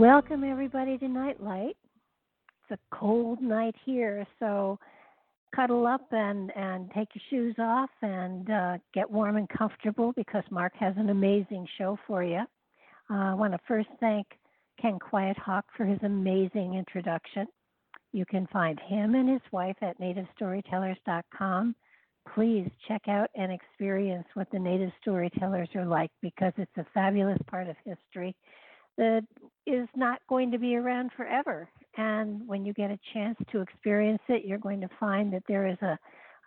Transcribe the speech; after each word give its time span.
Welcome, 0.00 0.44
everybody, 0.44 0.96
to 0.96 1.08
Nightlight. 1.08 1.76
It's 2.62 2.80
a 2.80 2.96
cold 2.96 3.42
night 3.42 3.74
here, 3.84 4.26
so 4.38 4.78
cuddle 5.54 5.86
up 5.86 6.06
and, 6.10 6.50
and 6.56 6.90
take 6.96 7.08
your 7.14 7.22
shoes 7.28 7.54
off 7.58 7.90
and 8.00 8.50
uh, 8.50 8.78
get 8.94 9.10
warm 9.10 9.36
and 9.36 9.46
comfortable 9.46 10.14
because 10.16 10.42
Mark 10.50 10.72
has 10.80 10.94
an 10.96 11.10
amazing 11.10 11.68
show 11.76 11.98
for 12.06 12.24
you. 12.24 12.38
Uh, 13.10 13.14
I 13.14 13.34
want 13.34 13.52
to 13.52 13.58
first 13.68 13.90
thank 14.00 14.26
Ken 14.80 14.98
Quiet 14.98 15.36
Hawk 15.36 15.66
for 15.76 15.84
his 15.84 15.98
amazing 16.02 16.76
introduction. 16.76 17.46
You 18.14 18.24
can 18.24 18.48
find 18.50 18.80
him 18.80 19.14
and 19.14 19.28
his 19.28 19.42
wife 19.52 19.76
at 19.82 20.00
nativestorytellers.com. 20.00 21.76
Please 22.34 22.70
check 22.88 23.02
out 23.06 23.28
and 23.34 23.52
experience 23.52 24.24
what 24.32 24.50
the 24.50 24.58
native 24.58 24.92
storytellers 25.02 25.68
are 25.74 25.84
like 25.84 26.10
because 26.22 26.54
it's 26.56 26.78
a 26.78 26.86
fabulous 26.94 27.38
part 27.50 27.68
of 27.68 27.76
history 27.84 28.34
that 28.96 29.22
is 29.66 29.88
not 29.96 30.20
going 30.28 30.50
to 30.50 30.58
be 30.58 30.76
around 30.76 31.10
forever. 31.16 31.68
And 31.96 32.46
when 32.46 32.64
you 32.64 32.72
get 32.72 32.90
a 32.90 32.98
chance 33.12 33.36
to 33.52 33.60
experience 33.60 34.22
it, 34.28 34.44
you're 34.44 34.58
going 34.58 34.80
to 34.80 34.88
find 34.98 35.32
that 35.32 35.42
there 35.48 35.66
is 35.66 35.78
a, 35.82 35.98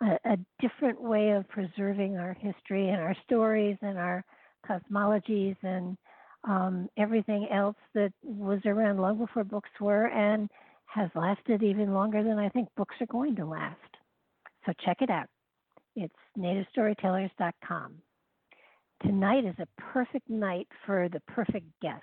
a, 0.02 0.32
a 0.32 0.36
different 0.60 1.00
way 1.00 1.30
of 1.30 1.48
preserving 1.48 2.16
our 2.16 2.34
history 2.34 2.88
and 2.88 3.00
our 3.00 3.16
stories 3.24 3.76
and 3.82 3.98
our 3.98 4.24
cosmologies 4.68 5.56
and 5.62 5.96
um, 6.44 6.88
everything 6.98 7.48
else 7.52 7.76
that 7.94 8.12
was 8.22 8.60
around 8.66 9.00
long 9.00 9.18
before 9.18 9.44
books 9.44 9.70
were 9.80 10.06
and 10.06 10.50
has 10.86 11.10
lasted 11.14 11.62
even 11.62 11.94
longer 11.94 12.22
than 12.22 12.38
I 12.38 12.48
think 12.50 12.68
books 12.76 12.94
are 13.00 13.06
going 13.06 13.36
to 13.36 13.46
last. 13.46 13.78
So 14.66 14.72
check 14.84 14.98
it 15.00 15.10
out. 15.10 15.26
It's 15.96 16.14
nativestorytellers.com. 16.38 17.94
Tonight 19.02 19.44
is 19.44 19.54
a 19.58 19.82
perfect 19.92 20.28
night 20.30 20.68
for 20.86 21.08
the 21.08 21.20
perfect 21.28 21.66
guest. 21.82 22.02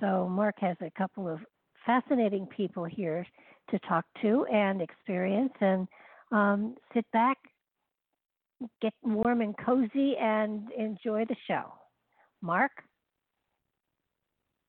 So 0.00 0.28
Mark 0.28 0.56
has 0.60 0.76
a 0.80 0.90
couple 0.96 1.28
of 1.28 1.40
fascinating 1.86 2.46
people 2.46 2.84
here 2.84 3.26
to 3.70 3.78
talk 3.80 4.04
to 4.22 4.44
and 4.52 4.82
experience, 4.82 5.52
and 5.60 5.88
um, 6.32 6.74
sit 6.94 7.04
back, 7.12 7.38
get 8.82 8.92
warm 9.02 9.40
and 9.40 9.54
cozy, 9.64 10.16
and 10.20 10.70
enjoy 10.76 11.24
the 11.24 11.36
show. 11.46 11.72
Mark, 12.42 12.72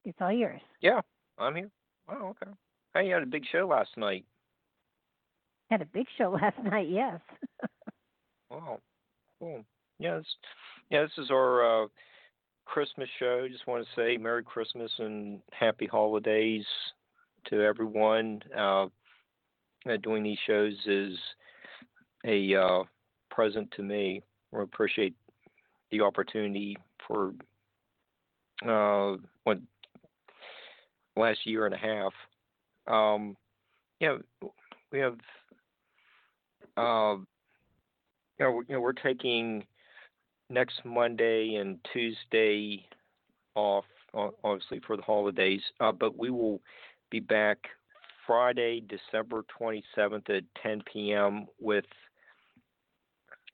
it's 0.05 0.17
all 0.21 0.31
yours. 0.31 0.61
Yeah, 0.81 1.01
I'm 1.37 1.55
here. 1.55 1.69
Oh, 2.09 2.29
okay. 2.29 2.51
Hey, 2.93 3.07
you 3.07 3.13
had 3.13 3.23
a 3.23 3.27
big 3.27 3.43
show 3.51 3.67
last 3.67 3.95
night. 3.97 4.25
Had 5.69 5.81
a 5.81 5.85
big 5.85 6.05
show 6.17 6.31
last 6.41 6.57
night. 6.63 6.89
Yes. 6.89 7.19
wow. 8.51 8.79
Cool. 9.39 9.63
Yes. 9.99 10.23
Yeah, 10.89 11.03
this 11.03 11.11
is 11.17 11.31
our 11.31 11.83
uh, 11.83 11.87
Christmas 12.65 13.09
show. 13.19 13.47
Just 13.49 13.67
want 13.67 13.85
to 13.85 14.01
say 14.01 14.17
Merry 14.17 14.43
Christmas 14.43 14.91
and 14.99 15.41
Happy 15.51 15.85
Holidays 15.85 16.65
to 17.47 17.61
everyone. 17.61 18.41
Uh, 18.57 18.85
uh, 19.89 19.97
doing 20.03 20.23
these 20.23 20.37
shows 20.45 20.75
is 20.85 21.17
a 22.25 22.55
uh, 22.55 22.83
present 23.29 23.71
to 23.75 23.83
me. 23.83 24.21
I 24.55 24.61
appreciate 24.61 25.15
the 25.91 26.01
opportunity 26.01 26.77
for 27.07 27.33
uh, 28.65 29.17
what 29.43 29.59
last 31.15 31.39
year 31.45 31.65
and 31.65 31.73
a 31.73 31.77
half. 31.77 32.13
Um, 32.87 33.35
yeah, 33.99 34.17
we 34.91 34.99
have. 34.99 35.17
Uh, 36.77 37.17
you 38.39 38.45
know, 38.45 38.61
you 38.67 38.75
know, 38.75 38.79
we're 38.81 38.93
taking 38.93 39.65
next 40.51 40.81
Monday 40.85 41.55
and 41.55 41.79
Tuesday 41.91 42.85
off, 43.55 43.85
obviously 44.43 44.81
for 44.85 44.97
the 44.97 45.03
holidays. 45.03 45.61
Uh, 45.79 45.91
but 45.91 46.17
we 46.17 46.29
will 46.29 46.61
be 47.09 47.19
back 47.19 47.57
Friday, 48.27 48.83
December 48.87 49.43
27th 49.59 50.29
at 50.29 50.43
10 50.61 50.83
p.m. 50.91 51.47
with 51.59 51.85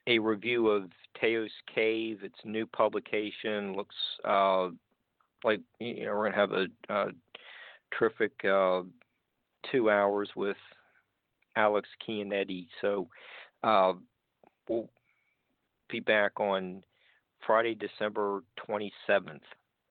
a 0.07 0.19
review 0.19 0.69
of 0.69 0.89
Teos 1.19 1.51
Cave. 1.73 2.19
Its 2.23 2.35
a 2.43 2.47
new 2.47 2.65
publication 2.65 3.75
looks 3.75 3.95
uh, 4.25 4.69
like 5.43 5.61
you 5.79 6.05
know 6.05 6.15
we're 6.15 6.29
gonna 6.29 6.35
have 6.35 6.51
a, 6.51 6.65
a 6.89 7.07
terrific 7.97 8.33
uh, 8.45 8.81
two 9.71 9.89
hours 9.89 10.29
with 10.35 10.57
Alex 11.55 11.89
Chianetti. 12.07 12.67
So 12.81 13.07
uh, 13.63 13.93
we'll 14.69 14.89
be 15.89 15.99
back 15.99 16.39
on 16.39 16.83
Friday, 17.45 17.75
December 17.75 18.43
27th. 18.67 19.41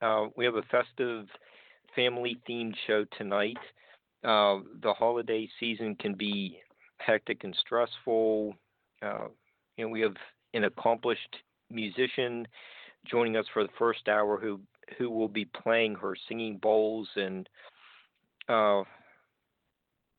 Uh, 0.02 0.26
we 0.36 0.44
have 0.44 0.56
a 0.56 0.62
festive 0.62 1.26
family 1.94 2.38
themed 2.48 2.74
show 2.86 3.04
tonight. 3.16 3.58
Uh, 4.24 4.58
the 4.82 4.92
holiday 4.92 5.48
season 5.58 5.94
can 5.94 6.14
be 6.14 6.58
hectic 6.98 7.44
and 7.44 7.56
stressful. 7.60 8.54
Uh, 9.02 9.28
and 9.78 9.90
we 9.90 10.00
have 10.00 10.16
an 10.54 10.64
accomplished 10.64 11.36
musician 11.70 12.46
joining 13.06 13.36
us 13.36 13.46
for 13.52 13.62
the 13.62 13.72
first 13.78 14.08
hour 14.08 14.38
who 14.38 14.60
who 14.98 15.10
will 15.10 15.28
be 15.28 15.44
playing 15.44 15.94
her 15.96 16.14
singing 16.28 16.58
bowls 16.58 17.08
and 17.16 17.48
uh, 18.48 18.82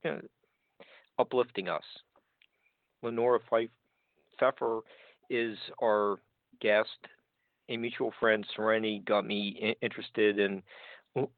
you 0.04 0.12
know, 0.12 0.22
uplifting 1.18 1.70
us. 1.70 1.84
Lenora 3.02 3.40
Pfeffer 4.40 4.82
is 5.30 5.58
our 5.82 6.18
guest. 6.62 6.90
A 7.70 7.78
mutual 7.78 8.14
friend, 8.20 8.46
Serenity, 8.56 9.02
got 9.06 9.26
me 9.26 9.76
interested 9.82 10.40
in 10.40 10.64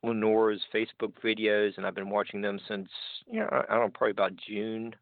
Lenora's 0.03 0.61
Facebook 0.73 1.13
videos, 1.23 1.77
and 1.77 1.85
I've 1.85 1.95
been 1.95 2.09
watching 2.09 2.41
them 2.41 2.59
since 2.67 2.89
you 3.27 3.39
know 3.39 3.47
I 3.51 3.73
don't 3.73 3.85
know 3.85 3.91
probably 3.93 4.11
about 4.11 4.33
June. 4.47 4.93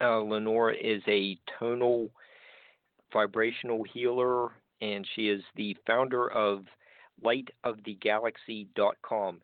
Uh, 0.00 0.20
Lenora 0.20 0.74
is 0.74 1.02
a 1.06 1.38
tonal 1.58 2.10
vibrational 3.12 3.84
healer, 3.92 4.52
and 4.80 5.06
she 5.14 5.28
is 5.28 5.42
the 5.56 5.76
founder 5.86 6.32
of 6.32 6.64
LightOfTheGalaxy.com. 7.22 9.40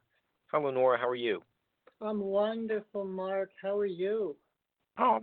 Hi, 0.46 0.58
Lenora. 0.58 0.98
How 0.98 1.08
are 1.08 1.14
you? 1.14 1.42
I'm 2.00 2.20
wonderful, 2.20 3.04
Mark. 3.04 3.50
How 3.60 3.76
are 3.76 3.86
you? 3.86 4.36
Oh, 4.98 5.20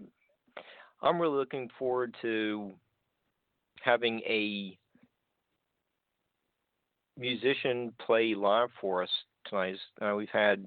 I'm 1.02 1.20
really 1.20 1.38
looking 1.38 1.70
forward 1.80 2.16
to 2.22 2.74
having 3.84 4.22
a 4.22 4.78
musician 7.18 7.92
play 8.06 8.34
live 8.34 8.70
for 8.80 9.04
us 9.04 9.10
tonight. 9.46 9.76
Uh, 10.02 10.16
we've 10.16 10.30
had 10.30 10.66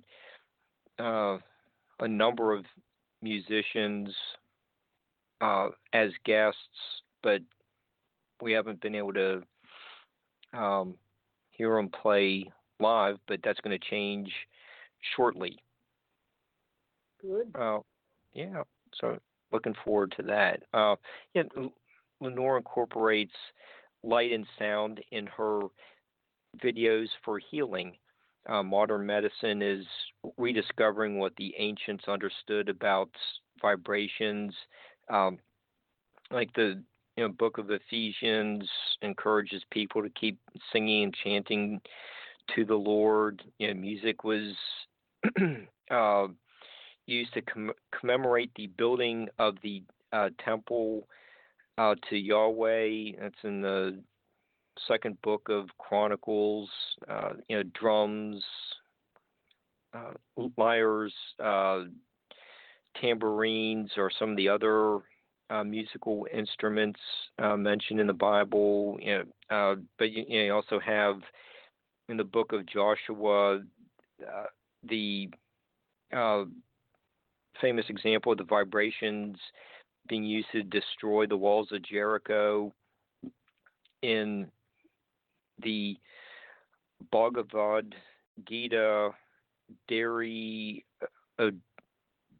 uh, 0.99 1.39
a 2.01 2.09
number 2.09 2.53
of 2.53 2.65
musicians 3.23 4.15
uh, 5.41 5.69
as 5.95 6.11
guests, 6.27 6.59
but 7.23 7.41
we 8.43 8.53
haven't 8.53 8.83
been 8.83 8.95
able 8.95 9.15
to 9.15 9.43
um, 10.53 10.95
hear 11.53 11.75
them 11.77 11.89
play 11.89 12.45
live. 12.81 13.17
But 13.27 13.41
that's 13.43 13.61
going 13.61 13.79
to 13.79 13.91
change 13.91 14.31
shortly. 15.17 15.59
Good. 17.23 17.51
Uh, 17.59 17.79
yeah, 18.35 18.63
so 19.01 19.19
looking 19.53 19.75
forward 19.87 20.13
to 20.19 20.23
that. 20.25 20.63
Uh, 20.75 20.97
yeah, 21.35 21.45
Lenore 22.21 22.57
incorporates 22.59 23.35
light 24.03 24.33
and 24.33 24.47
sound 24.59 25.01
in 25.11 25.27
her 25.27 25.61
videos 26.63 27.09
for 27.25 27.39
healing. 27.39 27.97
Uh, 28.49 28.63
modern 28.63 29.05
medicine 29.05 29.61
is 29.61 29.85
rediscovering 30.37 31.19
what 31.19 31.35
the 31.37 31.53
ancients 31.59 32.05
understood 32.07 32.69
about 32.69 33.11
vibrations. 33.61 34.55
Um, 35.11 35.39
like 36.31 36.53
the 36.55 36.83
you 37.17 37.25
know, 37.25 37.29
book 37.29 37.59
of 37.59 37.71
Ephesians 37.71 38.69
encourages 39.03 39.63
people 39.71 40.03
to 40.03 40.11
keep 40.11 40.39
singing 40.73 41.05
and 41.05 41.15
chanting 41.25 41.81
to 42.55 42.65
the 42.65 42.75
Lord. 42.75 43.43
You 43.59 43.69
know, 43.69 43.81
music 43.81 44.23
was 44.23 44.55
uh, 45.91 46.27
used 47.07 47.33
to 47.35 47.43
com- 47.43 47.73
commemorate 47.99 48.51
the 48.55 48.69
building 48.69 49.29
of 49.39 49.57
the 49.63 49.83
uh, 50.13 50.31
temple 50.45 51.09
uh, 51.79 51.95
to 52.11 52.17
Yahweh. 52.17 53.13
That's 53.21 53.45
in 53.45 53.61
the 53.61 54.03
second 54.89 55.21
book 55.23 55.49
of 55.49 55.69
Chronicles. 55.79 56.69
Uh, 57.09 57.31
you 57.49 57.57
know, 57.57 57.63
drums, 57.79 58.45
uh, 59.95 60.13
lyres, 60.57 61.15
uh, 61.43 61.85
tambourines, 63.01 63.91
or 63.97 64.11
some 64.19 64.31
of 64.31 64.37
the 64.37 64.49
other 64.49 64.99
uh, 65.51 65.65
musical 65.65 66.27
instruments 66.33 67.01
uh, 67.39 67.57
mentioned 67.57 68.01
in 68.01 68.07
the 68.07 68.13
Bible. 68.13 68.99
You 69.01 69.25
know, 69.51 69.77
but 69.99 70.11
you, 70.11 70.25
you, 70.29 70.53
also 70.53 70.81
have 70.81 71.17
in 72.09 72.17
the 72.17 72.25
book 72.25 72.53
of 72.53 72.67
Joshua 72.67 73.61
the 74.89 75.29
famous 77.61 77.87
example 77.89 78.33
of 78.33 78.39
the 78.39 78.45
vibrations 78.45 79.39
being 80.09 80.25
used 80.25 80.49
to 80.53 80.63
destroy 80.63 81.27
the 81.27 81.37
walls 81.37 81.69
of 81.73 81.83
Jericho 81.83 82.73
in 84.03 84.47
the 85.63 85.97
Bhagavad 87.11 87.95
Gita, 88.49 89.11
Dari 89.89 90.85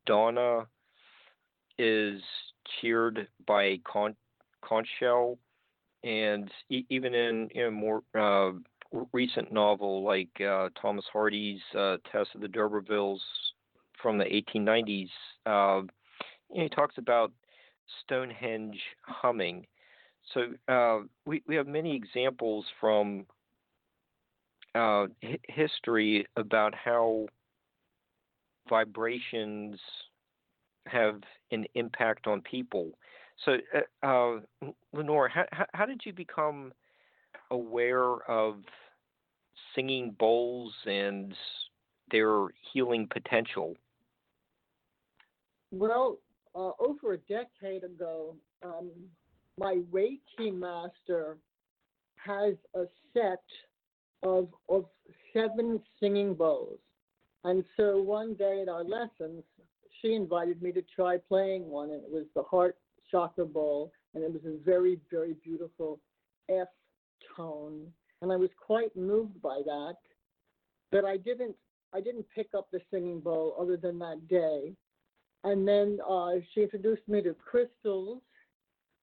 Donna 0.07 0.67
is 1.79 2.23
cheered 2.81 3.29
by 3.47 3.65
a 3.65 3.79
conch, 3.79 4.17
conch 4.65 4.89
shell, 4.99 5.39
and 6.05 6.51
e- 6.71 6.87
even 6.89 7.15
in 7.15 7.49
know, 7.65 7.71
more 7.71 8.03
uh, 8.19 8.53
recent 9.13 9.53
novel 9.53 10.03
like 10.03 10.31
uh, 10.41 10.69
Thomas 10.81 11.05
Hardy's 11.13 11.61
uh, 11.77 11.97
Tess 12.11 12.27
of 12.35 12.41
the 12.41 12.49
D'Urbervilles 12.49 13.21
from 14.01 14.19
the 14.19 14.25
1890s, 14.25 15.09
uh, 15.47 15.83
he 16.53 16.69
talks 16.69 16.97
about 16.99 17.33
Stonehenge 18.05 18.81
humming. 19.03 19.67
So 20.35 20.55
uh, 20.73 21.07
we 21.25 21.43
we 21.47 21.55
have 21.57 21.67
many 21.67 21.95
examples 21.95 22.65
from 22.81 23.27
uh, 24.75 25.07
h- 25.23 25.41
history 25.49 26.27
about 26.37 26.75
how 26.75 27.27
vibrations 28.69 29.79
have 30.87 31.21
an 31.51 31.65
impact 31.75 32.27
on 32.27 32.41
people. 32.43 32.91
So, 33.45 33.59
uh, 34.03 34.07
uh 34.07 34.71
Lenore, 34.93 35.29
how, 35.29 35.45
how 35.75 35.87
did 35.87 36.03
you 36.05 36.13
become 36.13 36.73
aware 37.51 38.23
of 38.31 38.57
singing 39.75 40.15
bowls 40.19 40.73
and 40.87 41.35
their 42.11 42.49
healing 42.73 43.09
potential? 43.11 43.75
Well, 45.71 46.19
uh, 46.57 46.71
over 46.81 47.13
a 47.13 47.19
decade 47.19 47.85
ago, 47.85 48.35
um, 48.65 48.91
my 49.59 49.81
Reiki 49.93 50.53
master 50.53 51.37
has 52.17 52.55
a 52.75 52.85
set 53.13 53.43
of 54.23 54.49
of 54.69 54.87
seven 55.33 55.81
singing 56.01 56.35
bowls, 56.35 56.79
and 57.45 57.65
so 57.77 58.01
one 58.01 58.35
day 58.35 58.63
at 58.63 58.69
our 58.69 58.85
lessons, 58.85 59.43
she 60.01 60.15
invited 60.15 60.63
me 60.63 60.73
to 60.73 60.83
try 60.95 61.19
playing 61.19 61.69
one, 61.69 61.91
and 61.91 62.03
it 62.03 62.11
was 62.11 62.25
the 62.35 62.43
heart 62.43 62.77
chakra 63.11 63.45
bowl, 63.45 63.93
and 64.15 64.25
it 64.25 64.33
was 64.33 64.43
a 64.47 64.57
very 64.65 64.99
very 65.11 65.35
beautiful 65.45 66.01
F 66.49 66.69
tone, 67.37 67.87
and 68.23 68.33
I 68.33 68.37
was 68.37 68.51
quite 68.59 68.97
moved 68.97 69.41
by 69.43 69.61
that. 69.65 69.97
But 70.91 71.05
I 71.05 71.19
didn't 71.19 71.57
I 71.93 72.01
didn't 72.01 72.27
pick 72.35 72.49
up 72.57 72.69
the 72.71 72.81
singing 72.91 73.21
bowl 73.21 73.57
other 73.61 73.77
than 73.77 73.99
that 73.99 74.27
day. 74.29 74.75
And 75.47 75.67
then 75.67 76.01
uh, 76.07 76.33
she 76.53 76.63
introduced 76.63 77.07
me 77.07 77.23
to 77.23 77.33
crystals 77.35 78.21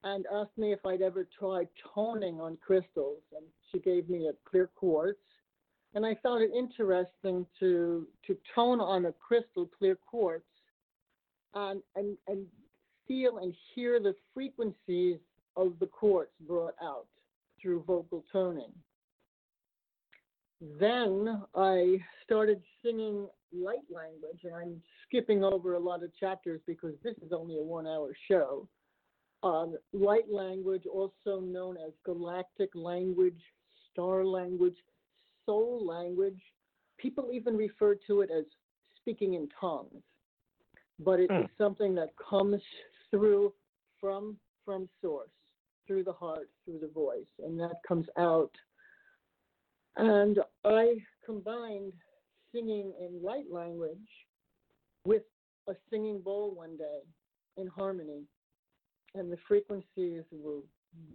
and 0.04 0.26
asked 0.34 0.58
me 0.58 0.74
if 0.74 0.86
I'd 0.86 1.02
ever 1.02 1.26
tried 1.40 1.70
toning 1.96 2.42
on 2.42 2.58
crystals. 2.58 3.22
And 3.34 3.46
she 3.72 3.80
gave 3.80 4.10
me 4.10 4.28
a 4.28 4.34
clear 4.50 4.70
quartz. 4.76 5.20
And 5.96 6.06
I 6.06 6.16
found 6.22 6.44
it 6.44 6.52
interesting 6.54 7.46
to 7.62 8.06
to 8.28 8.38
tone 8.54 8.82
on 8.82 9.06
a 9.06 9.14
crystal 9.14 9.70
clear 9.78 9.96
quartz 9.96 10.44
and, 11.54 11.82
and, 11.96 12.18
and 12.28 12.46
feel 13.08 13.38
and 13.38 13.54
hear 13.74 14.02
the 14.02 14.16
frequencies 14.34 15.20
of 15.56 15.74
the 15.80 15.86
quartz 15.86 16.34
brought 16.46 16.76
out 16.82 17.06
through 17.62 17.84
vocal 17.84 18.26
toning. 18.34 18.74
Then 20.80 21.44
I 21.56 21.98
started 22.24 22.62
singing 22.84 23.28
light 23.52 23.84
language, 23.90 24.40
and 24.44 24.56
I'm 24.56 24.82
skipping 25.06 25.44
over 25.44 25.74
a 25.74 25.80
lot 25.80 26.04
of 26.04 26.16
chapters 26.18 26.62
because 26.66 26.94
this 27.04 27.16
is 27.26 27.32
only 27.34 27.58
a 27.58 27.62
one 27.62 27.86
hour 27.86 28.16
show. 28.30 28.68
Um, 29.44 29.76
light 29.92 30.32
language, 30.32 30.84
also 30.86 31.42
known 31.42 31.76
as 31.76 31.92
galactic 32.06 32.70
language, 32.76 33.40
star 33.92 34.24
language, 34.26 34.78
soul 35.46 35.86
language. 35.86 36.40
People 36.98 37.30
even 37.34 37.58
refer 37.58 37.96
to 38.08 38.22
it 38.22 38.30
as 38.32 38.46
speaking 38.96 39.34
in 39.34 39.50
tongues, 39.60 40.02
but 41.00 41.20
it 41.20 41.24
is 41.24 41.30
mm. 41.30 41.50
something 41.58 41.94
that 41.96 42.10
comes 42.18 42.62
through 43.12 43.54
from 44.00 44.38
from 44.64 44.88
source, 45.02 45.30
through 45.88 46.06
the 46.06 46.14
heart, 46.14 46.50
through 46.64 46.80
the 46.80 46.88
voice, 46.88 47.28
and 47.44 47.60
that 47.60 47.76
comes 47.86 48.08
out. 48.18 48.52
And 49.98 50.40
I 50.66 50.96
combined 51.26 51.94
singing 52.54 52.94
in 53.00 53.22
light 53.24 53.46
language 53.52 53.98
with 55.06 55.24
a 55.68 55.74
singing 55.90 56.20
bowl 56.20 56.54
one 56.56 56.78
day 56.78 57.02
in 57.58 57.68
harmony, 57.68 58.24
and 59.16 59.32
the 59.32 59.38
frequencies 59.48 60.24
were 60.32 60.62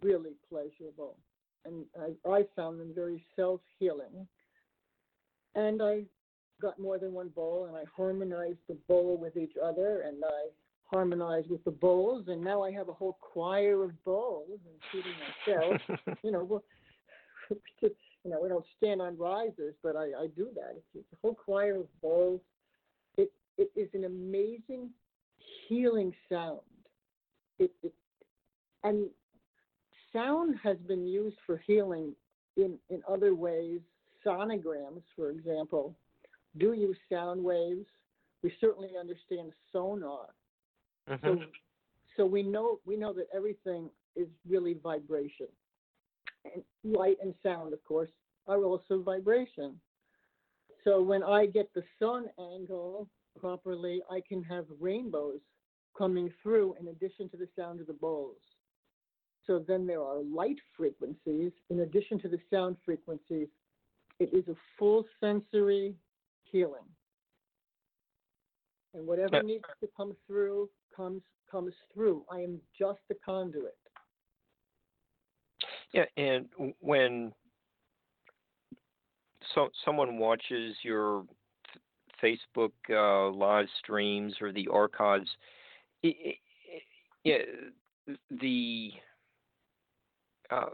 really 0.03 0.33
pleasurable, 0.49 1.17
and 1.65 1.85
I, 2.01 2.31
I 2.31 2.45
found 2.55 2.81
them 2.81 2.93
very 2.95 3.25
self 3.37 3.61
healing. 3.79 4.27
And 5.55 5.83
I 5.83 6.05
got 6.61 6.79
more 6.79 6.99
than 6.99 7.13
one 7.13 7.29
bowl, 7.29 7.67
and 7.67 7.77
I 7.77 7.83
harmonized 7.97 8.59
the 8.69 8.77
bowl 8.87 9.17
with 9.17 9.37
each 9.37 9.55
other, 9.63 10.03
and 10.07 10.23
I 10.25 10.49
harmonized 10.93 11.51
with 11.51 11.65
the 11.65 11.71
bowls, 11.71 12.29
and 12.29 12.43
now 12.43 12.63
I 12.63 12.71
have 12.73 12.89
a 12.89 12.93
whole 12.93 13.19
choir 13.21 13.85
of 13.85 14.05
bowls, 14.05 14.59
including 14.73 15.19
myself. 15.21 16.19
you 16.23 16.31
know, 16.31 16.45
well, 16.45 16.65
you 18.25 18.31
know, 18.31 18.41
we 18.43 18.49
don't 18.49 18.65
stand 18.77 19.01
on 19.01 19.17
risers, 19.17 19.75
but 19.83 19.97
I, 19.97 20.07
I 20.23 20.27
do 20.37 20.49
that. 20.55 20.75
It's, 20.77 20.87
it's 20.95 21.13
a 21.13 21.17
whole 21.23 21.35
choir 21.35 21.77
of 21.77 22.01
bowls. 22.03 22.41
It 23.17 23.33
it 23.57 23.71
is 23.77 23.89
an 23.95 24.05
amazing 24.05 24.91
healing 25.69 26.13
sound. 26.29 26.61
It, 27.59 27.71
it 27.83 27.93
and 28.85 29.07
sound 30.13 30.57
has 30.63 30.77
been 30.87 31.07
used 31.07 31.37
for 31.47 31.59
healing 31.59 32.15
in 32.57 32.79
in 32.91 33.03
other 33.09 33.35
ways. 33.35 33.81
Sonograms, 34.27 35.03
for 35.15 35.31
example, 35.31 35.95
do 36.59 36.73
use 36.73 36.97
sound 37.11 37.43
waves. 37.43 37.87
We 38.43 38.53
certainly 38.61 38.91
understand 38.99 39.53
sonar. 39.73 40.27
Mm-hmm. 41.09 41.27
So 41.27 41.39
so 42.17 42.27
we 42.27 42.43
know 42.43 42.81
we 42.85 42.97
know 42.97 43.13
that 43.13 43.29
everything 43.35 43.91
is 44.17 44.27
really 44.49 44.75
vibration 44.75 45.47
and 46.55 46.65
light 46.97 47.19
and 47.23 47.35
sound, 47.43 47.73
of 47.73 47.85
course, 47.85 48.11
are 48.47 48.65
also 48.65 49.03
vibration. 49.03 49.81
So 50.85 51.03
when 51.03 51.23
I 51.23 51.47
get 51.47 51.73
the 51.75 51.85
sun 52.01 52.27
angle 52.41 53.09
properly, 53.41 54.03
I 54.11 54.23
can 54.29 54.43
have 54.45 54.67
rainbows 54.81 55.41
coming 55.99 56.33
through 56.43 56.77
in 56.81 56.89
addition 56.89 57.29
to 57.31 57.37
the 57.37 57.49
sound 57.57 57.81
of 57.81 57.87
the 57.89 57.95
bowls. 57.95 58.39
So 59.47 59.65
then 59.67 59.87
there 59.87 60.03
are 60.03 60.21
light 60.23 60.59
frequencies 60.77 61.53
in 61.71 61.81
addition 61.81 62.21
to 62.21 62.29
the 62.29 62.41
sound 62.53 62.77
frequencies. 62.85 63.49
It 64.21 64.31
is 64.35 64.49
a 64.49 64.57
full 64.79 65.05
sensory 65.21 65.95
healing. 66.45 66.87
and 68.95 69.07
whatever 69.07 69.43
needs 69.43 69.65
to 69.83 69.89
come 69.97 70.15
through 70.27 70.69
comes 70.97 71.23
comes 71.51 71.75
through. 71.95 72.25
I 72.31 72.41
am 72.41 72.61
just 72.79 73.01
a 73.11 73.15
conduit. 73.25 73.77
Yeah, 75.93 76.05
and 76.17 76.49
when 76.81 77.33
so 79.55 79.69
someone 79.85 80.19
watches 80.19 80.77
your 80.83 81.25
Facebook 82.23 82.73
uh, 82.91 83.31
live 83.31 83.67
streams 83.79 84.35
or 84.41 84.53
the 84.53 84.69
archives, 84.69 85.29
yeah, 87.25 87.39
the 88.31 88.93
uh, 90.51 90.67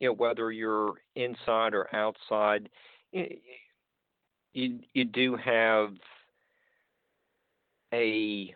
you 0.00 0.08
know 0.08 0.14
whether 0.14 0.50
you're 0.52 0.94
inside 1.16 1.74
or 1.74 1.94
outside, 1.94 2.68
you 3.12 4.80
you 4.94 5.04
do 5.04 5.36
have 5.36 5.94
a 7.92 8.54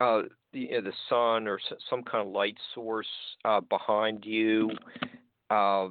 uh, 0.00 0.22
the, 0.52 0.70
know, 0.72 0.80
the 0.80 0.92
sun 1.08 1.46
or 1.46 1.58
some 1.88 2.02
kind 2.02 2.26
of 2.26 2.32
light 2.32 2.56
source 2.74 3.06
uh, 3.44 3.60
behind 3.60 4.24
you. 4.24 4.70
Uh, 5.50 5.88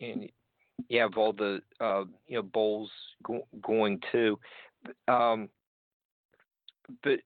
and 0.00 0.28
you 0.88 1.00
have 1.00 1.16
all 1.16 1.32
the 1.32 1.60
uh, 1.80 2.04
you 2.26 2.36
know 2.36 2.42
bowls 2.42 2.90
go- 3.22 3.46
going 3.60 4.00
too, 4.10 4.38
um, 5.08 5.48
but 7.02 7.18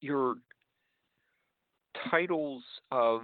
your 0.00 0.36
titles 2.10 2.62
of 2.90 3.22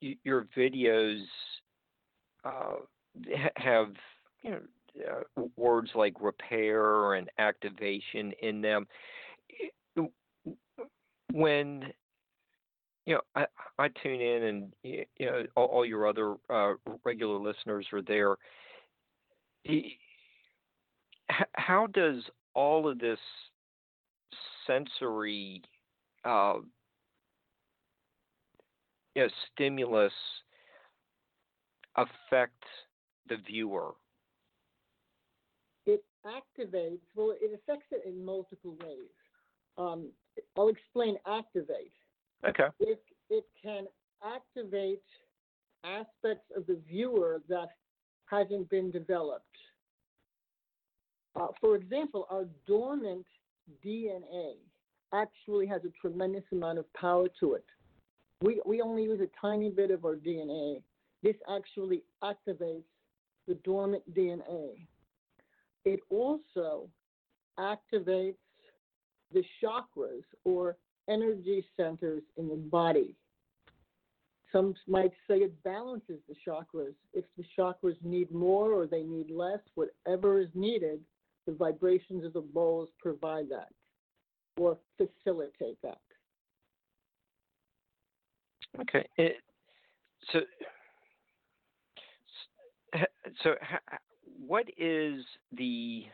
your 0.00 0.46
videos 0.56 1.22
uh, 2.44 2.76
have 3.56 3.88
you 4.42 4.50
know 4.50 4.60
uh, 5.10 5.42
words 5.56 5.90
like 5.94 6.14
repair 6.20 7.14
and 7.14 7.30
activation 7.38 8.32
in 8.42 8.60
them. 8.60 8.86
When 11.32 11.92
you 13.06 13.14
know, 13.14 13.20
I, 13.34 13.46
I 13.78 13.88
tune 14.02 14.20
in, 14.20 14.42
and 14.42 14.72
you 14.82 15.04
know, 15.20 15.44
all, 15.56 15.66
all 15.66 15.86
your 15.86 16.06
other 16.06 16.34
uh, 16.50 16.74
regular 17.04 17.38
listeners 17.38 17.86
are 17.92 18.02
there. 18.02 18.36
How 21.54 21.86
does 21.86 22.22
all 22.54 22.88
of 22.88 22.98
this 22.98 23.18
sensory 24.66 25.62
uh, 26.24 26.56
you 29.14 29.22
know, 29.22 29.28
stimulus 29.52 30.12
affect 31.96 32.62
the 33.28 33.36
viewer? 33.46 33.92
It 35.86 36.04
activates, 36.26 37.00
well, 37.16 37.34
it 37.40 37.52
affects 37.54 37.86
it 37.90 38.02
in 38.06 38.24
multiple 38.24 38.76
ways. 38.82 39.08
Um, 39.76 40.08
I'll 40.56 40.68
explain 40.68 41.16
activate. 41.26 41.92
Okay. 42.46 42.68
It, 42.80 43.02
it 43.30 43.44
can 43.62 43.86
activate 44.24 45.02
aspects 45.84 46.50
of 46.56 46.66
the 46.66 46.78
viewer 46.88 47.40
that 47.48 47.68
hasn't 48.26 48.68
been 48.70 48.90
developed. 48.90 49.44
Uh, 51.36 51.48
for 51.60 51.76
example, 51.76 52.26
our 52.30 52.46
dormant 52.66 53.26
DNA 53.84 54.54
actually 55.12 55.66
has 55.66 55.82
a 55.84 55.90
tremendous 56.00 56.44
amount 56.52 56.78
of 56.78 56.92
power 56.94 57.26
to 57.40 57.54
it. 57.54 57.64
We, 58.42 58.60
we 58.66 58.80
only 58.80 59.04
use 59.04 59.20
a 59.20 59.28
tiny 59.40 59.70
bit 59.70 59.90
of 59.90 60.04
our 60.04 60.16
DNA. 60.16 60.82
This 61.22 61.36
actually 61.52 62.02
activates 62.22 62.84
the 63.46 63.54
dormant 63.64 64.02
DNA. 64.14 64.86
It 65.84 66.00
also 66.10 66.88
activates 67.58 68.36
the 69.32 69.44
chakras 69.62 70.24
or 70.44 70.76
energy 71.08 71.64
centers 71.76 72.22
in 72.36 72.48
the 72.48 72.56
body. 72.56 73.14
Some 74.52 74.74
might 74.86 75.12
say 75.28 75.36
it 75.36 75.62
balances 75.62 76.20
the 76.28 76.34
chakras. 76.46 76.94
If 77.12 77.24
the 77.36 77.44
chakras 77.56 77.96
need 78.02 78.32
more 78.32 78.72
or 78.72 78.86
they 78.86 79.02
need 79.02 79.30
less, 79.30 79.60
whatever 79.74 80.40
is 80.40 80.48
needed, 80.54 81.00
the 81.46 81.52
vibrations 81.52 82.24
of 82.24 82.32
the 82.32 82.40
bowls 82.40 82.88
provide 82.98 83.48
that 83.50 83.68
or 84.56 84.78
facilitate 84.96 85.78
that. 85.82 85.98
Okay. 88.80 89.06
It, 89.16 89.36
so, 90.32 90.40
so 93.42 93.54
what 94.46 94.66
is 94.78 95.24
the 95.52 96.04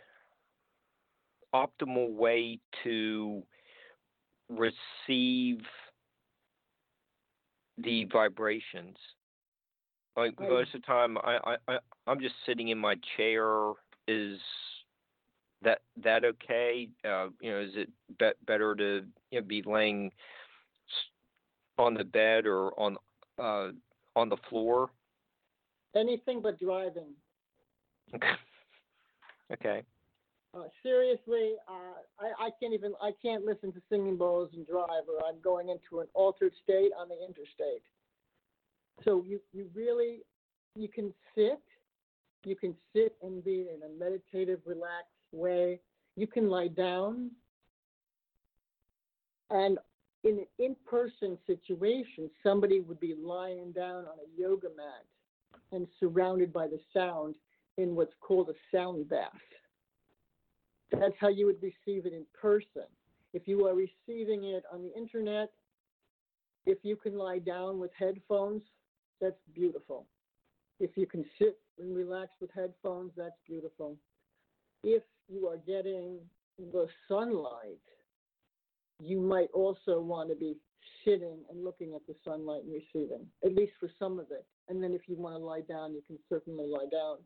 optimal 1.55 2.13
way 2.13 2.59
to 2.83 3.43
receive 4.49 5.61
the 7.79 8.05
vibrations? 8.13 8.97
Like 10.17 10.39
most 10.39 10.75
of 10.75 10.81
the 10.83 10.87
time, 10.87 11.19
I, 11.19 11.57
I 11.69 11.79
I'm 12.07 12.21
just 12.21 12.35
sitting 12.47 12.69
in 12.69 12.79
my 12.79 12.95
chair. 13.17 13.73
Is 14.07 14.39
that 15.63 15.81
that 16.03 16.25
okay? 16.25 16.89
Uh, 17.05 17.29
you 17.41 17.51
know, 17.51 17.61
is 17.61 17.73
it 17.75 17.89
be- 18.19 18.47
better 18.47 18.75
to 18.77 19.03
you 19.31 19.41
know, 19.41 19.47
be 19.47 19.63
laying 19.67 20.13
on 21.79 21.95
the 21.95 22.05
bed 22.05 22.47
or 22.47 22.79
on 22.79 22.97
uh, 23.39 23.71
on 24.15 24.29
the 24.29 24.37
floor? 24.49 24.91
Anything 25.97 26.41
but 26.41 26.59
driving. 26.59 27.15
okay. 29.53 29.83
Uh, 30.55 30.65
seriously, 30.85 31.55
uh, 31.69 31.99
I, 32.21 32.47
I 32.47 32.51
can't 32.61 32.75
even 32.75 32.93
I 33.03 33.11
can't 33.21 33.45
listen 33.45 33.73
to 33.73 33.83
singing 33.89 34.17
bowls 34.17 34.51
and 34.55 34.67
drive, 34.67 35.03
or 35.09 35.27
I'm 35.27 35.41
going 35.43 35.69
into 35.69 36.01
an 36.01 36.07
altered 36.15 36.53
state 36.63 36.91
on 36.99 37.09
the 37.09 37.17
interstate. 37.17 37.83
So 39.05 39.25
you 39.27 39.41
you 39.53 39.69
really 39.75 40.21
you 40.77 40.89
can 40.89 41.13
sit, 41.35 41.61
you 42.45 42.55
can 42.55 42.75
sit 42.95 43.17
and 43.23 43.43
be 43.45 43.67
in 43.75 43.81
a 43.85 43.99
meditative, 43.99 44.61
relaxed 44.65 45.11
way. 45.33 45.81
You 46.17 46.29
can 46.29 46.49
lie 46.49 46.69
down, 46.69 47.33
and 49.51 49.79
in 50.23 50.39
an 50.39 50.47
in-person 50.59 51.37
situation, 51.49 52.31
somebody 52.45 52.81
would 52.81 53.01
be 53.01 53.15
lying 53.21 53.73
down 53.73 54.05
on 54.05 54.19
a 54.21 54.41
yoga 54.41 54.69
mat 54.77 55.05
and 55.73 55.89
surrounded 55.99 56.53
by 56.53 56.69
the 56.69 56.79
sound 56.93 57.35
in 57.77 57.97
what's 57.97 58.15
called 58.21 58.51
a 58.51 58.77
sound 58.77 59.09
bath. 59.09 59.33
That's 60.93 61.15
how 61.21 61.29
you 61.29 61.47
would 61.47 61.63
receive 61.63 62.07
it 62.07 62.13
in 62.13 62.25
person. 62.41 62.87
If 63.33 63.49
you 63.49 63.67
are 63.67 63.75
receiving 63.75 64.45
it 64.45 64.65
on 64.73 64.83
the 64.83 64.95
internet, 64.97 65.51
if 66.67 66.79
you 66.83 66.97
can 66.97 67.19
lie 67.19 67.41
down 67.41 67.79
with 67.79 67.91
headphones, 67.99 68.63
that's 69.21 69.41
beautiful. 69.55 70.07
If 70.81 70.91
you 70.97 71.07
can 71.07 71.25
sit 71.39 71.59
and 71.79 71.97
relax 71.97 72.31
with 72.41 72.51
headphones, 72.55 73.13
that's 73.17 73.39
beautiful. 73.47 73.97
If 74.83 75.03
you 75.29 75.49
are 75.49 75.59
getting 75.67 76.19
the 76.59 76.87
sunlight, 77.09 77.81
you 79.03 79.21
might 79.21 79.49
also 79.53 80.01
want 80.01 80.29
to 80.31 80.37
be 80.37 80.57
sitting 81.05 81.39
and 81.51 81.65
looking 81.65 81.95
at 81.95 82.07
the 82.07 82.15
sunlight 82.25 82.63
and 82.65 82.73
receiving, 82.73 83.27
at 83.45 83.55
least 83.55 83.73
for 83.81 83.91
some 83.99 84.19
of 84.19 84.27
it. 84.31 84.47
And 84.69 84.83
then 84.83 84.95
if 84.95 85.03
you 85.07 85.17
want 85.17 85.35
to 85.35 85.39
lie 85.39 85.63
down, 85.63 85.95
you 85.95 86.03
can 86.07 86.19
certainly 86.29 86.67
lie 86.67 86.87
down. 86.91 87.19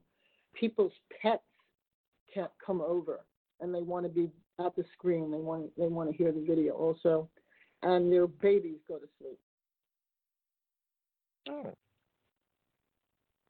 People's 0.55 0.93
pets 1.23 1.43
can't 2.33 2.51
come 2.65 2.81
over 2.81 3.21
and 3.61 3.75
they 3.75 3.83
want 3.83 4.05
to 4.05 4.09
be 4.09 4.31
at 4.59 4.75
the 4.77 4.85
screen. 4.93 5.31
They 5.31 5.39
want 5.39 5.71
they 5.77 5.89
want 5.89 6.11
to 6.11 6.17
hear 6.17 6.33
the 6.33 6.45
video 6.45 6.75
also, 6.75 7.29
and 7.83 8.13
their 8.13 8.27
babies 8.27 8.79
go 8.87 8.99
to 8.99 9.07
sleep. 9.19 9.39
Oh. 11.49 11.75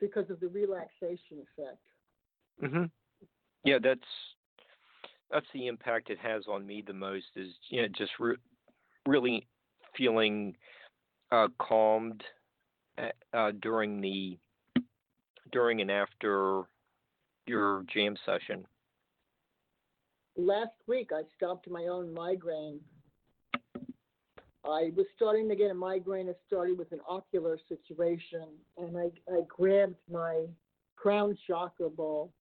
Because 0.01 0.31
of 0.31 0.41
the 0.41 0.49
relaxation 0.49 1.39
effect. 1.57 1.79
Mhm. 2.63 2.91
Yeah, 3.65 3.79
that's 3.83 4.01
that's 5.31 5.47
the 5.53 5.67
impact 5.67 6.11
it 6.11 6.19
has 6.19 6.47
on 6.47 6.67
me 6.67 6.83
the 6.87 6.93
most. 6.93 7.27
Is 7.37 7.53
you 7.69 7.83
know 7.83 7.89
just 7.89 8.13
re- 8.19 8.37
really 9.07 9.47
feeling 9.97 10.57
uh, 11.33 11.49
calmed 11.59 12.23
at, 12.97 13.15
uh, 13.33 13.53
during 13.61 14.01
the 14.01 14.39
during 15.53 15.81
and 15.81 15.91
after 15.91 16.63
your 17.47 17.85
jam 17.93 18.17
session 18.25 18.67
last 20.39 20.71
week 20.87 21.11
I 21.13 21.23
stopped 21.37 21.69
my 21.69 21.85
own 21.85 22.15
migraine. 22.15 22.81
I 24.65 24.93
was 24.97 25.07
starting 25.17 25.49
to 25.49 25.57
get 25.57 25.71
a 25.71 25.75
migraine. 25.75 26.29
It 26.29 26.39
started 26.47 26.79
with 26.79 26.93
an 26.93 27.01
ocular 27.09 27.59
situation, 27.69 28.49
and 28.77 28.97
I, 28.97 29.11
I 29.33 29.41
grabbed 29.49 29.97
my 30.11 30.47
crown 30.97 31.37
chakra 31.47 31.89
ball 31.91 32.33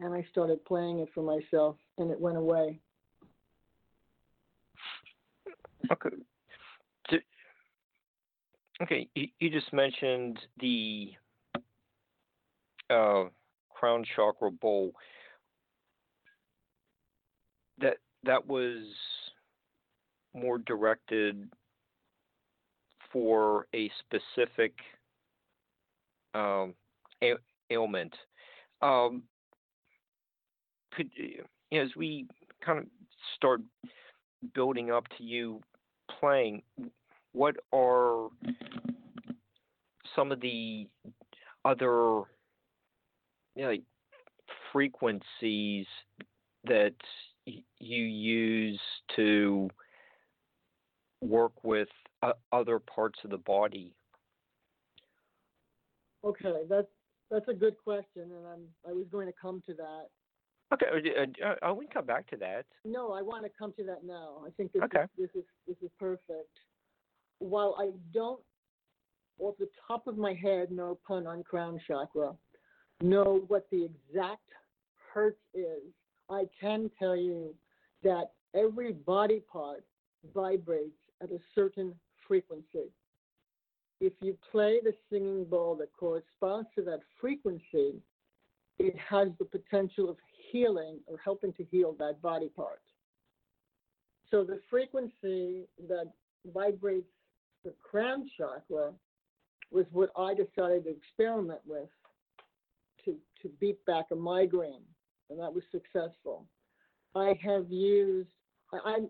and 0.00 0.12
I 0.12 0.26
started 0.30 0.64
playing 0.64 0.98
it 0.98 1.08
for 1.14 1.22
myself, 1.22 1.76
and 1.96 2.10
it 2.10 2.20
went 2.20 2.36
away. 2.36 2.80
Okay. 5.92 6.08
Okay, 8.82 9.08
you 9.14 9.50
just 9.50 9.72
mentioned 9.72 10.40
the 10.58 11.12
uh, 12.90 13.24
crown 13.70 14.04
chakra 14.16 14.50
bowl 14.50 14.92
that 17.78 17.96
that 18.24 18.46
was 18.46 18.82
more 20.34 20.58
directed 20.58 21.48
for 23.12 23.66
a 23.74 23.90
specific 24.00 24.72
um, 26.34 26.74
ailment. 27.70 28.14
Um, 28.80 29.24
could 30.92 31.10
as 31.72 31.88
we 31.96 32.26
kind 32.64 32.78
of 32.78 32.86
start 33.36 33.60
building 34.54 34.90
up 34.90 35.04
to 35.18 35.24
you 35.24 35.60
playing, 36.20 36.62
what 37.32 37.56
are 37.72 38.28
some 40.14 40.32
of 40.32 40.40
the 40.40 40.86
other 41.64 42.22
you 43.54 43.62
know, 43.62 43.68
like 43.68 43.82
frequencies 44.72 45.86
that 46.64 46.94
you 47.46 48.04
use 48.04 48.80
to 49.16 49.68
work 51.20 51.52
with 51.64 51.88
uh, 52.22 52.32
other 52.52 52.78
parts 52.78 53.18
of 53.24 53.30
the 53.30 53.38
body? 53.38 53.94
Okay, 56.24 56.62
that's 56.68 56.88
that's 57.30 57.48
a 57.48 57.54
good 57.54 57.76
question, 57.82 58.22
and 58.22 58.46
I'm 58.52 58.60
I 58.88 58.92
was 58.92 59.06
going 59.10 59.26
to 59.26 59.34
come 59.40 59.62
to 59.66 59.74
that. 59.74 60.06
Okay, 60.72 60.86
uh, 60.86 61.46
uh, 61.46 61.70
uh, 61.70 61.74
we 61.74 61.86
can 61.86 61.92
come 61.92 62.06
back 62.06 62.28
to 62.30 62.36
that. 62.36 62.64
No, 62.84 63.12
I 63.12 63.22
want 63.22 63.44
to 63.44 63.50
come 63.58 63.72
to 63.76 63.84
that 63.84 64.04
now. 64.04 64.42
I 64.46 64.50
think 64.56 64.72
this 64.72 64.82
okay. 64.84 65.02
is, 65.02 65.08
this 65.18 65.42
is 65.42 65.44
this 65.66 65.76
is 65.82 65.90
perfect. 65.98 66.58
While 67.40 67.76
I 67.78 67.90
don't, 68.14 68.40
off 69.40 69.56
the 69.58 69.68
top 69.88 70.06
of 70.06 70.16
my 70.16 70.32
head, 70.32 70.70
no 70.70 70.98
pun 71.06 71.26
on 71.26 71.42
crown 71.42 71.80
chakra, 71.86 72.32
know 73.00 73.42
what 73.48 73.66
the 73.72 73.84
exact 73.84 74.46
hurt 75.12 75.36
is, 75.54 75.82
I 76.30 76.44
can 76.60 76.90
tell 76.98 77.16
you 77.16 77.54
that 78.02 78.32
every 78.54 78.92
body 78.92 79.40
part 79.52 79.84
vibrates 80.34 80.98
at 81.22 81.30
a 81.30 81.38
certain 81.54 81.94
frequency. 82.26 82.90
If 84.00 84.12
you 84.20 84.36
play 84.50 84.80
the 84.82 84.94
singing 85.10 85.44
bowl 85.44 85.76
that 85.76 85.92
corresponds 85.98 86.68
to 86.74 86.82
that 86.82 87.00
frequency, 87.20 88.02
it 88.78 88.96
has 88.98 89.28
the 89.38 89.44
potential 89.44 90.10
of 90.10 90.16
healing 90.50 90.98
or 91.06 91.18
helping 91.24 91.52
to 91.54 91.64
heal 91.70 91.94
that 91.98 92.20
body 92.20 92.48
part. 92.48 92.80
So 94.30 94.44
the 94.44 94.60
frequency 94.70 95.66
that 95.88 96.10
vibrates 96.52 97.06
the 97.64 97.72
crown 97.88 98.28
chakra 98.36 98.92
was 99.70 99.86
what 99.92 100.10
I 100.16 100.34
decided 100.34 100.84
to 100.84 100.90
experiment 100.90 101.60
with 101.64 101.88
to, 103.04 103.16
to 103.42 103.48
beat 103.60 103.84
back 103.86 104.06
a 104.10 104.16
migraine, 104.16 104.82
and 105.32 105.40
that 105.40 105.52
was 105.52 105.64
successful. 105.72 106.46
I 107.14 107.34
have 107.42 107.70
used, 107.70 108.28
I, 108.72 108.94
am 108.94 109.08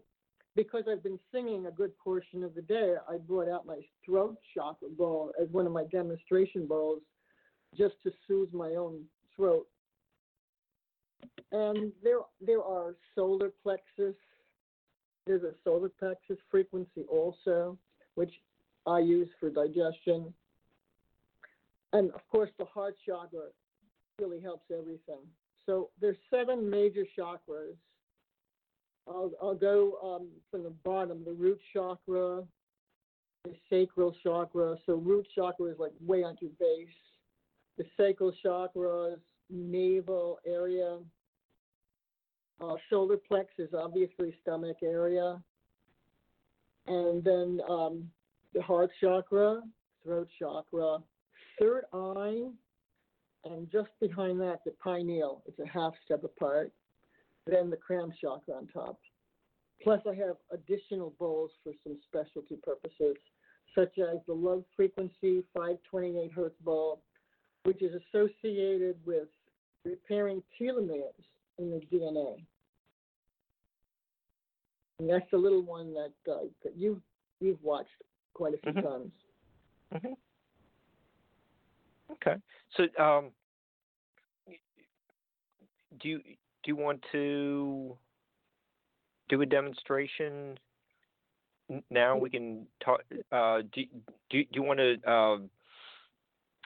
because 0.55 0.85
I've 0.91 1.03
been 1.03 1.19
singing 1.33 1.67
a 1.67 1.71
good 1.71 1.97
portion 1.99 2.43
of 2.45 2.55
the 2.55 2.63
day, 2.63 2.95
I 3.09 3.17
brought 3.17 3.49
out 3.49 3.67
my 3.67 3.81
throat 4.05 4.37
chakra 4.55 4.89
bowl 4.89 5.33
as 5.41 5.49
one 5.51 5.67
of 5.67 5.73
my 5.73 5.85
demonstration 5.85 6.67
bowls 6.67 7.01
just 7.77 7.95
to 8.05 8.13
soothe 8.27 8.53
my 8.53 8.71
own 8.71 9.03
throat. 9.35 9.67
And 11.51 11.93
there, 12.03 12.19
there 12.41 12.63
are 12.63 12.95
solar 13.15 13.51
plexus. 13.63 14.15
There's 15.27 15.43
a 15.43 15.55
solar 15.65 15.89
plexus 15.89 16.39
frequency 16.51 17.05
also, 17.11 17.79
which 18.15 18.33
I 18.87 18.99
use 18.99 19.29
for 19.41 19.51
digestion. 19.51 20.33
And 21.93 22.11
of 22.13 22.21
course, 22.31 22.51
the 22.59 22.65
heart 22.65 22.97
chakra 23.07 23.49
really 24.19 24.41
helps 24.41 24.71
everything. 24.71 25.21
So 25.67 25.91
there's 26.01 26.17
seven 26.31 26.69
major 26.69 27.05
chakras. 27.19 27.77
I'll, 29.09 29.33
I'll 29.43 29.55
go 29.55 29.95
um, 30.03 30.29
from 30.51 30.63
the 30.63 30.73
bottom, 30.85 31.25
the 31.25 31.33
root 31.33 31.61
chakra, 31.73 32.43
the 33.45 33.55
sacral 33.69 34.15
chakra. 34.23 34.77
So 34.87 34.95
root 34.95 35.27
chakra 35.35 35.67
is 35.67 35.79
like 35.79 35.93
way 36.01 36.23
on 36.23 36.37
your 36.41 36.51
base. 36.59 36.89
The 37.79 37.85
sacral 37.97 38.33
chakra 38.43 39.15
is 39.15 39.19
navel 39.51 40.39
area. 40.47 40.99
Uh, 42.61 42.75
solar 42.91 43.17
plex 43.17 43.47
is 43.59 43.71
obviously 43.77 44.35
stomach 44.43 44.79
area. 44.83 45.43
And 46.87 47.23
then 47.25 47.61
um, 47.69 48.11
the 48.55 48.63
heart 48.63 48.91
chakra, 49.01 49.63
throat 50.05 50.29
chakra, 50.39 50.99
third 51.61 51.85
eye, 51.93 52.43
and 53.45 53.71
just 53.71 53.91
behind 54.01 54.41
that, 54.41 54.61
the 54.65 54.73
pineal. 54.83 55.43
It's 55.47 55.59
a 55.59 55.67
half 55.67 55.95
step 56.05 56.25
apart. 56.25 56.73
Then 57.47 57.71
the 57.71 57.77
crown 57.77 58.13
chakra 58.21 58.55
on 58.55 58.69
top. 58.69 59.01
Plus, 59.83 60.01
I 60.09 60.15
have 60.15 60.37
additional 60.53 61.13
bowls 61.19 61.51
for 61.65 61.73
some 61.83 61.99
specialty 62.07 62.57
purposes, 62.63 63.17
such 63.75 63.99
as 63.99 64.19
the 64.27 64.33
love 64.33 64.65
frequency 64.77 65.43
528 65.55 66.31
hertz 66.33 66.55
bowl, 66.65 67.03
which 67.65 67.83
is 67.83 67.93
associated 67.95 68.97
with 69.05 69.29
repairing 69.85 70.43
telomeres 70.61 71.25
in 71.59 71.71
the 71.71 71.81
DNA. 71.93 72.45
And 75.01 75.11
that's 75.11 75.29
the 75.33 75.39
little 75.39 75.63
one 75.63 75.93
that, 75.95 76.13
uh, 76.31 76.45
that 76.63 76.77
you've, 76.77 77.01
you've 77.41 77.63
watched 77.63 77.89
quite 78.35 78.55
a 78.55 78.59
few 78.59 78.73
mm-hmm. 78.73 78.87
times. 78.87 79.13
Mm-hmm. 79.93 80.13
Okay. 82.13 82.37
So, 82.77 83.03
um, 83.03 83.31
do 86.01 86.09
you 86.09 86.19
do 86.19 86.67
you 86.67 86.77
want 86.77 87.05
to 87.13 87.97
do 89.29 89.43
a 89.43 89.47
demonstration 89.47 90.59
now? 91.91 92.17
We 92.17 92.31
can 92.31 92.67
talk. 92.85 93.01
Uh, 93.31 93.63
do, 93.73 93.83
do 94.31 94.43
do 94.43 94.49
you 94.53 94.63
want 94.63 94.79
to 94.79 94.97
uh, 95.11 95.37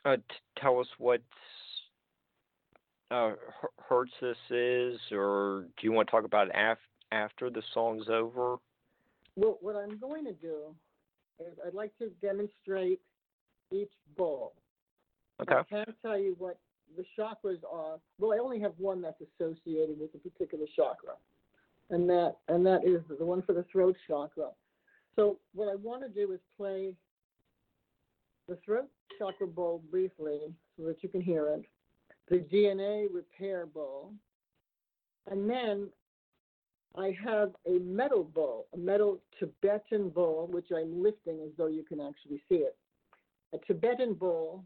uh, 0.09 0.17
t- 0.17 0.23
tell 0.59 0.81
us 0.81 0.87
what 0.99 1.21
uh, 3.11 3.33
hertz 3.89 4.13
this 4.21 4.37
is, 4.51 4.99
or 5.13 5.67
do 5.77 5.87
you 5.87 5.93
want 5.93 6.09
to 6.09 6.11
talk 6.11 6.25
about 6.25 6.49
it 6.49 6.55
af- 6.57 6.79
after 7.13 7.51
the 7.51 7.63
song's 7.73 8.09
over? 8.09 8.57
Well, 9.37 9.59
what 9.61 9.77
I'm 9.77 9.99
going 9.99 10.25
to 10.25 10.33
do 10.33 10.75
is 11.39 11.55
I'd 11.67 11.75
like 11.75 11.97
to 11.99 12.09
demonstrate 12.23 13.01
each 13.71 13.93
bowl. 14.17 14.55
Okay. 15.43 15.55
I 15.55 15.63
can't 15.65 15.97
tell 16.03 16.19
you 16.19 16.35
what 16.39 16.59
the 16.97 17.05
chakras 17.19 17.61
are. 17.71 17.99
Well, 18.19 18.33
I 18.33 18.39
only 18.39 18.61
have 18.61 18.73
one 18.79 19.03
that's 19.03 19.21
associated 19.21 19.99
with 20.01 20.11
a 20.15 20.19
particular 20.19 20.67
chakra, 20.75 21.15
and 21.91 22.09
that 22.09 22.37
and 22.49 22.65
that 22.67 22.85
is 22.85 23.03
the 23.19 23.25
one 23.25 23.43
for 23.43 23.53
the 23.53 23.65
throat 23.71 23.97
chakra. 24.07 24.51
So 25.15 25.39
what 25.55 25.69
I 25.69 25.77
want 25.77 26.03
to 26.03 26.09
do 26.09 26.33
is 26.33 26.41
play 26.57 26.95
the 28.49 28.57
throat 28.65 28.89
chakra 29.19 29.47
bowl 29.47 29.83
briefly 29.91 30.41
so 30.77 30.87
that 30.87 31.03
you 31.03 31.09
can 31.09 31.21
hear 31.21 31.49
it, 31.49 31.65
the 32.29 32.39
DNA 32.39 33.07
repair 33.13 33.67
bowl, 33.67 34.13
and 35.31 35.49
then 35.49 35.89
I 36.97 37.17
have 37.25 37.53
a 37.67 37.79
metal 37.81 38.25
bowl, 38.25 38.67
a 38.73 38.79
metal 38.79 39.21
Tibetan 39.39 40.09
bowl, 40.09 40.49
which 40.51 40.67
I'm 40.75 41.03
lifting 41.03 41.41
as 41.45 41.51
though 41.59 41.67
you 41.67 41.83
can 41.83 42.01
actually 42.01 42.43
see 42.49 42.57
it. 42.57 42.77
A 43.53 43.59
Tibetan 43.59 44.15
bowl 44.15 44.65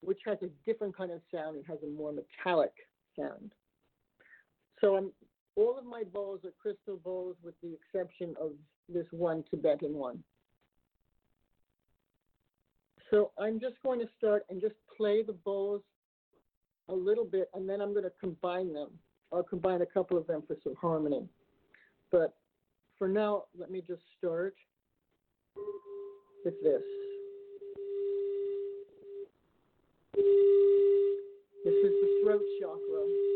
which 0.00 0.20
has 0.24 0.38
a 0.42 0.48
different 0.64 0.96
kind 0.96 1.10
of 1.10 1.20
sound. 1.32 1.56
It 1.56 1.64
has 1.68 1.78
a 1.82 1.86
more 1.86 2.12
metallic 2.12 2.72
sound. 3.18 3.52
So 4.80 4.96
I'm, 4.96 5.12
all 5.56 5.78
of 5.78 5.84
my 5.84 6.02
bowls 6.04 6.40
are 6.44 6.52
crystal 6.60 6.98
bowls 7.02 7.36
with 7.42 7.54
the 7.62 7.74
exception 7.74 8.34
of 8.40 8.52
this 8.88 9.06
one 9.10 9.42
Tibetan 9.50 9.94
one. 9.94 10.22
So 13.10 13.30
I'm 13.38 13.60
just 13.60 13.76
going 13.84 14.00
to 14.00 14.08
start 14.18 14.44
and 14.50 14.60
just 14.60 14.74
play 14.96 15.22
the 15.22 15.32
bowls 15.32 15.82
a 16.88 16.94
little 16.94 17.24
bit, 17.24 17.48
and 17.54 17.68
then 17.68 17.80
I'm 17.80 17.92
going 17.92 18.04
to 18.04 18.12
combine 18.20 18.72
them. 18.72 18.90
I'll 19.32 19.42
combine 19.42 19.82
a 19.82 19.86
couple 19.86 20.16
of 20.16 20.26
them 20.26 20.42
for 20.46 20.56
some 20.62 20.74
harmony. 20.80 21.28
But 22.12 22.34
for 22.98 23.08
now, 23.08 23.44
let 23.58 23.70
me 23.70 23.82
just 23.86 24.02
start 24.18 24.54
with 26.44 26.54
this. 26.62 26.82
This 30.16 31.74
is 31.74 31.92
the 32.00 32.20
throat 32.22 32.40
chakra. 32.58 33.35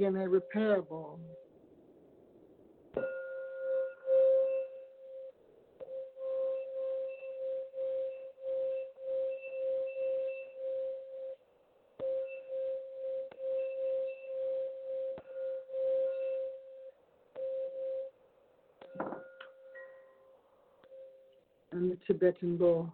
You're 0.00 0.10
digging 0.12 0.22
a 0.22 0.28
repair 0.30 0.80
ball. 0.80 1.20
and 21.72 21.90
the 21.90 21.96
Tibetan 22.06 22.56
bowl. 22.56 22.90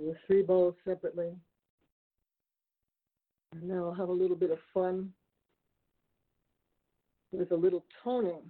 A 0.00 0.14
three 0.26 0.42
bowls 0.42 0.74
separately. 0.86 1.30
And 3.52 3.62
now 3.62 3.86
I'll 3.86 3.94
have 3.94 4.08
a 4.08 4.12
little 4.12 4.36
bit 4.36 4.50
of 4.50 4.58
fun 4.72 5.12
with 7.32 7.52
a 7.52 7.56
little 7.56 7.84
toning. 8.02 8.42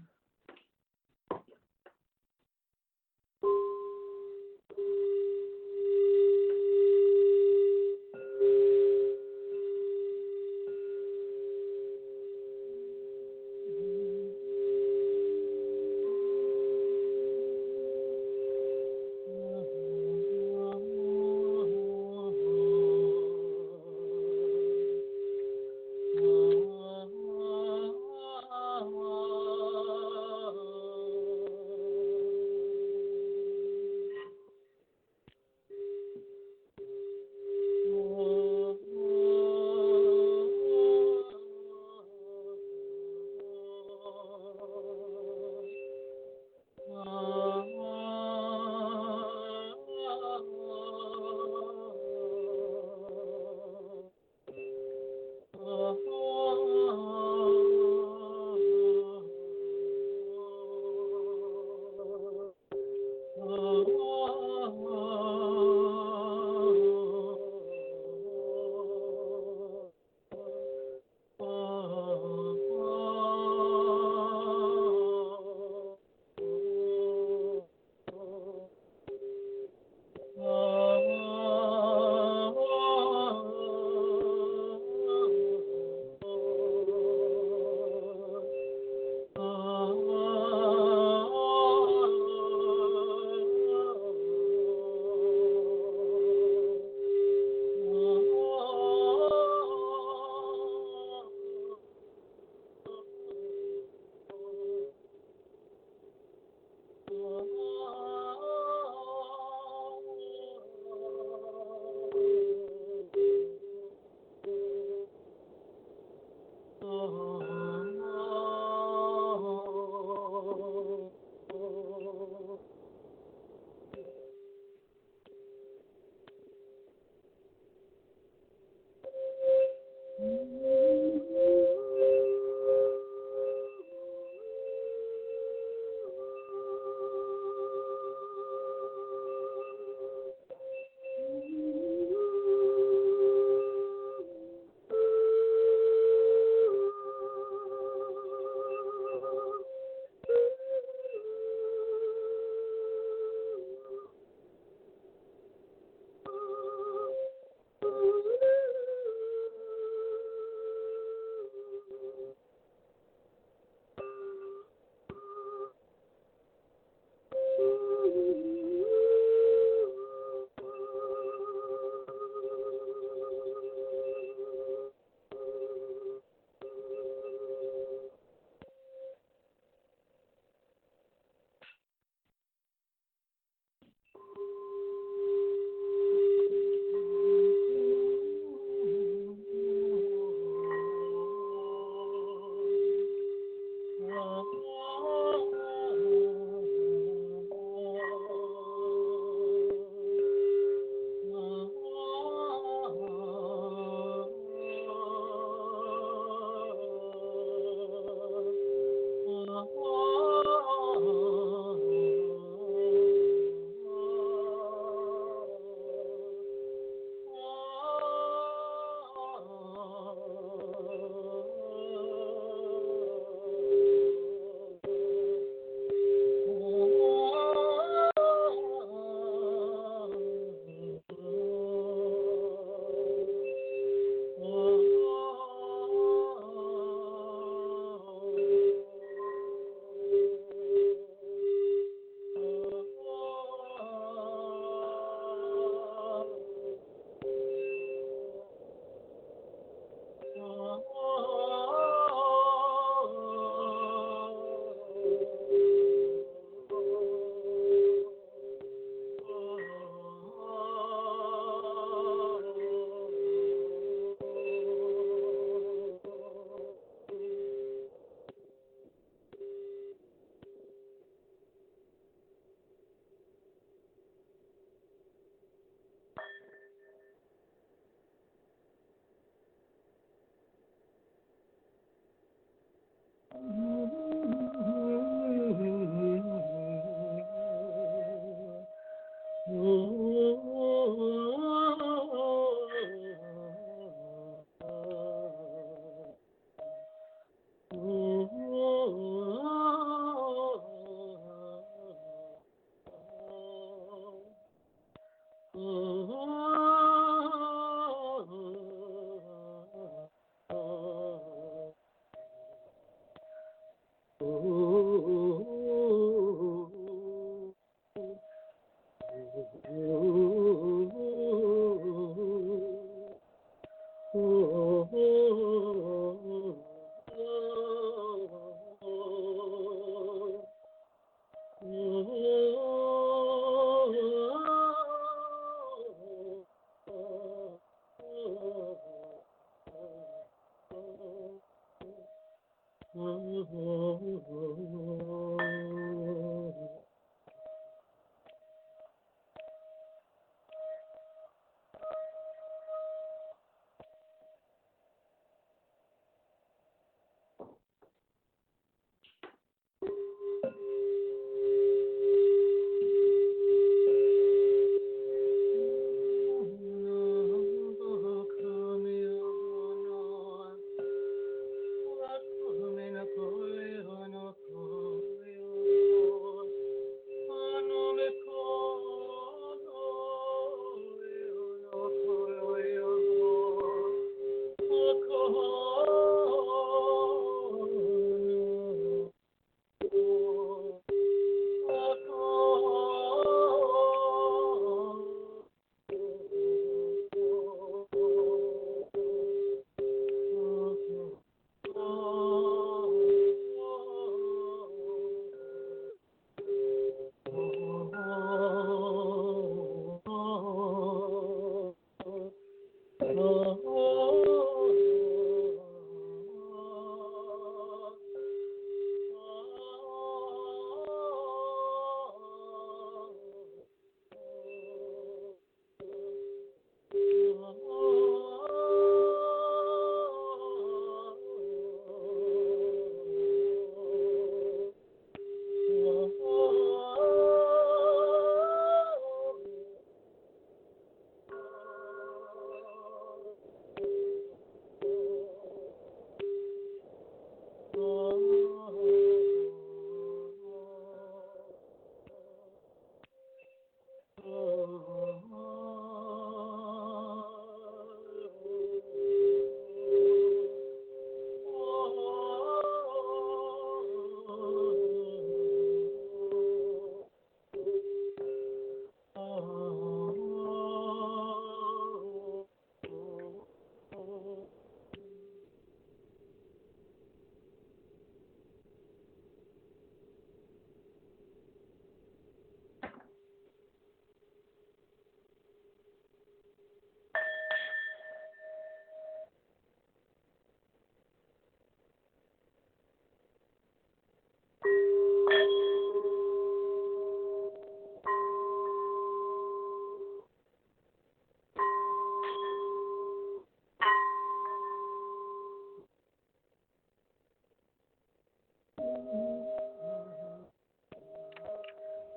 Mm-hmm. 283.33 283.70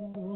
Mm-hmm. 0.03 0.32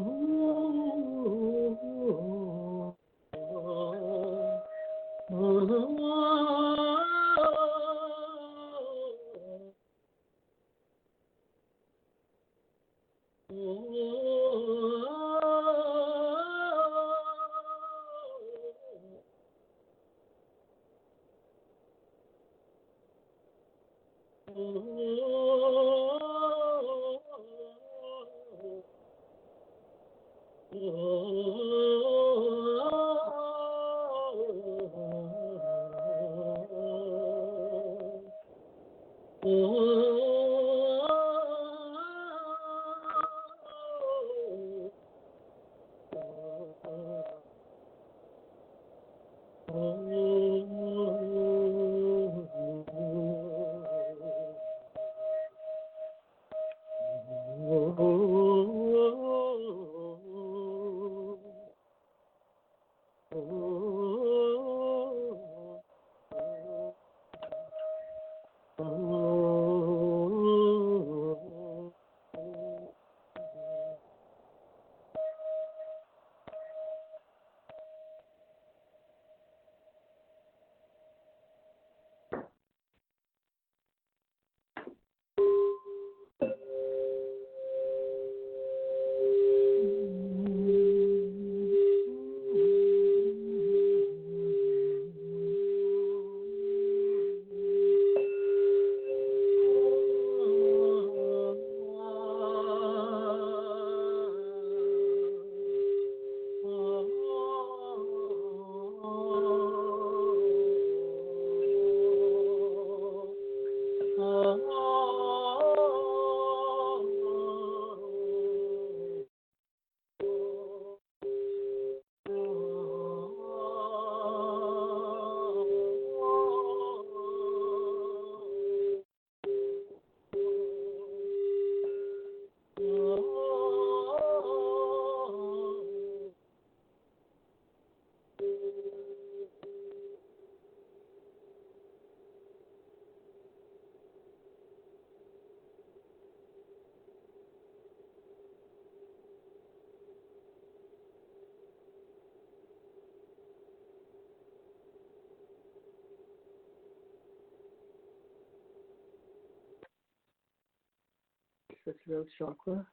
The 161.88 161.94
throat 162.06 162.28
chakra. 162.38 162.86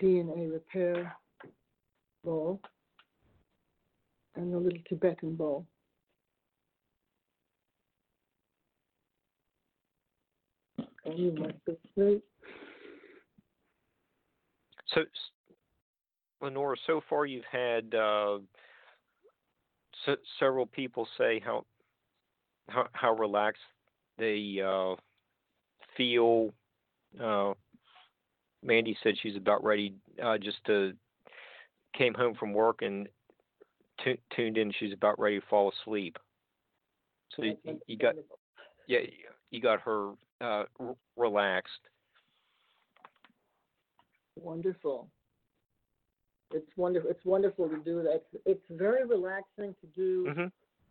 DNA 0.00 0.50
repair 0.50 1.14
ball, 2.24 2.60
and 4.34 4.52
the 4.52 4.58
little 4.58 4.78
Tibetan 4.88 5.36
ball. 5.36 5.66
And 11.04 11.18
you 11.18 11.32
might 11.32 11.64
be 11.64 11.76
asleep. 11.90 12.24
So, 14.88 15.02
Lenora, 16.40 16.76
so 16.86 17.02
far 17.08 17.26
you've 17.26 17.44
had 17.50 17.94
uh, 17.94 18.38
se- 20.06 20.16
several 20.40 20.66
people 20.66 21.06
say 21.18 21.40
how 21.44 21.64
how, 22.68 22.88
how 22.92 23.12
relaxed 23.12 23.60
they 24.18 24.60
uh, 24.64 24.94
feel. 25.96 26.52
Uh, 27.20 27.52
Mandy 28.62 28.96
said 29.02 29.14
she's 29.20 29.36
about 29.36 29.64
ready 29.64 29.94
uh, 30.22 30.38
just 30.38 30.58
to 30.66 30.92
came 31.96 32.14
home 32.14 32.34
from 32.34 32.52
work 32.52 32.82
and 32.82 33.08
tu- 34.02 34.18
tuned 34.34 34.56
in. 34.56 34.72
She's 34.78 34.92
about 34.92 35.18
ready 35.18 35.40
to 35.40 35.46
fall 35.46 35.72
asleep. 35.82 36.16
So 37.36 37.42
you, 37.42 37.56
you 37.86 37.96
got 37.96 38.14
yeah 38.86 39.00
you 39.50 39.60
got 39.60 39.80
her 39.80 40.10
uh, 40.40 40.64
r- 40.80 40.96
relaxed. 41.16 41.70
Wonderful. 44.36 45.08
It's 46.52 46.70
wonderful. 46.76 47.10
It's 47.10 47.24
wonderful 47.24 47.68
to 47.68 47.78
do 47.78 48.02
that. 48.02 48.22
It's, 48.32 48.42
it's 48.46 48.64
very 48.70 49.06
relaxing 49.06 49.74
to 49.80 49.86
do 49.94 50.32
hmm 50.32 50.46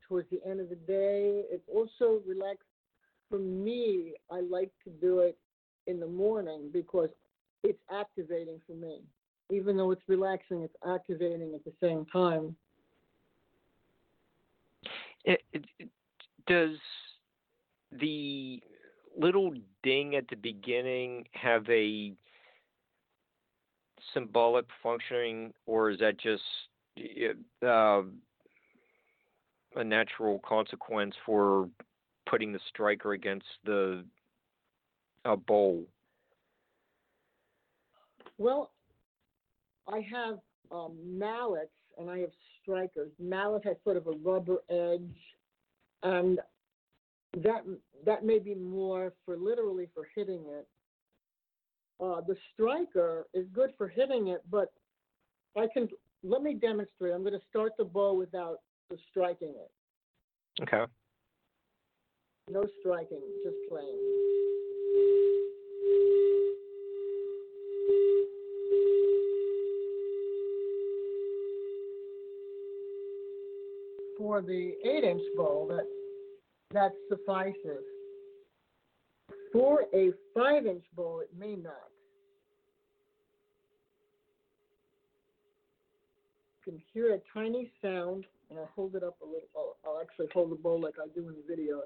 towards 0.08 0.30
the 0.30 0.42
end 0.46 0.60
of 0.60 0.68
the 0.68 0.76
day. 0.76 1.44
It's 1.50 1.68
also 1.74 2.22
relaxed 2.28 2.68
for 3.30 3.40
me. 3.40 4.14
I 4.30 4.42
like 4.42 4.72
to 4.84 4.90
do 4.90 5.20
it 5.20 5.38
in 5.92 6.00
the 6.00 6.08
morning 6.08 6.70
because 6.74 7.10
it's 7.64 7.80
activating 7.92 8.60
for 8.66 8.74
me. 8.74 9.02
Even 9.52 9.78
though 9.78 9.92
it's 9.92 10.02
relaxing, 10.08 10.62
it's 10.62 10.76
activating 10.88 11.54
at 11.54 11.64
the 11.66 11.74
same 11.82 12.06
time. 12.12 12.56
It, 15.26 15.42
it, 15.54 15.66
it- 15.80 15.90
does 16.48 16.78
the 18.00 18.62
little 19.18 19.54
ding 19.84 20.16
at 20.16 20.28
the 20.28 20.36
beginning 20.36 21.24
have 21.34 21.64
a 21.70 22.14
symbolic 24.14 24.66
functioning, 24.82 25.54
or 25.68 25.92
is 25.92 26.00
that 26.00 26.18
just 26.20 26.42
uh, 27.64 28.02
a 29.76 29.84
natural 29.84 30.40
consequence 30.40 31.14
for 31.26 31.70
putting 32.28 32.52
the 32.52 32.60
striker 32.70 33.14
against 33.14 33.46
the 33.64 34.04
uh, 35.26 35.36
bowl? 35.36 35.86
Well, 38.38 38.72
I 39.88 40.06
have 40.12 40.40
um, 40.72 40.98
mallets 41.06 41.72
and 41.98 42.10
I 42.10 42.20
have 42.20 42.32
strikers. 42.62 43.12
Mallet 43.20 43.66
has 43.66 43.76
sort 43.84 43.98
of 43.98 44.08
a 44.08 44.12
rubber 44.12 44.58
edge, 44.70 45.16
and 46.04 46.40
that 47.38 47.64
that 48.06 48.26
may 48.26 48.40
be 48.40 48.56
more 48.56 49.14
for 49.26 49.38
literally 49.38 49.88
for 49.94 50.08
hitting 50.16 50.44
it. 50.48 50.68
Uh, 52.04 52.22
the 52.28 52.36
striker 52.54 53.28
is 53.34 53.46
good 53.54 53.72
for 53.78 53.88
hitting 53.88 54.28
it, 54.28 54.42
but 54.50 54.74
I 55.56 55.68
can 55.72 55.88
let 56.24 56.42
me 56.42 56.54
demonstrate. 56.54 57.14
I'm 57.14 57.22
going 57.22 57.40
to 57.40 57.46
start 57.50 57.74
the 57.78 57.84
bow 57.84 58.14
without 58.14 58.58
the 58.90 58.98
striking 59.10 59.54
it. 59.56 60.64
Okay. 60.64 60.92
No 62.50 62.66
striking, 62.80 63.22
just 63.44 63.56
playing. 63.70 63.98
For 74.32 74.42
the 74.42 74.72
eight 74.86 75.04
inch 75.04 75.22
bowl, 75.36 75.68
that 75.68 75.86
that 76.74 76.94
suffices. 77.10 77.84
For 79.52 79.84
a 79.94 80.12
five 80.34 80.66
inch 80.66 80.86
bowl, 80.96 81.20
it 81.20 81.38
may 81.38 81.58
not. 81.58 81.90
You 86.66 86.72
can 86.72 86.82
hear 86.94 87.14
a 87.16 87.20
tiny 87.34 87.70
sound, 87.82 88.24
and 88.50 88.58
I'll 88.58 88.70
hold 88.74 88.96
it 88.96 89.04
up 89.04 89.18
a 89.22 89.26
little. 89.26 89.50
I'll, 89.54 89.76
I'll 89.86 90.02
actually 90.02 90.28
hold 90.34 90.50
the 90.52 90.56
bowl 90.56 90.80
like 90.80 90.96
I 90.98 91.08
do 91.14 91.28
in 91.28 91.36
the 91.36 91.54
videos. 91.54 91.82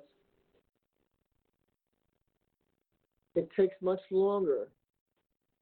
It 3.34 3.50
takes 3.58 3.74
much 3.82 4.02
longer 4.12 4.68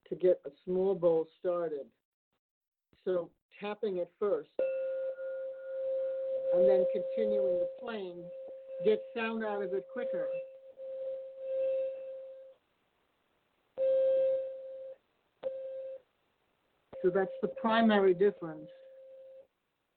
to 0.09 0.15
get 0.15 0.41
a 0.45 0.49
small 0.65 0.95
bowl 0.95 1.27
started. 1.39 1.85
So 3.05 3.29
tapping 3.61 3.99
it 3.99 4.11
first 4.19 4.49
and 6.53 6.69
then 6.69 6.85
continuing 6.91 7.59
the 7.59 7.67
playing 7.79 8.23
gets 8.85 9.01
sound 9.15 9.43
out 9.43 9.61
of 9.61 9.73
it 9.73 9.85
quicker. 9.91 10.27
So 17.01 17.09
that's 17.09 17.31
the 17.41 17.49
primary 17.49 18.13
difference 18.13 18.69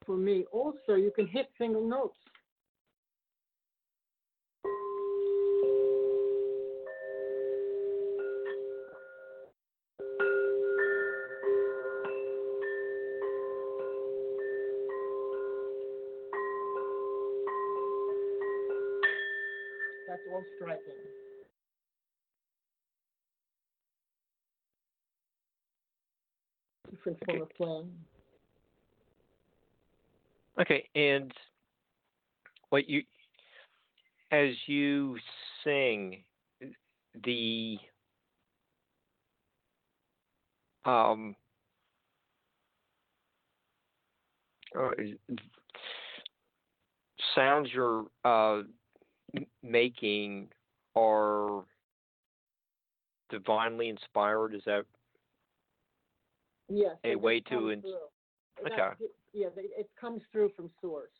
for 0.05 0.17
me. 0.17 0.45
Also, 0.51 0.95
you 0.95 1.13
can 1.15 1.27
hit 1.27 1.49
single 1.59 1.87
notes. 1.87 2.17
Different 27.07 27.25
form 27.25 27.43
Okay. 27.43 27.43
of. 27.65 27.87
Okay, 30.59 30.89
and 30.95 31.33
what 32.71 32.89
you 32.89 33.03
as 34.33 34.51
you 34.67 35.17
sing 35.63 36.25
the 37.25 37.79
um 40.85 41.37
uh, 44.79 44.91
sounds 47.35 47.69
you're 47.73 48.07
uh, 48.25 48.63
making 49.63 50.49
are 50.97 51.63
divinely 53.31 53.89
inspired. 53.89 54.55
Is 54.55 54.63
that 54.67 54.85
Yes. 56.69 56.97
A 57.05 57.15
way 57.17 57.41
to 57.41 57.81
through. 57.81 57.83
Okay. 58.67 59.05
Yeah, 59.33 59.49
they- 59.55 59.63
it 59.63 59.91
comes 59.97 60.23
through 60.33 60.49
from 60.51 60.71
source, 60.81 61.13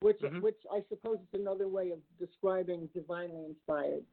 which 0.00 0.18
Mhm. 0.20 0.40
which 0.40 0.58
I 0.70 0.82
suppose 0.88 1.20
is 1.20 1.34
another 1.34 1.68
way 1.68 1.90
of 1.90 2.00
describing 2.18 2.86
divinely 2.88 3.44
inspired. 3.44 4.04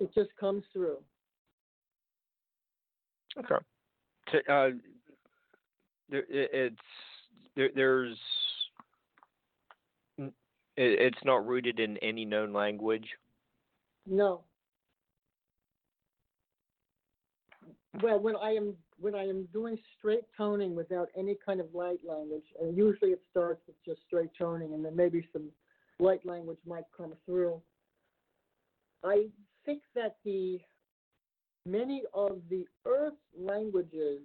It 0.00 0.12
just 0.12 0.34
comes 0.36 0.66
through. 0.72 1.02
okay? 3.36 3.64
So, 4.32 4.38
uh, 4.52 4.72
there, 6.08 6.24
it's 6.28 6.76
there, 7.54 7.70
there's 7.74 8.18
it's 10.76 11.24
not 11.24 11.46
rooted 11.46 11.80
in 11.80 11.96
any 11.98 12.24
known 12.24 12.52
language. 12.52 13.18
No. 14.06 14.44
Well, 18.02 18.20
when 18.20 18.36
I 18.36 18.50
am 18.50 18.74
when 19.00 19.14
I 19.14 19.26
am 19.26 19.48
doing 19.52 19.78
straight 19.98 20.24
toning 20.36 20.74
without 20.74 21.08
any 21.16 21.36
kind 21.44 21.60
of 21.60 21.66
light 21.74 22.00
language, 22.06 22.44
and 22.60 22.76
usually 22.76 23.12
it 23.12 23.22
starts 23.30 23.62
with 23.66 23.76
just 23.84 24.00
straight 24.06 24.30
toning, 24.38 24.74
and 24.74 24.84
then 24.84 24.94
maybe 24.94 25.26
some 25.32 25.50
light 25.98 26.24
language 26.24 26.58
might 26.66 26.84
come 26.96 27.14
through. 27.26 27.60
I 29.04 29.26
think 29.64 29.82
that 29.94 30.16
the 30.24 30.60
many 31.66 32.02
of 32.14 32.40
the 32.50 32.66
Earth 32.86 33.18
languages 33.36 34.20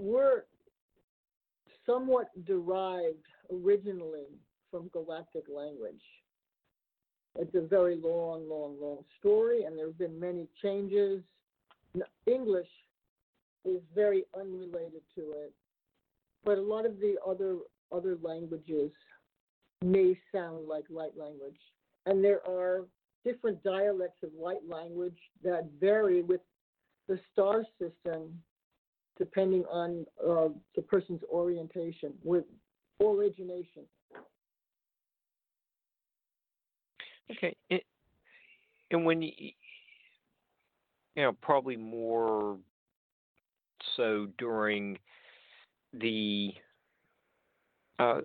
were 0.00 0.44
somewhat 1.86 2.28
derived 2.44 3.24
originally 3.52 4.26
from 4.70 4.88
galactic 4.88 5.44
language. 5.48 6.02
It's 7.38 7.54
a 7.54 7.60
very 7.60 7.96
long, 7.96 8.48
long, 8.48 8.76
long 8.80 9.04
story, 9.18 9.64
and 9.64 9.76
there 9.76 9.86
have 9.86 9.98
been 9.98 10.18
many 10.18 10.48
changes. 10.62 11.22
English 12.26 12.68
is 13.64 13.80
very 13.94 14.24
unrelated 14.38 15.02
to 15.14 15.32
it, 15.32 15.52
but 16.44 16.58
a 16.58 16.62
lot 16.62 16.86
of 16.86 16.98
the 17.00 17.16
other 17.26 17.56
other 17.92 18.16
languages 18.22 18.90
may 19.84 20.18
sound 20.32 20.66
like 20.66 20.84
light 20.90 21.16
language, 21.16 21.58
and 22.06 22.24
there 22.24 22.40
are 22.48 22.84
different 23.24 23.62
dialects 23.62 24.22
of 24.22 24.30
light 24.38 24.66
language 24.68 25.18
that 25.42 25.68
vary 25.80 26.22
with 26.22 26.40
the 27.08 27.18
star 27.32 27.64
system 27.80 28.40
depending 29.18 29.64
on 29.70 30.04
uh, 30.20 30.48
the 30.74 30.82
person's 30.82 31.22
orientation 31.32 32.12
with 32.22 32.44
origination. 33.02 33.82
Okay. 37.30 37.56
and 38.90 39.04
when 39.04 39.22
you, 39.22 39.32
you 41.16 41.22
know, 41.22 41.32
probably 41.40 41.76
more 41.76 42.58
so 43.96 44.28
during 44.38 44.98
the 45.94 46.52
uh, 47.98 48.20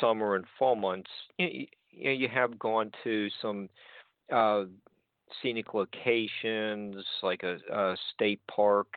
summer 0.00 0.34
and 0.36 0.46
fall 0.58 0.74
months, 0.74 1.10
you, 1.38 1.66
you, 1.90 2.04
know, 2.04 2.10
you 2.10 2.28
have 2.28 2.58
gone 2.58 2.90
to 3.04 3.28
some 3.42 3.68
uh, 4.32 4.64
scenic 5.40 5.74
locations 5.74 6.96
like 7.22 7.42
a, 7.42 7.58
a 7.70 7.96
state 8.14 8.40
park 8.50 8.88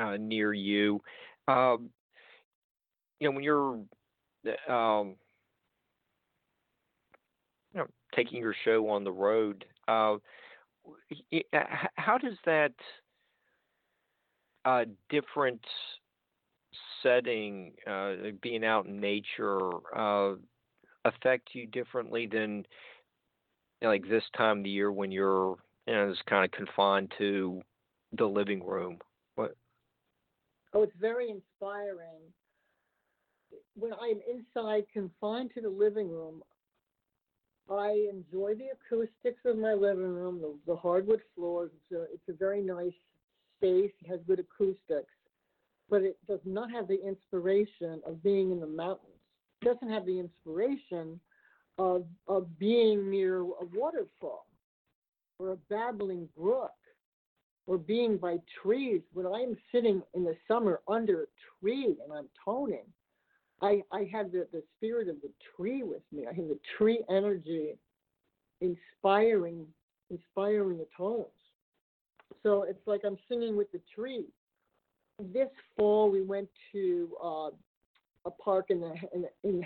uh, 0.00 0.16
near 0.18 0.54
you. 0.54 1.00
Um, 1.48 1.90
you 3.20 3.28
know, 3.28 3.34
when 3.34 3.44
you're 3.44 3.78
um, 4.68 5.14
you 7.74 7.80
know, 7.80 7.86
taking 8.14 8.40
your 8.40 8.54
show 8.64 8.88
on 8.88 9.04
the 9.04 9.12
road, 9.12 9.64
uh, 9.88 10.16
how 11.96 12.18
does 12.18 12.36
that 12.44 12.72
uh, 14.64 14.84
different 15.08 15.60
setting, 17.02 17.72
uh, 17.86 18.12
being 18.40 18.64
out 18.64 18.86
in 18.86 19.00
nature, 19.00 19.58
uh, 19.96 20.34
affect 21.04 21.50
you 21.52 21.66
differently 21.66 22.28
than 22.30 22.64
like 23.82 24.08
this 24.08 24.22
time 24.36 24.58
of 24.58 24.64
the 24.64 24.70
year 24.70 24.92
when 24.92 25.10
you're 25.10 25.56
you 25.86 25.92
know 25.92 26.10
just 26.10 26.24
kind 26.26 26.44
of 26.44 26.52
confined 26.52 27.12
to 27.18 27.60
the 28.16 28.26
living 28.26 28.64
room? 28.64 28.98
What? 29.34 29.56
Oh, 30.74 30.82
it's 30.82 30.92
very 31.00 31.30
inspiring. 31.30 32.22
When 33.74 33.92
I'm 33.92 34.20
inside, 34.30 34.84
confined 34.92 35.50
to 35.54 35.60
the 35.60 35.68
living 35.68 36.10
room, 36.10 36.42
I 37.70 38.06
enjoy 38.10 38.54
the 38.54 38.70
acoustics 38.72 39.44
of 39.44 39.56
my 39.56 39.72
living 39.72 40.12
room, 40.12 40.40
the, 40.40 40.54
the 40.66 40.76
hardwood 40.76 41.20
floors. 41.34 41.70
It's 41.74 42.00
a, 42.00 42.02
it's 42.12 42.28
a 42.28 42.32
very 42.32 42.62
nice 42.62 42.92
space. 43.58 43.92
It 44.02 44.08
has 44.10 44.20
good 44.26 44.40
acoustics, 44.40 45.14
but 45.88 46.02
it 46.02 46.18
does 46.28 46.40
not 46.44 46.70
have 46.70 46.88
the 46.88 47.00
inspiration 47.06 48.02
of 48.06 48.22
being 48.22 48.50
in 48.50 48.60
the 48.60 48.66
mountains. 48.66 49.12
It 49.60 49.66
doesn't 49.66 49.90
have 49.90 50.06
the 50.06 50.18
inspiration 50.18 51.20
of 51.78 52.04
of 52.28 52.58
being 52.58 53.10
near 53.10 53.40
a 53.40 53.64
waterfall 53.74 54.46
or 55.38 55.52
a 55.52 55.56
babbling 55.70 56.28
brook 56.36 56.72
or 57.66 57.78
being 57.78 58.18
by 58.18 58.36
trees. 58.62 59.00
When 59.12 59.26
I'm 59.26 59.56
sitting 59.72 60.02
in 60.14 60.24
the 60.24 60.36
summer 60.48 60.80
under 60.88 61.22
a 61.22 61.26
tree 61.60 61.96
and 62.04 62.12
I'm 62.12 62.28
toning, 62.44 62.84
I, 63.62 63.82
I 63.92 64.08
have 64.12 64.32
the, 64.32 64.46
the 64.52 64.62
spirit 64.76 65.08
of 65.08 65.16
the 65.22 65.30
tree 65.56 65.82
with 65.82 66.02
me. 66.10 66.26
I 66.26 66.34
have 66.34 66.48
the 66.48 66.58
tree 66.76 67.02
energy 67.08 67.76
inspiring 68.60 69.66
inspiring 70.10 70.78
the 70.78 70.86
tones. 70.96 71.26
So 72.42 72.64
it's 72.64 72.86
like 72.86 73.00
I'm 73.04 73.16
singing 73.28 73.56
with 73.56 73.70
the 73.72 73.80
tree. 73.94 74.26
This 75.32 75.48
fall 75.76 76.10
we 76.10 76.22
went 76.22 76.48
to 76.72 77.08
uh, 77.22 77.50
a 78.26 78.30
park 78.30 78.66
in 78.70 78.80
the 78.80 78.94
in, 79.14 79.24
in 79.44 79.62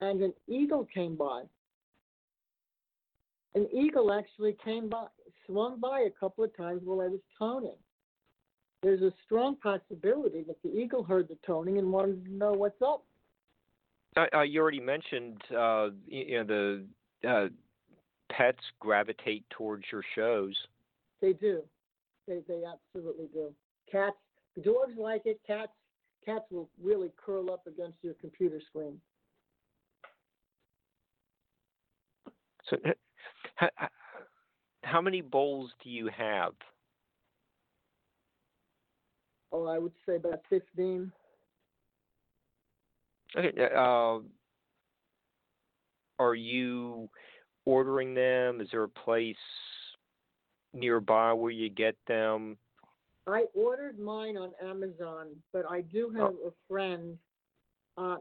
and 0.00 0.22
an 0.22 0.32
eagle 0.48 0.86
came 0.92 1.16
by. 1.16 1.42
An 3.54 3.68
eagle 3.72 4.12
actually 4.12 4.56
came 4.64 4.88
by, 4.88 5.06
swung 5.46 5.78
by 5.78 6.00
a 6.00 6.10
couple 6.10 6.42
of 6.42 6.56
times 6.56 6.82
while 6.84 7.00
I 7.00 7.08
was 7.08 7.20
toning 7.38 7.76
there's 8.84 9.00
a 9.00 9.12
strong 9.24 9.56
possibility 9.56 10.42
that 10.42 10.62
the 10.62 10.68
eagle 10.68 11.02
heard 11.02 11.26
the 11.28 11.38
toning 11.46 11.78
and 11.78 11.90
wanted 11.90 12.24
to 12.26 12.32
know 12.32 12.52
what's 12.52 12.80
up. 12.82 13.02
Uh, 14.16 14.26
uh, 14.34 14.42
you 14.42 14.60
already 14.60 14.78
mentioned, 14.78 15.40
uh, 15.50 15.88
you 16.06 16.44
know, 16.44 16.44
the 16.44 17.28
uh, 17.28 17.48
pets 18.30 18.60
gravitate 18.78 19.44
towards 19.50 19.84
your 19.90 20.02
shows. 20.14 20.54
They 21.20 21.32
do. 21.32 21.62
They 22.28 22.40
they 22.46 22.62
absolutely 22.64 23.26
do. 23.32 23.52
Cats, 23.90 24.16
dogs 24.62 24.92
like 24.98 25.22
it. 25.24 25.40
Cats, 25.46 25.72
cats 26.24 26.44
will 26.50 26.68
really 26.82 27.10
curl 27.24 27.50
up 27.50 27.66
against 27.66 27.96
your 28.02 28.14
computer 28.14 28.60
screen. 28.68 29.00
So, 32.68 32.76
how 34.82 35.00
many 35.00 35.22
bowls 35.22 35.70
do 35.82 35.90
you 35.90 36.08
have? 36.16 36.52
Oh, 39.54 39.66
I 39.66 39.78
would 39.78 39.92
say 40.06 40.16
about 40.16 40.40
15. 40.50 41.10
Okay. 43.36 43.68
Uh, 43.76 44.18
are 46.18 46.34
you 46.34 47.08
ordering 47.64 48.14
them? 48.14 48.60
Is 48.60 48.68
there 48.72 48.82
a 48.82 48.88
place 48.88 49.36
nearby 50.72 51.32
where 51.32 51.50
you 51.50 51.70
get 51.70 51.96
them? 52.06 52.56
I 53.26 53.44
ordered 53.54 53.98
mine 53.98 54.36
on 54.36 54.50
Amazon, 54.62 55.28
but 55.52 55.64
I 55.70 55.80
do 55.80 56.10
have 56.10 56.34
oh. 56.44 56.48
a 56.48 56.52
friend, 56.68 57.16
uh, 57.96 58.16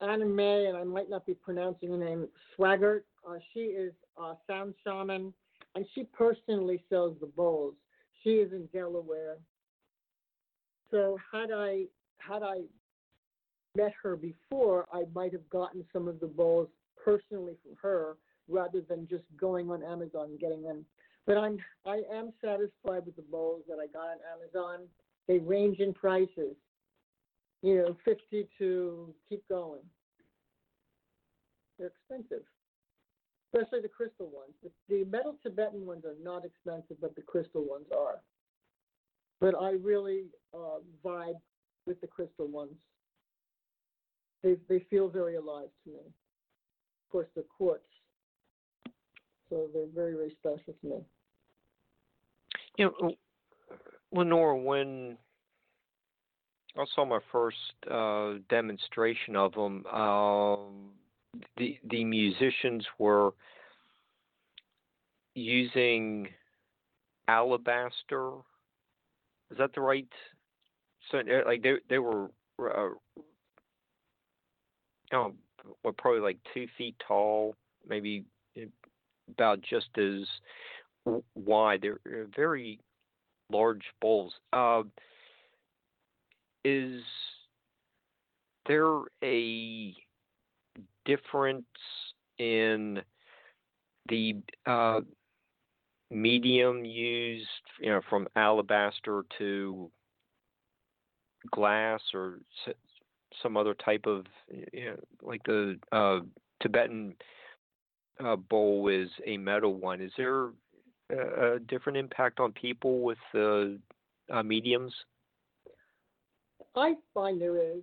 Anna 0.00 0.26
May, 0.26 0.66
and 0.66 0.76
I 0.76 0.84
might 0.84 1.10
not 1.10 1.26
be 1.26 1.34
pronouncing 1.34 1.90
her 1.90 1.96
name, 1.96 2.28
Swaggart. 2.56 3.02
Uh, 3.28 3.38
she 3.52 3.60
is 3.60 3.92
a 4.16 4.34
sound 4.46 4.74
shaman, 4.84 5.34
and 5.74 5.84
she 5.94 6.04
personally 6.04 6.84
sells 6.88 7.16
the 7.20 7.26
bowls. 7.26 7.74
She 8.22 8.30
is 8.30 8.52
in 8.52 8.66
Delaware. 8.72 9.38
So 10.90 11.18
had 11.32 11.50
I 11.52 11.84
had 12.18 12.42
I 12.42 12.60
met 13.76 13.92
her 14.02 14.16
before, 14.16 14.86
I 14.92 15.04
might 15.14 15.32
have 15.32 15.48
gotten 15.50 15.84
some 15.92 16.08
of 16.08 16.20
the 16.20 16.26
bowls 16.26 16.68
personally 17.02 17.54
from 17.62 17.76
her 17.82 18.16
rather 18.48 18.80
than 18.80 19.06
just 19.08 19.24
going 19.38 19.70
on 19.70 19.82
Amazon 19.82 20.30
and 20.30 20.40
getting 20.40 20.62
them. 20.62 20.84
But 21.26 21.36
I'm 21.36 21.58
I 21.86 22.02
am 22.12 22.32
satisfied 22.42 23.04
with 23.06 23.16
the 23.16 23.24
bowls 23.30 23.62
that 23.68 23.78
I 23.82 23.86
got 23.86 24.08
on 24.08 24.18
Amazon. 24.32 24.86
They 25.26 25.38
range 25.38 25.78
in 25.78 25.92
prices, 25.92 26.56
you 27.62 27.76
know, 27.76 27.96
fifty 28.04 28.48
to 28.58 29.14
keep 29.28 29.46
going. 29.48 29.82
They're 31.78 31.92
expensive, 32.10 32.44
especially 33.52 33.82
the 33.82 33.88
crystal 33.88 34.26
ones. 34.26 34.54
The, 34.64 34.70
the 34.88 35.04
metal 35.04 35.36
Tibetan 35.42 35.86
ones 35.86 36.04
are 36.04 36.16
not 36.22 36.44
expensive, 36.44 36.96
but 37.00 37.14
the 37.14 37.22
crystal 37.22 37.64
ones 37.64 37.86
are 37.96 38.20
but 39.40 39.54
I 39.60 39.72
really 39.82 40.24
uh, 40.54 40.80
vibe 41.04 41.40
with 41.86 42.00
the 42.00 42.06
crystal 42.06 42.46
ones. 42.46 42.74
They 44.42 44.56
they 44.68 44.84
feel 44.90 45.08
very 45.08 45.36
alive 45.36 45.68
to 45.84 45.90
me. 45.90 45.98
Of 45.98 47.12
course, 47.12 47.28
they're 47.34 47.44
quartz, 47.44 47.82
so 49.48 49.68
they're 49.72 49.86
very 49.94 50.14
very 50.14 50.36
special 50.38 50.74
to 50.80 50.86
me. 50.88 51.04
You 52.76 52.92
know, 53.00 53.14
Lenore, 54.12 54.56
when 54.62 55.16
I 56.76 56.84
saw 56.94 57.04
my 57.04 57.18
first 57.32 57.56
uh, 57.90 58.34
demonstration 58.48 59.34
of 59.34 59.52
them, 59.54 59.84
um, 59.86 60.90
the 61.56 61.78
the 61.90 62.04
musicians 62.04 62.86
were 62.98 63.32
using 65.34 66.28
alabaster 67.26 68.30
is 69.50 69.58
that 69.58 69.74
the 69.74 69.80
right? 69.80 70.08
So 71.10 71.18
uh, 71.18 71.22
like 71.46 71.62
they 71.62 71.74
they 71.88 71.98
were, 71.98 72.30
uh, 72.60 72.90
oh, 75.12 75.34
what 75.82 75.96
probably 75.96 76.20
like 76.20 76.38
two 76.54 76.66
feet 76.76 76.96
tall, 77.06 77.54
maybe 77.88 78.24
about 79.30 79.60
just 79.60 79.88
as 79.96 80.26
wide. 81.34 81.82
They're 81.82 82.26
very 82.34 82.80
large 83.50 83.84
bowls. 84.00 84.32
Uh, 84.52 84.82
is 86.64 87.02
there 88.66 89.00
a 89.24 89.94
difference 91.04 91.64
in 92.38 93.00
the 94.08 94.36
uh, 94.66 95.00
medium 96.10 96.84
used, 96.84 97.46
you 97.80 97.90
know, 97.90 98.00
from 98.08 98.28
alabaster 98.36 99.24
to 99.38 99.90
glass 101.50 102.00
or 102.14 102.40
some 103.42 103.56
other 103.56 103.74
type 103.74 104.06
of, 104.06 104.24
you 104.72 104.86
know, 104.86 104.96
like 105.22 105.42
the 105.44 105.78
uh, 105.92 106.20
Tibetan 106.60 107.14
uh, 108.24 108.36
bowl 108.36 108.88
is 108.88 109.08
a 109.26 109.36
metal 109.36 109.74
one. 109.74 110.00
Is 110.00 110.12
there 110.16 110.50
a, 111.10 111.58
different 111.68 111.98
impact 111.98 112.40
on 112.40 112.52
people 112.52 113.00
with 113.00 113.18
the 113.32 113.78
uh, 114.32 114.42
mediums? 114.42 114.92
I 116.74 116.94
find 117.14 117.40
there 117.40 117.56
is. 117.56 117.82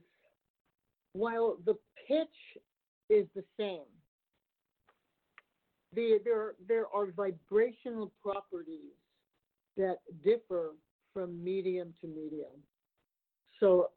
While 1.14 1.58
the 1.66 1.76
pitch 2.08 2.28
is 3.10 3.26
the 3.36 3.44
same, 3.58 3.86
the, 5.96 6.20
there, 6.24 6.54
there 6.68 6.86
are 6.93 7.08
vibrational 7.08 8.12
properties 8.22 8.93
that 9.78 9.98
differ 10.24 10.72
from 11.14 11.43
medium 11.43 11.93
to 12.02 12.08
medium. 12.08 12.52
So 13.60 13.89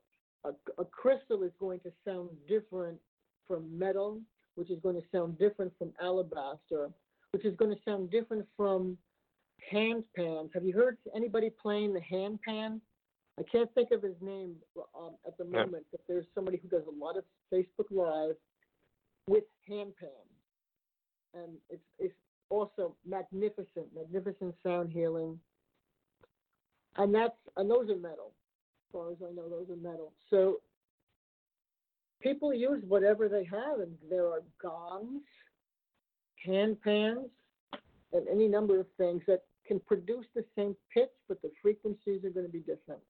a, 0.44 0.50
a 0.80 0.84
crystal 0.84 1.42
is 1.42 1.52
going 1.58 1.80
to 1.80 1.90
sound 2.04 2.30
different 2.48 2.98
from 3.46 3.76
metal, 3.76 4.20
which 4.54 4.70
is 4.70 4.78
going 4.82 4.96
to 4.96 5.02
sound 5.12 5.38
different 5.38 5.72
from 5.78 5.92
alabaster, 6.00 6.90
which 7.32 7.44
is 7.44 7.56
going 7.56 7.70
to 7.70 7.80
sound 7.84 8.10
different 8.10 8.46
from 8.56 8.96
hand 9.70 10.04
pans. 10.16 10.50
Have 10.54 10.64
you 10.64 10.72
heard 10.72 10.98
anybody 11.14 11.50
playing 11.50 11.92
the 11.92 12.00
hand 12.00 12.38
pan? 12.46 12.80
I 13.38 13.42
can't 13.42 13.72
think 13.74 13.90
of 13.92 14.02
his 14.02 14.16
name 14.20 14.56
um, 14.98 15.14
at 15.26 15.38
the 15.38 15.44
moment, 15.44 15.84
but 15.92 16.00
there's 16.08 16.26
somebody 16.34 16.58
who 16.60 16.68
does 16.68 16.82
a 16.88 17.04
lot 17.04 17.16
of 17.16 17.24
Facebook 17.52 17.86
Live 17.90 18.36
with 19.28 19.44
hand 19.68 19.92
pans, 20.00 20.27
and 21.34 21.52
it's 21.70 21.82
it's 21.98 22.14
also 22.50 22.94
magnificent, 23.06 23.86
magnificent 23.94 24.54
sound 24.62 24.90
healing. 24.90 25.38
And 26.96 27.14
that's 27.14 27.36
and 27.56 27.70
those 27.70 27.90
are 27.90 27.96
metal, 27.96 28.32
as 28.88 28.92
far 28.92 29.10
as 29.10 29.16
I 29.22 29.32
know, 29.34 29.48
those 29.48 29.68
are 29.70 29.76
metal. 29.76 30.12
So 30.30 30.60
people 32.20 32.52
use 32.52 32.82
whatever 32.86 33.28
they 33.28 33.44
have, 33.44 33.80
and 33.80 33.96
there 34.10 34.26
are 34.26 34.42
gongs, 34.60 35.22
hand 36.44 36.80
pans, 36.82 37.28
and 38.12 38.26
any 38.28 38.48
number 38.48 38.80
of 38.80 38.86
things 38.96 39.22
that 39.26 39.42
can 39.66 39.80
produce 39.80 40.24
the 40.34 40.44
same 40.56 40.74
pitch, 40.92 41.10
but 41.28 41.40
the 41.42 41.50
frequencies 41.62 42.24
are 42.24 42.30
going 42.30 42.46
to 42.46 42.52
be 42.52 42.60
different. 42.60 43.00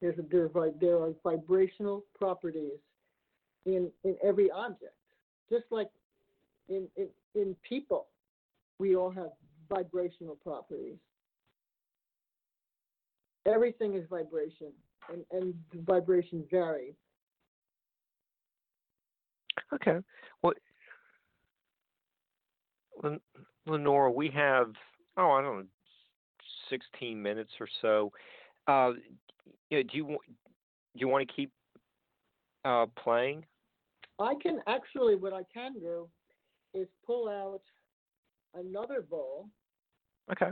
There's 0.00 0.18
a, 0.18 0.22
there, 0.30 0.50
are, 0.54 0.70
there 0.80 0.98
are 0.98 1.12
vibrational 1.24 2.04
properties 2.14 2.78
in, 3.64 3.90
in 4.04 4.16
every 4.22 4.50
object, 4.50 4.94
just 5.48 5.64
like 5.70 5.88
in, 6.68 6.88
in, 6.96 7.08
in 7.34 7.56
people, 7.68 8.06
we 8.78 8.96
all 8.96 9.10
have 9.10 9.30
vibrational 9.68 10.36
properties. 10.36 10.96
Everything 13.46 13.94
is 13.94 14.04
vibration, 14.08 14.72
and, 15.10 15.24
and 15.32 15.54
vibrations 15.86 16.46
vary. 16.50 16.94
Okay. 19.74 19.98
Well, 20.42 20.54
Lenora, 23.66 24.10
we 24.10 24.28
have 24.30 24.72
oh 25.16 25.30
I 25.32 25.42
don't 25.42 25.58
know, 25.58 25.64
sixteen 26.70 27.20
minutes 27.20 27.50
or 27.58 27.66
so. 27.80 28.12
Uh, 28.68 28.92
you 29.70 29.78
know, 29.78 29.82
do 29.82 29.96
you 29.96 30.06
do 30.06 30.16
you 30.94 31.08
want 31.08 31.26
to 31.26 31.34
keep 31.34 31.50
uh, 32.64 32.86
playing? 33.02 33.44
I 34.20 34.34
can 34.40 34.60
actually 34.68 35.16
what 35.16 35.32
I 35.32 35.42
can 35.52 35.74
do 35.80 36.08
is 36.74 36.88
pull 37.06 37.28
out 37.28 37.62
another 38.54 39.02
bowl. 39.02 39.48
Okay. 40.30 40.50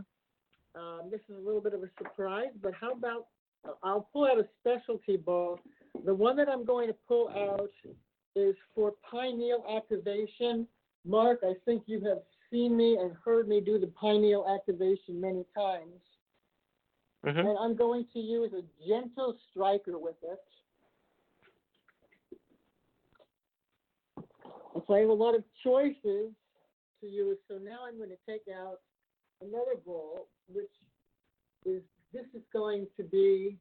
Um, 0.75 1.03
this 1.11 1.21
is 1.29 1.37
a 1.37 1.41
little 1.41 1.61
bit 1.61 1.75
of 1.75 1.83
a 1.83 1.91
surprise, 1.99 2.53
but 2.63 2.73
how 2.75 2.93
about 2.93 3.27
I'll 3.83 4.09
pull 4.13 4.25
out 4.27 4.39
a 4.39 4.47
specialty 4.61 5.17
bowl. 5.17 5.59
The 6.05 6.15
one 6.15 6.37
that 6.37 6.49
I'm 6.49 6.65
going 6.65 6.89
to 6.89 6.95
pull 7.07 7.29
out 7.29 7.71
is 8.37 8.55
for 8.75 8.95
pineal 9.11 9.65
activation. 9.77 10.67
Mark, 11.05 11.41
I 11.43 11.55
think 11.65 11.83
you 11.87 12.01
have 12.05 12.19
seen 12.51 12.77
me 12.77 12.97
and 12.97 13.13
heard 13.25 13.49
me 13.49 13.61
do 13.61 13.79
the 13.79 13.89
pineal 13.89 14.47
activation 14.55 15.21
many 15.21 15.45
times. 15.57 16.01
Mm-hmm. 17.27 17.39
And 17.39 17.59
I'm 17.59 17.77
going 17.77 18.07
to 18.15 18.19
use 18.19 18.53
a 18.53 18.63
gentle 18.87 19.37
striker 19.51 19.99
with 19.99 20.17
it. 20.23 20.39
So 24.75 24.95
I 24.95 25.01
have 25.01 25.09
a 25.09 25.13
lot 25.13 25.35
of 25.35 25.43
choices 25.63 26.33
to 27.01 27.07
use. 27.07 27.39
So 27.49 27.59
now 27.63 27.79
I'm 27.87 27.97
going 27.97 28.11
to 28.11 28.31
take 28.31 28.43
out 28.55 28.79
another 29.41 29.77
bowl, 29.85 30.29
which 30.49 30.71
is 31.65 31.83
this 32.13 32.27
is 32.35 32.43
going 32.53 32.87
to 32.97 33.03
be 33.03 33.57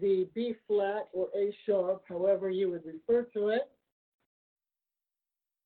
the 0.00 0.28
B 0.34 0.54
flat 0.66 1.08
or 1.12 1.28
A 1.36 1.54
sharp, 1.66 2.04
however 2.08 2.50
you 2.50 2.70
would 2.70 2.84
refer 2.84 3.22
to 3.34 3.48
it. 3.48 3.70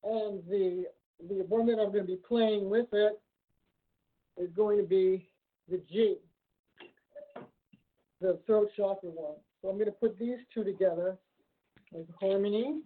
And 0.04 0.42
the 0.48 0.86
the 1.28 1.44
one 1.48 1.66
that 1.66 1.78
I'm 1.78 1.92
going 1.92 2.06
to 2.06 2.12
be 2.12 2.16
playing 2.16 2.68
with 2.68 2.86
it 2.92 3.20
is 4.36 4.48
going 4.56 4.78
to 4.78 4.84
be 4.84 5.28
the 5.68 5.80
G, 5.90 6.16
the 8.20 8.38
throat 8.46 8.70
chakra 8.76 9.10
one. 9.10 9.36
So 9.60 9.68
I'm 9.68 9.76
going 9.76 9.86
to 9.86 9.92
put 9.92 10.18
these 10.18 10.38
two 10.52 10.64
together 10.64 11.16
as 11.96 12.04
harmony. 12.20 12.80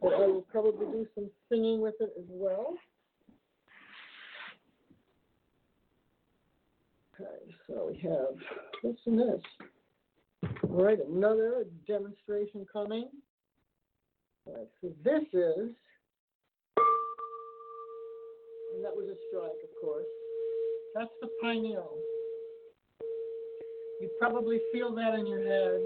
But 0.00 0.14
I 0.14 0.26
will 0.26 0.46
probably 0.50 0.86
do 0.86 1.06
some 1.14 1.30
singing 1.48 1.80
with 1.80 1.94
it 2.00 2.12
as 2.16 2.26
well. 2.28 2.74
Okay, 7.20 7.54
so 7.66 7.90
we 7.90 7.98
have 8.08 8.36
this 8.82 8.96
and 9.06 9.18
this? 9.18 9.42
All 10.70 10.84
right, 10.84 10.98
another 11.04 11.64
demonstration 11.86 12.64
coming. 12.72 13.08
All 14.46 14.54
right, 14.54 14.68
so 14.80 14.92
this 15.02 15.24
is, 15.32 15.74
and 18.74 18.84
that 18.84 18.94
was 18.94 19.08
a 19.08 19.16
strike, 19.28 19.62
of 19.64 19.80
course. 19.80 20.06
That's 20.94 21.10
the 21.20 21.28
pineal. 21.42 21.96
You 24.00 24.08
probably 24.20 24.60
feel 24.72 24.94
that 24.94 25.14
in 25.14 25.26
your 25.26 25.42
head. 25.44 25.80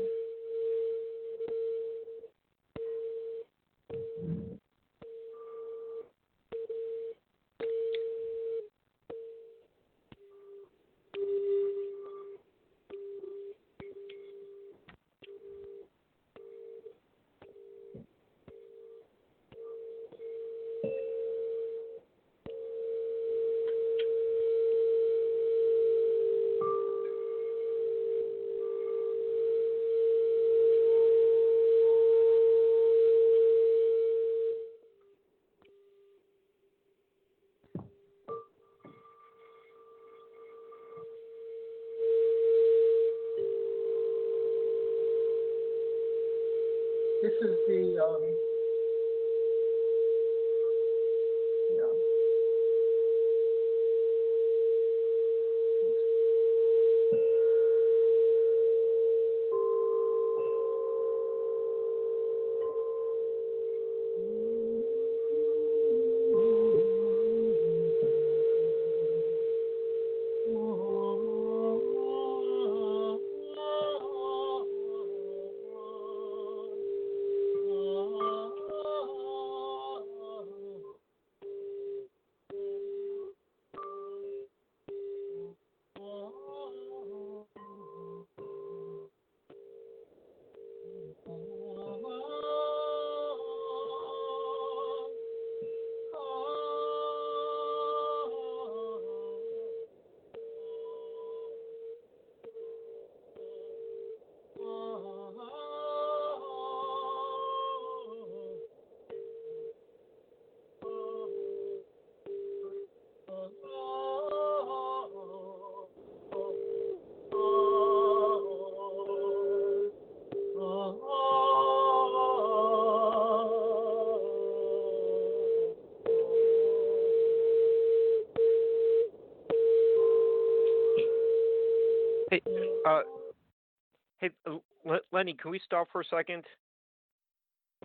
Lenny, 135.22 135.36
can 135.40 135.52
we 135.52 135.60
stop 135.64 135.86
for 135.92 136.00
a 136.00 136.04
second? 136.04 136.42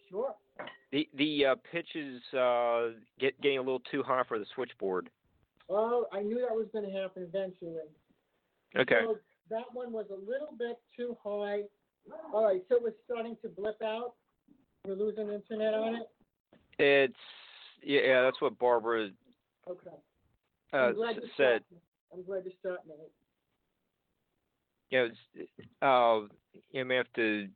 Sure. 0.10 0.34
The 0.92 1.08
the 1.16 1.46
uh, 1.46 1.56
pitch 1.72 1.90
is 1.94 2.20
uh, 2.34 2.94
get, 3.20 3.40
getting 3.42 3.60
a 3.60 3.62
little 3.62 3.84
too 3.92 4.02
high 4.02 4.24
for 4.28 4.40
the 4.40 4.46
switchboard. 4.56 5.12
Oh, 5.70 6.08
I 6.12 6.24
knew 6.24 6.40
that 6.40 6.56
was 6.56 6.66
going 6.74 6.86
to 6.86 7.00
happen 7.00 7.28
eventually. 7.32 7.76
Okay. 8.76 9.02
So 9.04 9.18
that 9.52 9.66
one 9.72 9.92
was 9.92 10.08
a 10.10 10.16
little 10.16 10.56
bit 10.58 10.80
too 10.96 11.16
high. 11.24 11.62
All 12.34 12.46
right, 12.46 12.64
so 12.70 12.78
it 12.78 12.82
was 12.82 12.94
starting 13.06 13.38
to 13.44 13.50
blip 13.50 13.80
out. 13.84 14.14
We're 14.88 14.96
losing 14.96 15.30
internet 15.30 15.76
on 15.76 15.96
it. 15.96 16.10
It's 16.80 17.14
yeah, 17.84 18.02
yeah 18.04 18.22
that's 18.24 18.42
what 18.42 18.58
Barbara 18.58 19.10
Okay. 19.70 19.96
uh, 20.74 20.78
I'm 20.78 20.96
glad 20.96 21.18
you 21.18 21.30
said. 21.38 21.62
I'm 22.12 22.24
glad 22.24 22.46
you 22.46 22.52
stopped 22.60 22.88
me. 22.88 22.96
You 24.90 25.00
know, 25.00 25.10
it's, 25.36 25.50
uh, 25.82 26.34
you 26.72 26.86
may 26.86 26.95
have 26.95 27.11
to 27.15 27.47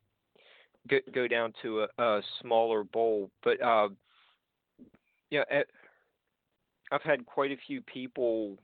go, 0.90 0.98
go 1.14 1.28
down 1.28 1.54
to 1.62 1.82
a, 1.82 2.04
a 2.04 2.22
smaller 2.42 2.84
bowl, 2.84 3.30
but 3.44 3.62
uh, 3.62 3.90
yeah, 5.30 5.44
eh, 5.50 5.64
I've 6.92 7.02
had 7.04 7.26
quite 7.26 7.52
a 7.52 7.58
few 7.68 7.82
people 7.82 8.58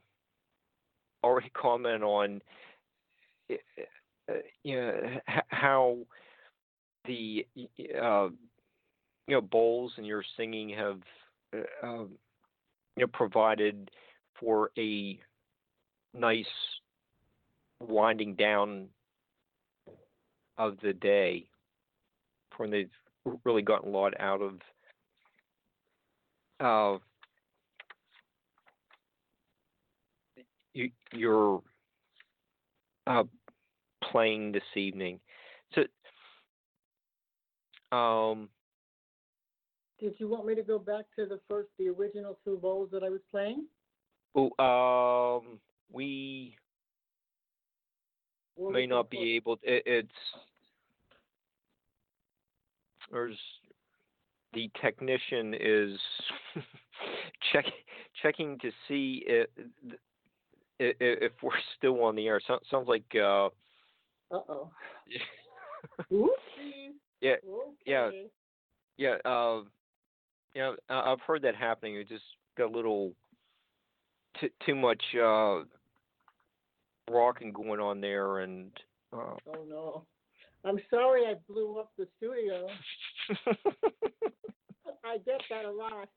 already 1.24 1.50
comment 1.54 2.02
on 2.02 2.40
eh, 3.50 3.56
eh, 4.28 4.32
you 4.62 4.76
know 4.76 5.00
how 5.48 5.98
the 7.06 7.46
uh, 8.00 8.28
you 9.26 9.34
know 9.34 9.40
bowls 9.40 9.92
and 9.96 10.06
your 10.06 10.22
singing 10.36 10.70
have 10.70 11.00
uh, 11.54 12.04
you 12.04 12.18
know 12.98 13.06
provided 13.12 13.90
for 14.38 14.70
a 14.78 15.18
nice 16.14 16.46
winding 17.80 18.34
down 18.34 18.88
of 20.58 20.76
the 20.82 20.92
day 20.92 21.46
when 22.56 22.70
they've 22.70 22.90
really 23.44 23.62
gotten 23.62 23.88
a 23.88 23.96
lot 23.96 24.12
out 24.20 24.42
of 24.42 24.58
uh, 26.60 26.98
you, 30.74 30.90
your 31.12 31.62
uh, 33.06 33.24
playing 34.10 34.52
this 34.52 34.62
evening. 34.76 35.20
So, 35.74 35.82
um, 37.96 38.48
Did 40.00 40.14
you 40.18 40.28
want 40.28 40.46
me 40.46 40.54
to 40.54 40.62
go 40.62 40.78
back 40.78 41.04
to 41.16 41.26
the 41.26 41.40
first, 41.48 41.68
the 41.78 41.88
original 41.88 42.38
two 42.44 42.56
bowls 42.56 42.90
that 42.92 43.02
I 43.02 43.08
was 43.08 43.20
playing? 43.30 43.66
oh, 44.34 45.38
um, 45.38 45.58
we 45.92 46.56
may 48.70 48.86
not 48.86 49.10
be 49.10 49.36
able. 49.36 49.58
It, 49.62 49.82
it's 49.86 50.08
there's 53.10 53.38
the 54.54 54.70
technician 54.80 55.54
is 55.54 55.98
check 57.52 57.64
checking 58.22 58.58
to 58.58 58.70
see 58.86 59.24
if, 59.26 59.48
if 60.78 61.32
we're 61.42 61.52
still 61.76 62.02
on 62.04 62.16
the 62.16 62.26
air. 62.26 62.40
So, 62.46 62.58
sounds 62.70 62.88
like 62.88 63.04
uh, 63.14 63.48
Uh-oh. 64.30 64.70
Yeah 67.20 67.34
Okay. 67.44 67.72
Yeah. 67.86 68.10
yeah 68.96 69.30
uh, 69.30 69.62
yeah 70.54 70.72
I've 70.88 71.20
heard 71.20 71.42
that 71.42 71.56
happening. 71.56 71.96
It 71.96 72.08
just 72.08 72.24
got 72.56 72.70
a 72.70 72.76
little 72.76 73.12
too 74.40 74.48
too 74.64 74.74
much 74.74 75.02
uh, 75.14 75.62
rocking 77.10 77.52
going 77.52 77.80
on 77.80 78.00
there, 78.00 78.40
and 78.40 78.70
uh, 79.12 79.34
Oh, 79.46 79.64
no. 79.68 80.06
I'm 80.64 80.78
sorry 80.90 81.26
I 81.26 81.34
blew 81.48 81.78
up 81.78 81.90
the 81.96 82.06
studio. 82.16 82.66
I 85.04 85.18
get 85.18 85.40
that 85.50 85.64
a 85.64 85.70
lot. 85.70 86.08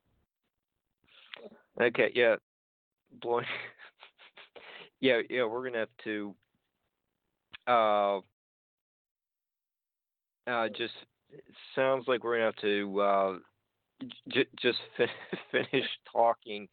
Okay, 1.80 2.12
yeah. 2.16 2.36
Blowing 3.22 3.46
Yeah, 5.02 5.22
yeah, 5.30 5.46
we're 5.46 5.64
gonna 5.66 5.80
have 5.80 5.90
to 6.04 6.36
uh 7.68 8.18
uh 10.48 10.68
just 10.70 10.94
it 11.30 11.44
sounds 11.76 12.08
like 12.08 12.24
we're 12.24 12.36
gonna 12.36 12.46
have 12.46 12.56
to 12.58 13.02
uh 13.02 13.38
j- 14.30 14.48
just 14.62 14.80
fin- 14.98 15.08
finish 15.52 15.88
talking. 16.12 16.68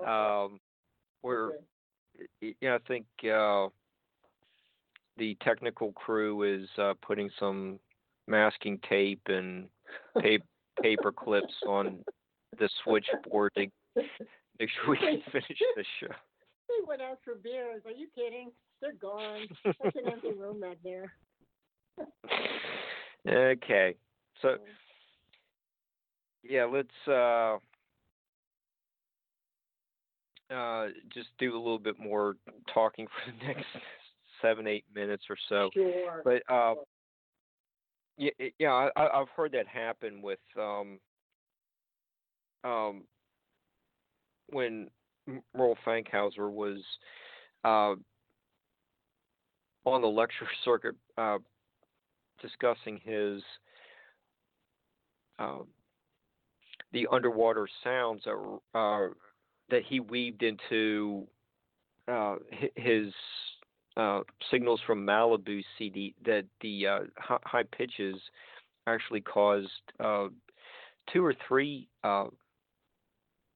Okay. 0.00 0.08
Um 0.10 0.60
we're 1.22 1.48
Okay. 1.48 1.56
y- 2.42 2.54
yeah, 2.60 2.74
I 2.76 2.78
think 2.86 3.06
uh 3.24 3.68
the 5.16 5.36
technical 5.42 5.92
crew 5.92 6.42
is 6.42 6.68
uh 6.78 6.94
putting 7.02 7.30
some 7.38 7.78
masking 8.26 8.78
tape 8.88 9.22
and 9.26 9.68
pa- 10.14 10.44
paper 10.82 11.12
clips 11.12 11.54
on 11.66 11.98
the 12.58 12.68
switchboard 12.82 13.52
to 13.56 13.66
make 14.58 14.70
sure 14.70 14.90
we 14.90 14.96
can 14.98 15.22
finish 15.30 15.58
the 15.76 15.84
show. 16.00 16.14
They 16.68 16.86
went 16.86 17.02
out 17.02 17.18
for 17.24 17.34
beers. 17.34 17.82
Are 17.84 17.90
you 17.90 18.06
kidding? 18.14 18.52
They're 18.80 18.94
gone. 18.94 19.46
That's 19.64 19.96
an 19.96 20.08
empty 20.10 20.32
room 20.32 20.60
back 20.60 20.78
there. 20.82 21.12
okay. 23.28 23.94
So 24.40 24.56
yeah, 26.42 26.64
let's 26.64 26.88
uh 27.08 27.58
uh 30.52 30.88
just 31.12 31.28
do 31.38 31.54
a 31.54 31.58
little 31.58 31.78
bit 31.78 31.98
more 31.98 32.36
talking 32.72 33.06
for 33.06 33.32
the 33.32 33.46
next 33.46 33.66
seven, 34.42 34.66
eight 34.66 34.84
minutes 34.94 35.24
or 35.30 35.36
so. 35.48 35.70
Sure. 35.72 36.20
But 36.24 36.42
uh 36.52 36.74
yeah, 38.18 38.30
yeah, 38.58 38.88
I, 38.96 39.20
I've 39.20 39.28
heard 39.30 39.52
that 39.52 39.66
happen 39.66 40.20
with 40.20 40.38
um 40.58 40.98
um 42.64 43.04
when 44.50 44.88
Merrell 45.56 45.76
Fankhauser 45.86 46.50
was 46.50 46.78
uh 47.64 47.94
on 49.84 50.02
the 50.02 50.08
lecture 50.08 50.48
circuit 50.64 50.94
uh 51.16 51.38
discussing 52.40 53.00
his 53.04 53.42
um 55.38 55.66
the 56.92 57.06
underwater 57.10 57.66
sounds 57.82 58.22
that 58.24 58.58
uh 58.78 59.08
that 59.70 59.82
he 59.88 60.00
weaved 60.00 60.42
into 60.42 61.26
uh 62.08 62.36
his 62.76 63.12
uh, 63.96 64.20
signals 64.50 64.80
from 64.86 65.06
Malibu 65.06 65.62
CD 65.78 66.14
that 66.24 66.44
the 66.60 66.86
uh, 66.86 66.98
high 67.18 67.64
pitches 67.76 68.16
actually 68.86 69.20
caused 69.20 69.68
uh, 70.00 70.28
two 71.12 71.24
or 71.24 71.34
three 71.46 71.88
uh, 72.04 72.26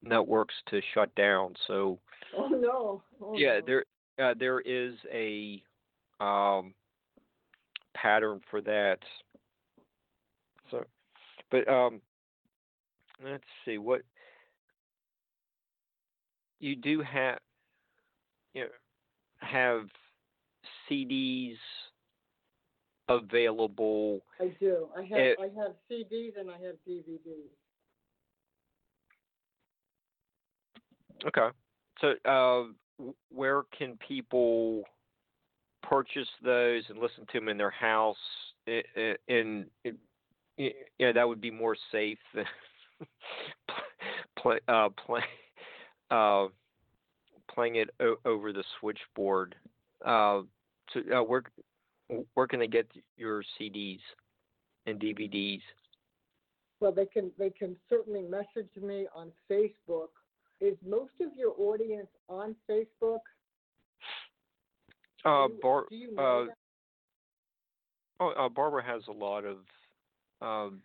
networks 0.02 0.54
to 0.70 0.80
shut 0.94 1.14
down. 1.14 1.54
So 1.66 1.98
Oh 2.36 2.48
no. 2.48 3.02
Oh, 3.22 3.34
yeah, 3.36 3.60
no. 3.60 3.64
there 3.66 3.84
uh, 4.18 4.34
there 4.38 4.60
is 4.60 4.94
a 5.12 5.62
um, 6.20 6.74
pattern 7.94 8.40
for 8.50 8.60
that. 8.62 8.98
So, 10.70 10.84
but 11.50 11.68
um, 11.68 12.00
let's 13.24 13.44
see 13.64 13.78
what 13.78 14.02
you 16.60 16.76
do 16.76 17.02
have. 17.02 17.38
You 18.54 18.62
know, 18.62 18.68
have 19.38 19.86
CDs 20.90 21.56
available. 23.08 24.20
I 24.40 24.48
do. 24.60 24.88
I 24.96 25.02
have 25.02 25.18
it- 25.18 25.38
I 25.38 25.48
have 25.60 25.76
CDs 25.90 26.36
and 26.36 26.50
I 26.50 26.58
have 26.58 26.76
DVDs. 26.86 27.50
Okay. 31.24 31.48
So, 32.00 32.14
uh, 32.24 32.72
where 33.30 33.62
can 33.76 33.96
people 33.98 34.84
purchase 35.82 36.28
those 36.42 36.88
and 36.90 36.98
listen 36.98 37.24
to 37.26 37.40
them 37.40 37.48
in 37.48 37.56
their 37.56 37.70
house? 37.70 38.18
I- 38.66 38.84
I- 38.96 39.16
In, 39.28 39.70
in 39.84 39.98
yeah, 40.98 41.12
that 41.12 41.28
would 41.28 41.40
be 41.40 41.50
more 41.50 41.76
safe 41.92 42.18
than 42.34 42.46
play, 44.38 44.58
uh, 44.68 44.88
play, 44.90 45.22
uh, 46.10 46.48
playing 47.48 47.76
it 47.76 47.90
o- 48.00 48.18
over 48.24 48.52
the 48.52 48.64
switchboard. 48.80 49.54
Uh, 50.04 50.42
so, 50.92 51.00
uh, 51.14 51.22
where 51.22 51.42
where 52.34 52.46
can 52.46 52.60
they 52.60 52.66
get 52.66 52.90
your 53.16 53.42
CDs 53.58 54.00
and 54.86 55.00
DVDs? 55.00 55.60
Well, 56.80 56.92
they 56.92 57.06
can 57.06 57.30
they 57.38 57.50
can 57.50 57.76
certainly 57.88 58.22
message 58.22 58.70
me 58.80 59.06
on 59.14 59.32
Facebook. 59.50 60.08
Is 60.60 60.76
most 60.86 61.12
of 61.20 61.28
your 61.36 61.54
audience 61.58 62.08
on 62.28 62.54
Facebook? 62.70 63.20
Uh, 65.24 65.48
you, 65.48 65.58
Bar- 65.60 65.86
do 65.90 65.96
you 65.96 66.14
know 66.14 66.46
uh. 66.48 66.52
Oh, 68.18 68.30
uh, 68.30 68.48
Barbara 68.48 68.82
has 68.82 69.02
a 69.08 69.12
lot 69.12 69.44
of 69.44 69.58
um, 70.40 70.80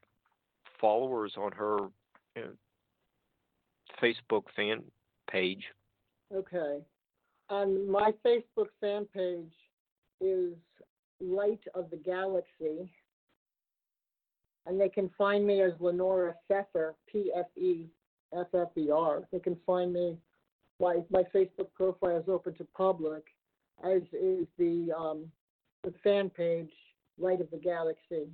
followers 0.82 1.34
on 1.38 1.52
her 1.54 1.78
you 2.36 2.42
know, 2.42 2.52
Facebook 4.02 4.44
fan 4.56 4.84
page. 5.30 5.64
Okay. 6.34 6.80
On 7.50 7.90
my 7.90 8.12
Facebook 8.26 8.68
fan 8.80 9.06
page, 9.14 9.52
is 10.22 10.54
Light 11.20 11.62
of 11.76 11.90
the 11.90 11.98
Galaxy. 11.98 12.90
And 14.66 14.80
they 14.80 14.90
can 14.90 15.10
find 15.18 15.46
me 15.46 15.62
as 15.62 15.74
Lenora 15.80 16.36
Pfeffer, 16.48 16.96
P 17.12 17.32
F 17.36 17.48
E 17.58 17.88
F 18.34 18.48
F 18.54 18.70
E 18.78 18.92
R. 18.92 19.24
They 19.32 19.40
can 19.40 19.58
find 19.66 19.92
me. 19.92 20.18
My 20.80 20.98
my 21.10 21.24
Facebook 21.36 21.74
profile 21.76 22.18
is 22.18 22.28
open 22.28 22.54
to 22.56 22.64
public, 22.76 23.24
as 23.84 24.02
is 24.14 24.46
the 24.58 24.92
um, 24.98 25.32
the 25.84 25.94
fan 26.04 26.30
page 26.30 26.72
Light 27.18 27.42
of 27.42 27.50
the 27.52 27.58
Galaxy. 27.58 28.28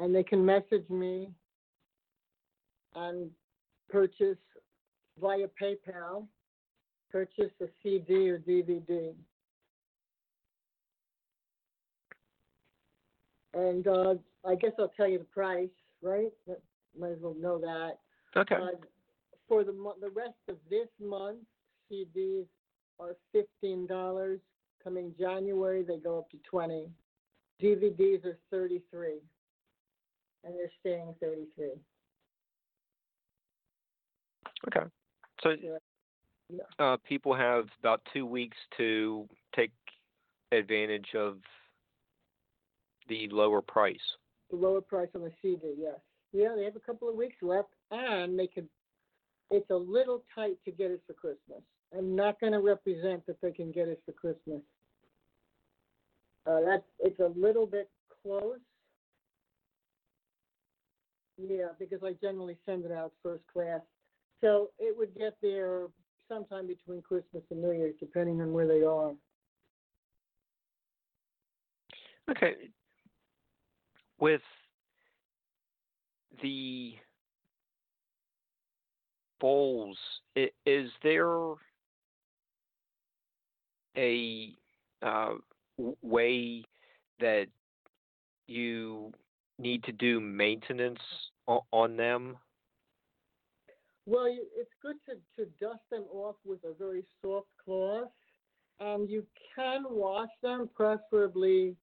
And 0.00 0.14
they 0.14 0.22
can 0.22 0.44
message 0.44 0.88
me 0.88 1.30
and 2.94 3.30
purchase 3.88 4.38
via 5.20 5.46
PayPal, 5.60 6.26
purchase 7.10 7.52
a 7.60 7.66
CD 7.82 8.30
or 8.30 8.38
DVD. 8.38 9.14
And 13.58 13.88
uh, 13.88 14.14
I 14.46 14.54
guess 14.54 14.70
I'll 14.78 14.92
tell 14.96 15.08
you 15.08 15.18
the 15.18 15.24
price, 15.24 15.68
right? 16.00 16.30
Might 16.98 17.10
as 17.10 17.18
well 17.20 17.34
know 17.38 17.58
that. 17.58 17.98
Okay. 18.36 18.54
Uh, 18.54 18.76
for 19.48 19.64
the 19.64 19.72
mo- 19.72 19.96
the 20.00 20.10
rest 20.10 20.38
of 20.48 20.56
this 20.70 20.86
month, 21.00 21.38
CDs 21.90 22.46
are 23.00 23.16
fifteen 23.32 23.86
dollars. 23.86 24.38
Coming 24.84 25.12
January, 25.18 25.82
they 25.82 25.96
go 25.96 26.18
up 26.18 26.30
to 26.30 26.36
twenty. 26.48 26.86
DVDs 27.60 28.24
are 28.24 28.38
thirty-three, 28.50 29.18
and 30.44 30.54
they're 30.54 30.70
staying 30.78 31.14
thirty-three. 31.20 31.72
Okay. 34.68 34.86
So 35.42 35.50
Yeah. 36.48 36.62
uh, 36.78 36.96
people 37.08 37.34
have 37.34 37.66
about 37.80 38.02
two 38.12 38.24
weeks 38.24 38.56
to 38.76 39.28
take 39.54 39.72
advantage 40.52 41.14
of 41.16 41.38
the 43.08 43.28
lower 43.30 43.62
price. 43.62 43.98
The 44.50 44.56
lower 44.56 44.80
price 44.80 45.08
on 45.14 45.22
the 45.22 45.32
CD, 45.42 45.74
yes. 45.78 45.98
Yeah, 46.32 46.54
they 46.56 46.64
have 46.64 46.76
a 46.76 46.80
couple 46.80 47.08
of 47.08 47.16
weeks 47.16 47.36
left, 47.42 47.68
and 47.90 48.38
they 48.38 48.46
could. 48.46 48.68
It's 49.50 49.70
a 49.70 49.76
little 49.76 50.24
tight 50.34 50.58
to 50.66 50.70
get 50.70 50.90
it 50.90 51.02
for 51.06 51.14
Christmas. 51.14 51.62
I'm 51.96 52.14
not 52.14 52.38
going 52.38 52.52
to 52.52 52.60
represent 52.60 53.24
that 53.26 53.40
they 53.40 53.50
can 53.50 53.72
get 53.72 53.88
it 53.88 54.02
for 54.04 54.12
Christmas. 54.12 54.60
Uh, 56.46 56.60
that's 56.64 56.84
it's 56.98 57.20
a 57.20 57.32
little 57.38 57.66
bit 57.66 57.90
close. 58.22 58.58
Yeah, 61.38 61.68
because 61.78 62.00
I 62.04 62.14
generally 62.20 62.56
send 62.66 62.84
it 62.84 62.92
out 62.92 63.12
first 63.22 63.44
class, 63.52 63.80
so 64.40 64.70
it 64.78 64.96
would 64.96 65.16
get 65.16 65.36
there 65.40 65.86
sometime 66.28 66.66
between 66.66 67.00
Christmas 67.00 67.42
and 67.50 67.62
New 67.62 67.72
Year's, 67.72 67.94
depending 68.00 68.40
on 68.40 68.52
where 68.52 68.66
they 68.66 68.82
are. 68.82 69.12
Okay. 72.30 72.54
With 74.20 74.42
the 76.42 76.94
bowls, 79.40 79.96
is 80.66 80.90
there 81.02 81.54
a 83.96 84.54
uh, 85.02 85.34
way 86.02 86.64
that 87.20 87.46
you 88.46 89.12
need 89.58 89.84
to 89.84 89.92
do 89.92 90.20
maintenance 90.20 91.00
on 91.46 91.96
them? 91.96 92.36
Well, 94.06 94.26
it's 94.56 94.70
good 94.82 94.96
to, 95.06 95.14
to 95.36 95.50
dust 95.60 95.82
them 95.90 96.04
off 96.12 96.36
with 96.44 96.60
a 96.64 96.72
very 96.78 97.04
soft 97.22 97.48
cloth, 97.62 98.08
and 98.80 99.08
you 99.08 99.26
can 99.54 99.84
wash 99.88 100.30
them, 100.42 100.68
preferably 100.74 101.76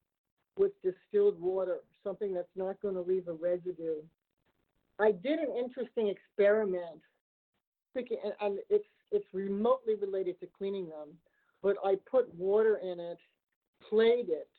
with 0.58 0.72
distilled 0.82 1.40
water, 1.40 1.78
something 2.06 2.34
that's 2.34 2.48
not 2.56 2.82
going 2.82 2.96
to 2.96 3.02
leave 3.02 3.28
a 3.28 3.34
residue. 3.34 4.02
I 5.00 5.12
did 5.12 5.40
an 5.40 5.54
interesting 5.58 6.08
experiment, 6.08 7.02
and, 7.96 8.60
it's 8.70 8.86
it's 9.12 9.26
remotely 9.34 9.96
related 9.96 10.40
to 10.40 10.48
cleaning 10.58 10.90
them, 10.90 11.10
but 11.62 11.76
I 11.84 11.96
put 12.10 12.34
water 12.36 12.80
in 12.82 13.00
it, 13.00 13.18
played 13.90 14.30
it, 14.30 14.50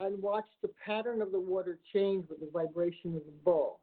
and 0.00 0.22
watched 0.22 0.60
the 0.62 0.70
pattern 0.84 1.20
of 1.22 1.32
the 1.32 1.40
water 1.40 1.78
change 1.92 2.26
with 2.28 2.40
the 2.40 2.50
vibration 2.52 3.16
of 3.16 3.24
the 3.24 3.32
bowl. 3.44 3.80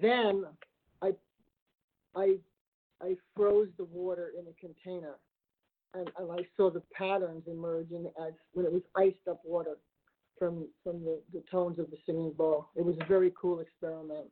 Then 0.00 0.44
I 1.02 1.12
I 2.14 2.36
I 3.02 3.16
froze 3.36 3.68
the 3.76 3.84
water 3.84 4.32
in 4.38 4.46
a 4.46 4.60
container, 4.60 5.16
and, 5.94 6.10
and 6.18 6.32
I 6.32 6.44
saw 6.56 6.70
the 6.70 6.82
patterns 6.92 7.42
emerge 7.46 7.92
as 7.92 8.32
when 8.52 8.66
it 8.66 8.72
was 8.72 8.82
iced 8.96 9.26
up 9.28 9.40
water 9.44 9.76
from 10.38 10.68
from 10.82 11.04
the, 11.04 11.20
the 11.32 11.42
tones 11.50 11.78
of 11.78 11.90
the 11.90 11.96
singing 12.06 12.32
bowl. 12.32 12.68
It 12.76 12.84
was 12.84 12.96
a 13.00 13.06
very 13.06 13.32
cool 13.40 13.60
experiment. 13.60 14.26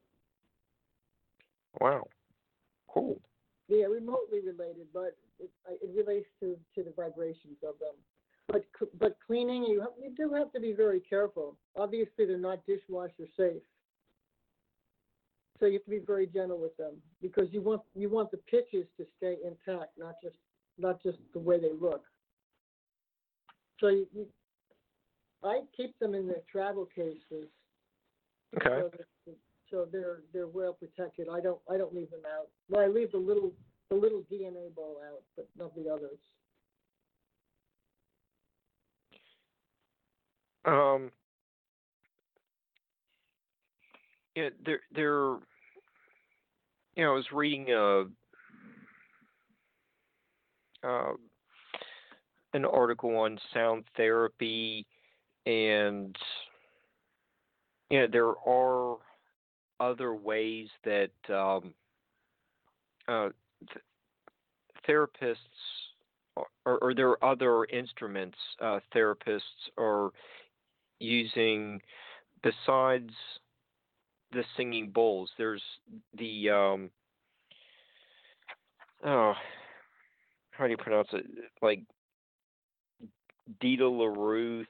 Wow. 1.81 2.05
Cool. 2.89 3.21
Yeah, 3.69 3.87
remotely 3.87 4.41
related, 4.41 4.87
but 4.95 5.17
it, 5.39 5.51
it 5.69 5.91
relates 5.95 6.29
to, 6.41 6.57
to 6.75 6.83
the 6.83 6.93
vibrations 6.97 7.59
of 7.67 7.75
them. 7.79 7.95
But 8.49 8.65
but 8.99 9.17
cleaning, 9.27 9.65
you 9.65 9.81
have, 9.81 9.91
you 10.01 10.15
do 10.17 10.33
have 10.35 10.53
to 10.53 10.61
be 10.61 10.73
very 10.73 11.01
careful. 11.01 11.57
Obviously, 11.77 12.27
they're 12.27 12.39
not 12.39 12.65
dishwasher 12.65 13.27
safe, 13.37 13.63
so 15.59 15.67
you 15.67 15.75
have 15.75 15.85
to 15.85 15.91
be 15.91 15.99
very 15.99 16.29
gentle 16.29 16.59
with 16.59 16.77
them 16.77 16.95
because 17.21 17.49
you 17.51 17.61
want 17.61 17.83
you 17.95 18.09
want 18.09 18.31
the 18.31 18.37
pitches 18.37 18.87
to 18.99 19.07
stay 19.17 19.37
intact, 19.45 19.99
not 19.99 20.15
just 20.23 20.37
not 20.79 21.03
just 21.03 21.19
the 21.33 21.41
way 21.41 21.59
they 21.59 21.73
look. 21.79 22.05
So 23.81 23.89
you, 23.89 24.07
you 24.15 24.27
I 25.45 25.61
keep 25.77 25.99
them 25.99 26.15
in 26.15 26.27
their 26.27 26.43
travel 26.51 26.87
cases 26.95 27.49
Okay. 28.57 28.81
so, 28.81 28.91
that, 28.97 29.37
so 29.71 29.87
they're 29.91 30.21
they're 30.33 30.47
well 30.47 30.73
protected. 30.73 31.29
I 31.29 31.41
don't 31.41 31.61
I 31.71 31.77
don't 31.77 31.95
leave 31.95 32.11
them 32.11 32.23
out. 32.27 32.49
Well, 32.69 32.83
I 32.83 32.87
leave 32.87 33.13
the 33.13 33.19
little 33.19 33.53
the 33.91 33.97
little 33.97 34.23
DNA 34.33 34.75
ball 34.75 34.99
out, 35.07 35.23
but 35.37 35.49
not 35.59 35.75
the 35.75 35.91
others. 35.91 36.19
Um. 40.65 41.11
Yeah, 44.35 44.51
there, 44.65 44.81
there. 44.95 45.39
You 46.95 47.05
know, 47.05 47.13
I 47.13 47.15
was 47.15 47.31
reading 47.33 47.67
a, 47.71 48.05
uh, 50.87 51.13
an 52.55 52.65
article 52.65 53.17
on 53.17 53.39
sound 53.53 53.85
therapy, 53.97 54.87
and 55.47 56.17
you 57.91 58.01
know, 58.01 58.07
there 58.11 58.33
are 58.47 58.97
other 59.79 60.15
ways 60.15 60.69
that 60.85 61.11
um, 61.29 61.73
uh, 63.09 63.29
th- 63.73 63.85
therapists 64.89 65.37
or, 66.35 66.79
or 66.83 66.95
there 66.95 67.11
are 67.11 67.25
other 67.25 67.65
instruments 67.67 68.37
uh, 68.61 68.81
therapists 68.95 69.41
are 69.79 70.11
using 70.99 71.81
besides 72.43 73.11
the 74.33 74.43
singing 74.57 74.91
bowls. 74.91 75.31
There's 75.39 75.63
the 76.19 76.51
um, 76.51 76.91
oh, 79.05 79.35
how 80.51 80.65
do 80.65 80.71
you 80.71 80.77
pronounce 80.77 81.09
it? 81.13 81.27
Like 81.63 81.83
Dita 83.61 83.89
LaRue 83.89 84.65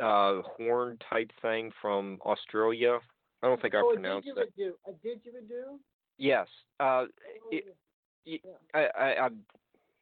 uh, 0.00 0.42
horn 0.42 0.98
type 1.08 1.30
thing 1.42 1.70
from 1.80 2.18
Australia. 2.24 2.98
I 3.42 3.46
don't 3.46 3.60
think 3.60 3.74
I 3.74 3.80
oh, 3.80 3.92
pronounced 3.94 4.28
it. 4.28 4.74
A 4.86 4.90
didgeridoo. 4.90 5.78
Yes. 6.18 6.46
Uh, 6.78 6.84
Oh, 6.84 7.06
It- 7.50 7.76
yeah. 8.24 8.38
I, 8.74 8.80
I, 8.98 9.26
I, 9.26 9.28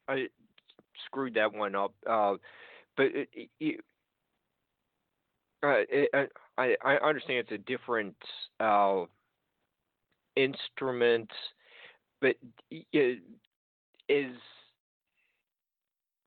I 0.08 0.26
screwed 1.06 1.34
that 1.34 1.52
one 1.52 1.74
up. 1.74 1.94
Uh, 2.06 2.34
but 2.96 3.06
it, 3.06 3.28
it, 3.32 3.50
it, 3.60 3.80
uh, 5.62 5.84
it, 5.88 6.32
I, 6.58 6.74
I 6.84 6.96
understand 6.96 7.46
it's 7.48 7.52
a 7.52 7.58
different 7.58 8.16
uh, 8.58 9.04
instrument, 10.36 11.30
but 12.20 12.34
is 14.08 14.36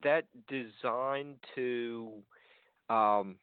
that 0.02 0.24
designed 0.48 1.36
to 1.54 2.12
um, 2.88 3.36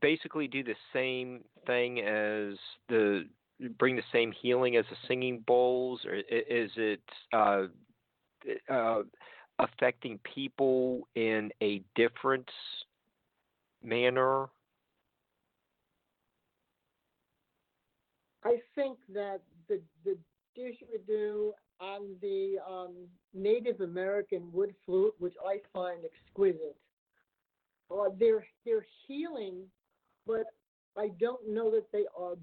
basically 0.00 0.48
do 0.48 0.62
the 0.62 0.74
same 0.92 1.44
thing 1.66 2.00
as 2.00 2.56
the 2.88 3.24
bring 3.78 3.96
the 3.96 4.02
same 4.12 4.32
healing 4.32 4.76
as 4.76 4.84
the 4.90 4.96
singing 5.08 5.42
bowls, 5.46 6.00
or 6.04 6.14
is 6.14 6.70
it 6.76 7.00
uh, 7.32 7.64
uh, 8.68 9.02
affecting 9.58 10.18
people 10.34 11.08
in 11.14 11.50
a 11.62 11.82
different 11.94 12.48
manner? 13.82 14.46
I 18.44 18.60
think 18.74 18.98
that 19.14 19.40
the 19.68 19.80
the 20.04 20.16
didgeridoo 20.56 21.50
and 21.80 22.20
the 22.20 22.56
um, 22.68 22.94
Native 23.34 23.80
American 23.80 24.50
wood 24.52 24.74
flute, 24.84 25.14
which 25.18 25.34
I 25.46 25.58
find 25.72 26.00
exquisite. 26.04 26.76
Uh, 27.90 28.10
they're 28.18 28.44
they're 28.64 28.86
healing, 29.06 29.62
but 30.26 30.44
I 30.96 31.10
don't 31.20 31.48
know 31.48 31.70
that 31.70 31.90
they 31.92 32.04
are 32.18 32.36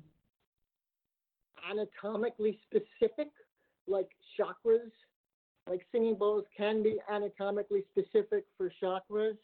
anatomically 1.70 2.60
specific, 2.64 3.30
like 3.88 4.10
chakras. 4.40 4.92
Like 5.70 5.86
singing 5.92 6.16
bowls 6.16 6.44
can 6.56 6.84
be 6.84 6.98
anatomically 7.12 7.84
specific 7.92 8.44
for 8.58 8.72
chakras 8.82 9.38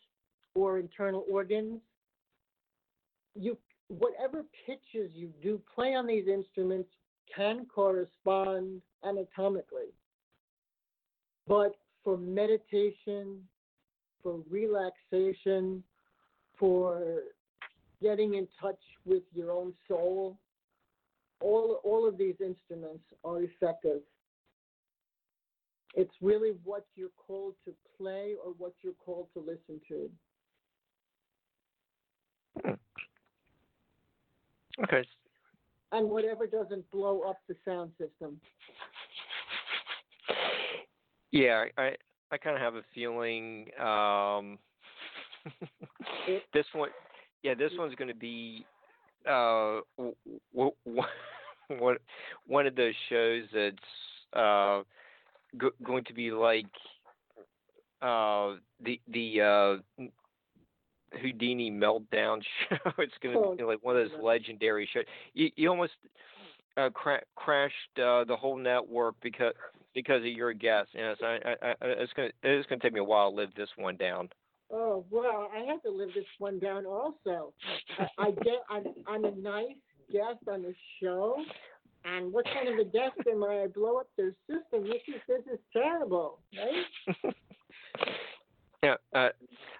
or 0.54 0.78
internal 0.80 1.26
organs. 1.32 1.80
You 3.36 3.58
whatever 3.88 4.44
pitches 4.66 5.12
you 5.14 5.32
do 5.42 5.62
play 5.74 5.96
on 5.96 6.06
these 6.08 6.28
instruments 6.28 6.90
can 7.36 7.66
correspond 7.66 8.82
anatomically. 9.04 9.94
But 11.48 11.76
for 12.04 12.18
meditation, 12.18 13.42
for 14.22 14.40
relaxation, 14.50 15.84
for 16.60 17.22
getting 18.02 18.36
in 18.36 18.48
touch 18.62 18.80
with 19.06 19.24
your 19.34 19.52
own 19.52 19.74
soul, 19.88 20.38
all, 21.42 21.82
all 21.84 22.08
of 22.08 22.18
these 22.18 22.36
instruments 22.40 23.04
are 23.24 23.42
effective. 23.42 24.02
It's 25.96 26.14
really 26.22 26.52
what 26.64 26.86
you're 26.96 27.10
called 27.18 27.56
to 27.66 27.74
play 27.98 28.36
or 28.44 28.54
what 28.58 28.74
you're 28.82 28.94
called 28.94 29.28
to 29.34 29.40
listen 29.40 29.82
to. 29.88 30.10
Hmm. 32.64 32.74
Okay. 34.84 35.04
And 35.92 36.10
whatever 36.10 36.46
doesn't 36.46 36.90
blow 36.92 37.22
up 37.22 37.40
the 37.48 37.56
sound 37.66 37.92
system. 37.98 38.40
Yeah, 41.32 41.66
I 41.78 41.96
I 42.32 42.38
kind 42.38 42.56
of 42.56 42.62
have 42.62 42.76
a 42.76 42.84
feeling 42.94 43.70
um, 43.80 44.60
this 46.54 46.66
one, 46.74 46.90
yeah, 47.44 47.54
this 47.54 47.72
one's 47.78 47.96
going 47.96 48.08
to 48.10 48.14
be 48.16 48.66
uh, 49.28 49.80
w- 49.98 50.16
w- 50.54 50.72
one 51.80 51.98
one 52.48 52.68
of 52.68 52.76
those 52.76 52.94
shows 53.10 53.44
that's 53.54 53.78
uh, 54.34 54.82
go- 55.58 55.72
going 55.84 56.04
to 56.06 56.14
be 56.14 56.32
like 56.32 56.66
uh, 58.02 58.56
the 58.84 59.00
the 59.08 59.42
uh, 59.42 60.04
Houdini 61.22 61.72
meltdown 61.72 62.42
show. 62.70 62.92
it's 63.00 63.14
going 63.22 63.42
to 63.42 63.50
be 63.58 63.64
like 63.64 63.84
one 63.84 63.96
of 63.98 64.10
those 64.10 64.22
legendary 64.22 64.88
shows. 64.92 65.06
You, 65.34 65.50
you 65.56 65.70
almost 65.70 65.94
uh, 66.78 66.90
cra- 66.94 67.24
crashed 67.36 67.74
uh, 67.98 68.24
the 68.26 68.36
whole 68.40 68.58
network 68.58 69.16
because 69.22 69.54
because 69.94 70.20
of 70.20 70.26
your 70.28 70.54
guest. 70.54 70.90
You 70.94 71.02
know, 71.02 71.16
so 71.20 71.26
I, 71.26 71.36
I, 71.62 71.70
I, 71.70 71.76
it's 71.82 72.14
going 72.14 72.30
to 72.30 72.50
it's 72.50 72.68
going 72.68 72.80
to 72.80 72.86
take 72.86 72.94
me 72.94 73.00
a 73.00 73.04
while 73.04 73.30
to 73.32 73.36
live 73.36 73.50
this 73.56 73.70
one 73.78 73.98
down. 73.98 74.30
Oh 74.72 75.04
well, 75.10 75.50
I 75.56 75.64
have 75.64 75.82
to 75.84 75.90
live 75.90 76.10
this 76.14 76.26
one 76.38 76.60
down 76.60 76.86
also. 76.86 77.54
I, 77.98 78.08
I 78.20 78.32
get 78.32 78.62
I'm 78.70 78.84
I'm 79.08 79.26
a 79.26 79.32
nice 79.32 79.76
guest 80.12 80.48
on 80.48 80.62
the 80.62 80.74
show, 81.02 81.38
and 82.06 82.32
what 82.32 82.46
kind 82.46 82.70
of 82.70 82.78
a 82.78 82.90
guest 82.90 83.16
am 83.30 83.44
I? 83.44 83.64
I 83.64 83.68
blow 83.68 83.98
up 83.98 84.08
their 84.16 84.34
system. 84.48 84.84
This 84.84 85.02
is 85.08 85.22
this 85.28 85.54
is 85.54 85.60
terrible, 85.74 86.40
right? 86.56 87.34
yeah, 88.84 88.96
uh, 89.16 89.30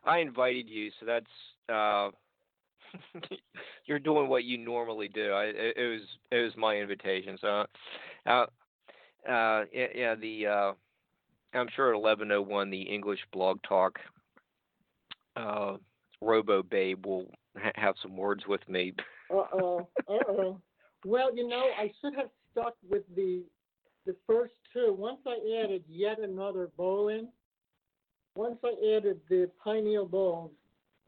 I 0.06 0.20
invited 0.20 0.68
you, 0.68 0.90
so 1.00 1.06
that's 1.06 1.72
uh, 1.72 2.10
you're 3.86 4.00
doing 4.00 4.28
what 4.28 4.44
you 4.44 4.58
normally 4.58 5.08
do. 5.08 5.32
I 5.32 5.46
it, 5.46 5.78
it 5.78 5.88
was 5.88 6.02
it 6.32 6.44
was 6.44 6.54
my 6.58 6.78
invitation, 6.78 7.38
so 7.40 7.66
uh, 8.26 8.46
uh, 9.30 9.66
yeah, 9.72 9.88
yeah 9.94 10.16
the 10.16 10.48
uh, 10.48 10.72
I'm 11.54 11.68
sure 11.76 11.94
at 11.94 12.02
11:01 12.02 12.72
the 12.72 12.82
English 12.82 13.20
Blog 13.32 13.60
Talk 13.68 14.00
uh, 15.40 15.78
Robo 16.22 16.64
Babe 16.64 17.06
will 17.06 17.28
ha- 17.58 17.72
have 17.76 17.96
some 18.02 18.16
words 18.16 18.44
with 18.48 18.68
me. 18.68 18.94
Uh 19.32 19.46
oh. 19.54 19.88
Uh 20.08 20.14
oh. 20.28 20.62
Well, 21.06 21.36
you 21.36 21.48
know, 21.48 21.68
I 21.78 21.92
should 22.02 22.16
have 22.16 22.30
stuck 22.52 22.76
with 22.90 23.04
the 23.16 23.44
the 24.06 24.16
first 24.28 24.54
two. 24.74 24.96
Once 24.98 25.20
I 25.26 25.64
added 25.64 25.84
yet 25.88 26.20
another 26.20 26.70
bowl 26.76 27.10
in, 27.10 27.30
once 28.36 28.58
I 28.64 28.74
added 28.96 29.20
the 29.30 29.50
pineal 29.64 30.06
bowl, 30.06 30.52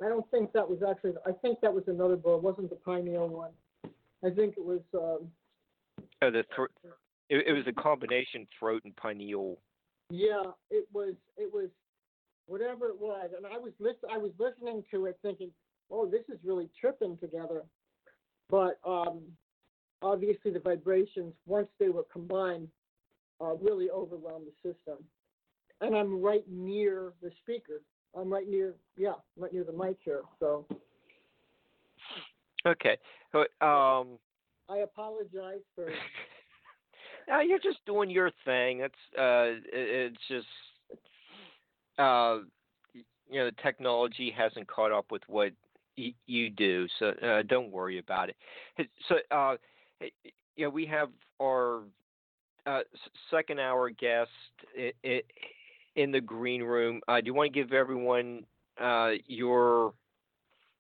I 0.04 0.08
don't 0.08 0.30
think 0.32 0.54
that 0.54 0.70
was 0.70 0.80
actually. 0.88 1.14
I 1.26 1.32
think 1.32 1.60
that 1.62 1.74
was 1.74 1.84
another 1.88 2.16
bowl. 2.16 2.38
It 2.38 2.44
wasn't 2.44 2.70
the 2.70 2.76
pineal 2.78 3.28
one. 3.28 3.52
I 4.24 4.30
think 4.30 4.56
it 4.58 4.64
was. 4.64 4.82
Um, 4.94 5.28
oh, 6.22 6.32
the 6.32 6.46
thro- 6.56 6.68
it, 7.30 7.48
it 7.48 7.54
was 7.54 7.66
a 7.68 7.74
combination 7.74 8.48
throat 8.58 8.82
and 8.86 8.96
pineal. 8.96 9.58
Yeah, 10.10 10.44
it 10.70 10.88
was. 10.94 11.16
It 11.38 11.52
was 11.54 11.70
whatever 12.48 12.88
it 12.88 13.00
was, 13.00 13.32
and 13.36 13.46
I 13.46 13.58
was 13.58 13.72
listen, 13.80 14.10
I 14.12 14.18
was 14.18 14.32
listening 14.40 14.84
to 14.92 15.06
it, 15.06 15.18
thinking, 15.22 15.52
"Oh, 15.90 16.06
this 16.06 16.24
is 16.30 16.40
really 16.44 16.70
tripping 16.80 17.18
together." 17.18 17.64
But 18.50 18.80
um, 18.86 19.22
obviously, 20.02 20.52
the 20.52 20.60
vibrations 20.60 21.34
once 21.46 21.70
they 21.80 21.90
were 21.90 22.06
combined 22.12 22.68
uh, 23.42 23.56
really 23.56 23.90
overwhelmed 23.90 24.48
the 24.48 24.70
system. 24.74 25.04
And 25.80 25.96
I'm 25.96 26.22
right 26.22 26.44
near 26.48 27.14
the 27.24 27.32
speaker. 27.42 27.82
I'm 28.16 28.32
right 28.32 28.48
near, 28.48 28.76
yeah, 28.98 29.14
right 29.38 29.52
near 29.52 29.64
the 29.64 29.72
mic 29.72 29.98
here. 30.04 30.22
So. 30.40 30.66
Okay. 32.66 32.98
Um. 33.34 34.20
I 34.70 34.78
apologize 34.84 35.62
for. 35.76 35.92
no, 37.28 37.40
you're 37.40 37.60
just 37.60 37.80
doing 37.86 38.10
your 38.10 38.32
thing. 38.46 38.82
It's 38.82 39.18
uh, 39.18 39.60
it's 39.74 40.18
just 40.30 40.48
uh, 41.98 42.40
you 42.94 43.40
know, 43.40 43.46
the 43.46 43.62
technology 43.64 44.34
hasn't 44.36 44.68
caught 44.68 44.92
up 44.92 45.12
with 45.12 45.22
what 45.28 45.52
y- 45.98 46.14
you 46.26 46.50
do, 46.50 46.88
so 47.00 47.08
uh, 47.24 47.44
don't 47.44 47.72
worry 47.72 47.98
about 47.98 48.30
it. 48.30 48.90
So, 49.08 49.16
uh, 49.32 49.56
you 50.56 50.66
know, 50.66 50.70
we 50.70 50.86
have 50.88 51.10
our 51.42 51.84
uh, 52.66 52.82
second 53.30 53.60
hour 53.60 53.90
guest 53.90 54.30
in 55.96 56.12
the 56.12 56.22
green 56.22 56.64
room. 56.64 57.02
Uh, 57.08 57.22
do 57.22 57.28
you 57.28 57.34
want 57.34 57.54
to 57.54 57.60
give 57.60 57.74
everyone 57.74 58.46
uh, 58.80 59.12
your 59.28 59.94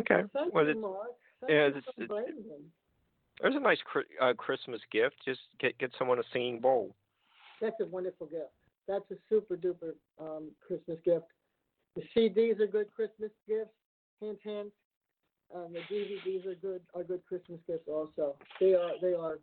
Okay. 0.00 0.22
Thank 0.32 0.52
well, 0.52 0.64
you, 0.64 0.70
it, 0.70 0.80
Mark. 0.80 1.10
Yeah, 1.48 1.68
it's, 1.74 1.86
it's, 1.96 2.12
there's 3.40 3.54
a 3.54 3.60
nice 3.60 3.78
uh, 4.20 4.32
Christmas 4.34 4.80
gift. 4.92 5.16
Just 5.24 5.40
get 5.58 5.78
get 5.78 5.92
someone 5.98 6.18
a 6.18 6.22
singing 6.32 6.60
bowl. 6.60 6.94
That's 7.60 7.76
a 7.80 7.86
wonderful 7.86 8.26
gift. 8.26 8.50
That's 8.86 9.04
a 9.10 9.16
super 9.28 9.56
duper 9.56 9.94
um, 10.20 10.50
Christmas 10.66 10.98
gift. 11.04 11.26
The 11.96 12.02
CDs 12.14 12.60
are 12.60 12.66
good 12.66 12.90
Christmas 12.94 13.30
gifts. 13.46 13.70
Hint, 14.20 14.38
hint. 14.42 14.72
Um, 15.54 15.72
the 15.72 15.80
DVDs 15.94 16.46
are 16.46 16.54
good 16.54 16.82
are 16.94 17.04
good 17.04 17.24
Christmas 17.26 17.60
gifts 17.66 17.88
also. 17.88 18.36
They 18.60 18.74
are 18.74 18.92
they 19.00 19.14
are 19.14 19.38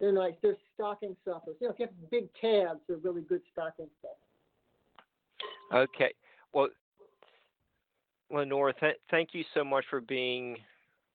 they're 0.00 0.12
nice. 0.12 0.34
They're 0.42 0.56
stocking 0.74 1.16
stuffers. 1.22 1.56
You 1.60 1.68
know, 1.68 1.72
if 1.72 1.80
you 1.80 1.86
have 1.86 2.10
big 2.10 2.28
tabs, 2.40 2.80
they're 2.86 2.98
really 2.98 3.22
good 3.22 3.42
stocking 3.52 3.88
stuffers. 3.98 5.88
Okay. 5.90 6.12
Well, 6.52 6.68
Lenora, 8.30 8.74
th- 8.74 8.96
thank 9.10 9.30
you 9.32 9.44
so 9.54 9.64
much 9.64 9.84
for 9.90 10.00
being 10.00 10.56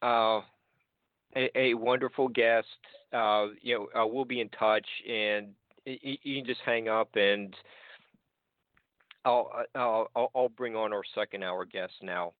uh, 0.01 0.41
a, 1.35 1.49
a 1.55 1.73
wonderful 1.73 2.27
guest. 2.27 2.67
Uh, 3.13 3.47
you 3.61 3.75
know, 3.93 4.01
uh, 4.01 4.07
we'll 4.07 4.25
be 4.25 4.41
in 4.41 4.49
touch, 4.49 4.85
and 5.07 5.49
you, 5.85 6.17
you 6.23 6.41
can 6.41 6.45
just 6.45 6.61
hang 6.65 6.87
up, 6.87 7.15
and 7.15 7.55
I'll, 9.25 9.51
I'll 9.75 10.31
I'll 10.35 10.49
bring 10.49 10.75
on 10.75 10.93
our 10.93 11.03
second 11.15 11.43
hour 11.43 11.65
guest 11.65 11.93
now. 12.01 12.33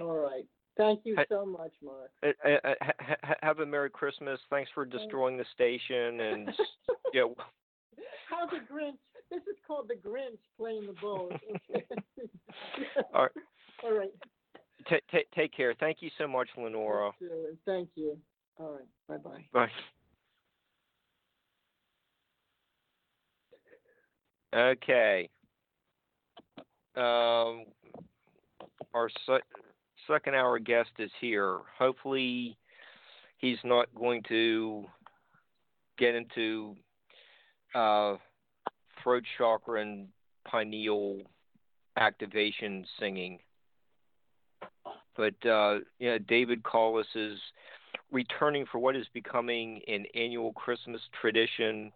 All 0.00 0.16
right. 0.16 0.46
Thank 0.76 1.00
you 1.04 1.16
so 1.28 1.44
much, 1.44 1.72
Mark. 1.84 2.10
Uh, 2.22 2.48
uh, 2.48 2.74
ha, 2.80 3.34
have 3.42 3.58
a 3.58 3.66
Merry 3.66 3.90
Christmas. 3.90 4.40
Thanks 4.48 4.70
for 4.74 4.86
destroying 4.86 5.36
the 5.36 5.44
station, 5.54 6.20
and 6.20 6.50
you 7.12 7.20
know. 7.20 7.34
How 8.30 8.46
the 8.46 8.56
Grinch? 8.72 8.96
This 9.30 9.42
is 9.42 9.56
called 9.66 9.88
the 9.88 10.08
Grinch 10.08 10.38
playing 10.58 10.86
the 10.86 10.94
bull. 11.00 11.30
All 13.14 13.22
right. 13.22 13.30
All 13.84 13.92
right. 13.92 14.12
T- 14.88 15.00
t- 15.10 15.24
take 15.34 15.54
care. 15.54 15.74
Thank 15.78 15.98
you 16.00 16.10
so 16.18 16.26
much, 16.26 16.48
Lenora. 16.56 17.12
Thank 17.66 17.90
you. 17.94 18.18
All 18.58 18.72
right. 18.72 19.22
Bye-bye. 19.22 19.44
Bye. 19.52 19.70
Okay. 24.54 25.30
Um, 26.94 27.64
our 28.92 29.08
se- 29.26 29.40
second 30.06 30.34
hour 30.34 30.58
guest 30.58 30.90
is 30.98 31.10
here. 31.20 31.60
Hopefully, 31.78 32.58
he's 33.38 33.58
not 33.64 33.86
going 33.94 34.22
to 34.28 34.84
get 35.98 36.14
into 36.14 36.76
uh, 37.74 38.16
throat 39.02 39.24
chakra 39.38 39.80
and 39.80 40.08
pineal 40.44 41.22
activation 41.96 42.84
singing. 42.98 43.38
But 45.16 45.34
uh, 45.46 45.80
yeah, 45.98 46.18
David 46.26 46.62
Collis 46.62 47.06
is 47.14 47.38
returning 48.10 48.66
for 48.70 48.78
what 48.78 48.96
is 48.96 49.06
becoming 49.12 49.82
an 49.88 50.06
annual 50.14 50.52
Christmas 50.52 51.00
tradition. 51.20 51.92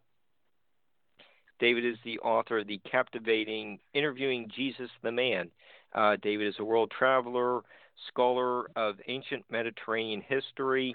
David 1.59 1.85
is 1.85 1.97
the 2.05 2.19
author 2.21 2.59
of 2.59 2.67
the 2.67 2.81
captivating 2.91 3.79
Interviewing 3.95 4.51
Jesus 4.55 4.91
the 5.03 5.13
Man. 5.13 5.51
Uh, 5.95 6.17
David 6.21 6.49
is 6.49 6.57
a 6.59 6.65
world 6.65 6.93
traveler, 6.97 7.63
scholar 8.09 8.67
of 8.77 8.97
ancient 9.09 9.45
Mediterranean 9.51 10.21
history, 10.21 10.95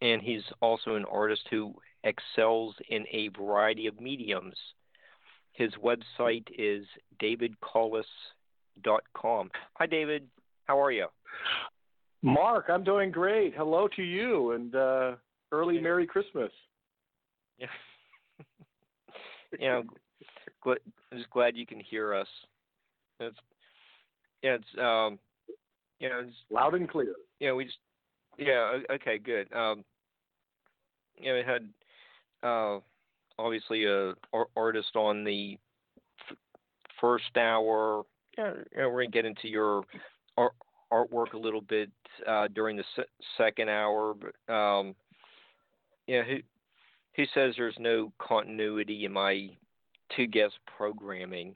and 0.00 0.22
he's 0.22 0.44
also 0.60 0.94
an 0.94 1.04
artist 1.04 1.42
who 1.50 1.74
excels 2.04 2.74
in 2.88 3.04
a 3.12 3.28
variety 3.28 3.86
of 3.86 4.00
mediums. 4.00 4.56
His 5.52 5.72
website 5.74 6.46
is 6.56 6.86
davidcollis.com. 7.20 9.50
Hi, 9.74 9.86
David. 9.86 10.26
How 10.68 10.80
are 10.80 10.92
you? 10.92 11.06
Mark, 12.22 12.66
I'm 12.68 12.84
doing 12.84 13.10
great. 13.10 13.54
Hello 13.56 13.88
to 13.96 14.02
you 14.02 14.52
and 14.52 14.74
uh, 14.74 15.12
early 15.50 15.80
Merry 15.80 16.06
Christmas. 16.06 16.52
Yeah. 17.58 17.66
you 19.58 19.66
know, 19.66 19.82
I'm 20.66 20.76
just 21.16 21.30
glad 21.30 21.56
you 21.56 21.64
can 21.64 21.80
hear 21.80 22.14
us. 22.14 22.28
It's 23.18 23.36
yeah, 24.42 24.56
it's 24.56 24.78
um, 24.78 25.18
you 26.00 26.10
know, 26.10 26.20
it's 26.26 26.36
loud 26.50 26.74
and 26.74 26.88
clear. 26.88 27.14
Yeah, 27.40 27.54
we 27.54 27.64
just 27.64 27.78
yeah, 28.36 28.78
okay, 28.92 29.18
good. 29.18 29.50
Um, 29.54 29.84
you 31.16 31.28
know, 31.28 31.34
we 31.34 31.42
had 31.44 31.68
uh, 32.42 32.78
obviously 33.38 33.86
a 33.86 34.12
artist 34.54 34.94
on 34.94 35.24
the 35.24 35.58
f- 36.30 36.36
first 37.00 37.36
hour. 37.36 38.02
Yeah, 38.36 38.52
you 38.72 38.82
know, 38.82 38.90
we're 38.90 39.04
gonna 39.04 39.10
get 39.10 39.24
into 39.24 39.48
your 39.48 39.82
art, 40.38 40.54
artwork 40.92 41.34
a 41.34 41.38
little 41.38 41.60
bit 41.60 41.90
uh, 42.26 42.48
during 42.48 42.76
the 42.76 42.84
se- 42.96 43.04
second 43.36 43.68
hour, 43.68 44.14
but 44.14 44.52
um, 44.52 44.94
yeah, 46.06 46.22
who 46.22 46.38
who 47.14 47.24
says 47.34 47.54
there's 47.56 47.76
no 47.78 48.12
continuity 48.18 49.04
in 49.04 49.12
my 49.12 49.50
two 50.16 50.26
guest 50.26 50.54
programming? 50.76 51.54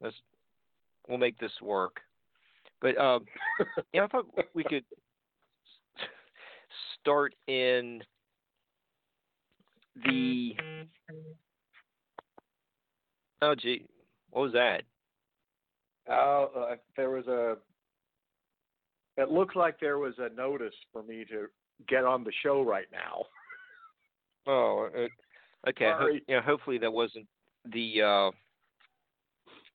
Let's 0.00 0.16
we'll 1.08 1.18
make 1.18 1.38
this 1.38 1.52
work. 1.60 2.00
But 2.80 2.98
um, 2.98 3.24
yeah, 3.92 4.04
I 4.04 4.06
thought 4.08 4.26
we 4.54 4.64
could 4.64 4.84
start 7.00 7.34
in 7.46 8.02
the. 10.04 10.56
Oh, 13.40 13.54
gee, 13.54 13.84
what 14.30 14.42
was 14.42 14.52
that? 14.52 14.82
Uh, 16.08 16.44
uh, 16.44 16.76
there 16.96 17.10
was 17.10 17.26
a. 17.26 17.56
It 19.16 19.30
looks 19.30 19.54
like 19.54 19.78
there 19.78 19.98
was 19.98 20.14
a 20.18 20.34
notice 20.34 20.74
for 20.92 21.02
me 21.02 21.24
to 21.30 21.46
get 21.88 22.04
on 22.04 22.24
the 22.24 22.32
show 22.42 22.62
right 22.62 22.86
now. 22.90 23.24
Oh, 24.46 24.88
okay. 25.68 25.90
Ho- 25.94 26.18
yeah, 26.26 26.40
hopefully 26.40 26.78
that 26.78 26.92
wasn't 26.92 27.26
the 27.72 28.02
uh, 28.02 28.30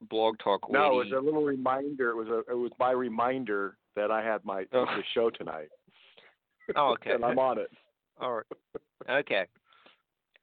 blog 0.09 0.37
talk 0.43 0.67
lady. 0.67 0.79
No, 0.79 0.99
it 0.99 1.05
was 1.05 1.13
a 1.15 1.23
little 1.23 1.43
reminder. 1.43 2.09
It 2.09 2.15
was 2.15 2.27
a. 2.27 2.51
It 2.51 2.57
was 2.57 2.71
my 2.79 2.91
reminder 2.91 3.77
that 3.95 4.11
I 4.11 4.23
had 4.23 4.43
my 4.43 4.65
oh. 4.73 4.85
the 4.85 5.03
show 5.13 5.29
tonight. 5.29 5.69
Oh, 6.75 6.93
okay. 6.93 7.11
and 7.11 7.23
I'm 7.23 7.39
on 7.39 7.59
it. 7.59 7.69
All 8.19 8.33
right. 8.33 8.45
Okay. 9.09 9.45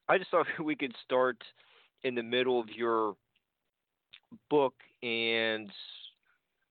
I 0.08 0.18
just 0.18 0.30
thought 0.30 0.46
we 0.64 0.76
could 0.76 0.94
start 1.04 1.36
in 2.02 2.14
the 2.14 2.22
middle 2.22 2.60
of 2.60 2.68
your 2.70 3.14
book 4.50 4.74
and 5.02 5.70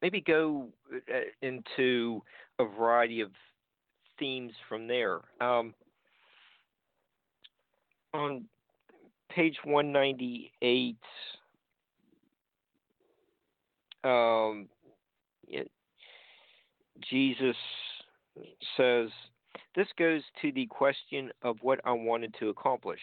maybe 0.03 0.19
go 0.19 0.67
uh, 0.93 1.19
into 1.41 2.21
a 2.59 2.65
variety 2.65 3.21
of 3.21 3.31
themes 4.19 4.51
from 4.67 4.85
there. 4.85 5.21
Um, 5.39 5.73
on 8.13 8.43
page 9.31 9.55
198, 9.63 10.97
um, 14.03 14.67
it, 15.47 15.71
Jesus 17.09 17.55
says, 18.75 19.09
This 19.73 19.87
goes 19.97 20.21
to 20.41 20.51
the 20.51 20.65
question 20.65 21.31
of 21.43 21.55
what 21.61 21.79
I 21.85 21.93
wanted 21.93 22.35
to 22.39 22.49
accomplish. 22.49 22.99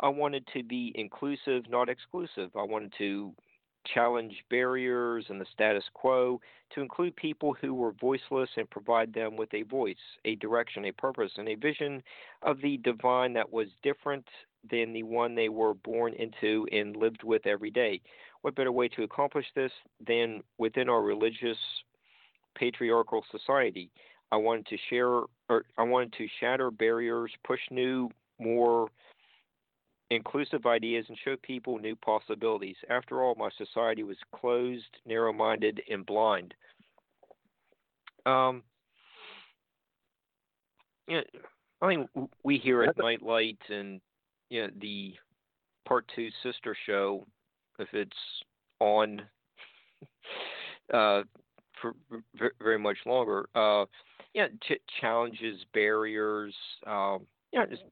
I 0.00 0.08
wanted 0.08 0.46
to 0.52 0.64
be 0.64 0.92
inclusive, 0.96 1.70
not 1.70 1.88
exclusive. 1.88 2.50
I 2.56 2.64
wanted 2.64 2.92
to 2.98 3.32
challenge 3.94 4.44
barriers 4.50 5.26
and 5.28 5.40
the 5.40 5.46
status 5.52 5.84
quo, 5.94 6.40
to 6.74 6.80
include 6.80 7.16
people 7.16 7.54
who 7.60 7.74
were 7.74 7.92
voiceless 7.92 8.50
and 8.56 8.68
provide 8.70 9.12
them 9.12 9.36
with 9.36 9.52
a 9.54 9.62
voice, 9.62 9.96
a 10.24 10.36
direction, 10.36 10.84
a 10.84 10.92
purpose, 10.92 11.32
and 11.36 11.48
a 11.48 11.54
vision 11.54 12.02
of 12.42 12.60
the 12.60 12.76
divine 12.78 13.32
that 13.32 13.50
was 13.52 13.68
different 13.82 14.26
than 14.70 14.92
the 14.92 15.02
one 15.02 15.34
they 15.34 15.48
were 15.48 15.74
born 15.74 16.14
into 16.14 16.66
and 16.72 16.96
lived 16.96 17.22
with 17.22 17.46
every 17.46 17.70
day. 17.70 18.00
What 18.42 18.54
better 18.54 18.72
way 18.72 18.88
to 18.88 19.02
accomplish 19.02 19.46
this 19.54 19.72
than 20.06 20.42
within 20.58 20.88
our 20.88 21.02
religious 21.02 21.58
patriarchal 22.54 23.24
society? 23.30 23.90
I 24.30 24.36
wanted 24.36 24.66
to 24.66 24.76
share 24.90 25.22
or 25.48 25.64
I 25.78 25.82
wanted 25.82 26.12
to 26.14 26.26
shatter 26.40 26.70
barriers, 26.70 27.32
push 27.44 27.60
new, 27.70 28.10
more 28.38 28.88
inclusive 30.10 30.66
ideas 30.66 31.04
and 31.08 31.18
show 31.24 31.36
people 31.42 31.78
new 31.78 31.96
possibilities. 31.96 32.76
After 32.88 33.22
all, 33.22 33.34
my 33.34 33.50
society 33.58 34.02
was 34.02 34.16
closed, 34.34 34.96
narrow 35.06 35.32
minded, 35.32 35.82
and 35.90 36.04
blind. 36.06 36.54
Um, 38.26 38.62
yeah, 41.06 41.20
I 41.80 41.88
mean, 41.88 42.08
we 42.42 42.58
here 42.58 42.82
at 42.82 42.98
Nightlight 42.98 43.58
and 43.68 44.00
you 44.50 44.62
know, 44.62 44.68
the 44.80 45.14
part 45.86 46.10
two 46.14 46.28
sister 46.42 46.76
show, 46.86 47.26
if 47.78 47.88
it's 47.92 48.16
on 48.80 49.22
uh, 50.92 51.22
for 51.80 51.94
very 52.58 52.78
much 52.78 52.98
longer, 53.06 53.48
uh, 53.54 53.84
yeah, 54.34 54.48
t- 54.66 54.80
challenges, 55.00 55.64
barriers, 55.72 56.54
um, 56.86 57.26
yeah, 57.52 57.64
just 57.66 57.82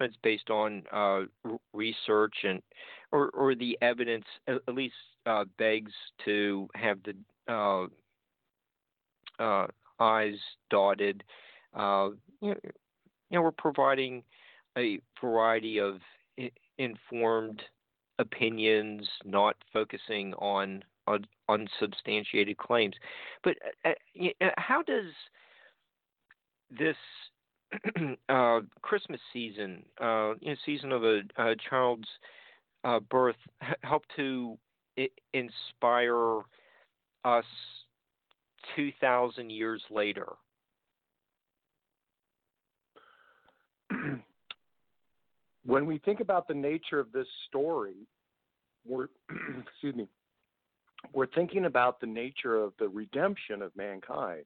it's 0.00 0.16
based 0.22 0.50
on 0.50 0.82
uh, 0.92 1.20
research 1.72 2.34
and 2.44 2.62
or, 3.12 3.30
or 3.30 3.54
the 3.54 3.78
evidence 3.80 4.24
at 4.46 4.74
least 4.74 4.94
uh, 5.26 5.44
begs 5.58 5.92
to 6.24 6.68
have 6.74 6.98
the 7.04 7.14
uh, 7.52 7.86
uh 9.42 9.66
I's 10.00 10.38
dotted. 10.70 11.24
Uh, 11.74 12.10
you, 12.40 12.50
know, 12.50 12.60
you 12.64 12.70
know, 13.32 13.42
we're 13.42 13.50
providing 13.50 14.22
a 14.76 15.00
variety 15.20 15.80
of 15.80 15.98
informed 16.78 17.62
opinions, 18.18 19.08
not 19.24 19.56
focusing 19.72 20.34
on, 20.34 20.84
on 21.06 21.26
unsubstantiated 21.48 22.58
claims. 22.58 22.94
But 23.42 23.56
uh, 23.84 23.90
uh 24.40 24.50
how 24.56 24.82
does 24.82 25.12
this 26.70 26.96
uh, 28.28 28.60
Christmas 28.82 29.20
season, 29.32 29.84
uh, 30.00 30.34
you 30.40 30.50
know, 30.50 30.56
season 30.64 30.92
of 30.92 31.04
a, 31.04 31.20
a 31.38 31.54
child's 31.68 32.08
uh, 32.84 33.00
birth, 33.00 33.36
help 33.82 34.04
to 34.16 34.56
I- 34.98 35.10
inspire 35.34 36.40
us 37.24 37.44
two 38.74 38.92
thousand 39.00 39.50
years 39.50 39.82
later? 39.90 40.28
when 45.64 45.86
we 45.86 45.98
think 45.98 46.20
about 46.20 46.48
the 46.48 46.54
nature 46.54 46.98
of 46.98 47.12
this 47.12 47.26
story, 47.48 48.06
we're 48.86 49.08
excuse 49.72 49.94
me, 49.94 50.08
we're 51.12 51.26
thinking 51.26 51.66
about 51.66 52.00
the 52.00 52.06
nature 52.06 52.56
of 52.56 52.72
the 52.78 52.88
redemption 52.88 53.62
of 53.62 53.74
mankind. 53.76 54.44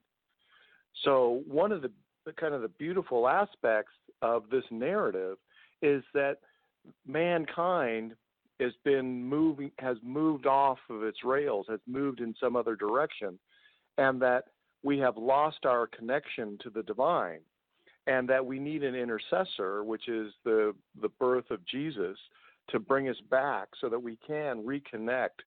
So 1.03 1.41
one 1.47 1.71
of 1.71 1.81
the 1.81 1.91
the 2.25 2.33
kind 2.33 2.53
of 2.53 2.61
the 2.61 2.69
beautiful 2.69 3.27
aspects 3.27 3.93
of 4.21 4.49
this 4.49 4.63
narrative 4.71 5.37
is 5.81 6.03
that 6.13 6.37
mankind 7.05 8.13
has 8.59 8.73
been 8.83 9.23
moving 9.23 9.71
has 9.79 9.97
moved 10.03 10.45
off 10.45 10.79
of 10.89 11.03
its 11.03 11.23
rails, 11.23 11.65
has 11.69 11.79
moved 11.87 12.19
in 12.19 12.33
some 12.39 12.55
other 12.55 12.75
direction, 12.75 13.37
and 13.97 14.21
that 14.21 14.45
we 14.83 14.97
have 14.99 15.17
lost 15.17 15.65
our 15.65 15.87
connection 15.87 16.57
to 16.61 16.69
the 16.69 16.83
divine 16.83 17.39
and 18.05 18.27
that 18.27 18.45
we 18.45 18.59
need 18.59 18.83
an 18.83 18.95
intercessor, 18.95 19.83
which 19.83 20.07
is 20.07 20.33
the 20.43 20.73
the 21.01 21.09
birth 21.19 21.49
of 21.51 21.65
Jesus, 21.65 22.17
to 22.69 22.79
bring 22.79 23.09
us 23.09 23.19
back 23.29 23.69
so 23.79 23.89
that 23.89 24.01
we 24.01 24.17
can 24.25 24.63
reconnect 24.63 25.41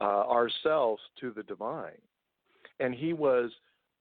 uh, 0.00 0.04
ourselves 0.04 1.02
to 1.20 1.30
the 1.30 1.42
divine. 1.44 2.00
And 2.78 2.94
he 2.94 3.12
was 3.12 3.50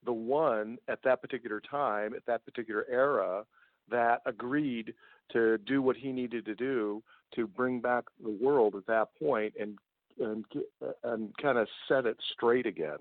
the 0.06 0.14
one 0.14 0.78
at 0.88 1.00
that 1.04 1.22
particular 1.22 1.62
time, 1.62 2.14
at 2.14 2.26
that 2.26 2.46
particular 2.46 2.86
era, 2.90 3.44
that 3.90 4.22
agreed 4.26 4.94
to 5.32 5.58
do 5.60 5.82
what 5.82 5.96
he 5.96 6.12
needed 6.12 6.46
to 6.46 6.56
do 6.56 7.04
to 7.36 7.48
bring 7.48 7.80
back 7.80 8.06
the 8.24 8.30
world 8.30 8.76
at 8.76 8.86
that 8.88 9.10
point 9.20 9.54
and 9.60 9.78
and 10.20 10.46
and 11.04 11.36
kind 11.38 11.58
of 11.58 11.68
set 11.88 12.06
it 12.06 12.18
straight 12.34 12.66
again. 12.66 12.98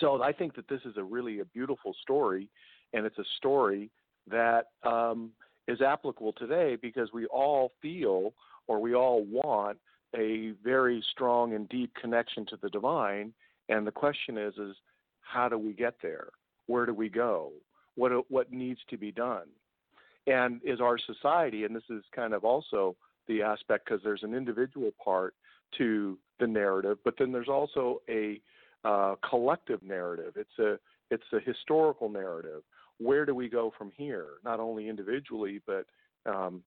So 0.00 0.22
I 0.22 0.32
think 0.32 0.56
that 0.56 0.68
this 0.68 0.80
is 0.84 0.96
a 0.96 1.04
really 1.04 1.40
a 1.40 1.44
beautiful 1.44 1.94
story, 2.02 2.48
and 2.92 3.06
it's 3.06 3.18
a 3.18 3.24
story 3.36 3.90
that 4.28 4.66
um, 4.82 5.30
is 5.68 5.80
applicable 5.80 6.32
today 6.32 6.76
because 6.80 7.10
we 7.12 7.26
all 7.26 7.72
feel 7.80 8.34
or 8.66 8.80
we 8.80 8.94
all 8.94 9.24
want 9.24 9.78
a 10.16 10.52
very 10.62 11.02
strong 11.10 11.54
and 11.54 11.68
deep 11.68 11.92
connection 12.00 12.46
to 12.46 12.56
the 12.62 12.70
divine. 12.70 13.32
And 13.68 13.86
the 13.86 13.92
question 13.92 14.38
is, 14.38 14.54
is 14.58 14.76
how 15.20 15.48
do 15.48 15.58
we 15.58 15.72
get 15.72 15.94
there? 16.02 16.28
Where 16.66 16.86
do 16.86 16.94
we 16.94 17.08
go? 17.08 17.52
What 17.96 18.30
what 18.30 18.52
needs 18.52 18.80
to 18.90 18.96
be 18.96 19.12
done? 19.12 19.46
And 20.26 20.60
is 20.64 20.80
our 20.80 20.98
society, 20.98 21.64
and 21.64 21.76
this 21.76 21.88
is 21.90 22.02
kind 22.14 22.32
of 22.32 22.44
also 22.44 22.96
the 23.28 23.42
aspect 23.42 23.86
because 23.86 24.02
there's 24.02 24.22
an 24.22 24.34
individual 24.34 24.90
part 25.02 25.34
to 25.78 26.18
the 26.40 26.46
narrative, 26.46 26.98
but 27.04 27.14
then 27.18 27.32
there's 27.32 27.48
also 27.48 28.00
a 28.08 28.40
uh, 28.84 29.14
collective 29.28 29.82
narrative. 29.82 30.34
It's 30.36 30.58
a 30.58 30.78
it's 31.10 31.24
a 31.32 31.40
historical 31.40 32.08
narrative. 32.08 32.62
Where 32.98 33.26
do 33.26 33.34
we 33.34 33.48
go 33.48 33.72
from 33.76 33.92
here? 33.96 34.26
Not 34.44 34.60
only 34.60 34.88
individually, 34.88 35.60
but 35.66 35.86
um, 36.26 36.62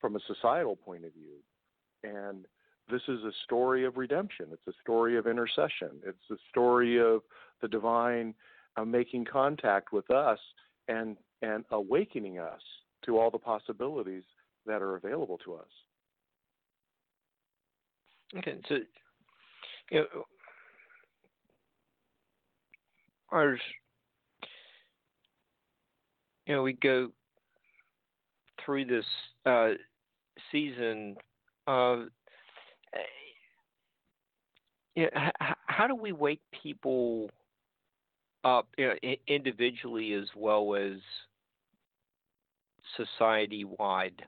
from 0.00 0.16
a 0.16 0.20
societal 0.26 0.76
point 0.76 1.04
of 1.04 1.12
view. 1.12 1.36
And 2.02 2.46
this 2.90 3.02
is 3.08 3.22
a 3.24 3.32
story 3.44 3.84
of 3.84 3.96
redemption. 3.96 4.46
It's 4.52 4.66
a 4.66 4.80
story 4.82 5.16
of 5.16 5.26
intercession. 5.26 5.90
It's 6.06 6.30
a 6.30 6.36
story 6.50 7.00
of 7.00 7.22
the 7.62 7.68
divine 7.68 8.34
uh, 8.76 8.84
making 8.84 9.26
contact 9.26 9.92
with 9.92 10.10
us 10.10 10.38
and 10.88 11.16
and 11.42 11.64
awakening 11.70 12.38
us 12.38 12.60
to 13.04 13.18
all 13.18 13.30
the 13.30 13.38
possibilities 13.38 14.24
that 14.66 14.80
are 14.82 14.96
available 14.96 15.38
to 15.44 15.54
us. 15.54 15.68
Okay, 18.38 18.58
so 18.68 18.76
you 19.90 20.00
know, 20.00 20.24
ours, 23.30 23.60
you 26.46 26.54
know, 26.54 26.62
we 26.62 26.72
go 26.72 27.10
through 28.64 28.86
this 28.86 29.04
uh, 29.46 29.70
season 30.50 31.16
of, 31.66 32.06
you 34.94 35.04
know, 35.04 35.30
how 35.66 35.86
do 35.86 35.94
we 35.94 36.12
wake 36.12 36.40
people 36.62 37.30
up 38.44 38.68
you 38.76 38.88
know, 38.88 39.14
individually 39.26 40.12
as 40.12 40.28
well 40.36 40.74
as 40.76 40.98
society 42.96 43.64
wide? 43.64 44.22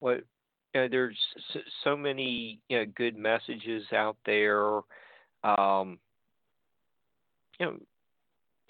What 0.00 0.24
you 0.74 0.80
know, 0.80 0.88
there's 0.88 1.18
so 1.84 1.96
many 1.96 2.58
you 2.68 2.78
know, 2.78 2.84
good 2.96 3.16
messages 3.16 3.84
out 3.92 4.16
there. 4.24 4.80
Um, 5.44 5.98
you 7.58 7.66
know, 7.66 7.76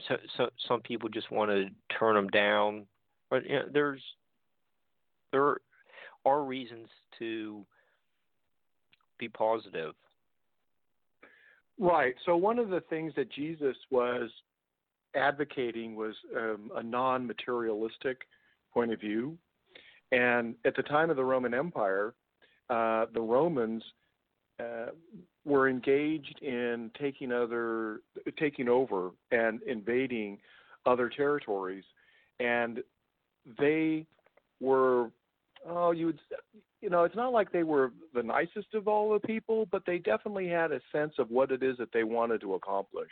so, 0.08 0.16
so 0.36 0.50
some 0.68 0.80
people 0.80 1.08
just 1.08 1.30
want 1.30 1.50
to 1.50 1.66
turn 1.96 2.14
them 2.14 2.28
down, 2.28 2.86
but 3.30 3.44
you 3.44 3.56
know, 3.56 3.64
there's 3.72 4.02
there 5.32 5.56
are 6.24 6.44
reasons 6.44 6.88
to 7.18 7.64
be 9.22 9.28
positive. 9.28 9.94
Right. 11.78 12.14
So 12.26 12.36
one 12.36 12.58
of 12.58 12.68
the 12.68 12.80
things 12.90 13.12
that 13.16 13.30
Jesus 13.32 13.76
was 13.90 14.30
advocating 15.14 15.94
was 15.94 16.14
um, 16.36 16.70
a 16.76 16.82
non-materialistic 16.82 18.18
point 18.74 18.92
of 18.92 19.00
view, 19.00 19.36
and 20.10 20.54
at 20.64 20.74
the 20.76 20.82
time 20.82 21.10
of 21.10 21.16
the 21.16 21.24
Roman 21.24 21.54
Empire, 21.54 22.14
uh, 22.70 23.06
the 23.14 23.20
Romans 23.20 23.82
uh, 24.58 24.86
were 25.44 25.68
engaged 25.68 26.38
in 26.42 26.90
taking 26.98 27.32
other 27.32 28.00
taking 28.38 28.68
over 28.68 29.10
and 29.30 29.62
invading 29.62 30.38
other 30.86 31.08
territories 31.08 31.84
and 32.38 32.80
they 33.58 34.06
were 34.60 35.10
oh 35.68 35.90
you 35.90 36.06
would 36.06 36.20
you 36.82 36.90
know 36.90 37.04
it's 37.04 37.16
not 37.16 37.32
like 37.32 37.50
they 37.50 37.62
were 37.62 37.92
the 38.12 38.22
nicest 38.22 38.74
of 38.74 38.86
all 38.86 39.12
the 39.12 39.20
people 39.20 39.66
but 39.70 39.82
they 39.86 39.98
definitely 39.98 40.48
had 40.48 40.72
a 40.72 40.80
sense 40.92 41.14
of 41.18 41.30
what 41.30 41.50
it 41.50 41.62
is 41.62 41.76
that 41.78 41.92
they 41.92 42.04
wanted 42.04 42.40
to 42.40 42.54
accomplish 42.54 43.10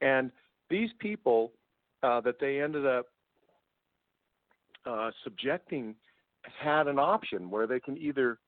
and 0.00 0.30
these 0.70 0.90
people 0.98 1.52
uh, 2.02 2.20
that 2.20 2.40
they 2.40 2.62
ended 2.62 2.86
up 2.86 3.06
uh, 4.86 5.10
subjecting 5.24 5.94
had 6.58 6.86
an 6.86 6.98
option 6.98 7.50
where 7.50 7.66
they 7.66 7.80
can 7.80 7.98
either 7.98 8.38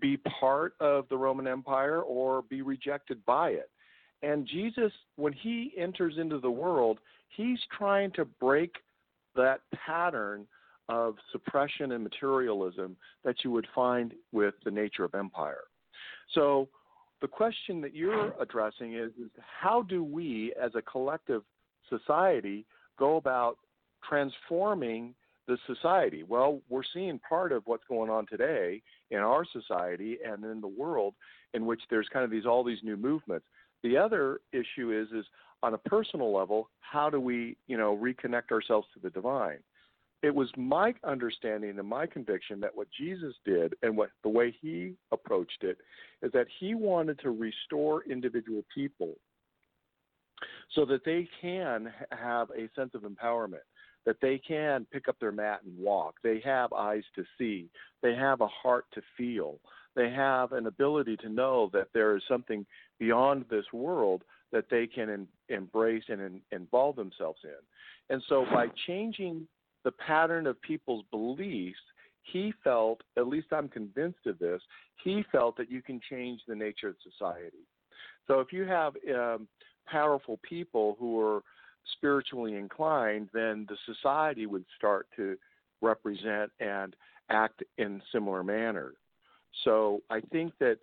be 0.00 0.16
part 0.40 0.74
of 0.80 1.08
the 1.08 1.16
Roman 1.16 1.46
Empire 1.46 2.02
or 2.02 2.42
be 2.42 2.62
rejected 2.62 3.24
by 3.24 3.50
it. 3.50 3.70
And 4.22 4.46
Jesus, 4.46 4.92
when 5.16 5.32
he 5.32 5.72
enters 5.76 6.14
into 6.18 6.38
the 6.38 6.50
world, 6.50 6.98
he's 7.28 7.58
trying 7.76 8.10
to 8.12 8.24
break 8.24 8.74
that 9.36 9.60
pattern 9.74 10.46
of 10.88 11.16
suppression 11.32 11.92
and 11.92 12.02
materialism 12.02 12.96
that 13.24 13.36
you 13.44 13.50
would 13.50 13.66
find 13.74 14.14
with 14.32 14.54
the 14.64 14.70
nature 14.70 15.04
of 15.04 15.14
empire. 15.14 15.64
So, 16.34 16.68
the 17.22 17.28
question 17.28 17.80
that 17.80 17.94
you're 17.94 18.34
addressing 18.40 18.94
is, 18.94 19.10
is 19.12 19.30
how 19.38 19.82
do 19.82 20.04
we, 20.04 20.52
as 20.60 20.72
a 20.74 20.82
collective 20.82 21.42
society, 21.88 22.66
go 22.98 23.16
about 23.16 23.56
transforming 24.06 25.14
the 25.48 25.56
society? 25.66 26.24
Well, 26.24 26.60
we're 26.68 26.82
seeing 26.92 27.18
part 27.18 27.52
of 27.52 27.62
what's 27.66 27.84
going 27.88 28.10
on 28.10 28.26
today 28.26 28.82
in 29.10 29.18
our 29.18 29.44
society 29.50 30.18
and 30.26 30.44
in 30.44 30.60
the 30.60 30.68
world 30.68 31.14
in 31.54 31.64
which 31.64 31.80
there's 31.88 32.08
kind 32.12 32.24
of 32.24 32.30
these 32.30 32.44
all 32.44 32.62
these 32.62 32.82
new 32.82 32.96
movements. 32.96 33.46
The 33.82 33.96
other 33.96 34.40
issue 34.52 34.92
is 34.92 35.08
is 35.16 35.26
on 35.62 35.74
a 35.74 35.78
personal 35.78 36.34
level, 36.34 36.68
how 36.80 37.08
do 37.08 37.20
we, 37.20 37.56
you 37.66 37.76
know, 37.78 37.96
reconnect 37.96 38.52
ourselves 38.52 38.86
to 38.94 39.00
the 39.00 39.10
divine? 39.10 39.58
It 40.22 40.34
was 40.34 40.48
my 40.56 40.94
understanding 41.04 41.78
and 41.78 41.88
my 41.88 42.06
conviction 42.06 42.60
that 42.60 42.74
what 42.74 42.88
Jesus 42.98 43.34
did 43.44 43.74
and 43.82 43.96
what 43.96 44.10
the 44.22 44.28
way 44.28 44.54
he 44.60 44.94
approached 45.12 45.62
it 45.62 45.78
is 46.22 46.32
that 46.32 46.46
he 46.58 46.74
wanted 46.74 47.18
to 47.20 47.30
restore 47.30 48.02
individual 48.04 48.64
people 48.74 49.14
so 50.74 50.84
that 50.86 51.04
they 51.04 51.28
can 51.40 51.92
have 52.10 52.48
a 52.50 52.68
sense 52.74 52.92
of 52.94 53.02
empowerment 53.02 53.60
that 54.06 54.20
they 54.22 54.38
can 54.38 54.86
pick 54.92 55.08
up 55.08 55.18
their 55.18 55.32
mat 55.32 55.60
and 55.66 55.76
walk. 55.76 56.14
They 56.22 56.40
have 56.44 56.72
eyes 56.72 57.02
to 57.16 57.24
see. 57.36 57.68
They 58.02 58.14
have 58.14 58.40
a 58.40 58.46
heart 58.46 58.86
to 58.94 59.02
feel. 59.18 59.58
They 59.96 60.10
have 60.10 60.52
an 60.52 60.66
ability 60.66 61.16
to 61.18 61.28
know 61.28 61.70
that 61.72 61.88
there 61.92 62.16
is 62.16 62.22
something 62.28 62.64
beyond 63.00 63.46
this 63.50 63.64
world 63.72 64.22
that 64.52 64.66
they 64.70 64.86
can 64.86 65.08
in, 65.10 65.28
embrace 65.48 66.04
and 66.08 66.20
in, 66.20 66.40
involve 66.52 66.96
themselves 66.96 67.40
in. 67.42 68.14
And 68.14 68.22
so 68.28 68.44
by 68.52 68.68
changing 68.86 69.48
the 69.86 69.92
pattern 69.92 70.48
of 70.48 70.60
people's 70.62 71.04
beliefs, 71.12 71.78
he 72.24 72.52
felt, 72.64 73.02
at 73.16 73.28
least 73.28 73.46
I'm 73.52 73.68
convinced 73.68 74.26
of 74.26 74.36
this, 74.40 74.60
he 75.04 75.24
felt 75.30 75.56
that 75.58 75.70
you 75.70 75.80
can 75.80 76.00
change 76.10 76.40
the 76.48 76.56
nature 76.56 76.88
of 76.88 76.96
society. 77.08 77.64
So 78.26 78.40
if 78.40 78.52
you 78.52 78.64
have 78.64 78.94
um, 79.14 79.46
powerful 79.86 80.40
people 80.42 80.96
who 80.98 81.20
are 81.20 81.42
spiritually 81.96 82.56
inclined, 82.56 83.28
then 83.32 83.64
the 83.68 83.76
society 83.86 84.46
would 84.46 84.64
start 84.76 85.06
to 85.14 85.36
represent 85.80 86.50
and 86.58 86.96
act 87.30 87.62
in 87.78 88.02
similar 88.10 88.42
manner. 88.42 88.94
So 89.64 90.02
I 90.10 90.18
think 90.32 90.52
that 90.58 90.78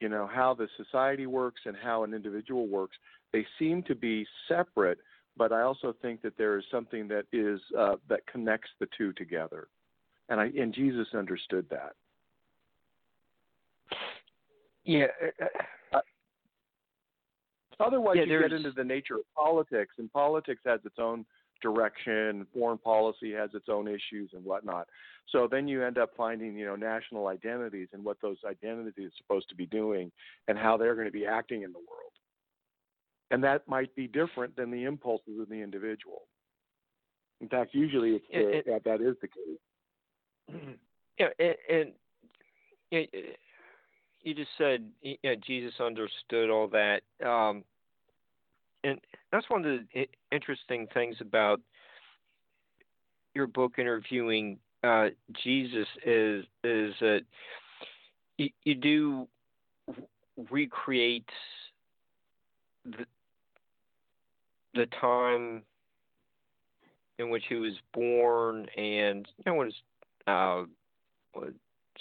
you 0.00 0.08
know 0.08 0.26
how 0.26 0.54
the 0.54 0.68
society 0.78 1.26
works 1.26 1.60
and 1.66 1.76
how 1.76 2.04
an 2.04 2.14
individual 2.14 2.66
works, 2.68 2.96
they 3.34 3.44
seem 3.58 3.82
to 3.82 3.94
be 3.94 4.26
separate, 4.48 4.98
but 5.36 5.52
I 5.52 5.62
also 5.62 5.94
think 6.02 6.22
that 6.22 6.36
there 6.38 6.58
is 6.58 6.64
something 6.70 7.08
that 7.08 7.24
is 7.32 7.60
uh, 7.78 7.96
that 8.08 8.26
connects 8.26 8.70
the 8.80 8.88
two 8.96 9.12
together, 9.12 9.68
and 10.28 10.40
I 10.40 10.46
and 10.58 10.72
Jesus 10.72 11.08
understood 11.14 11.66
that. 11.70 11.92
Yeah. 14.84 15.06
Uh, 15.40 15.44
uh 15.96 16.00
Otherwise, 17.78 18.16
yeah, 18.16 18.24
you 18.24 18.40
get 18.40 18.52
into 18.52 18.70
the 18.70 18.84
nature 18.84 19.16
of 19.16 19.34
politics, 19.36 19.94
and 19.98 20.10
politics 20.10 20.62
has 20.64 20.80
its 20.84 20.96
own 20.98 21.26
direction. 21.60 22.46
Foreign 22.54 22.78
policy 22.78 23.32
has 23.32 23.50
its 23.52 23.68
own 23.68 23.86
issues 23.86 24.30
and 24.32 24.44
whatnot. 24.44 24.86
So 25.30 25.48
then 25.50 25.68
you 25.68 25.82
end 25.82 25.98
up 25.98 26.10
finding, 26.16 26.56
you 26.56 26.64
know, 26.64 26.76
national 26.76 27.26
identities 27.26 27.88
and 27.92 28.04
what 28.04 28.16
those 28.22 28.38
identities 28.48 29.08
are 29.08 29.16
supposed 29.18 29.48
to 29.50 29.54
be 29.54 29.66
doing 29.66 30.10
and 30.48 30.56
how 30.56 30.76
they're 30.76 30.94
going 30.94 31.06
to 31.06 31.12
be 31.12 31.26
acting 31.26 31.62
in 31.62 31.72
the 31.72 31.78
world. 31.78 32.12
And 33.30 33.42
that 33.42 33.66
might 33.66 33.94
be 33.96 34.06
different 34.06 34.56
than 34.56 34.70
the 34.70 34.84
impulses 34.84 35.40
of 35.40 35.48
the 35.48 35.56
individual. 35.56 36.22
In 37.40 37.48
fact, 37.48 37.74
usually 37.74 38.12
it's 38.12 38.24
the, 38.32 38.58
it, 38.58 38.66
it, 38.66 38.84
that 38.84 39.00
is 39.00 39.16
the 39.20 39.28
case. 39.28 40.60
Yeah, 41.18 41.28
and, 41.70 41.92
and 42.92 43.08
you 44.22 44.34
just 44.34 44.50
said 44.58 44.84
you 45.00 45.16
know, 45.24 45.34
Jesus 45.46 45.72
understood 45.80 46.50
all 46.50 46.68
that, 46.68 47.00
um, 47.26 47.64
and 48.84 49.00
that's 49.32 49.48
one 49.48 49.64
of 49.64 49.80
the 49.94 50.06
interesting 50.30 50.86
things 50.92 51.16
about 51.22 51.62
your 53.34 53.46
book 53.46 53.78
interviewing 53.78 54.58
uh, 54.84 55.08
Jesus 55.42 55.88
is 56.04 56.44
is 56.62 56.94
that 57.00 57.22
you, 58.36 58.50
you 58.64 58.74
do 58.74 59.28
recreate 60.50 61.28
the, 62.84 63.06
the 64.76 64.86
time 65.00 65.62
in 67.18 67.30
which 67.30 67.44
he 67.48 67.54
was 67.54 67.72
born 67.92 68.66
and 68.76 69.26
you 69.38 69.52
know 69.52 69.62
his 69.62 69.74
uh, 70.26 70.64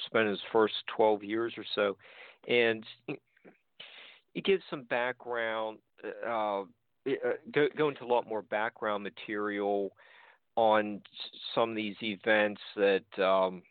spent 0.05 0.29
his 0.29 0.39
first 0.51 0.73
12 0.95 1.23
years 1.23 1.53
or 1.57 1.65
so. 1.75 1.97
And 2.47 2.83
it 4.33 4.43
gives 4.43 4.63
some 4.69 4.83
background 4.83 5.79
uh, 6.27 6.61
uh, 6.61 6.63
go, 7.53 7.67
go 7.77 7.89
into 7.89 8.03
a 8.03 8.07
lot 8.07 8.27
more 8.27 8.41
background 8.41 9.03
material 9.03 9.91
on 10.55 11.01
some 11.53 11.71
of 11.71 11.75
these 11.75 11.95
events 12.01 12.61
that 12.75 13.03
um, 13.23 13.61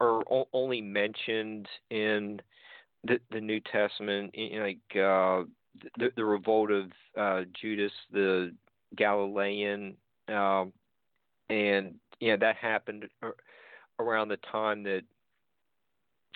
are 0.00 0.22
o- 0.30 0.48
only 0.52 0.80
mentioned 0.80 1.68
in 1.90 2.40
the, 3.04 3.18
the 3.30 3.40
New 3.40 3.60
Testament, 3.60 4.34
like 4.58 4.78
uh, 4.96 5.42
the, 5.98 6.10
the 6.16 6.24
revolt 6.24 6.70
of 6.70 6.90
uh, 7.18 7.42
Judas 7.60 7.92
the 8.12 8.52
Galilean, 8.96 9.96
um, 10.28 10.72
and 11.48 11.94
yeah, 12.20 12.36
that 12.36 12.56
happened 12.56 13.08
around 13.98 14.28
the 14.28 14.38
time 14.50 14.82
that 14.84 15.02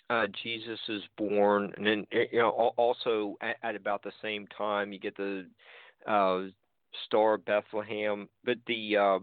uh, 0.08 0.26
Jesus 0.42 0.78
is 0.88 1.02
born, 1.16 1.72
and 1.76 1.86
then 1.86 2.06
you 2.10 2.38
know 2.38 2.50
also 2.76 3.36
at, 3.40 3.56
at 3.62 3.76
about 3.76 4.02
the 4.02 4.12
same 4.22 4.46
time 4.56 4.92
you 4.92 4.98
get 4.98 5.16
the 5.16 5.46
uh, 6.06 6.42
Star 7.06 7.34
of 7.34 7.44
Bethlehem, 7.44 8.28
but 8.44 8.56
the 8.66 8.96
uh, 8.96 9.18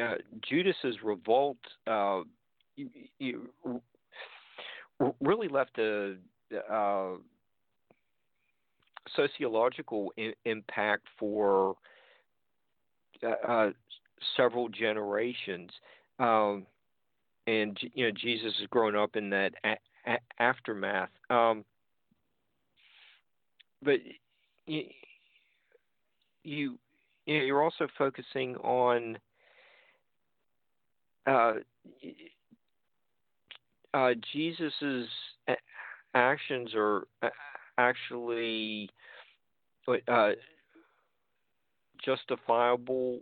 uh, 0.00 0.14
Judas's 0.48 0.96
revolt 1.02 1.58
uh, 1.86 2.20
you, 2.76 2.88
you 3.18 3.50
really 5.20 5.48
left 5.48 5.78
a 5.78 6.16
uh, 6.70 7.12
sociological 9.16 10.12
I- 10.18 10.34
impact 10.44 11.06
for 11.18 11.76
uh, 13.22 13.46
uh, 13.46 13.70
several 14.36 14.68
generations. 14.68 15.70
Um, 16.18 16.66
and 17.46 17.78
you 17.94 18.06
know 18.06 18.12
Jesus 18.12 18.54
has 18.58 18.68
grown 18.68 18.94
up 18.94 19.16
in 19.16 19.30
that 19.30 19.54
a- 19.64 20.10
a- 20.10 20.42
aftermath. 20.42 21.08
Um, 21.30 21.64
but 23.82 23.98
you, 24.66 24.84
you 26.44 26.78
you're 27.26 27.62
also 27.62 27.86
focusing 27.96 28.56
on 28.56 29.18
uh, 31.26 31.54
uh, 33.94 34.10
Jesus's 34.32 35.08
actions 36.14 36.70
are 36.74 37.06
actually 37.78 38.90
uh, 40.08 40.30
justifiable 42.04 43.20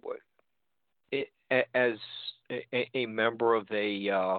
as 1.50 1.94
a, 2.50 2.88
a 2.94 3.06
member 3.06 3.54
of 3.54 3.66
a, 3.72 4.10
uh, 4.10 4.38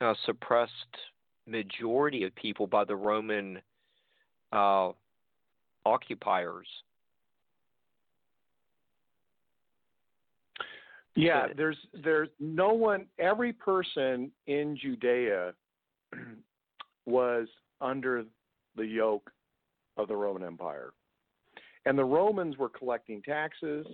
a, 0.00 0.14
suppressed 0.26 0.72
majority 1.46 2.24
of 2.24 2.34
people 2.34 2.66
by 2.66 2.84
the 2.84 2.96
Roman 2.96 3.60
uh, 4.52 4.90
occupiers. 5.84 6.66
Yeah, 11.16 11.48
there's 11.56 11.76
there's 12.04 12.28
no 12.38 12.72
one. 12.72 13.06
Every 13.18 13.52
person 13.52 14.30
in 14.46 14.78
Judea 14.80 15.52
was 17.04 17.48
under 17.80 18.24
the 18.76 18.86
yoke 18.86 19.30
of 20.02 20.08
the 20.08 20.16
Roman 20.16 20.44
Empire. 20.44 20.92
And 21.86 21.98
the 21.98 22.04
Romans 22.04 22.58
were 22.58 22.68
collecting 22.68 23.22
taxes 23.22 23.86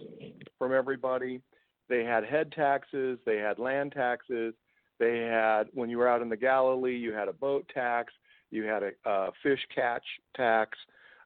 from 0.59 0.75
everybody. 0.75 1.41
They 1.89 2.05
had 2.05 2.25
head 2.25 2.53
taxes, 2.53 3.19
they 3.25 3.37
had 3.37 3.59
land 3.59 3.93
taxes, 3.93 4.55
they 4.99 5.19
had, 5.19 5.65
when 5.73 5.89
you 5.91 5.99
were 5.99 6.09
out 6.09 6.23
in 6.23 6.29
the 6.29 6.37
Galilee, 6.37 6.97
you 6.97 7.13
had 7.13 7.29
a 7.29 7.33
boat 7.33 7.71
tax, 7.73 8.13
you 8.51 8.65
had 8.65 8.83
a, 8.83 8.91
a 9.05 9.31
fish 9.43 9.61
catch 9.75 10.05
tax. 10.37 10.77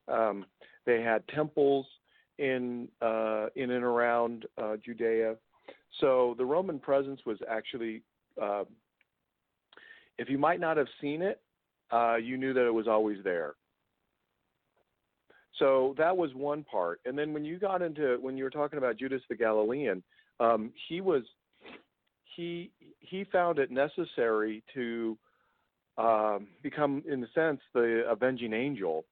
Um, 0.09 0.45
they 0.87 1.03
had 1.03 1.27
temples 1.29 1.87
in 2.39 2.89
uh, 3.01 3.47
in 3.55 3.71
and 3.71 3.85
around 3.85 4.47
uh, 4.61 4.77
Judea. 4.85 5.37
So 6.01 6.35
the 6.39 6.45
Roman 6.45 6.79
presence 6.79 7.21
was 7.27 7.39
actually, 7.49 8.03
uh, 8.41 8.65
if 10.19 10.29
you 10.29 10.39
might 10.39 10.61
not 10.61 10.77
have 10.77 10.89
seen 11.01 11.23
it, 11.23 11.41
uh, 11.93 12.17
you 12.17 12.37
knew 12.37 12.53
that 12.55 12.67
it 12.67 12.75
was 12.75 12.89
always 12.89 13.19
there. 13.23 13.55
So 15.61 15.95
that 15.99 16.17
was 16.17 16.35
one 16.35 16.65
part. 16.65 17.01
And 17.05 17.17
then 17.17 17.33
when 17.33 17.45
you 17.45 17.59
got 17.59 17.83
into 17.83 18.19
when 18.21 18.37
you 18.37 18.43
were 18.45 18.51
talking 18.51 18.79
about 18.79 18.97
Judas 18.97 19.23
the 19.29 19.37
Galilean, 19.37 20.03
um, 20.41 20.73
he 20.89 21.01
was 21.01 21.23
he 22.35 22.73
he 22.99 23.25
found 23.25 23.59
it 23.59 23.71
necessary 23.71 24.65
to 24.75 25.17
um, 25.99 26.49
become, 26.63 27.03
in 27.07 27.23
a 27.23 27.31
sense, 27.35 27.61
the 27.75 28.05
avenging 28.09 28.55
angel. 28.55 29.05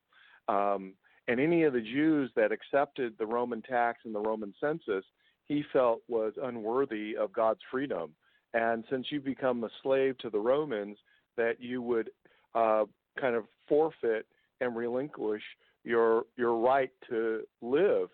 Um, 0.48 0.94
and 1.26 1.38
any 1.38 1.64
of 1.64 1.74
the 1.74 1.82
Jews 1.82 2.30
that 2.36 2.50
accepted 2.52 3.14
the 3.18 3.26
Roman 3.26 3.60
tax 3.60 4.00
and 4.04 4.14
the 4.14 4.20
Roman 4.20 4.54
census, 4.58 5.04
he 5.44 5.62
felt 5.72 6.00
was 6.08 6.32
unworthy 6.42 7.14
of 7.16 7.32
God's 7.32 7.60
freedom. 7.70 8.14
And 8.54 8.84
since 8.88 9.08
you 9.10 9.20
become 9.20 9.62
a 9.64 9.70
slave 9.82 10.16
to 10.18 10.30
the 10.30 10.38
Romans, 10.38 10.96
that 11.36 11.60
you 11.60 11.82
would 11.82 12.08
uh, 12.54 12.84
kind 13.20 13.34
of 13.34 13.44
forfeit 13.68 14.26
and 14.62 14.74
relinquish 14.74 15.42
your 15.88 16.24
your 16.36 16.56
right 16.56 16.90
to 17.08 17.42
live. 17.62 18.08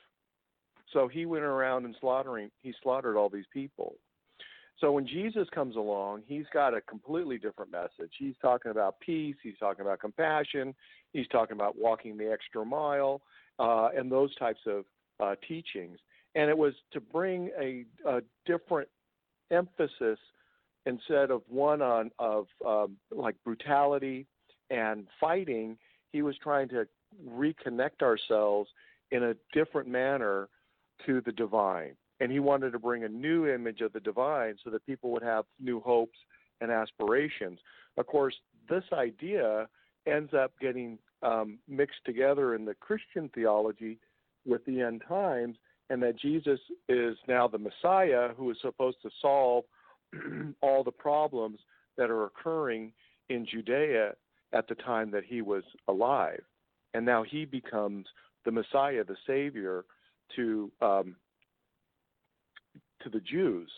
So 0.92 1.08
he 1.08 1.26
went 1.26 1.44
around 1.44 1.84
and 1.84 1.96
slaughtering. 2.00 2.50
He 2.62 2.72
slaughtered 2.82 3.16
all 3.16 3.28
these 3.28 3.46
people. 3.52 3.96
So 4.80 4.92
when 4.92 5.06
Jesus 5.06 5.48
comes 5.54 5.76
along, 5.76 6.22
he's 6.26 6.46
got 6.52 6.74
a 6.74 6.80
completely 6.80 7.38
different 7.38 7.72
message. 7.72 8.12
He's 8.18 8.34
talking 8.40 8.70
about 8.70 9.00
peace. 9.00 9.36
He's 9.42 9.58
talking 9.58 9.84
about 9.84 10.00
compassion. 10.00 10.74
He's 11.12 11.26
talking 11.28 11.54
about 11.54 11.76
walking 11.76 12.16
the 12.16 12.30
extra 12.30 12.64
mile 12.64 13.22
uh, 13.58 13.88
and 13.96 14.10
those 14.10 14.34
types 14.36 14.60
of 14.66 14.84
uh, 15.20 15.34
teachings. 15.46 15.98
And 16.34 16.50
it 16.50 16.58
was 16.58 16.74
to 16.92 17.00
bring 17.00 17.50
a, 17.60 17.84
a 18.06 18.20
different 18.46 18.88
emphasis 19.50 20.18
instead 20.86 21.30
of 21.30 21.42
one 21.48 21.80
on 21.80 22.10
of 22.18 22.46
um, 22.66 22.96
like 23.10 23.36
brutality 23.44 24.26
and 24.70 25.06
fighting. 25.20 25.76
He 26.12 26.22
was 26.22 26.36
trying 26.42 26.68
to 26.70 26.86
reconnect 27.28 28.02
ourselves 28.02 28.70
in 29.10 29.24
a 29.24 29.34
different 29.52 29.88
manner 29.88 30.48
to 31.06 31.20
the 31.20 31.32
divine. 31.32 31.96
And 32.20 32.30
he 32.30 32.38
wanted 32.38 32.72
to 32.72 32.78
bring 32.78 33.04
a 33.04 33.08
new 33.08 33.46
image 33.46 33.80
of 33.80 33.92
the 33.92 34.00
divine 34.00 34.56
so 34.62 34.70
that 34.70 34.86
people 34.86 35.10
would 35.10 35.22
have 35.22 35.44
new 35.60 35.80
hopes 35.80 36.18
and 36.60 36.70
aspirations. 36.70 37.58
Of 37.96 38.06
course, 38.06 38.34
this 38.68 38.84
idea 38.92 39.68
ends 40.06 40.32
up 40.34 40.52
getting 40.60 40.98
um, 41.22 41.58
mixed 41.68 42.04
together 42.04 42.54
in 42.54 42.64
the 42.64 42.74
Christian 42.74 43.30
theology 43.34 43.98
with 44.46 44.64
the 44.64 44.80
end 44.80 45.02
times, 45.08 45.56
and 45.90 46.02
that 46.02 46.18
Jesus 46.18 46.60
is 46.88 47.16
now 47.26 47.48
the 47.48 47.58
Messiah 47.58 48.28
who 48.36 48.50
is 48.50 48.56
supposed 48.60 48.98
to 49.02 49.10
solve 49.20 49.64
all 50.60 50.84
the 50.84 50.92
problems 50.92 51.58
that 51.96 52.10
are 52.10 52.24
occurring 52.24 52.92
in 53.28 53.46
Judea 53.46 54.12
at 54.52 54.68
the 54.68 54.74
time 54.76 55.10
that 55.10 55.24
he 55.24 55.42
was 55.42 55.64
alive 55.88 56.42
and 56.94 57.04
now 57.04 57.22
he 57.22 57.44
becomes 57.44 58.06
the 58.44 58.52
Messiah, 58.52 59.04
the 59.04 59.16
Savior, 59.26 59.84
to 60.36 60.70
um, 60.80 61.16
to 63.02 63.10
the 63.10 63.20
Jews. 63.20 63.70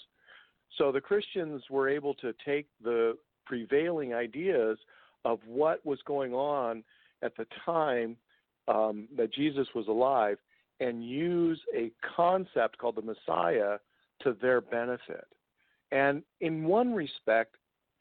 So 0.78 0.92
the 0.92 1.00
Christians 1.00 1.62
were 1.70 1.88
able 1.88 2.14
to 2.14 2.32
take 2.44 2.66
the 2.82 3.16
prevailing 3.46 4.14
ideas 4.14 4.78
of 5.24 5.40
what 5.46 5.84
was 5.84 5.98
going 6.06 6.34
on 6.34 6.84
at 7.22 7.36
the 7.36 7.46
time 7.64 8.16
um, 8.68 9.08
that 9.16 9.32
Jesus 9.32 9.66
was 9.74 9.88
alive 9.88 10.38
and 10.80 11.04
use 11.08 11.60
a 11.74 11.90
concept 12.16 12.78
called 12.78 12.96
the 12.96 13.02
Messiah 13.02 13.78
to 14.22 14.36
their 14.40 14.60
benefit. 14.60 15.26
And 15.92 16.22
in 16.40 16.64
one 16.64 16.92
respect, 16.92 17.56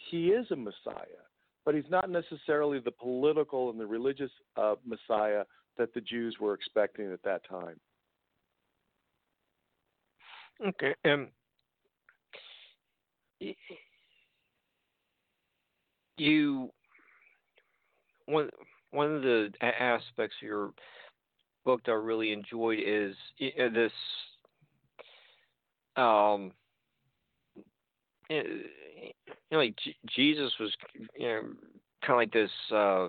he 0.10 0.30
is 0.30 0.46
a 0.52 0.56
Messiah, 0.56 1.25
but 1.66 1.76
he's 1.76 1.90
not 1.90 2.10
necessarily 2.10 2.80
the 2.80 2.92
political 2.92 3.72
and 3.72 3.80
the 3.80 3.86
religious 3.86 4.32
uh, 4.56 4.76
Messiah 4.86 5.44
that 5.78 5.94
the 5.94 6.02
Jews 6.02 6.38
were 6.40 6.54
expecting 6.54 7.12
at 7.12 7.24
that 7.24 7.42
time. 7.50 7.80
Okay. 10.66 10.96
Um, 11.04 11.28
you 16.18 16.70
one 18.26 18.50
one 18.92 19.16
of 19.16 19.22
the 19.22 19.52
aspects 19.62 20.36
of 20.42 20.48
your 20.48 20.72
book 21.66 21.82
that 21.86 21.92
I 21.92 21.96
really 21.96 22.32
enjoyed 22.32 22.80
is 22.86 23.16
uh, 23.42 23.70
this 23.74 23.92
um 25.98 26.52
you 29.50 29.58
know, 29.58 29.64
like 29.64 29.76
G- 29.84 29.96
Jesus 30.16 30.52
was 30.60 30.74
you 31.18 31.28
know 31.28 31.42
kind 32.06 32.12
of 32.12 32.18
like 32.18 32.34
this 32.34 32.52
uh 32.74 33.08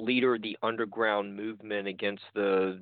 leader 0.00 0.34
of 0.34 0.42
the 0.42 0.56
underground 0.62 1.36
movement 1.36 1.86
against 1.86 2.22
the 2.34 2.80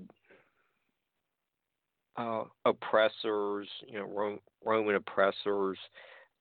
uh, 2.17 2.45
oppressors, 2.65 3.69
you 3.87 3.99
know, 3.99 4.05
Ro- 4.05 4.43
Roman 4.65 4.97
oppressors, 4.97 5.79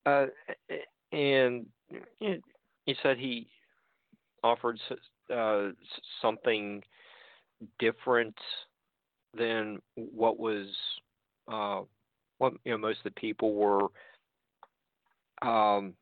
uh, 0.06 0.26
and 1.12 1.66
he 2.20 2.96
said 3.04 3.18
he 3.18 3.48
offered 4.44 4.80
uh, 5.34 5.70
something 6.22 6.82
different 7.78 8.36
than 9.38 9.80
what 9.96 10.40
was 10.40 10.68
uh, 11.52 11.82
what 12.38 12.54
you 12.64 12.72
know 12.72 12.78
most 12.78 13.00
of 13.00 13.14
the 13.14 13.20
people 13.20 13.54
were 13.54 13.88
um, 15.42 15.94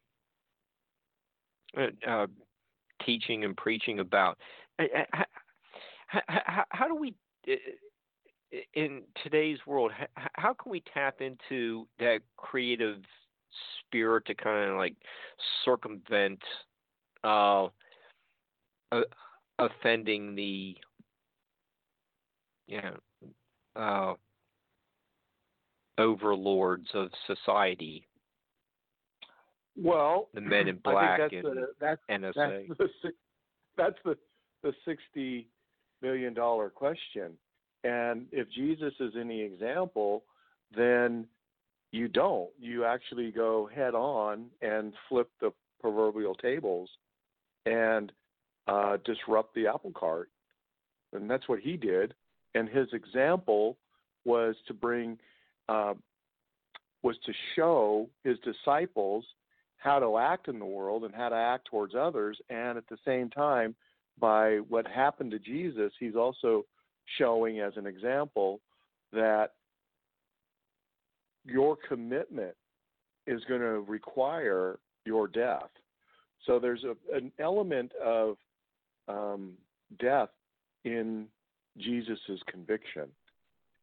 uh, 1.78 2.10
uh 2.10 2.28
teaching 3.06 3.44
and 3.44 3.56
preaching 3.56 4.00
about. 4.00 4.38
How, 6.08 6.22
how, 6.28 6.64
how 6.70 6.88
do 6.88 6.96
we 6.96 7.14
in 8.74 9.04
today's 9.24 9.60
world, 9.66 9.92
how 10.34 10.54
can 10.54 10.72
we 10.72 10.84
tap 10.94 11.22
into 11.22 11.88
that 12.00 12.20
creative 12.38 12.98
spirit 13.80 14.26
to 14.26 14.36
kind 14.36 14.72
of 14.72 14.78
like 14.78 14.96
circumvent 15.66 16.42
uh, 17.24 17.66
uh, 18.92 19.02
offending 19.60 20.36
the 20.36 20.76
you 22.68 22.82
know 22.82 22.98
uh, 23.76 24.14
overlords 25.98 26.88
of 26.94 27.10
society? 27.26 28.08
Well, 29.82 30.30
the 30.34 30.42
men 30.42 30.68
in 30.68 30.78
black 30.84 31.20
that's 31.20 31.34
and 31.34 31.44
the, 31.44 31.68
that's, 31.80 32.02
NSA. 32.10 32.68
That's 32.78 32.92
the, 33.04 33.12
that's 33.78 33.98
the 34.04 34.18
the 34.64 34.74
sixty 34.86 35.48
million 36.02 36.34
dollar 36.34 36.70
question. 36.70 37.34
And 37.84 38.26
if 38.32 38.50
Jesus 38.52 38.94
is 39.00 39.14
any 39.20 39.42
example, 39.42 40.24
then 40.76 41.28
you 41.92 42.08
don't. 42.08 42.50
You 42.60 42.86
actually 42.86 43.32
go 43.32 43.70
head 43.74 43.94
on 43.94 44.48
and 44.62 44.94
flip 45.08 45.30
the 45.40 45.52
proverbial 45.80 46.36
tables 46.36 46.90
and 47.66 48.12
uh, 48.68 48.98
disrupt 49.06 49.54
the 49.56 49.68
apple 49.68 49.92
cart. 49.92 50.30
And 51.14 51.30
that's 51.30 51.48
what 51.48 51.60
he 51.60 51.78
did. 51.78 52.14
And 52.56 52.68
his 52.68 52.88
example 52.92 53.78
was 54.26 54.56
to 54.68 54.74
bring, 54.74 55.18
uh, 55.70 55.94
was 57.04 57.16
to 57.26 57.32
show 57.56 58.10
his 58.24 58.38
disciples 58.40 59.24
how 59.78 60.00
to 60.00 60.18
act 60.18 60.48
in 60.48 60.60
the 60.60 60.66
world 60.66 61.04
and 61.04 61.14
how 61.14 61.30
to 61.30 61.36
act 61.36 61.66
towards 61.66 61.96
others. 61.96 62.38
And 62.50 62.78
at 62.78 62.88
the 62.90 62.98
same 63.06 63.30
time, 63.30 63.76
by 64.20 64.58
what 64.70 64.88
happened 64.88 65.32
to 65.32 65.40
Jesus, 65.40 65.92
he's 66.00 66.16
also 66.16 66.66
showing 67.18 67.60
as 67.60 67.74
an 67.78 67.86
example 67.86 68.60
that 69.14 69.52
your 71.46 71.78
commitment 71.88 72.56
is 73.26 73.42
going 73.48 73.62
to 73.62 73.82
require 73.82 74.80
your 75.06 75.28
death. 75.28 75.70
So 76.46 76.60
there's 76.60 76.84
a, 76.84 76.96
an 77.16 77.32
element 77.40 77.92
of 78.04 78.38
um, 79.08 79.54
death 80.00 80.30
in 80.84 81.28
Jesus' 81.78 82.42
conviction. 82.50 83.08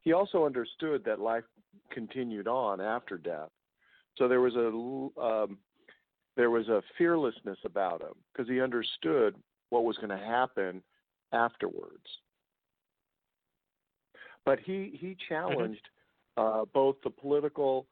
He 0.02 0.12
also 0.12 0.44
understood 0.44 1.04
that 1.04 1.20
life 1.20 1.44
continued 1.90 2.48
on 2.48 2.80
after 2.80 3.16
death. 3.16 3.50
So 4.18 4.28
there 4.28 4.40
was 4.40 4.54
a 4.54 5.20
um, 5.20 5.58
there 6.36 6.50
was 6.50 6.68
a 6.68 6.82
fearlessness 6.98 7.58
about 7.64 8.00
him 8.00 8.14
because 8.32 8.48
he 8.48 8.60
understood 8.60 9.34
what 9.70 9.84
was 9.84 9.96
going 9.96 10.10
to 10.10 10.24
happen 10.24 10.82
afterwards. 11.32 12.06
But 14.44 14.58
he 14.60 14.96
he 15.00 15.08
mm-hmm. 15.08 15.34
challenged 15.34 15.88
mm-hmm. 16.38 16.60
uh, 16.60 16.64
both 16.72 16.96
the 17.02 17.10
political, 17.10 17.86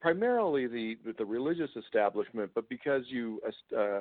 primarily 0.00 0.66
the 0.66 0.96
the 1.18 1.24
religious 1.24 1.70
establishment, 1.76 2.50
but 2.54 2.68
because 2.68 3.04
you 3.08 3.40
uh, 3.76 4.00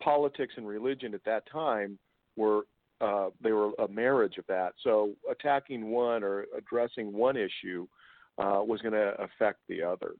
politics 0.00 0.54
and 0.56 0.66
religion 0.66 1.14
at 1.14 1.24
that 1.24 1.50
time 1.50 1.98
were 2.36 2.62
uh, 3.00 3.28
they 3.42 3.52
were 3.52 3.72
a 3.78 3.88
marriage 3.88 4.38
of 4.38 4.46
that. 4.46 4.72
So 4.82 5.12
attacking 5.30 5.90
one 5.90 6.22
or 6.22 6.46
addressing 6.56 7.12
one 7.12 7.36
issue 7.36 7.86
uh, 8.38 8.62
was 8.62 8.80
going 8.80 8.94
to 8.94 9.14
affect 9.20 9.60
the 9.68 9.82
other. 9.82 10.12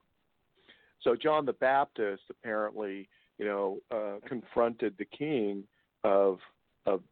So 1.03 1.15
John 1.15 1.47
the 1.47 1.53
Baptist 1.55 2.23
apparently, 2.31 3.09
you 3.39 3.45
know, 3.45 3.79
uh, 3.91 4.27
confronted 4.27 4.95
the 4.99 5.05
king 5.05 5.65
of 6.05 6.39
of 6.87 7.03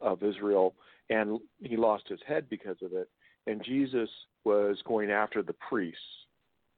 of 0.00 0.22
Israel 0.22 0.74
and 1.10 1.38
he 1.62 1.76
lost 1.76 2.04
his 2.08 2.20
head 2.26 2.48
because 2.48 2.76
of 2.82 2.92
it. 2.92 3.08
And 3.46 3.62
Jesus 3.64 4.08
was 4.44 4.78
going 4.86 5.10
after 5.10 5.42
the 5.42 5.54
priests, 5.68 6.00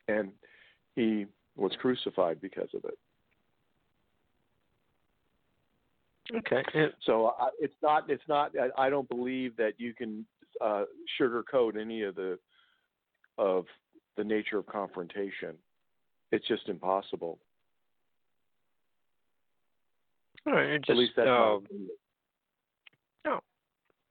and 0.08 0.30
he 0.94 1.26
was 1.56 1.72
crucified 1.80 2.40
because 2.40 2.68
of 2.74 2.84
it. 2.84 2.98
Okay. 6.34 6.62
So 7.04 7.34
uh, 7.40 7.48
it's 7.60 7.74
not. 7.82 8.10
It's 8.10 8.22
not. 8.28 8.50
I 8.76 8.90
don't 8.90 9.08
believe 9.08 9.56
that 9.58 9.74
you 9.78 9.94
can 9.94 10.26
uh, 10.60 10.84
sugarcoat 11.20 11.80
any 11.80 12.02
of 12.02 12.16
the 12.16 12.36
of 13.38 13.66
the 14.16 14.24
nature 14.24 14.58
of 14.58 14.66
confrontation. 14.66 15.54
It's 16.32 16.46
just 16.46 16.68
impossible. 16.68 17.38
Right, 20.44 20.78
just, 20.80 20.90
At 20.90 20.96
least 20.96 21.12
that's 21.16 21.28
uh, 21.28 21.58
no, 23.24 23.40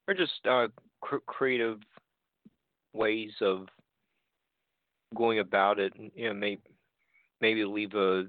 or 0.06 0.14
just 0.14 0.32
uh, 0.48 0.68
cr- 1.00 1.16
creative 1.26 1.78
ways 2.92 3.32
of 3.40 3.66
going 5.14 5.38
about 5.38 5.78
it, 5.78 5.94
and 5.98 6.10
you 6.14 6.28
know, 6.28 6.34
maybe 6.34 6.60
maybe 7.40 7.64
leave 7.64 7.94
a 7.94 8.24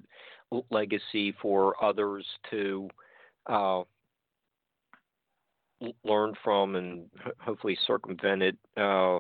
legacy 0.72 1.34
for 1.42 1.82
others 1.84 2.26
to 2.50 2.90
uh, 3.48 3.82
learn 6.04 6.34
from 6.44 6.76
and 6.76 7.10
hopefully 7.40 7.78
circumvent 7.86 8.42
it 8.42 8.58
uh, 8.78 9.20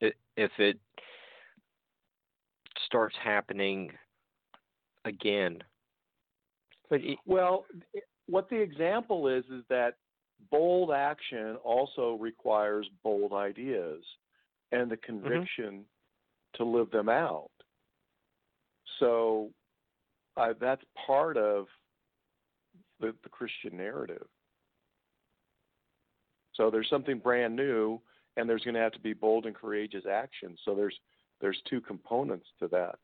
if 0.00 0.50
it 0.58 0.78
starts 2.86 3.14
happening 3.22 3.90
again. 5.04 5.58
But 6.88 7.00
it, 7.02 7.18
well, 7.26 7.66
what 8.26 8.48
the 8.48 8.56
example 8.56 9.28
is 9.28 9.44
is 9.46 9.64
that 9.68 9.94
bold 10.50 10.92
action 10.92 11.56
also 11.64 12.16
requires 12.20 12.88
bold 13.02 13.32
ideas 13.32 14.02
and 14.72 14.90
the 14.90 14.96
mm-hmm. 14.96 15.22
conviction 15.22 15.64
mm-hmm. 15.64 16.62
to 16.62 16.64
live 16.64 16.90
them 16.90 17.08
out. 17.08 17.50
So 19.00 19.50
uh, 20.36 20.54
that's 20.60 20.82
part 21.06 21.36
of 21.36 21.66
the, 23.00 23.14
the 23.22 23.28
Christian 23.28 23.76
narrative. 23.76 24.26
So 26.54 26.70
there's 26.70 26.88
something 26.88 27.18
brand 27.18 27.54
new, 27.54 28.00
and 28.36 28.48
there's 28.48 28.62
going 28.62 28.74
to 28.74 28.80
have 28.80 28.92
to 28.92 29.00
be 29.00 29.12
bold 29.12 29.44
and 29.44 29.54
courageous 29.54 30.04
action. 30.10 30.56
So 30.64 30.74
there's 30.74 30.98
there's 31.40 31.60
two 31.68 31.80
components 31.80 32.46
to 32.60 32.68
that. 32.68 32.98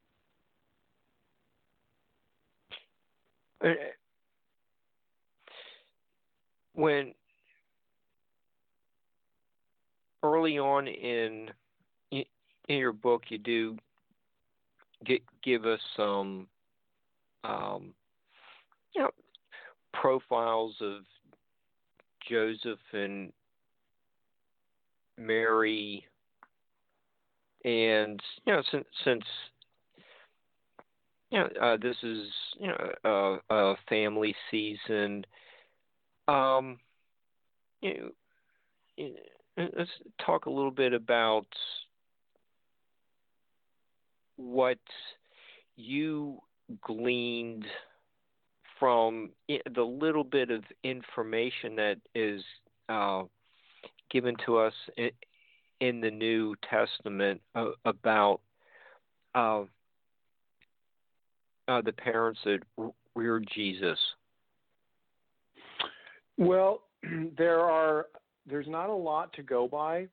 When 6.74 7.14
early 10.22 10.58
on 10.58 10.88
in 10.88 11.50
in 12.10 12.24
your 12.68 12.92
book 12.92 13.24
you 13.28 13.38
do 13.38 13.76
get, 15.04 15.22
give 15.42 15.66
us 15.66 15.80
some 15.96 16.46
um, 17.44 17.92
you 18.94 19.02
know 19.02 19.10
profiles 19.92 20.74
of 20.80 21.02
Joseph 22.28 22.78
and 22.92 23.32
Mary, 25.18 26.04
and 27.64 28.20
you 28.46 28.52
know 28.52 28.62
since 28.70 28.86
since 29.04 29.24
you 31.30 31.38
know 31.38 31.48
uh, 31.60 31.76
this 31.80 31.96
is 32.02 32.28
you 32.58 32.68
know 32.68 33.38
a, 33.50 33.54
a 33.54 33.76
family 33.88 34.34
season, 34.50 35.24
um, 36.28 36.78
you 37.80 38.12
know, 38.98 39.68
let's 39.76 39.90
talk 40.24 40.46
a 40.46 40.50
little 40.50 40.70
bit 40.70 40.92
about 40.92 41.46
what 44.36 44.78
you 45.76 46.38
gleaned 46.80 47.64
from 48.78 49.30
the 49.74 49.82
little 49.82 50.24
bit 50.24 50.50
of 50.50 50.64
information 50.82 51.76
that 51.76 51.96
is 52.14 52.42
uh, 52.88 53.22
given 54.10 54.34
to 54.44 54.58
us 54.58 54.74
in, 55.82 56.00
the 56.00 56.10
New 56.10 56.54
Testament 56.68 57.40
uh, 57.54 57.70
about 57.84 58.40
uh, 59.34 59.62
uh 61.68 61.80
the 61.82 61.92
parents 61.92 62.40
that 62.44 62.60
reared 63.14 63.48
Jesus? 63.54 63.98
Well, 66.38 66.82
there 67.36 67.60
are. 67.60 68.06
There's 68.44 68.66
not 68.66 68.90
a 68.90 68.94
lot 68.94 69.32
to 69.34 69.42
go 69.44 69.68
by, 69.68 70.08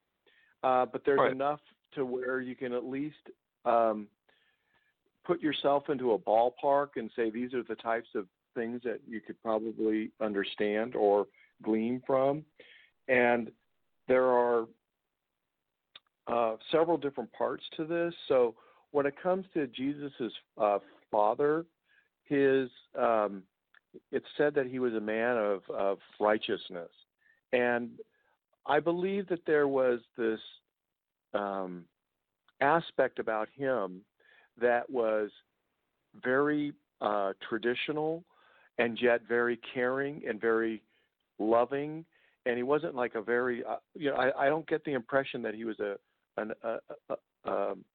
uh, 0.64 0.86
but 0.86 1.02
there's 1.04 1.20
right. 1.20 1.32
enough 1.32 1.62
to 1.96 2.06
where 2.06 2.42
you 2.42 2.56
can 2.56 2.74
at 2.74 2.86
least 2.86 3.16
um, 3.66 4.08
put 5.26 5.42
yourself 5.42 5.90
into 5.90 6.12
a 6.12 6.20
ballpark 6.20 6.90
and 6.96 7.10
say 7.16 7.32
these 7.32 7.56
are 7.56 7.64
the 7.64 7.76
types 7.76 8.10
of 8.14 8.28
things 8.56 8.82
that 8.84 9.00
you 9.08 9.22
could 9.22 9.42
probably 9.42 10.12
understand 10.22 10.96
or 10.96 11.26
glean 11.64 12.02
from. 12.06 12.44
And 13.08 13.52
there 14.08 14.26
are 14.26 14.68
uh, 16.30 16.56
several 16.72 16.98
different 16.98 17.32
parts 17.34 17.64
to 17.78 17.86
this. 17.86 18.14
So 18.28 18.56
when 18.92 19.06
it 19.06 19.16
comes 19.22 19.46
to 19.54 19.68
Jesus's 19.68 20.34
uh, 20.58 20.80
father, 21.12 21.66
his 22.24 22.70
um, 22.98 23.44
it's 24.12 24.26
said 24.38 24.54
that 24.54 24.68
he 24.68 24.80
was 24.80 24.94
a 24.94 25.00
man 25.00 25.36
of, 25.38 25.62
of 25.70 25.98
righteousness, 26.20 26.92
and 27.54 27.90
I 28.66 28.80
believe 28.80 29.28
that 29.30 29.46
there 29.48 29.68
was 29.68 30.00
this 30.16 30.40
um, 31.34 31.86
aspect 32.62 33.20
about 33.20 33.50
him 33.56 34.02
that 34.62 34.90
was 34.90 35.32
very 36.24 36.74
uh, 37.02 37.34
traditional 37.48 38.24
and 38.78 38.98
yet 39.02 39.22
very 39.28 39.60
caring 39.74 40.22
and 40.28 40.40
very 40.40 40.82
loving. 41.40 42.06
And 42.46 42.58
he 42.58 42.64
wasn't 42.64 42.96
like 42.96 43.16
a 43.16 43.22
very, 43.22 43.64
uh, 43.64 43.78
you 43.96 44.10
know, 44.10 44.16
I, 44.16 44.46
I 44.46 44.50
don't 44.50 44.68
get 44.68 44.84
the 44.86 44.94
impression 44.94 45.42
that 45.44 45.54
he 45.54 45.66
was 45.66 45.80
a, 45.80 45.96
an, 46.38 46.52
a, 46.64 46.78
a, 47.10 47.16
a, 47.46 47.52
um, 47.52 47.86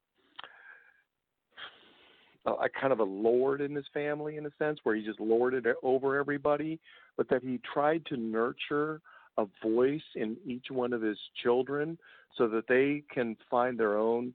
a 2.46 2.68
kind 2.78 2.92
of 2.92 3.00
a 3.00 3.04
lord 3.04 3.60
in 3.60 3.74
his 3.74 3.86
family 3.94 4.36
in 4.36 4.46
a 4.46 4.50
sense, 4.58 4.78
where 4.82 4.94
he 4.94 5.02
just 5.02 5.20
lorded 5.20 5.66
over 5.82 6.18
everybody, 6.18 6.78
but 7.16 7.28
that 7.28 7.42
he 7.42 7.58
tried 7.72 8.04
to 8.06 8.16
nurture 8.16 9.00
a 9.38 9.46
voice 9.62 10.02
in 10.14 10.36
each 10.46 10.66
one 10.70 10.92
of 10.92 11.02
his 11.02 11.18
children 11.42 11.98
so 12.36 12.46
that 12.48 12.68
they 12.68 13.02
can 13.12 13.36
find 13.50 13.78
their 13.78 13.96
own 13.96 14.34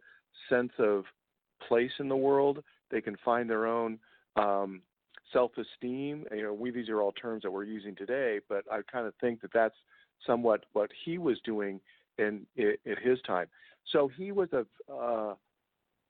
sense 0.49 0.71
of 0.79 1.03
place 1.67 1.91
in 1.99 2.09
the 2.09 2.15
world. 2.15 2.63
They 2.91 3.01
can 3.01 3.17
find 3.23 3.49
their 3.49 3.67
own 3.67 3.99
um, 4.35 4.81
self-esteem. 5.31 6.25
You 6.35 6.43
know, 6.43 6.53
we 6.53 6.71
these 6.71 6.89
are 6.89 7.01
all 7.01 7.11
terms 7.11 7.43
that 7.43 7.51
we're 7.51 7.63
using 7.63 7.95
today, 7.95 8.39
but 8.49 8.63
I 8.71 8.81
kind 8.91 9.05
of 9.05 9.13
think 9.21 9.41
that 9.41 9.53
that's 9.53 9.75
somewhat 10.25 10.65
what 10.73 10.89
he 11.05 11.17
was 11.17 11.37
doing 11.45 11.79
in, 12.19 12.45
in 12.55 12.95
his 13.01 13.19
time. 13.25 13.47
So 13.91 14.09
he 14.17 14.31
was 14.31 14.49
a 14.53 14.65
uh, 14.91 15.35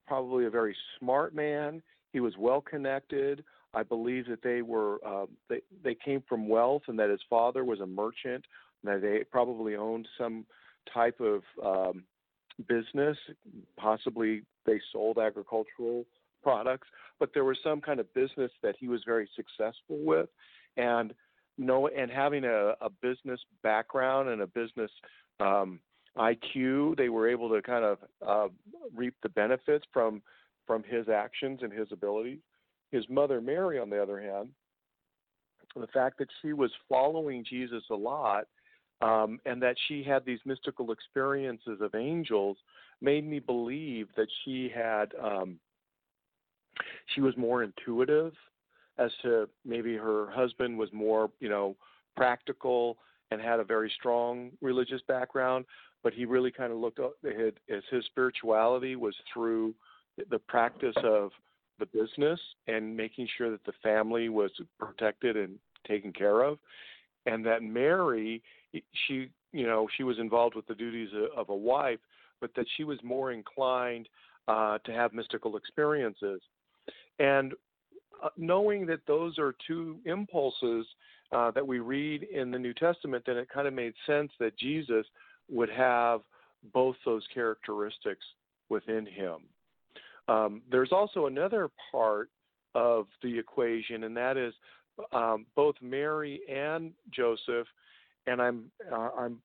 probably 0.08 0.46
a 0.46 0.50
very 0.50 0.76
smart 0.98 1.34
man. 1.36 1.82
He 2.12 2.20
was 2.20 2.34
well 2.38 2.62
connected. 2.62 3.44
I 3.74 3.84
believe 3.84 4.28
that 4.28 4.42
they 4.42 4.62
were 4.62 5.00
uh, 5.06 5.28
they 5.50 5.62
they 5.84 5.96
came 5.96 6.24
from 6.28 6.50
wealth, 6.50 6.84
and 6.88 6.98
that 7.00 7.10
his 7.10 7.22
father 7.30 7.64
was 7.64 7.80
a 7.80 7.86
merchant. 7.86 8.46
That 8.84 9.02
they 9.02 9.24
probably 9.30 9.76
owned 9.76 10.08
some 10.18 10.46
type 10.94 11.20
of 11.20 11.44
um, 11.64 12.04
business. 12.68 13.18
Possibly 13.78 14.42
they 14.66 14.82
sold 14.92 15.20
agricultural 15.20 16.06
products, 16.42 16.88
but 17.20 17.30
there 17.34 17.44
was 17.44 17.58
some 17.64 17.82
kind 17.82 18.00
of 18.00 18.12
business 18.14 18.52
that 18.64 18.76
he 18.80 18.88
was 18.88 19.02
very 19.06 19.30
successful 19.36 19.98
with, 20.04 20.30
and 20.78 21.14
know 21.58 21.88
and 21.88 22.10
having 22.10 22.46
a, 22.46 22.74
a 22.82 22.90
business 23.02 23.40
background 23.62 24.30
and 24.30 24.42
a 24.42 24.48
business 24.48 24.92
um, 25.40 25.80
IQ, 26.20 26.98
they 26.98 27.10
were 27.10 27.30
able 27.30 27.50
to 27.50 27.62
kind 27.62 27.86
of 27.86 27.98
uh, 28.26 28.48
reap 28.96 29.16
the 29.24 29.30
benefits 29.30 29.86
from 29.94 30.22
from 30.68 30.84
his 30.84 31.10
actions 31.10 31.62
and 31.64 31.74
his 31.74 31.88
abilities. 31.92 32.40
His 32.92 33.04
mother 33.10 33.42
Mary, 33.42 33.80
on 33.80 33.90
the 33.90 34.02
other 34.02 34.22
hand, 34.22 34.50
the 35.76 35.88
fact 35.88 36.20
that 36.20 36.28
she 36.42 36.54
was 36.54 36.72
following 36.88 37.44
Jesus 37.48 37.84
a 37.90 37.96
lot 37.96 38.46
um, 39.02 39.40
and 39.46 39.62
that 39.62 39.76
she 39.88 40.04
had 40.04 40.26
these 40.26 40.40
mystical 40.46 40.92
experiences 40.92 41.80
of 41.82 41.96
angels 41.96 42.58
made 43.02 43.26
me 43.26 43.40
believe 43.40 44.08
that 44.16 44.28
she 44.44 44.72
had 44.74 45.14
um, 45.22 45.58
she 47.16 47.22
was 47.22 47.36
more 47.38 47.64
intuitive 47.64 48.34
as 48.98 49.12
to 49.22 49.48
maybe 49.66 49.96
her 49.96 50.30
husband 50.32 50.78
was 50.78 50.90
more 50.92 51.30
you 51.40 51.50
know 51.50 51.76
practical 52.16 52.98
and 53.32 53.40
had 53.40 53.60
a 53.60 53.64
very 53.64 53.92
strong 53.98 54.52
religious 54.62 55.02
background 55.08 55.66
but 56.04 56.14
he 56.14 56.26
really 56.26 56.52
kind 56.52 56.72
of 56.72 56.80
looked 56.80 57.00
at 57.00 57.54
as 57.70 57.84
his 57.90 58.06
spirituality 58.06 58.96
was 58.96 59.16
through 59.34 59.74
the 60.30 60.40
practice 60.40 60.96
of 61.04 61.32
the 61.80 61.86
business 61.88 62.40
and 62.68 62.96
making 62.96 63.28
sure 63.38 63.50
that 63.52 63.64
the 63.66 63.74
family 63.82 64.30
was 64.30 64.52
protected 64.80 65.38
and 65.38 65.58
taken 65.88 66.12
care 66.12 66.42
of 66.42 66.58
and 67.26 67.46
that 67.46 67.64
Mary 67.64 68.42
she 69.08 69.30
you 69.54 69.66
know 69.66 69.88
she 69.96 70.04
was 70.04 70.20
involved 70.20 70.56
with 70.56 70.68
the 70.68 70.76
duties 70.76 71.10
of 71.36 71.50
a 71.50 71.56
wife 71.56 72.00
but 72.42 72.52
that 72.56 72.66
she 72.76 72.84
was 72.84 72.98
more 73.04 73.32
inclined 73.32 74.08
uh, 74.48 74.80
to 74.80 74.92
have 74.92 75.14
mystical 75.14 75.58
experiences. 75.58 76.42
And 77.20 77.54
uh, 78.24 78.30
knowing 78.38 78.86
that 78.88 79.02
those 79.08 79.38
are 79.38 79.54
two 79.68 79.98
impulses 80.06 80.86
uh, 81.32 81.52
that 81.52 81.66
we 81.66 81.80
read 81.80 82.24
in 82.24 82.52
the 82.52 82.60
New 82.60 82.74
Testament, 82.74 83.24
then 83.26 83.38
it 83.38 83.48
kind 83.54 83.68
of 83.68 83.74
made 83.74 83.94
sense 84.08 84.32
that 84.40 84.58
Jesus 84.58 85.06
would 85.52 85.70
have 85.70 86.22
both 86.74 86.96
those 87.06 87.24
characteristics 87.34 88.26
within 88.70 89.06
him. 89.06 89.38
Um, 90.28 90.62
there's 90.72 90.92
also 90.92 91.26
another 91.26 91.70
part 91.92 92.30
of 92.76 93.08
the 93.24 93.40
equation, 93.40 94.04
and 94.04 94.16
that 94.16 94.38
is 94.38 94.54
um, 95.12 95.46
both 95.56 95.76
Mary 95.82 96.42
and 96.50 96.92
Joseph, 97.12 97.68
and 98.28 98.42
I'm 98.42 98.72
uh, 98.92 99.10
I'm 99.18 99.42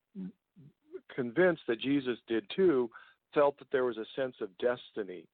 convinced 1.15 1.61
that 1.67 1.79
Jesus 1.79 2.17
did 2.27 2.43
too, 2.55 2.89
felt 3.33 3.57
that 3.59 3.67
there 3.71 3.85
was 3.85 3.97
a 3.97 4.05
sense 4.15 4.35
of 4.41 4.49
destiny 4.57 5.25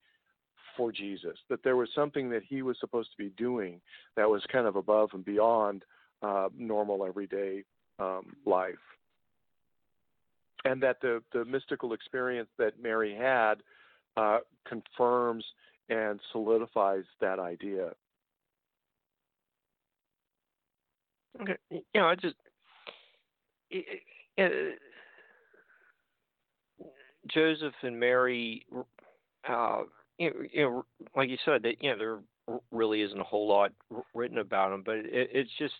for 0.76 0.90
Jesus, 0.90 1.36
that 1.50 1.62
there 1.62 1.76
was 1.76 1.88
something 1.94 2.30
that 2.30 2.42
he 2.48 2.62
was 2.62 2.76
supposed 2.80 3.10
to 3.10 3.16
be 3.18 3.30
doing 3.36 3.80
that 4.16 4.28
was 4.28 4.42
kind 4.50 4.66
of 4.66 4.76
above 4.76 5.10
and 5.12 5.24
beyond 5.24 5.84
uh, 6.22 6.48
normal 6.56 7.04
everyday 7.04 7.62
um, 7.98 8.34
life. 8.46 8.74
And 10.64 10.82
that 10.82 11.00
the, 11.00 11.22
the 11.32 11.44
mystical 11.44 11.92
experience 11.92 12.48
that 12.58 12.80
Mary 12.80 13.14
had 13.14 13.56
uh, 14.16 14.38
confirms 14.66 15.44
and 15.88 16.20
solidifies 16.30 17.04
that 17.20 17.38
idea. 17.38 17.90
Okay, 21.40 21.56
you 21.70 21.82
know, 21.94 22.06
I 22.06 22.14
just 22.14 22.36
uh, 24.38 24.42
Joseph 27.26 27.74
and 27.82 27.98
Mary 27.98 28.66
uh, 29.48 29.82
you 30.18 30.30
know, 30.30 30.36
you 30.52 30.62
know, 30.62 30.84
like 31.16 31.28
you 31.28 31.38
said, 31.44 31.62
that 31.62 31.82
you 31.82 31.90
know 31.90 31.98
there 31.98 32.18
really 32.70 33.02
isn't 33.02 33.20
a 33.20 33.24
whole 33.24 33.48
lot 33.48 33.72
written 34.14 34.38
about 34.38 34.70
them, 34.70 34.82
but 34.84 34.96
it, 34.96 35.30
it's 35.32 35.50
just 35.58 35.74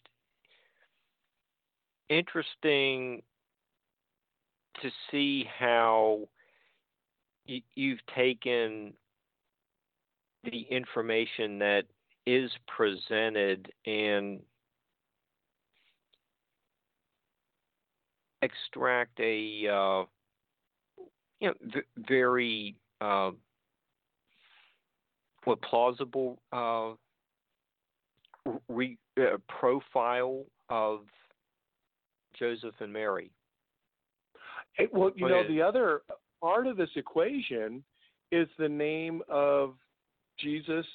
interesting 2.08 3.22
to 4.80 4.90
see 5.10 5.46
how 5.58 6.28
you've 7.46 8.04
taken 8.14 8.94
the 10.44 10.66
information 10.70 11.58
that 11.58 11.84
is 12.26 12.50
presented 12.66 13.72
and 13.86 14.40
extract 18.42 19.18
a 19.20 19.68
uh, 19.68 20.04
you 21.40 21.48
know 21.48 21.54
v- 21.62 21.80
very 22.08 22.76
uh, 23.00 23.30
what 25.44 25.60
plausible 25.62 26.40
uh, 26.52 26.92
re, 28.68 28.96
uh, 29.20 29.36
profile 29.48 30.44
of 30.68 31.00
Joseph 32.38 32.74
and 32.80 32.92
Mary. 32.92 33.30
Well, 34.92 35.10
you 35.16 35.28
know, 35.28 35.46
the 35.46 35.62
other 35.62 36.02
part 36.40 36.66
of 36.66 36.76
this 36.76 36.90
equation 36.96 37.82
is 38.30 38.48
the 38.58 38.68
name 38.68 39.22
of 39.28 39.74
Jesus 40.38 40.86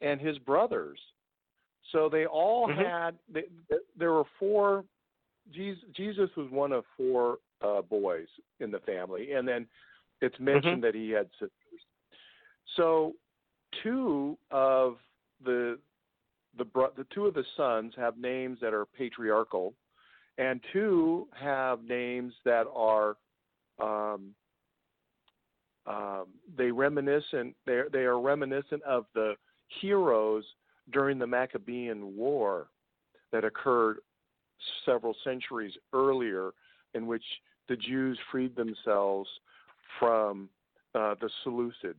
and 0.00 0.20
his 0.20 0.38
brothers. 0.38 0.98
So 1.92 2.08
they 2.08 2.26
all 2.26 2.68
mm-hmm. 2.68 2.80
had. 2.80 3.14
They, 3.32 3.44
there 3.98 4.12
were 4.12 4.24
four. 4.38 4.84
Jesus, 5.52 5.84
Jesus 5.94 6.28
was 6.36 6.50
one 6.50 6.72
of 6.72 6.84
four 6.96 7.38
uh, 7.62 7.82
boys 7.82 8.26
in 8.60 8.70
the 8.70 8.80
family, 8.80 9.32
and 9.32 9.46
then 9.46 9.66
it's 10.20 10.34
mm-hmm. 10.36 10.44
mentioned 10.44 10.72
mm-hmm. 10.74 10.80
that 10.82 10.94
he 10.94 11.10
had 11.10 11.28
sisters. 11.32 11.50
So 12.76 13.14
two 13.82 14.36
of 14.50 14.96
the 15.44 15.78
the 16.58 16.64
the 16.96 17.06
two 17.14 17.26
of 17.26 17.34
the 17.34 17.44
sons 17.56 17.94
have 17.96 18.18
names 18.18 18.58
that 18.60 18.74
are 18.74 18.86
patriarchal, 18.86 19.74
and 20.38 20.60
two 20.72 21.28
have 21.38 21.82
names 21.84 22.32
that 22.44 22.66
are 22.74 23.16
um, 23.80 24.34
um, 25.86 26.26
they 26.56 26.70
reminiscent 26.70 27.54
they 27.66 28.00
are 28.00 28.20
reminiscent 28.20 28.82
of 28.82 29.06
the 29.14 29.34
heroes 29.80 30.44
during 30.92 31.18
the 31.18 31.26
Maccabean 31.26 32.16
War 32.16 32.68
that 33.32 33.44
occurred 33.44 33.98
several 34.84 35.14
centuries 35.24 35.72
earlier, 35.92 36.52
in 36.94 37.06
which 37.06 37.24
the 37.68 37.76
Jews 37.76 38.18
freed 38.30 38.56
themselves 38.56 39.28
from 39.98 40.48
uh, 40.94 41.14
the 41.20 41.30
Seleucids, 41.44 41.94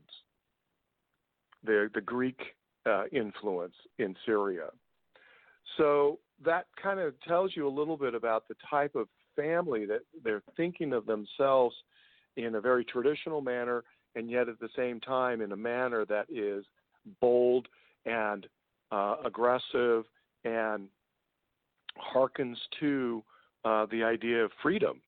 the 1.64 1.90
the 1.94 2.02
Greek 2.02 2.40
uh, 2.86 3.04
influence 3.12 3.76
in 4.00 4.16
Syria. 4.26 4.68
So 5.78 6.20
that 6.46 6.66
kind 6.82 7.00
of 7.00 7.14
tells 7.28 7.56
you 7.56 7.68
a 7.68 7.70
little 7.70 7.98
bit 7.98 8.14
about 8.14 8.48
the 8.48 8.56
type 8.70 8.96
of 8.96 9.08
family 9.36 9.86
that 9.86 10.02
they're 10.24 10.44
thinking 10.56 10.94
of 10.94 11.06
themselves 11.06 11.76
in 12.36 12.56
a 12.56 12.62
very 12.62 12.86
traditional 12.86 13.42
manner, 13.42 13.84
and 14.16 14.30
yet 14.30 14.48
at 14.48 14.60
the 14.60 14.70
same 14.76 15.00
time 15.00 15.42
in 15.42 15.52
a 15.52 15.58
manner 15.58 16.06
that 16.06 16.26
is 16.30 16.66
bold 17.22 17.68
and 18.06 18.48
uh, 18.92 19.16
aggressive 19.26 20.06
and 20.44 20.88
harkens 22.16 22.56
to 22.80 23.24
uh, 23.66 23.86
the 23.92 24.04
idea 24.04 24.44
of 24.44 24.52
freedom. 24.62 25.02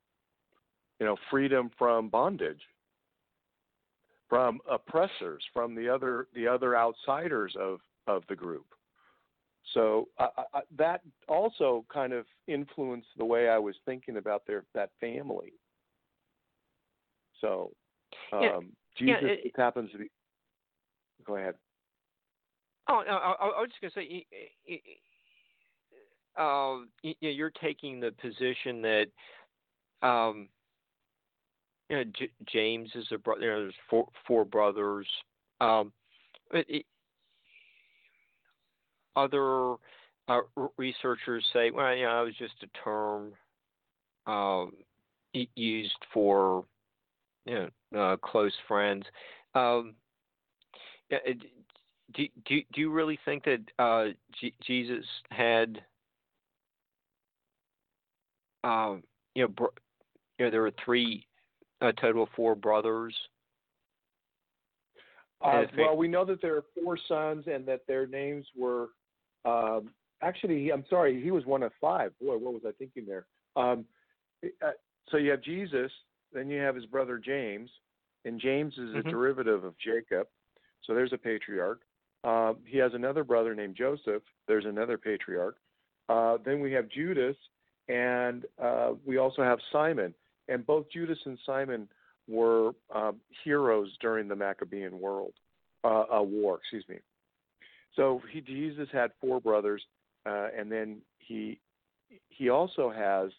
You 1.00 1.06
know, 1.06 1.16
freedom 1.32 1.72
from 1.78 2.10
bondage, 2.10 2.62
from 4.28 4.60
oppressors, 4.70 5.42
from 5.54 5.74
the 5.76 5.88
other 5.88 6.28
the 6.36 6.46
other 6.46 6.76
outsiders 6.76 7.56
of 7.58 7.80
of 8.06 8.24
the 8.28 8.36
group. 8.36 8.66
So 9.74 10.08
uh, 10.18 10.28
that 10.78 11.02
also 11.28 11.86
kind 11.94 12.14
of 12.14 12.26
influenced 12.48 13.10
the 13.18 13.26
way 13.26 13.50
I 13.50 13.58
was 13.58 13.76
thinking 13.86 14.18
about 14.18 14.44
their 14.48 14.64
that 14.74 14.90
family. 15.00 15.54
So 17.40 17.72
um, 18.34 18.42
yeah, 18.42 18.60
Jesus 18.98 19.22
yeah, 19.22 19.30
it, 19.30 19.54
happens 19.56 19.92
to 19.92 20.00
be. 20.00 20.10
Go 21.26 21.36
ahead. 21.36 21.56
Oh, 22.88 23.04
no, 23.06 23.14
I, 23.14 23.34
I 23.34 23.62
was 23.62 23.70
just 23.70 23.96
going 23.96 24.08
to 24.08 24.12
say, 24.12 24.82
uh, 26.40 26.78
you're 27.22 27.52
taking 27.52 28.00
the 28.00 28.12
position 28.20 28.82
that, 28.82 29.08
um, 30.02 30.50
you 31.90 31.98
know, 31.98 32.04
J- 32.18 32.32
James 32.52 32.90
is 32.96 33.06
a 33.12 33.18
brother. 33.20 33.42
You 33.42 33.50
know, 33.50 33.60
there's 33.62 33.76
four 33.90 34.08
four 34.28 34.46
brothers. 34.46 35.08
Um, 35.62 35.92
it, 36.52 36.86
other 39.20 39.76
uh, 40.28 40.42
researchers 40.78 41.44
say, 41.54 41.72
well, 41.72 41.96
you 41.96 42.06
know, 42.06 42.22
it 42.22 42.26
was 42.26 42.36
just 42.38 42.54
a 42.64 42.84
term 42.84 43.34
um, 44.28 44.74
used 45.56 46.06
for 46.14 46.66
you 47.46 47.70
know 47.94 48.00
uh, 48.00 48.18
close 48.18 48.54
friends. 48.68 49.06
Um, 49.56 49.96
do, 52.14 52.28
do, 52.46 52.62
do 52.74 52.82
you 52.82 52.92
really 52.92 53.20
think 53.26 53.44
that 53.46 53.62
uh, 53.78 54.14
G- 54.40 54.54
Jesus 54.62 55.06
had, 55.32 55.82
um, 58.64 59.04
you 59.36 59.44
know, 59.44 59.48
br- 59.50 59.66
you 60.38 60.46
know, 60.46 60.52
there 60.52 60.62
were 60.62 60.74
three, 60.84 61.28
a 61.82 61.94
total 61.94 62.24
of 62.24 62.30
four 62.36 62.56
brothers? 62.56 63.16
Uh, 65.42 65.64
well, 65.78 65.96
we 65.96 66.08
know 66.08 66.26
that 66.26 66.42
there 66.42 66.58
are 66.58 66.66
four 66.84 66.98
sons 67.08 67.46
and 67.48 67.66
that 67.66 67.82
their 67.88 68.06
names 68.06 68.46
were, 68.58 68.90
um, 69.46 69.90
actually, 70.22 70.72
I'm 70.72 70.86
sorry, 70.90 71.22
he 71.22 71.32
was 71.32 71.46
one 71.46 71.64
of 71.64 71.72
five. 71.80 72.12
Boy, 72.20 72.38
what 72.38 72.54
was 72.54 72.64
I 72.68 72.72
thinking 72.72 73.06
there? 73.06 73.26
Um, 73.56 73.86
uh, 74.44 74.72
so 75.10 75.18
you 75.18 75.32
have 75.32 75.42
Jesus, 75.42 75.92
then 76.34 76.50
you 76.50 76.60
have 76.60 76.76
his 76.76 76.86
brother 76.86 77.18
James, 77.18 77.70
and 78.26 78.40
James 78.40 78.74
is 78.74 78.96
a 78.96 79.00
mm-hmm. 79.00 79.10
derivative 79.10 79.64
of 79.64 79.74
Jacob. 79.78 80.28
So 80.86 80.94
there's 80.94 81.14
a 81.14 81.18
patriarch. 81.18 81.82
Uh, 82.24 82.54
he 82.66 82.78
has 82.78 82.94
another 82.94 83.24
brother 83.24 83.56
named 83.56 83.76
Joseph. 83.76 84.24
There's 84.48 84.66
another 84.66 84.98
patriarch. 84.98 85.58
Uh, 86.10 86.38
then 86.44 86.60
we 86.60 86.72
have 86.74 86.90
Judas, 86.90 87.36
and 87.88 88.46
uh, 88.62 88.92
we 89.06 89.18
also 89.18 89.44
have 89.44 89.60
Simon. 89.72 90.14
And 90.48 90.66
both 90.66 90.86
Judas 90.92 91.20
and 91.26 91.38
Simon 91.46 91.88
were 92.28 92.72
um, 92.94 93.18
heroes 93.44 93.90
during 94.02 94.28
the 94.28 94.36
Maccabean 94.36 95.00
world 95.00 95.34
uh, 95.84 96.22
war. 96.22 96.58
Excuse 96.58 96.86
me. 96.90 96.98
So 97.96 98.22
he, 98.32 98.42
Jesus 98.42 98.88
had 98.92 99.12
four 99.20 99.40
brothers, 99.42 99.84
uh, 100.26 100.48
and 100.58 100.72
then 100.72 101.02
he 101.18 101.60
he 102.30 102.50
also 102.50 102.90
has 102.90 103.32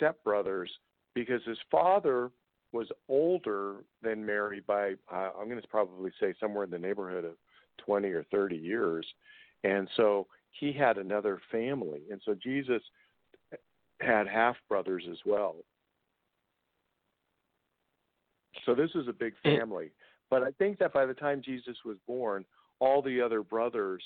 stepbrothers 0.00 0.68
because 1.14 1.42
his 1.44 1.58
father 1.70 2.30
was 2.72 2.88
older 3.08 3.76
than 4.02 4.24
Mary 4.24 4.62
by 4.66 4.94
uh, 5.12 5.30
I'm 5.38 5.48
going 5.48 5.60
to 5.60 5.68
probably 5.68 6.10
say 6.20 6.34
somewhere 6.38 6.64
in 6.64 6.70
the 6.70 6.78
neighborhood 6.78 7.24
of 7.24 7.32
20 7.78 8.08
or 8.08 8.24
30 8.30 8.56
years. 8.56 9.06
And 9.64 9.88
so 9.96 10.26
he 10.50 10.72
had 10.72 10.98
another 10.98 11.40
family. 11.50 12.02
And 12.10 12.20
so 12.24 12.34
Jesus 12.34 12.82
had 14.00 14.26
half 14.26 14.56
brothers 14.68 15.04
as 15.10 15.18
well. 15.24 15.56
So 18.64 18.74
this 18.74 18.90
is 18.94 19.08
a 19.08 19.12
big 19.12 19.34
family. 19.42 19.90
But 20.28 20.42
I 20.42 20.50
think 20.58 20.78
that 20.78 20.92
by 20.92 21.06
the 21.06 21.14
time 21.14 21.40
Jesus 21.44 21.76
was 21.84 21.96
born, 22.06 22.44
all 22.78 23.02
the 23.02 23.20
other 23.20 23.42
brothers 23.42 24.02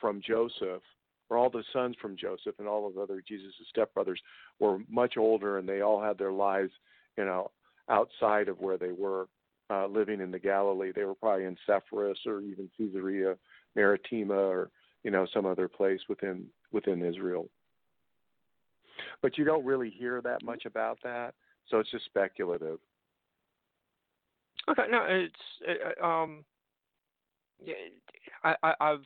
from 0.00 0.20
Joseph, 0.26 0.82
or 1.28 1.36
all 1.36 1.50
the 1.50 1.64
sons 1.72 1.96
from 2.00 2.16
Joseph 2.16 2.54
and 2.58 2.68
all 2.68 2.86
of 2.86 2.94
the 2.94 3.00
other 3.00 3.22
Jesus' 3.26 3.52
stepbrothers 3.76 4.18
were 4.60 4.78
much 4.88 5.16
older 5.16 5.58
and 5.58 5.68
they 5.68 5.80
all 5.80 6.00
had 6.00 6.18
their 6.18 6.32
lives, 6.32 6.70
you 7.16 7.24
know, 7.24 7.50
outside 7.88 8.48
of 8.48 8.60
where 8.60 8.76
they 8.78 8.92
were 8.92 9.28
uh, 9.70 9.86
living 9.86 10.20
in 10.20 10.30
the 10.30 10.38
Galilee. 10.38 10.92
They 10.94 11.04
were 11.04 11.14
probably 11.14 11.44
in 11.44 11.56
Sepphoris 11.66 12.18
or 12.26 12.40
even 12.42 12.70
Caesarea 12.78 13.36
Maritima 13.74 14.34
or 14.34 14.70
you 15.02 15.10
know 15.10 15.26
some 15.32 15.46
other 15.46 15.68
place 15.68 16.00
within 16.08 16.46
within 16.72 17.04
Israel. 17.04 17.48
But 19.22 19.38
you 19.38 19.44
don't 19.44 19.64
really 19.64 19.90
hear 19.90 20.20
that 20.22 20.42
much 20.42 20.64
about 20.66 20.98
that, 21.02 21.34
so 21.68 21.78
it's 21.78 21.90
just 21.90 22.04
speculative. 22.06 22.78
Okay, 24.68 24.82
no, 24.90 25.04
it's 25.08 25.34
uh, 26.00 26.04
um, 26.04 26.44
I, 28.44 28.54
I 28.62 28.74
I've 28.80 29.04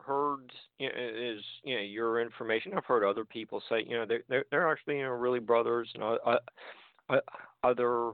heard, 0.00 0.52
you 0.78 0.88
know, 0.88 0.94
is 0.96 1.42
you 1.62 1.76
know 1.76 1.82
your 1.82 2.20
information. 2.20 2.72
I've 2.76 2.84
heard 2.84 3.04
other 3.04 3.24
people 3.24 3.62
say 3.68 3.84
you 3.86 3.96
know 3.96 4.06
they're 4.06 4.44
they're, 4.50 4.70
actually 4.70 4.98
you 4.98 5.04
know 5.04 5.10
really 5.10 5.40
brothers 5.40 5.90
and 5.94 6.02
uh, 6.02 6.36
uh, 7.10 7.20
other 7.62 8.12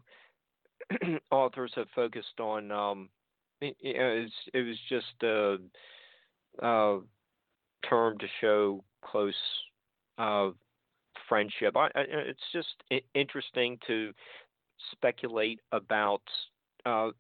authors 1.30 1.72
have 1.76 1.88
focused 1.94 2.40
on. 2.40 2.70
Um, 2.70 3.08
it, 3.60 3.76
it, 3.80 4.22
was, 4.22 4.30
it 4.52 4.62
was 4.62 4.76
just 4.88 5.22
a, 5.22 5.56
a 6.66 7.00
term 7.88 8.18
to 8.18 8.26
show 8.40 8.84
close 9.02 9.34
uh, 10.18 10.50
friendship. 11.28 11.76
I, 11.76 11.86
I, 11.86 12.04
it's 12.08 12.40
just 12.52 12.74
interesting 13.14 13.78
to 13.86 14.12
speculate 14.92 15.60
about 15.72 16.22
uh, 16.84 17.10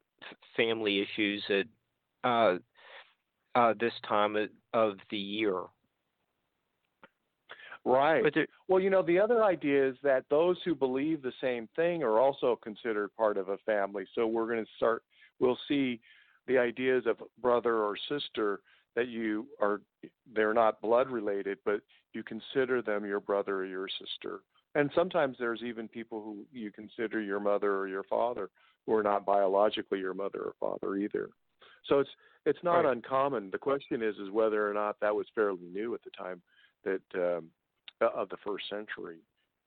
family 0.56 1.00
issues 1.00 1.42
at 1.48 1.66
uh, 2.24 2.56
uh, 3.54 3.74
this 3.78 3.92
time 4.08 4.36
of 4.72 4.94
the 5.10 5.18
year. 5.18 5.60
Right. 7.86 8.24
well, 8.66 8.80
you 8.80 8.88
know, 8.88 9.02
the 9.02 9.18
other 9.18 9.44
idea 9.44 9.90
is 9.90 9.96
that 10.02 10.24
those 10.30 10.56
who 10.64 10.74
believe 10.74 11.20
the 11.20 11.34
same 11.40 11.68
thing 11.76 12.02
are 12.02 12.18
also 12.18 12.58
considered 12.62 13.14
part 13.14 13.36
of 13.36 13.50
a 13.50 13.58
family. 13.58 14.06
So 14.14 14.26
we're 14.26 14.46
going 14.46 14.64
to 14.64 14.70
start, 14.76 15.02
we'll 15.38 15.58
see 15.68 16.00
the 16.46 16.56
ideas 16.56 17.04
of 17.06 17.18
brother 17.42 17.82
or 17.82 17.94
sister 18.08 18.60
that 18.96 19.08
you 19.08 19.46
are, 19.60 19.82
they're 20.34 20.54
not 20.54 20.80
blood 20.80 21.10
related, 21.10 21.58
but 21.66 21.80
you 22.14 22.22
consider 22.22 22.80
them 22.80 23.04
your 23.04 23.20
brother 23.20 23.56
or 23.56 23.66
your 23.66 23.88
sister. 23.88 24.40
And 24.74 24.90
sometimes 24.94 25.36
there's 25.38 25.62
even 25.62 25.86
people 25.86 26.22
who 26.22 26.46
you 26.58 26.72
consider 26.72 27.20
your 27.20 27.40
mother 27.40 27.76
or 27.76 27.86
your 27.86 28.04
father 28.04 28.48
who 28.86 28.94
are 28.94 29.02
not 29.02 29.26
biologically 29.26 29.98
your 29.98 30.14
mother 30.14 30.40
or 30.40 30.54
father 30.58 30.96
either. 30.96 31.28
So 31.88 32.00
it's 32.00 32.10
it's 32.46 32.62
not 32.62 32.84
right. 32.84 32.92
uncommon. 32.92 33.50
The 33.50 33.58
question 33.58 34.02
is 34.02 34.16
is 34.16 34.30
whether 34.30 34.68
or 34.68 34.74
not 34.74 35.00
that 35.00 35.14
was 35.14 35.26
fairly 35.34 35.66
new 35.72 35.94
at 35.94 36.00
the 36.04 36.10
time 36.10 36.42
that 36.84 37.02
um, 37.14 37.46
of 38.00 38.28
the 38.28 38.36
first 38.44 38.68
century, 38.68 39.18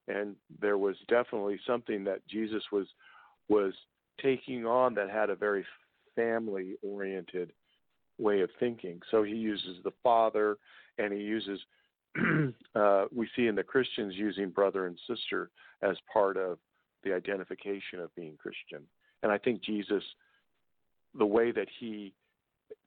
and 0.08 0.36
there 0.62 0.78
was 0.78 0.96
definitely 1.08 1.60
something 1.66 2.04
that 2.04 2.28
Jesus 2.28 2.64
was 2.72 2.88
was 3.50 3.74
taking 4.22 4.66
on 4.66 4.94
that 4.96 5.10
had 5.10 5.30
a 5.30 5.36
very 5.36 5.66
family 6.16 6.76
oriented 6.82 7.52
way 8.18 8.42
of 8.42 8.50
thinking. 8.60 9.00
So 9.12 9.24
he 9.24 9.36
uses 9.36 9.78
the 9.84 9.94
father, 10.04 10.58
and 10.98 11.14
he 11.14 11.20
uses 11.20 11.60
uh, 12.76 13.06
we 13.16 13.30
see 13.36 13.48
in 13.48 13.56
the 13.56 13.64
Christians 13.64 14.16
using 14.16 14.50
brother 14.50 14.88
and 14.88 14.98
sister 15.08 15.50
as 15.82 15.96
part 16.12 16.38
of 16.38 16.58
the 17.04 17.14
identification 17.14 18.00
of 18.00 18.14
being 18.16 18.36
Christian. 18.38 18.84
And 19.24 19.32
I 19.32 19.38
think 19.38 19.64
Jesus, 19.64 20.04
the 21.18 21.26
way 21.26 21.52
that 21.52 21.68
he 21.80 22.14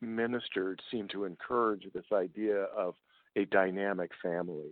ministered, 0.01 0.81
seemed 0.91 1.11
to 1.11 1.25
encourage 1.25 1.87
this 1.95 2.05
idea 2.13 2.65
of 2.77 2.95
a 3.37 3.45
dynamic 3.47 4.11
family. 4.23 4.71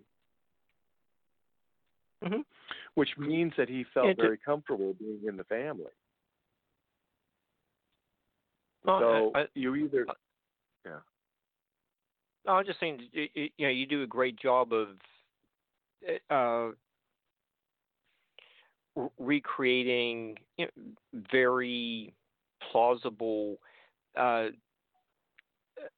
Mm-hmm. 2.25 2.41
Which 2.95 3.11
means 3.17 3.53
that 3.57 3.69
he 3.69 3.85
felt 3.95 4.07
Yeah, 4.07 4.15
to- 4.15 4.23
very 4.23 4.39
comfortable 4.39 4.95
being 4.99 5.21
in 5.27 5.37
the 5.37 5.45
family. 5.45 5.93
Well, 8.85 9.01
so 9.01 9.33
I, 9.35 9.41
I, 9.41 9.47
you 9.55 9.75
either 9.75 10.07
no, 12.49 12.55
I'm 12.55 12.65
just 12.65 12.81
saying, 12.81 13.01
you, 13.13 13.29
you 13.35 13.49
you 13.59 13.67
know, 13.67 13.73
you 13.73 13.87
do 13.87 14.03
a 14.03 14.07
great 14.07 14.37
job 14.41 14.73
of 14.73 14.89
uh, 16.31 16.71
recreating 19.19 20.39
you 20.57 20.65
know, 20.65 21.23
very 21.31 22.15
plausible 22.71 23.57
uh, 24.17 24.49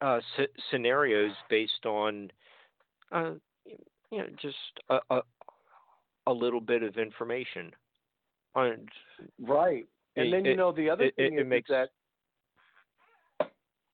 uh, 0.02 0.20
s- 0.38 0.48
scenarios 0.70 1.32
based 1.48 1.86
on, 1.86 2.30
uh, 3.12 3.32
you 4.10 4.18
know, 4.18 4.26
just 4.40 4.56
a, 4.90 4.98
a 5.10 5.20
a 6.26 6.32
little 6.32 6.60
bit 6.60 6.82
of 6.82 6.97
information. 6.98 7.72
On, 8.55 8.86
right, 9.40 9.86
and 10.16 10.26
It- 10.28 10.30
then 10.30 10.44
you 10.44 10.56
know 10.56 10.72
the 10.72 10.90
other 10.90 11.05
it- 11.05 11.16
thing 11.16 11.34
it 11.34 11.40
is 11.42 11.47
makes- 11.47 11.70
that 11.70 11.90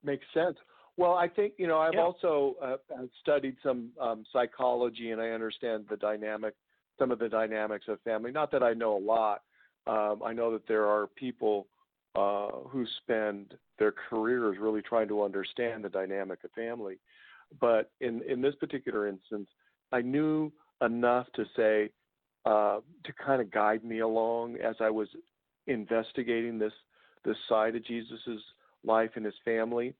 makes 0.02 0.24
sense. 0.32 0.56
Well, 0.96 1.14
I 1.14 1.28
think 1.28 1.54
you 1.58 1.66
know 1.66 1.78
I've 1.78 1.94
Yeah. 1.94 2.00
also 2.02 2.56
uh, 2.62 3.06
studied 3.20 3.56
some 3.62 3.92
um, 4.00 4.24
psychology, 4.32 5.10
and 5.10 5.20
I 5.20 5.30
understand 5.30 5.86
the 5.88 5.96
dynamic, 5.96 6.54
some 6.98 7.10
of 7.10 7.18
the 7.18 7.28
dynamics 7.28 7.86
of 7.88 8.00
family. 8.00 8.32
Not 8.32 8.50
that 8.52 8.62
I 8.62 8.72
know 8.72 8.96
a 8.96 9.04
lot. 9.14 9.42
Um, 9.86 10.22
I 10.24 10.32
know 10.32 10.50
that 10.52 10.66
there 10.66 10.86
are 10.86 11.06
people 11.08 11.68
uh, 12.16 12.50
who 12.68 12.86
spend 13.02 13.54
their 13.78 13.92
careers 13.92 14.56
really 14.58 14.82
trying 14.82 15.08
to 15.08 15.22
understand 15.22 15.84
the 15.84 15.88
dynamic 15.88 16.42
of 16.44 16.50
family. 16.52 16.98
But 17.60 17.90
in 18.00 18.22
in 18.22 18.40
this 18.40 18.54
particular 18.56 19.06
instance, 19.06 19.48
I 19.92 20.02
knew 20.02 20.50
enough 20.82 21.26
to 21.34 21.44
say 21.54 21.90
uh, 22.44 22.80
to 23.04 23.12
kind 23.12 23.40
of 23.40 23.50
guide 23.50 23.84
me 23.84 24.00
along 24.00 24.56
as 24.56 24.76
I 24.80 24.90
was 24.90 25.08
investigating 25.66 26.58
this 26.58 26.72
this 27.24 27.36
side 27.48 27.76
of 27.76 27.84
Jesus's 27.84 28.42
life 28.84 29.10
and 29.16 29.24
his 29.24 29.34
family. 29.44 29.94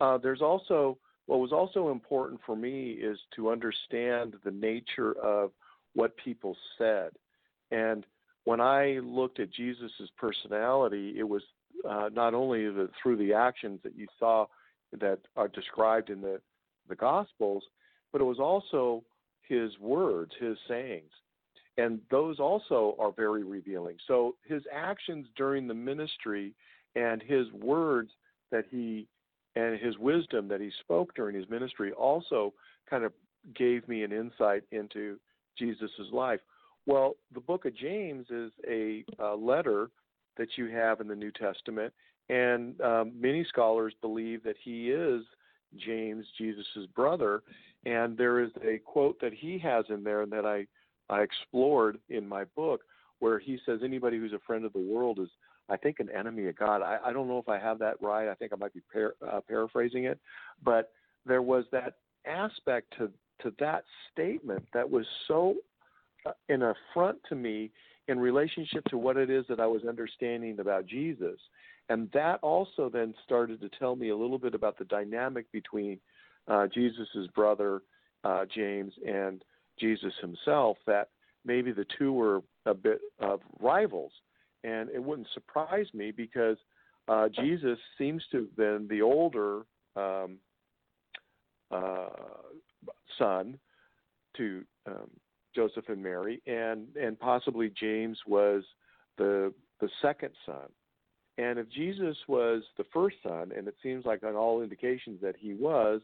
Uh, 0.00 0.18
there's 0.18 0.42
also 0.42 0.98
what 1.26 1.40
was 1.40 1.52
also 1.52 1.90
important 1.90 2.40
for 2.44 2.56
me 2.56 2.90
is 2.90 3.18
to 3.36 3.50
understand 3.50 4.34
the 4.44 4.50
nature 4.50 5.12
of 5.22 5.52
what 5.94 6.16
people 6.16 6.56
said. 6.76 7.10
And 7.70 8.04
when 8.44 8.60
I 8.60 8.98
looked 9.02 9.38
at 9.38 9.52
Jesus's 9.52 10.10
personality, 10.16 11.14
it 11.16 11.28
was 11.28 11.42
uh, 11.88 12.10
not 12.12 12.34
only 12.34 12.64
the, 12.64 12.88
through 13.02 13.16
the 13.16 13.32
actions 13.32 13.80
that 13.82 13.96
you 13.96 14.06
saw 14.18 14.46
that 14.98 15.18
are 15.36 15.48
described 15.48 16.10
in 16.10 16.20
the 16.20 16.40
the 16.88 16.96
Gospels, 16.96 17.62
but 18.12 18.20
it 18.20 18.24
was 18.24 18.40
also 18.40 19.02
his 19.42 19.70
words, 19.78 20.32
his 20.40 20.56
sayings. 20.68 21.10
And 21.78 22.00
those 22.10 22.38
also 22.38 22.96
are 22.98 23.12
very 23.12 23.44
revealing. 23.44 23.96
So 24.06 24.34
his 24.44 24.62
actions 24.72 25.26
during 25.36 25.66
the 25.66 25.74
ministry 25.74 26.52
and 26.94 27.22
his 27.22 27.50
words 27.52 28.10
that 28.50 28.64
he 28.70 29.06
and 29.56 29.80
his 29.80 29.98
wisdom 29.98 30.48
that 30.48 30.60
he 30.60 30.70
spoke 30.80 31.14
during 31.14 31.34
his 31.34 31.48
ministry 31.48 31.92
also 31.92 32.52
kind 32.88 33.04
of 33.04 33.12
gave 33.54 33.86
me 33.88 34.02
an 34.04 34.12
insight 34.12 34.62
into 34.70 35.18
Jesus' 35.58 35.90
life. 36.12 36.40
Well, 36.86 37.16
the 37.34 37.40
book 37.40 37.64
of 37.64 37.76
James 37.76 38.26
is 38.30 38.52
a, 38.68 39.04
a 39.18 39.34
letter 39.34 39.90
that 40.40 40.56
you 40.56 40.66
have 40.66 41.00
in 41.00 41.06
the 41.06 41.14
New 41.14 41.30
Testament, 41.30 41.92
and 42.28 42.80
um, 42.80 43.12
many 43.18 43.44
scholars 43.44 43.94
believe 44.00 44.42
that 44.42 44.56
he 44.62 44.90
is 44.90 45.22
James, 45.76 46.26
Jesus' 46.36 46.86
brother. 46.96 47.42
And 47.86 48.18
there 48.18 48.40
is 48.40 48.50
a 48.62 48.78
quote 48.78 49.20
that 49.20 49.32
he 49.32 49.58
has 49.60 49.84
in 49.88 50.02
there 50.02 50.26
that 50.26 50.44
I, 50.44 50.66
I 51.08 51.22
explored 51.22 51.98
in 52.08 52.28
my 52.28 52.44
book 52.56 52.80
where 53.20 53.38
he 53.38 53.58
says, 53.64 53.80
Anybody 53.84 54.18
who's 54.18 54.32
a 54.32 54.40
friend 54.46 54.64
of 54.64 54.72
the 54.72 54.80
world 54.80 55.18
is 55.18 55.28
I 55.70 55.76
think, 55.76 56.00
an 56.00 56.08
enemy 56.10 56.48
of 56.48 56.56
God. 56.56 56.82
I, 56.82 56.98
I 57.04 57.12
don't 57.12 57.28
know 57.28 57.38
if 57.38 57.48
I 57.48 57.58
have 57.58 57.78
that 57.78 57.94
right. 58.02 58.28
I 58.28 58.34
think 58.34 58.52
I 58.52 58.56
might 58.56 58.74
be 58.74 58.82
par- 58.92 59.14
uh, 59.26 59.40
paraphrasing 59.46 60.04
it, 60.04 60.18
but 60.64 60.90
there 61.24 61.42
was 61.42 61.64
that 61.72 61.94
aspect 62.26 62.92
to 62.98 63.10
to 63.42 63.54
that 63.58 63.84
statement 64.12 64.62
that 64.74 64.88
was 64.88 65.06
so 65.26 65.54
uh, 66.26 66.32
an 66.50 66.62
affront 66.62 67.18
to 67.28 67.34
me 67.34 67.70
in 68.10 68.20
relationship 68.20 68.84
to 68.86 68.98
what 68.98 69.16
it 69.16 69.30
is 69.30 69.44
that 69.48 69.60
I 69.60 69.66
was 69.66 69.82
understanding 69.88 70.60
about 70.60 70.86
Jesus, 70.86 71.40
and 71.88 72.10
that 72.12 72.40
also 72.42 72.88
then 72.88 73.14
started 73.24 73.60
to 73.62 73.70
tell 73.78 73.96
me 73.96 74.10
a 74.10 74.16
little 74.16 74.38
bit 74.38 74.54
about 74.54 74.78
the 74.78 74.84
dynamic 74.84 75.50
between 75.52 75.98
uh, 76.48 76.66
Jesus's 76.66 77.28
brother 77.34 77.82
uh, 78.24 78.44
James 78.54 78.92
and 79.06 79.42
Jesus 79.78 80.12
himself. 80.20 80.76
That 80.86 81.08
maybe 81.44 81.72
the 81.72 81.86
two 81.98 82.12
were 82.12 82.42
a 82.66 82.74
bit 82.74 83.00
of 83.18 83.40
rivals 83.60 84.12
and 84.64 84.90
it 84.90 85.02
wouldn't 85.02 85.28
surprise 85.32 85.86
me 85.94 86.10
because 86.10 86.56
uh, 87.08 87.28
Jesus 87.28 87.78
seems 87.98 88.22
to 88.30 88.38
have 88.38 88.56
been 88.56 88.86
the 88.88 89.02
older 89.02 89.62
um, 89.96 90.38
uh, 91.70 92.08
son 93.18 93.58
to 94.36 94.62
um, 94.86 95.10
Joseph 95.54 95.88
and 95.88 96.02
Mary, 96.02 96.42
and 96.46 96.86
and 96.96 97.18
possibly 97.18 97.70
James 97.70 98.18
was 98.26 98.64
the 99.18 99.52
the 99.80 99.88
second 100.02 100.32
son. 100.46 100.68
And 101.38 101.58
if 101.58 101.70
Jesus 101.70 102.16
was 102.28 102.62
the 102.76 102.84
first 102.92 103.16
son, 103.22 103.52
and 103.56 103.66
it 103.66 103.76
seems 103.82 104.04
like 104.04 104.22
on 104.22 104.36
all 104.36 104.62
indications 104.62 105.20
that 105.22 105.36
he 105.38 105.54
was, 105.54 106.02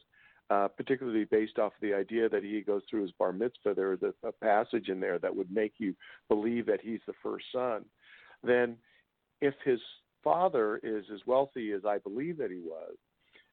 uh, 0.48 0.68
particularly 0.68 1.24
based 1.24 1.58
off 1.58 1.72
of 1.74 1.80
the 1.82 1.92
idea 1.92 2.28
that 2.28 2.42
he 2.42 2.62
goes 2.62 2.82
through 2.88 3.02
his 3.02 3.12
bar 3.12 3.32
mitzvah, 3.32 3.74
there 3.74 3.92
is 3.92 4.00
a, 4.02 4.14
a 4.26 4.32
passage 4.32 4.88
in 4.88 4.98
there 4.98 5.18
that 5.18 5.34
would 5.36 5.50
make 5.50 5.74
you 5.76 5.94
believe 6.28 6.64
that 6.66 6.80
he's 6.80 7.00
the 7.06 7.12
first 7.22 7.44
son 7.52 7.84
then 8.42 8.76
if 9.40 9.54
his 9.64 9.80
father 10.22 10.80
is 10.82 11.04
as 11.12 11.20
wealthy 11.26 11.72
as 11.72 11.84
I 11.84 11.98
believe 11.98 12.38
that 12.38 12.50
he 12.50 12.60
was, 12.60 12.94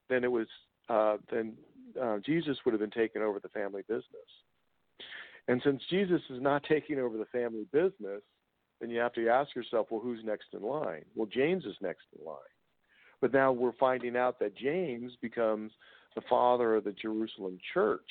then 0.08 0.24
it 0.24 0.30
was 0.30 0.46
uh, 0.88 1.16
then 1.30 1.54
uh, 2.00 2.18
Jesus 2.18 2.58
would 2.64 2.72
have 2.72 2.80
been 2.80 2.90
taking 2.90 3.22
over 3.22 3.40
the 3.40 3.48
family 3.48 3.82
business. 3.88 4.04
And 5.48 5.60
since 5.64 5.82
Jesus 5.90 6.22
is 6.30 6.40
not 6.40 6.64
taking 6.64 6.98
over 6.98 7.18
the 7.18 7.26
family 7.26 7.66
business, 7.72 8.22
then 8.80 8.90
you 8.90 8.98
have 8.98 9.12
to 9.14 9.28
ask 9.28 9.54
yourself, 9.54 9.88
well, 9.90 10.00
who's 10.00 10.24
next 10.24 10.46
in 10.52 10.62
line? 10.62 11.04
Well, 11.14 11.28
James 11.32 11.64
is 11.64 11.76
next 11.80 12.04
in 12.18 12.24
line. 12.24 12.36
But 13.20 13.32
now 13.32 13.52
we're 13.52 13.72
finding 13.78 14.16
out 14.16 14.38
that 14.40 14.56
James 14.56 15.12
becomes 15.20 15.72
the 16.14 16.22
father 16.28 16.76
of 16.76 16.84
the 16.84 16.92
Jerusalem 16.92 17.58
church. 17.72 18.08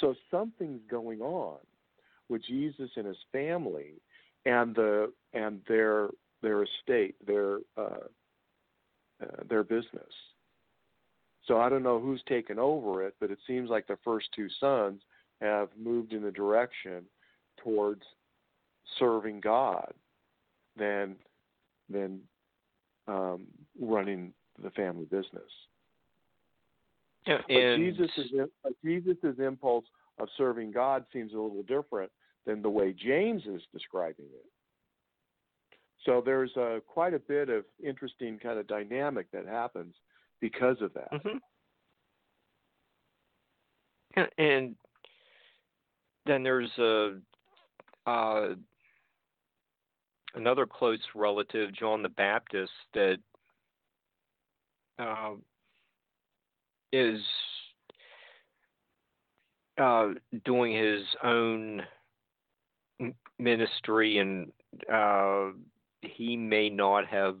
So 0.00 0.14
something's 0.30 0.82
going 0.90 1.20
on 1.20 1.58
with 2.28 2.42
Jesus 2.44 2.90
and 2.96 3.06
his 3.06 3.16
family 3.30 3.94
and 4.46 4.74
the 4.74 5.12
and 5.32 5.60
their 5.68 6.08
their 6.42 6.64
estate, 6.64 7.14
their 7.26 7.58
uh, 7.76 8.08
uh, 9.22 9.42
their 9.48 9.62
business. 9.62 10.12
So 11.46 11.60
I 11.60 11.68
don't 11.68 11.82
know 11.82 12.00
who's 12.00 12.22
taken 12.28 12.58
over 12.58 13.06
it, 13.06 13.14
but 13.20 13.30
it 13.30 13.38
seems 13.46 13.68
like 13.68 13.86
the 13.86 13.98
first 14.04 14.28
two 14.34 14.48
sons 14.60 15.02
have 15.42 15.68
moved 15.78 16.12
in 16.12 16.22
the 16.22 16.30
direction 16.30 17.04
towards 17.62 18.02
serving 18.98 19.40
God 19.40 19.92
than 20.76 21.16
than 21.90 22.20
um, 23.08 23.46
running 23.80 24.32
the 24.62 24.70
family 24.70 25.04
business. 25.04 25.42
Yeah, 27.26 27.38
but 27.46 27.56
and 27.56 27.96
Jesus' 27.96 28.30
but 28.62 28.72
Jesus's 28.84 29.38
impulse 29.38 29.84
of 30.18 30.28
serving 30.36 30.72
God 30.72 31.04
seems 31.12 31.32
a 31.32 31.38
little 31.38 31.62
different 31.62 32.10
than 32.46 32.62
the 32.62 32.70
way 32.70 32.92
James 32.92 33.42
is 33.46 33.62
describing 33.72 34.26
it. 34.26 34.46
So 36.04 36.20
there's 36.24 36.50
a, 36.56 36.80
quite 36.86 37.14
a 37.14 37.18
bit 37.20 37.48
of 37.48 37.64
interesting 37.84 38.38
kind 38.38 38.58
of 38.58 38.66
dynamic 38.66 39.30
that 39.32 39.46
happens 39.46 39.94
because 40.40 40.76
of 40.80 40.92
that. 40.94 41.12
Mhm. 41.12 41.40
And, 44.16 44.28
and 44.38 44.76
then 46.26 46.42
there's 46.42 46.70
a 46.78 47.18
uh, 48.06 48.54
another 50.34 50.66
close 50.66 51.00
relative, 51.14 51.72
John 51.74 52.02
the 52.02 52.08
Baptist, 52.08 52.72
that 52.94 53.18
uh, 54.98 55.32
is 56.92 57.20
uh, 59.78 60.08
doing 60.44 60.76
his 60.76 61.02
own 61.22 61.82
ministry, 63.38 64.18
and 64.18 64.52
uh, 64.92 65.50
he 66.02 66.36
may 66.36 66.68
not 66.68 67.06
have 67.06 67.38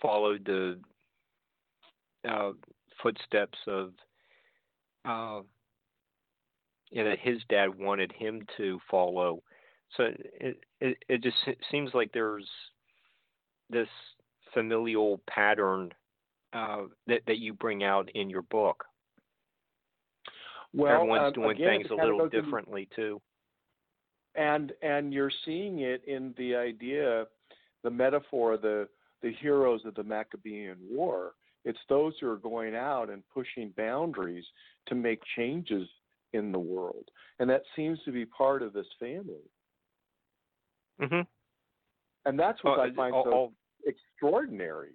followed 0.00 0.44
the 0.44 0.78
uh, 2.28 2.52
footsteps 3.02 3.58
of 3.66 3.92
know, 6.96 7.10
that 7.10 7.18
his 7.20 7.38
dad 7.48 7.68
wanted 7.78 8.12
him 8.12 8.42
to 8.56 8.78
follow. 8.90 9.42
So 9.96 10.04
it, 10.40 10.58
it 10.80 10.98
it 11.08 11.22
just 11.22 11.36
seems 11.70 11.90
like 11.94 12.10
there's 12.12 12.48
this 13.70 13.88
familial 14.52 15.20
pattern 15.28 15.92
uh, 16.52 16.82
that 17.06 17.20
that 17.26 17.38
you 17.38 17.54
bring 17.54 17.84
out 17.84 18.10
in 18.14 18.28
your 18.28 18.42
book. 18.42 18.84
Well, 20.74 20.94
everyone's 20.94 21.36
um, 21.36 21.42
doing 21.42 21.56
again, 21.56 21.80
things 21.80 21.90
a 21.90 21.94
little 21.94 22.28
differently 22.28 22.88
too. 22.94 23.20
and 24.34 24.72
and 24.82 25.12
you're 25.12 25.32
seeing 25.44 25.80
it 25.80 26.02
in 26.06 26.34
the 26.38 26.54
idea, 26.54 27.26
the 27.82 27.90
metaphor, 27.90 28.56
the 28.56 28.88
the 29.22 29.32
heroes 29.40 29.82
of 29.84 29.94
the 29.94 30.02
Maccabean 30.02 30.76
War. 30.90 31.32
It's 31.64 31.78
those 31.88 32.14
who 32.20 32.28
are 32.28 32.38
going 32.38 32.74
out 32.74 33.08
and 33.08 33.22
pushing 33.32 33.72
boundaries 33.76 34.44
to 34.86 34.94
make 34.94 35.20
changes 35.36 35.88
in 36.32 36.52
the 36.52 36.58
world, 36.58 37.10
and 37.38 37.48
that 37.50 37.62
seems 37.76 37.98
to 38.04 38.12
be 38.12 38.24
part 38.24 38.62
of 38.62 38.72
this 38.72 38.86
family. 38.98 39.50
Mm-hmm. 41.00 41.20
And 42.24 42.38
that's 42.38 42.62
what 42.62 42.78
Oh, 42.78 42.82
I 42.82 42.92
find 42.92 43.14
so 43.24 43.52
extraordinary. 43.86 44.92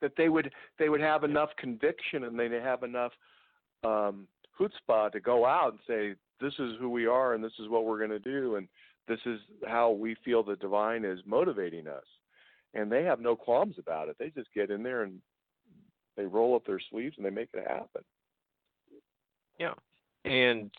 That 0.00 0.12
they 0.16 0.30
would 0.30 0.50
they 0.78 0.88
would 0.88 1.02
have 1.02 1.24
enough 1.24 1.50
conviction 1.58 2.24
and 2.24 2.38
they'd 2.38 2.52
have 2.52 2.82
enough 2.82 3.12
um, 3.84 4.26
chutzpah 4.58 5.12
to 5.12 5.20
go 5.20 5.44
out 5.44 5.72
and 5.72 5.80
say, 5.86 6.14
"This 6.40 6.54
is 6.58 6.76
who 6.80 6.88
we 6.88 7.06
are, 7.06 7.34
and 7.34 7.44
this 7.44 7.52
is 7.58 7.68
what 7.68 7.84
we're 7.84 7.98
going 7.98 8.10
to 8.10 8.18
do, 8.18 8.56
and 8.56 8.66
this 9.08 9.20
is 9.26 9.40
how 9.66 9.90
we 9.90 10.16
feel 10.24 10.42
the 10.42 10.56
divine 10.56 11.04
is 11.04 11.20
motivating 11.26 11.86
us." 11.86 12.04
And 12.72 12.90
they 12.90 13.02
have 13.04 13.20
no 13.20 13.36
qualms 13.36 13.76
about 13.78 14.08
it. 14.08 14.16
They 14.18 14.30
just 14.30 14.52
get 14.54 14.70
in 14.70 14.82
there 14.82 15.02
and 15.02 15.20
they 16.16 16.24
roll 16.24 16.54
up 16.54 16.64
their 16.66 16.80
sleeves 16.90 17.16
and 17.16 17.26
they 17.26 17.30
make 17.30 17.48
it 17.52 17.66
happen. 17.66 18.04
Yeah, 19.60 19.74
and 20.24 20.70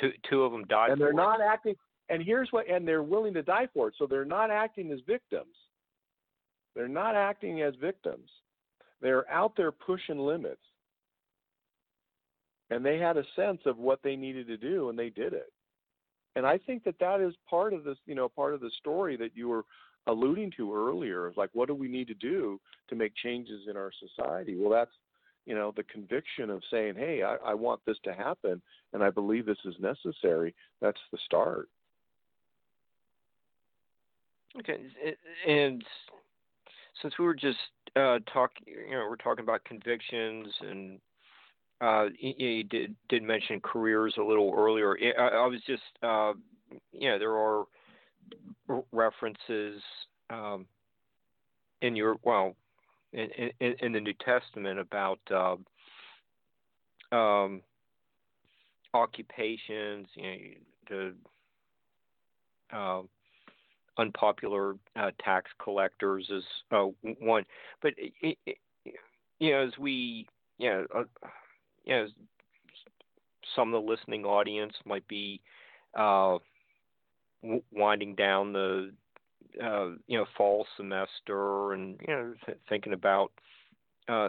two 0.00 0.10
two 0.28 0.42
of 0.42 0.52
them 0.52 0.64
died. 0.64 0.90
and 0.90 1.00
they're 1.00 1.08
for 1.08 1.12
it. 1.12 1.16
not 1.16 1.40
acting 1.40 1.74
and 2.08 2.22
here's 2.22 2.48
what 2.50 2.68
and 2.68 2.88
they're 2.88 3.02
willing 3.02 3.34
to 3.34 3.42
die 3.42 3.68
for 3.72 3.88
it 3.88 3.94
so 3.98 4.06
they're 4.06 4.24
not 4.24 4.50
acting 4.50 4.90
as 4.90 5.00
victims. 5.06 5.54
They're 6.74 6.88
not 6.88 7.14
acting 7.14 7.60
as 7.60 7.74
victims. 7.80 8.30
They're 9.02 9.30
out 9.30 9.52
there 9.56 9.70
pushing 9.70 10.18
limits. 10.18 10.62
And 12.70 12.82
they 12.84 12.98
had 12.98 13.18
a 13.18 13.24
sense 13.36 13.60
of 13.66 13.76
what 13.76 14.00
they 14.02 14.16
needed 14.16 14.46
to 14.46 14.56
do 14.56 14.88
and 14.88 14.98
they 14.98 15.10
did 15.10 15.34
it. 15.34 15.52
And 16.34 16.46
i 16.46 16.56
think 16.56 16.84
that 16.84 16.98
that 16.98 17.20
is 17.20 17.34
part 17.48 17.74
of 17.74 17.84
this 17.84 17.98
you 18.06 18.14
know 18.14 18.28
part 18.28 18.54
of 18.54 18.60
the 18.60 18.70
story 18.78 19.16
that 19.18 19.36
you 19.36 19.48
were 19.48 19.64
alluding 20.06 20.50
to 20.56 20.74
earlier 20.74 21.26
of 21.26 21.36
like 21.36 21.50
what 21.52 21.68
do 21.68 21.74
we 21.74 21.88
need 21.88 22.08
to 22.08 22.14
do 22.14 22.58
to 22.88 22.96
make 22.96 23.12
changes 23.22 23.68
in 23.68 23.76
our 23.76 23.92
society? 24.00 24.56
Well 24.58 24.70
that's 24.70 24.90
you 25.46 25.54
know 25.54 25.72
the 25.76 25.82
conviction 25.84 26.50
of 26.50 26.62
saying 26.70 26.94
hey 26.96 27.22
i, 27.22 27.36
I 27.44 27.54
want 27.54 27.80
this 27.86 27.98
to 28.04 28.14
happen 28.14 28.60
and 28.92 29.02
i 29.02 29.10
believe 29.10 29.46
this 29.46 29.58
is 29.64 29.74
necessary 29.80 30.54
that's 30.80 31.00
the 31.10 31.18
start 31.24 31.68
Okay, 34.58 34.78
and 35.48 35.82
since 37.00 37.14
we 37.18 37.24
were 37.24 37.34
just 37.34 37.58
uh, 37.96 38.18
talking, 38.32 38.66
you 38.66 38.90
know, 38.90 39.06
we're 39.08 39.16
talking 39.16 39.42
about 39.42 39.64
convictions, 39.64 40.48
and 40.60 41.00
uh, 41.80 42.06
you, 42.18 42.34
you 42.36 42.64
did 42.64 42.94
did 43.08 43.22
mention 43.22 43.60
careers 43.60 44.14
a 44.18 44.22
little 44.22 44.54
earlier. 44.56 44.96
I, 45.18 45.36
I 45.36 45.46
was 45.46 45.60
just, 45.66 45.82
uh, 46.02 46.34
you 46.92 47.08
know, 47.08 47.18
there 47.18 47.34
are 47.34 47.64
references 48.92 49.80
um, 50.28 50.66
in 51.80 51.96
your 51.96 52.16
well, 52.22 52.54
in, 53.12 53.50
in 53.60 53.74
in 53.80 53.92
the 53.92 54.00
New 54.00 54.14
Testament 54.24 54.78
about 54.78 55.20
uh, 55.30 55.56
um, 57.14 57.62
occupations, 58.94 60.06
you 60.14 60.22
know, 60.22 60.38
the 62.70 62.76
uh, 62.76 63.02
unpopular 63.98 64.76
uh, 64.96 65.10
tax 65.22 65.50
collectors 65.62 66.26
is 66.30 66.44
uh, 66.70 66.86
one. 67.20 67.44
But 67.82 67.92
it, 67.96 68.38
it, 68.46 68.58
you 69.38 69.52
know, 69.52 69.66
as 69.66 69.78
we, 69.78 70.26
you 70.58 70.70
know, 70.70 70.86
uh, 70.94 71.04
you 71.84 71.94
know, 71.94 72.06
some 73.56 73.74
of 73.74 73.82
the 73.82 73.90
listening 73.90 74.24
audience 74.24 74.74
might 74.84 75.06
be 75.08 75.40
uh, 75.94 76.38
winding 77.70 78.14
down 78.14 78.52
the, 78.52 78.92
uh, 79.62 79.90
you 80.06 80.18
know, 80.18 80.26
fall 80.36 80.66
semester, 80.76 81.72
and 81.72 81.98
you 82.06 82.14
know, 82.14 82.34
th- 82.46 82.58
thinking 82.68 82.92
about, 82.92 83.32
uh, 84.08 84.28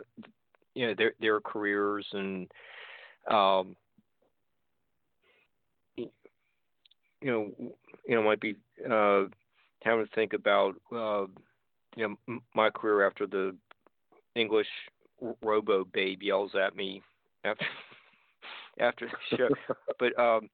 you 0.75 0.87
know, 0.87 0.93
their 0.97 1.13
their 1.19 1.39
careers 1.39 2.05
and. 2.13 2.49
Um, 3.29 3.75
you 7.23 7.31
know, 7.31 7.51
you 8.05 8.15
know, 8.15 8.21
might 8.21 8.41
be 8.41 8.55
uh, 8.89 9.23
having 9.81 10.05
to 10.05 10.11
think 10.13 10.33
about 10.33 10.75
uh, 10.91 11.25
you 11.95 12.07
know 12.07 12.15
m- 12.27 12.41
my 12.53 12.69
career 12.69 13.07
after 13.07 13.25
the 13.25 13.55
English 14.35 14.67
robo 15.41 15.85
babe 15.85 16.21
yells 16.21 16.51
at 16.61 16.75
me 16.75 17.01
after 17.45 17.65
after 18.79 19.07
the 19.07 19.37
show. 19.37 19.49
but 19.99 20.19
um, 20.19 20.49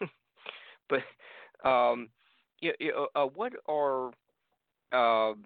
but 0.88 1.68
um, 1.68 2.08
yeah, 2.60 2.72
yeah, 2.80 2.90
uh, 3.14 3.26
what 3.26 3.52
are 3.68 4.06
um, 4.92 5.44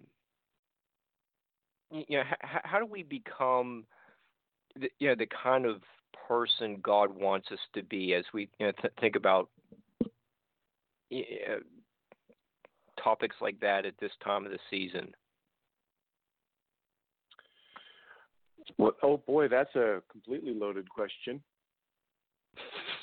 you 1.90 2.18
know, 2.18 2.22
how, 2.40 2.60
how 2.64 2.78
do 2.78 2.86
we 2.86 3.02
become 3.02 3.84
the, 4.78 4.90
you 4.98 5.08
know, 5.08 5.14
the 5.14 5.26
kind 5.26 5.66
of 5.66 5.82
person 6.28 6.78
God 6.82 7.14
wants 7.14 7.48
us 7.50 7.58
to 7.74 7.82
be 7.82 8.14
as 8.14 8.24
we 8.32 8.48
you 8.58 8.66
know, 8.66 8.72
th- 8.80 8.94
think 9.00 9.16
about 9.16 9.48
you 11.10 11.24
know, 11.48 11.58
topics 13.02 13.36
like 13.40 13.58
that 13.60 13.84
at 13.84 13.94
this 14.00 14.12
time 14.22 14.44
of 14.44 14.52
the 14.52 14.58
season? 14.70 15.12
well, 18.78 18.92
oh 19.02 19.16
boy 19.16 19.48
that's 19.48 19.74
a 19.74 20.02
completely 20.10 20.54
loaded 20.54 20.88
question 20.88 21.42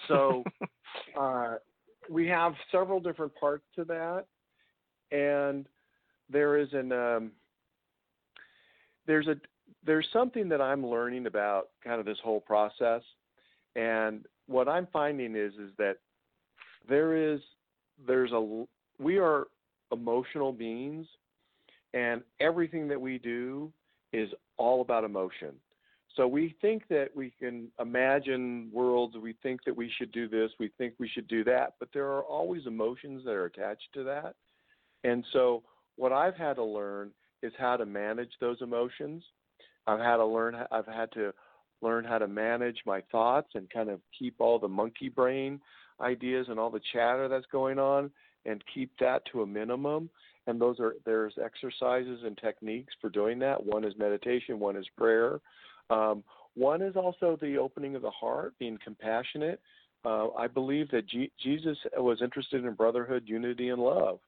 so 0.07 0.43
uh, 1.19 1.55
we 2.09 2.27
have 2.27 2.53
several 2.71 2.99
different 2.99 3.33
parts 3.35 3.63
to 3.75 3.83
that, 3.85 4.25
and 5.11 5.67
there 6.29 6.57
is 6.57 6.69
an 6.73 6.91
um, 6.91 7.31
there's 9.05 9.27
a 9.27 9.35
there's 9.85 10.07
something 10.11 10.49
that 10.49 10.61
I'm 10.61 10.85
learning 10.85 11.25
about 11.27 11.69
kind 11.83 11.99
of 11.99 12.05
this 12.05 12.17
whole 12.23 12.41
process, 12.41 13.01
and 13.75 14.25
what 14.47 14.67
I'm 14.67 14.87
finding 14.91 15.35
is 15.35 15.53
is 15.53 15.71
that 15.77 15.97
there 16.87 17.15
is 17.15 17.39
there's 18.05 18.31
a 18.31 18.65
we 18.99 19.17
are 19.17 19.47
emotional 19.91 20.51
beings, 20.51 21.07
and 21.93 22.21
everything 22.39 22.87
that 22.87 22.99
we 22.99 23.17
do 23.17 23.71
is 24.13 24.29
all 24.57 24.81
about 24.81 25.03
emotion. 25.03 25.53
So 26.17 26.27
we 26.27 26.55
think 26.61 26.87
that 26.89 27.09
we 27.15 27.31
can 27.39 27.67
imagine 27.79 28.71
worlds, 28.73 29.15
we 29.15 29.35
think 29.43 29.63
that 29.65 29.77
we 29.77 29.91
should 29.97 30.11
do 30.11 30.27
this, 30.27 30.49
we 30.59 30.71
think 30.77 30.95
we 30.97 31.07
should 31.07 31.27
do 31.27 31.43
that, 31.43 31.75
but 31.79 31.89
there 31.93 32.07
are 32.07 32.23
always 32.23 32.65
emotions 32.65 33.23
that 33.23 33.31
are 33.31 33.45
attached 33.45 33.87
to 33.93 34.03
that. 34.03 34.35
And 35.03 35.23
so 35.31 35.61
what 35.95 36.11
I've 36.11 36.35
had 36.35 36.55
to 36.55 36.63
learn 36.63 37.11
is 37.43 37.53
how 37.59 37.77
to 37.77 37.85
manage 37.85 38.31
those 38.41 38.57
emotions. 38.61 39.23
I've 39.85 39.99
had 39.99 40.17
to 40.17 40.25
learn 40.25 40.55
I've 40.71 40.87
had 40.87 41.11
to 41.13 41.33
learn 41.83 42.03
how 42.03 42.17
to 42.17 42.27
manage 42.27 42.77
my 42.87 43.01
thoughts 43.11 43.49
and 43.53 43.69
kind 43.69 43.89
of 43.89 44.01
keep 44.17 44.35
all 44.39 44.57
the 44.57 44.67
monkey 44.67 45.09
brain 45.09 45.61
ideas 46.01 46.47
and 46.49 46.59
all 46.59 46.71
the 46.71 46.81
chatter 46.93 47.27
that's 47.27 47.45
going 47.51 47.77
on 47.77 48.09
and 48.45 48.63
keep 48.73 48.91
that 48.99 49.21
to 49.31 49.43
a 49.43 49.47
minimum. 49.47 50.09
And 50.47 50.59
those 50.59 50.79
are 50.79 50.95
there's 51.05 51.35
exercises 51.43 52.21
and 52.25 52.35
techniques 52.39 52.93
for 52.99 53.09
doing 53.11 53.37
that. 53.39 53.63
One 53.63 53.83
is 53.83 53.93
meditation 53.99 54.59
one 54.59 54.75
is 54.75 54.87
prayer 54.97 55.39
um, 55.89 56.23
one 56.55 56.81
is 56.81 56.95
also 56.95 57.37
the 57.41 57.57
opening 57.57 57.95
of 57.95 58.01
the 58.01 58.11
heart 58.11 58.53
being 58.59 58.77
compassionate. 58.83 59.59
Uh, 60.05 60.27
i 60.37 60.47
believe 60.47 60.89
that 60.91 61.07
G- 61.07 61.31
jesus 61.43 61.77
was 61.97 62.21
interested 62.21 62.63
in 62.63 62.73
brotherhood 62.73 63.23
unity 63.25 63.69
and 63.69 63.81
love. 63.81 64.19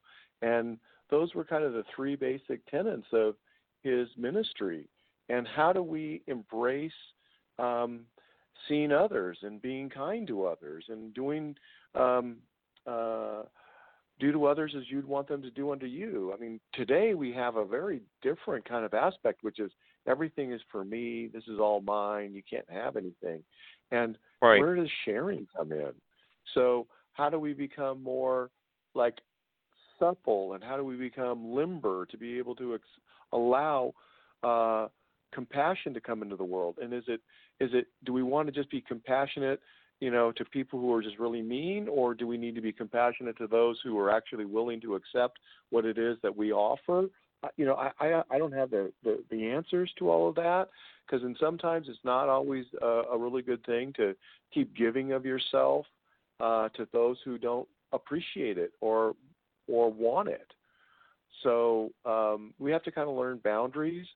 And 0.41 0.77
those 1.09 1.33
were 1.35 1.43
kind 1.43 1.63
of 1.63 1.73
the 1.73 1.83
three 1.95 2.15
basic 2.15 2.65
tenets 2.69 3.07
of 3.13 3.35
his 3.83 4.07
ministry. 4.17 4.87
And 5.29 5.47
how 5.47 5.73
do 5.73 5.83
we 5.83 6.21
embrace 6.27 6.91
um, 7.59 8.01
seeing 8.67 8.91
others 8.91 9.37
and 9.41 9.61
being 9.61 9.89
kind 9.89 10.27
to 10.27 10.45
others 10.45 10.85
and 10.89 11.13
doing 11.13 11.55
um, 11.95 12.37
uh, 12.87 13.43
do 14.19 14.31
to 14.31 14.45
others 14.45 14.73
as 14.77 14.83
you'd 14.89 15.07
want 15.07 15.27
them 15.27 15.41
to 15.41 15.49
do 15.51 15.71
unto 15.71 15.85
you. 15.85 16.33
I 16.33 16.39
mean, 16.39 16.59
today 16.73 17.13
we 17.13 17.31
have 17.33 17.55
a 17.55 17.65
very 17.65 18.01
different 18.21 18.67
kind 18.67 18.83
of 18.83 18.93
aspect, 18.93 19.43
which 19.43 19.59
is 19.59 19.71
everything 20.07 20.51
is 20.51 20.61
for 20.71 20.83
me. 20.83 21.29
This 21.33 21.43
is 21.47 21.59
all 21.59 21.81
mine. 21.81 22.33
You 22.33 22.41
can't 22.49 22.69
have 22.69 22.95
anything. 22.95 23.43
And 23.91 24.17
right. 24.41 24.59
where 24.59 24.75
does 24.75 24.89
sharing 25.05 25.47
come 25.55 25.71
in? 25.71 25.91
So 26.53 26.87
how 27.13 27.29
do 27.29 27.39
we 27.39 27.53
become 27.53 28.01
more 28.01 28.49
like 28.95 29.17
supple 29.99 30.53
and 30.53 30.63
how 30.63 30.77
do 30.77 30.83
we 30.83 30.95
become 30.95 31.53
limber 31.53 32.05
to 32.07 32.17
be 32.17 32.37
able 32.37 32.55
to 32.55 32.75
ex- 32.75 32.83
allow 33.33 33.93
uh, 34.43 34.87
compassion 35.33 35.93
to 35.93 36.01
come 36.01 36.21
into 36.21 36.35
the 36.35 36.43
world? 36.43 36.77
And 36.81 36.93
is 36.93 37.03
it 37.07 37.21
is 37.59 37.71
it 37.73 37.87
do 38.05 38.13
we 38.13 38.23
want 38.23 38.47
to 38.47 38.53
just 38.53 38.71
be 38.71 38.81
compassionate 38.81 39.59
you 39.99 40.11
know, 40.11 40.31
to 40.31 40.45
people 40.45 40.79
who 40.79 40.93
are 40.93 41.03
just 41.03 41.19
really 41.19 41.41
mean, 41.41 41.87
or 41.89 42.13
do 42.13 42.25
we 42.25 42.37
need 42.37 42.55
to 42.55 42.61
be 42.61 42.71
compassionate 42.71 43.37
to 43.37 43.47
those 43.47 43.77
who 43.83 43.97
are 43.99 44.09
actually 44.09 44.45
willing 44.45 44.79
to 44.81 44.95
accept 44.95 45.39
what 45.71 45.85
it 45.85 45.97
is 45.97 46.17
that 46.23 46.35
we 46.35 46.53
offer? 46.53 47.07
You 47.57 47.65
know, 47.65 47.75
I 47.75 47.91
I, 47.99 48.23
I 48.31 48.37
don't 48.37 48.53
have 48.53 48.71
the, 48.71 48.91
the 49.03 49.23
the 49.29 49.49
answers 49.49 49.91
to 49.99 50.09
all 50.09 50.29
of 50.29 50.35
that 50.35 50.69
because, 51.05 51.23
and 51.23 51.37
sometimes 51.39 51.87
it's 51.89 51.99
not 52.03 52.29
always 52.29 52.65
a, 52.81 53.03
a 53.13 53.17
really 53.17 53.41
good 53.41 53.65
thing 53.65 53.93
to 53.97 54.15
keep 54.53 54.75
giving 54.75 55.11
of 55.13 55.25
yourself 55.25 55.85
uh, 56.39 56.69
to 56.69 56.87
those 56.91 57.17
who 57.25 57.37
don't 57.37 57.67
appreciate 57.93 58.57
it 58.57 58.71
or 58.81 59.15
or 59.67 59.91
want 59.91 60.29
it. 60.29 60.51
So 61.43 61.91
um, 62.05 62.53
we 62.59 62.71
have 62.71 62.83
to 62.83 62.91
kind 62.91 63.09
of 63.09 63.15
learn 63.15 63.39
boundaries. 63.43 64.07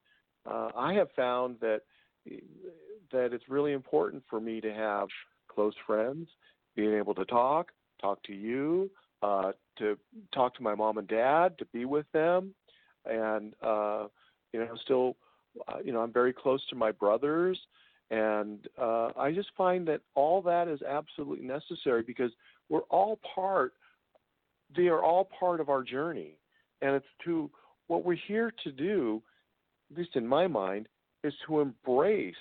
Uh, 0.46 0.70
I 0.76 0.94
have 0.94 1.10
found 1.16 1.58
that 1.62 1.82
that 3.12 3.34
it's 3.34 3.50
really 3.50 3.74
important 3.74 4.24
for 4.30 4.40
me 4.40 4.60
to 4.62 4.74
have 4.74 5.08
close 5.48 5.74
friends, 5.86 6.28
being 6.76 6.94
able 6.94 7.14
to 7.16 7.26
talk, 7.26 7.72
talk 8.02 8.22
to 8.24 8.34
you, 8.34 8.90
uh, 9.22 9.52
to 9.78 9.98
talk 10.34 10.56
to 10.56 10.64
my 10.64 10.76
mom 10.76 10.98
and 10.98 11.08
dad, 11.08 11.58
to 11.60 11.66
be 11.66 11.86
with 11.86 12.06
them, 12.12 12.54
and 13.06 13.54
uh, 13.62 14.08
you 14.52 14.60
know, 14.60 14.76
still, 14.84 15.16
uh, 15.68 15.78
you 15.84 15.92
know, 15.92 16.02
I'm 16.02 16.14
very 16.14 16.34
close 16.34 16.66
to 16.70 16.76
my 16.76 16.92
brothers, 16.92 17.60
and 18.12 18.60
uh, 18.80 19.10
I 19.18 19.32
just 19.34 19.50
find 19.58 19.88
that 19.88 20.02
all 20.16 20.42
that 20.44 20.68
is 20.68 20.82
absolutely 20.82 21.46
necessary 21.46 22.04
because 22.04 22.32
we're 22.70 22.82
all 22.90 23.20
part. 23.36 23.74
They 24.76 24.88
are 24.88 25.04
all 25.04 25.30
part 25.40 25.60
of 25.60 25.70
our 25.70 25.84
journey, 25.84 26.38
and 26.82 26.96
it's 26.96 27.06
to 27.26 27.50
what 27.88 28.06
we're 28.06 28.18
here 28.28 28.52
to 28.64 28.72
do, 28.72 29.22
at 29.92 29.98
least 29.98 30.16
in 30.16 30.26
my 30.26 30.48
mind, 30.48 30.88
is 31.24 31.34
to 31.48 31.62
embrace 31.62 32.36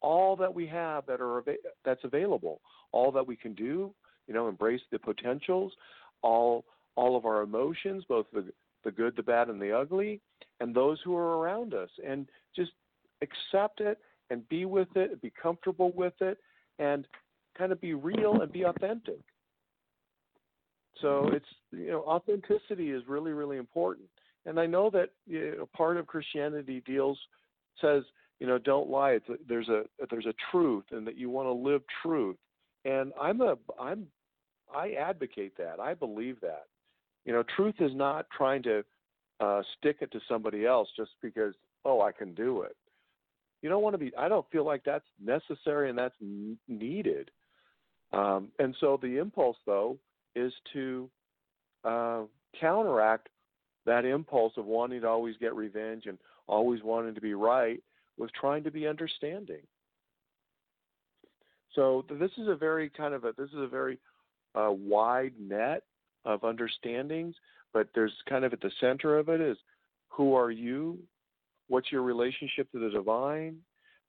all 0.00 0.36
that 0.36 0.52
we 0.52 0.66
have 0.66 1.06
that 1.06 1.20
are 1.20 1.44
that's 1.84 2.04
available, 2.04 2.60
all 2.90 3.12
that 3.12 3.26
we 3.26 3.36
can 3.36 3.54
do, 3.54 3.94
you 4.26 4.34
know, 4.34 4.48
embrace 4.48 4.80
the 4.90 4.98
potentials, 4.98 5.72
all 6.22 6.64
all 6.96 7.16
of 7.16 7.24
our 7.24 7.42
emotions, 7.42 8.04
both 8.08 8.26
the 8.32 8.44
the 8.84 8.90
good, 8.90 9.16
the 9.16 9.22
bad, 9.22 9.48
and 9.48 9.60
the 9.60 9.76
ugly, 9.76 10.20
and 10.60 10.74
those 10.74 10.98
who 11.04 11.16
are 11.16 11.38
around 11.38 11.74
us, 11.74 11.90
and 12.06 12.28
just 12.54 12.72
accept 13.22 13.80
it 13.80 13.98
and 14.30 14.48
be 14.48 14.64
with 14.64 14.88
it, 14.96 15.20
be 15.20 15.32
comfortable 15.40 15.92
with 15.94 16.14
it, 16.20 16.38
and 16.78 17.06
kind 17.56 17.72
of 17.72 17.80
be 17.80 17.94
real 17.94 18.40
and 18.40 18.52
be 18.52 18.64
authentic. 18.64 19.20
So 21.00 21.28
it's 21.32 21.46
you 21.72 21.88
know 21.88 22.02
authenticity 22.02 22.90
is 22.90 23.02
really 23.08 23.32
really 23.32 23.56
important, 23.56 24.08
and 24.46 24.58
I 24.58 24.66
know 24.66 24.90
that 24.90 25.10
you 25.26 25.56
know, 25.58 25.68
part 25.76 25.96
of 25.96 26.06
Christianity 26.06 26.82
deals 26.86 27.18
says 27.80 28.04
you 28.38 28.46
know 28.46 28.58
don't 28.58 28.90
lie. 28.90 29.12
It's 29.12 29.26
there's 29.48 29.68
a 29.68 29.84
there's 30.10 30.26
a 30.26 30.34
truth 30.50 30.84
and 30.90 31.06
that 31.06 31.16
you 31.16 31.30
want 31.30 31.46
to 31.46 31.52
live 31.52 31.82
truth. 32.02 32.36
And 32.84 33.12
i'm 33.20 33.40
a 33.40 33.56
i'm 33.80 34.06
i 34.74 34.92
advocate 34.92 35.56
that. 35.58 35.78
I 35.78 35.94
believe 35.94 36.40
that 36.40 36.64
you 37.24 37.32
know 37.32 37.42
truth 37.56 37.74
is 37.80 37.92
not 37.94 38.26
trying 38.36 38.62
to 38.62 38.84
uh 39.40 39.62
stick 39.78 39.98
it 40.00 40.10
to 40.12 40.20
somebody 40.28 40.66
else 40.66 40.88
just 40.96 41.10
because 41.22 41.54
oh 41.84 42.00
i 42.00 42.12
can 42.12 42.34
do 42.34 42.62
it 42.62 42.76
you 43.62 43.68
don't 43.68 43.82
want 43.82 43.94
to 43.94 43.98
be 43.98 44.12
i 44.16 44.28
don't 44.28 44.48
feel 44.50 44.64
like 44.64 44.82
that's 44.84 45.04
necessary 45.22 45.90
and 45.90 45.98
that's 45.98 46.14
n- 46.20 46.58
needed 46.68 47.30
um 48.12 48.48
and 48.58 48.74
so 48.80 48.98
the 49.00 49.18
impulse 49.18 49.56
though 49.66 49.98
is 50.34 50.52
to 50.72 51.08
uh 51.84 52.22
counteract 52.60 53.28
that 53.86 54.04
impulse 54.04 54.52
of 54.56 54.66
wanting 54.66 55.00
to 55.00 55.08
always 55.08 55.36
get 55.38 55.54
revenge 55.54 56.06
and 56.06 56.18
always 56.46 56.82
wanting 56.82 57.14
to 57.14 57.20
be 57.20 57.34
right 57.34 57.82
with 58.18 58.30
trying 58.32 58.62
to 58.64 58.70
be 58.70 58.86
understanding. 58.86 59.62
So 61.74 62.04
this 62.10 62.30
is 62.38 62.48
a 62.48 62.54
very 62.54 62.90
kind 62.90 63.14
of 63.14 63.24
a 63.24 63.32
this 63.36 63.48
is 63.48 63.58
a 63.58 63.66
very 63.66 63.98
uh, 64.54 64.70
wide 64.70 65.32
net 65.40 65.82
of 66.24 66.44
understandings, 66.44 67.34
but 67.72 67.88
there's 67.94 68.12
kind 68.28 68.44
of 68.44 68.52
at 68.52 68.60
the 68.60 68.70
center 68.80 69.18
of 69.18 69.28
it 69.28 69.40
is 69.40 69.56
who 70.08 70.34
are 70.34 70.50
you? 70.50 70.98
What's 71.68 71.90
your 71.90 72.02
relationship 72.02 72.70
to 72.72 72.78
the 72.78 72.90
divine? 72.90 73.56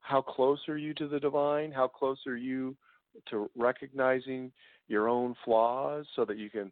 How 0.00 0.20
close 0.20 0.60
are 0.68 0.76
you 0.76 0.92
to 0.94 1.08
the 1.08 1.18
divine? 1.18 1.72
How 1.72 1.88
close 1.88 2.18
are 2.26 2.36
you 2.36 2.76
to 3.30 3.50
recognizing 3.56 4.52
your 4.88 5.08
own 5.08 5.34
flaws 5.44 6.06
so 6.14 6.24
that 6.26 6.36
you 6.36 6.50
can 6.50 6.70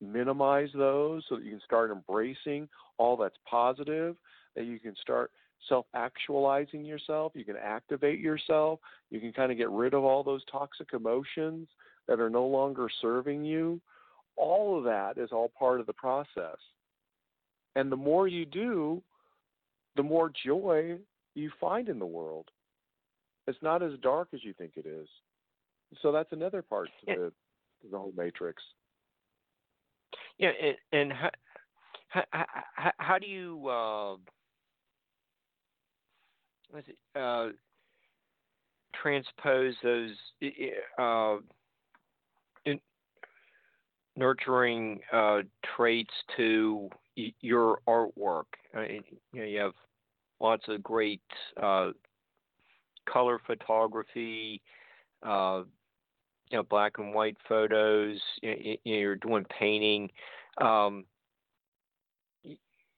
minimize 0.00 0.68
those, 0.74 1.24
so 1.28 1.36
that 1.36 1.44
you 1.44 1.52
can 1.52 1.60
start 1.64 1.90
embracing 1.90 2.68
all 2.98 3.16
that's 3.16 3.36
positive, 3.48 4.16
that 4.56 4.64
you 4.64 4.78
can 4.78 4.94
start 5.00 5.30
self 5.68 5.86
actualizing 5.94 6.84
yourself. 6.84 7.32
You 7.34 7.44
can 7.44 7.56
activate 7.56 8.20
yourself. 8.20 8.80
You 9.10 9.20
can 9.20 9.32
kind 9.32 9.52
of 9.52 9.58
get 9.58 9.70
rid 9.70 9.94
of 9.94 10.04
all 10.04 10.22
those 10.22 10.42
toxic 10.50 10.88
emotions 10.92 11.68
that 12.08 12.20
are 12.20 12.30
no 12.30 12.46
longer 12.46 12.88
serving 13.00 13.44
you. 13.44 13.80
All 14.40 14.78
of 14.78 14.84
that 14.84 15.18
is 15.18 15.30
all 15.32 15.52
part 15.58 15.80
of 15.80 15.86
the 15.86 15.92
process. 15.92 16.56
And 17.76 17.92
the 17.92 17.96
more 17.96 18.26
you 18.26 18.46
do, 18.46 19.02
the 19.96 20.02
more 20.02 20.32
joy 20.44 20.96
you 21.34 21.50
find 21.60 21.88
in 21.88 21.98
the 21.98 22.06
world. 22.06 22.48
It's 23.46 23.58
not 23.62 23.82
as 23.82 23.92
dark 24.02 24.28
as 24.32 24.42
you 24.42 24.54
think 24.54 24.72
it 24.76 24.86
is. 24.86 25.08
So 26.00 26.10
that's 26.10 26.32
another 26.32 26.62
part 26.62 26.88
to 27.06 27.14
the, 27.14 27.32
the 27.90 27.98
whole 27.98 28.12
matrix. 28.16 28.62
Yeah, 30.38 30.50
and, 30.62 30.76
and 30.92 31.12
how, 32.08 32.24
how, 32.30 32.92
how 32.96 33.18
do 33.18 33.26
you 33.26 33.68
uh, 33.68 34.14
uh, 37.18 37.48
transpose 39.02 39.74
those 39.82 40.10
uh, 40.98 41.36
nurturing 44.20 45.00
uh, 45.12 45.40
traits 45.74 46.12
to 46.36 46.90
y- 47.16 47.32
your 47.40 47.80
artwork. 47.88 48.44
You 48.74 49.02
know, 49.32 49.44
you 49.44 49.58
have 49.58 49.72
lots 50.38 50.64
of 50.68 50.82
great 50.82 51.22
uh, 51.60 51.90
color 53.08 53.40
photography, 53.46 54.60
uh, 55.22 55.62
you 56.50 56.58
know, 56.58 56.62
black 56.62 56.98
and 56.98 57.14
white 57.14 57.36
photos. 57.48 58.20
You 58.42 58.76
you're 58.84 59.16
doing 59.16 59.46
painting. 59.58 60.10
Um, 60.60 61.06
you 62.44 62.56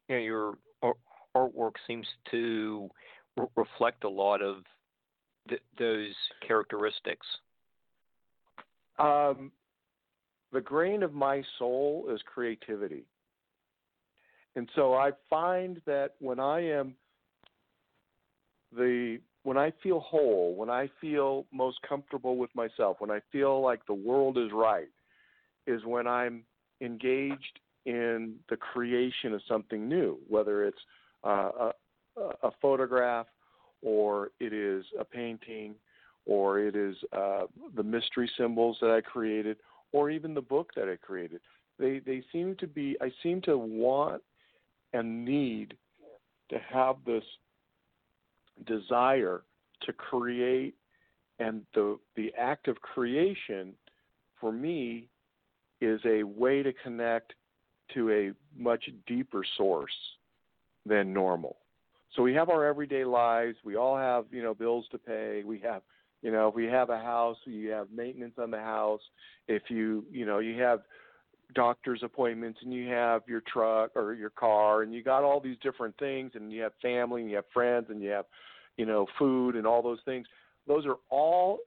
know, 0.09 0.17
your 0.17 0.59
artwork 1.37 1.73
seems 1.87 2.07
to 2.33 2.91
re- 3.37 3.47
reflect 3.57 4.05
a 4.05 4.09
lot 4.09 4.43
of 4.43 4.65
th- 5.49 5.63
those 5.79 6.15
characteristics? 6.47 7.27
Um, 8.99 9.53
the 10.53 10.61
grain 10.61 11.03
of 11.03 11.15
my 11.15 11.43
soul 11.59 12.07
is 12.11 12.21
creativity. 12.23 13.05
And 14.55 14.69
so 14.75 14.95
I 14.95 15.13
find 15.31 15.81
that 15.87 16.13
when 16.19 16.39
I 16.39 16.61
am 16.61 16.95
the 18.77 19.19
when 19.45 19.59
I 19.59 19.73
feel 19.83 20.01
whole, 20.01 20.55
when 20.55 20.71
I 20.71 20.89
feel 21.01 21.47
most 21.53 21.79
comfortable 21.89 22.37
with 22.37 22.55
myself, 22.55 22.99
when 23.01 23.11
I 23.11 23.21
feel 23.33 23.61
like 23.61 23.85
the 23.87 23.95
world 23.95 24.39
is 24.39 24.51
right, 24.53 24.89
is 25.67 25.85
when 25.85 26.07
I'm 26.07 26.45
engaged 26.81 27.59
in 27.87 28.37
the 28.49 28.57
creation 28.57 29.33
of 29.33 29.41
something 29.49 29.89
new, 29.89 30.19
whether 30.29 30.65
it's 30.65 30.79
uh, 31.25 31.73
a 32.17 32.51
photograph, 32.61 33.27
or 33.83 34.31
it 34.39 34.53
is 34.53 34.85
a 34.99 35.05
painting, 35.05 35.75
or 36.25 36.61
it 36.61 36.77
is 36.77 36.95
uh, 37.13 37.43
the 37.75 37.83
mystery 37.83 38.31
symbols 38.39 38.77
that 38.81 38.91
I 38.91 39.01
created, 39.01 39.57
or 39.93 40.11
even 40.11 40.35
the 40.35 40.41
book 40.41 40.73
that 40.77 40.89
I 40.89 40.97
created. 40.97 41.41
They 41.79 42.01
they 42.01 42.23
seem 42.33 42.57
to 42.57 42.67
be. 42.67 42.97
I 43.01 43.11
seem 43.23 43.41
to 43.43 43.57
want 43.57 44.23
and 44.93 45.25
need 45.25 45.75
to 46.51 46.59
have 46.59 46.97
this 47.07 47.25
desire 48.67 49.43
to 49.83 49.93
create, 49.93 50.75
and 51.39 51.63
the 51.75 51.99
the 52.17 52.33
act 52.39 52.69
of 52.69 52.81
creation, 52.81 53.75
for 54.41 54.53
me, 54.53 55.09
is 55.81 56.01
a 56.05 56.23
way 56.23 56.63
to 56.63 56.73
connect 56.73 57.35
to 57.95 58.11
a 58.11 58.33
much 58.61 58.89
deeper 59.07 59.45
source 59.57 59.93
than 60.87 61.13
normal 61.13 61.57
so 62.15 62.23
we 62.23 62.35
have 62.35 62.51
our 62.51 62.65
everyday 62.67 63.05
lives. 63.05 63.57
We 63.65 63.77
all 63.77 63.97
have, 63.97 64.27
you 64.31 64.43
know, 64.43 64.55
bills 64.55 64.85
to 64.93 64.99
pay. 64.99 65.43
We 65.45 65.59
have, 65.61 65.83
you 66.23 66.31
know, 66.31 66.49
if 66.49 66.55
we 66.55 66.67
have 66.67 66.91
a 66.91 66.99
house, 66.99 67.37
you 67.45 67.71
have 67.71 67.89
maintenance 67.95 68.35
on 68.39 68.51
the 68.51 68.59
house. 68.59 69.01
If 69.49 69.65
you, 69.69 70.05
you 70.11 70.25
know, 70.25 70.39
you 70.39 70.61
have 70.63 70.81
doctor's 71.55 72.03
appointments 72.03 72.61
and 72.63 72.73
you 72.73 72.89
have 72.89 73.23
your 73.27 73.43
truck 73.53 73.91
or 73.95 74.15
your 74.15 74.31
car 74.31 74.83
and 74.83 74.95
you 74.95 75.03
got 75.03 75.23
all 75.23 75.41
these 75.41 75.57
different 75.63 75.97
things 75.99 76.33
and 76.35 76.53
you 76.53 76.63
have 76.63 76.73
family 76.81 77.21
and 77.21 77.31
you 77.31 77.37
have 77.37 77.45
friends 77.53 77.87
and 77.91 78.01
you 78.01 78.09
have 78.09 78.25
you 78.77 78.87
know 78.87 79.07
food 79.19 79.55
and 79.57 79.67
all 79.67 79.83
those 79.83 79.99
things 80.05 80.27
those 80.67 80.87
are 80.87 80.97
all 81.11 81.59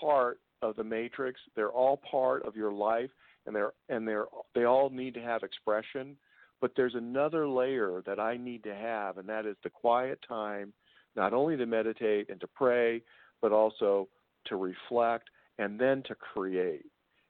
part 0.00 0.40
of 0.62 0.76
the 0.76 0.84
matrix 0.84 1.40
they're 1.56 1.70
all 1.70 2.00
part 2.10 2.44
of 2.44 2.54
your 2.54 2.72
life 2.72 3.10
and 3.46 3.56
they're 3.56 3.72
and 3.88 4.06
they're 4.06 4.26
they 4.54 4.64
all 4.64 4.90
need 4.90 5.14
to 5.14 5.22
have 5.22 5.42
expression 5.42 6.16
but 6.60 6.72
there's 6.76 6.94
another 6.94 7.48
layer 7.48 8.02
that 8.04 8.20
I 8.20 8.36
need 8.36 8.62
to 8.64 8.74
have 8.74 9.16
and 9.16 9.28
that 9.28 9.46
is 9.46 9.56
the 9.62 9.70
quiet 9.70 10.18
time 10.28 10.72
not 11.16 11.32
only 11.32 11.56
to 11.56 11.66
meditate 11.66 12.28
and 12.28 12.40
to 12.40 12.46
pray 12.46 13.02
but 13.42 13.52
also 13.52 14.08
to 14.46 14.56
reflect 14.56 15.28
and 15.58 15.78
then 15.78 16.02
to 16.04 16.14
create 16.14 16.86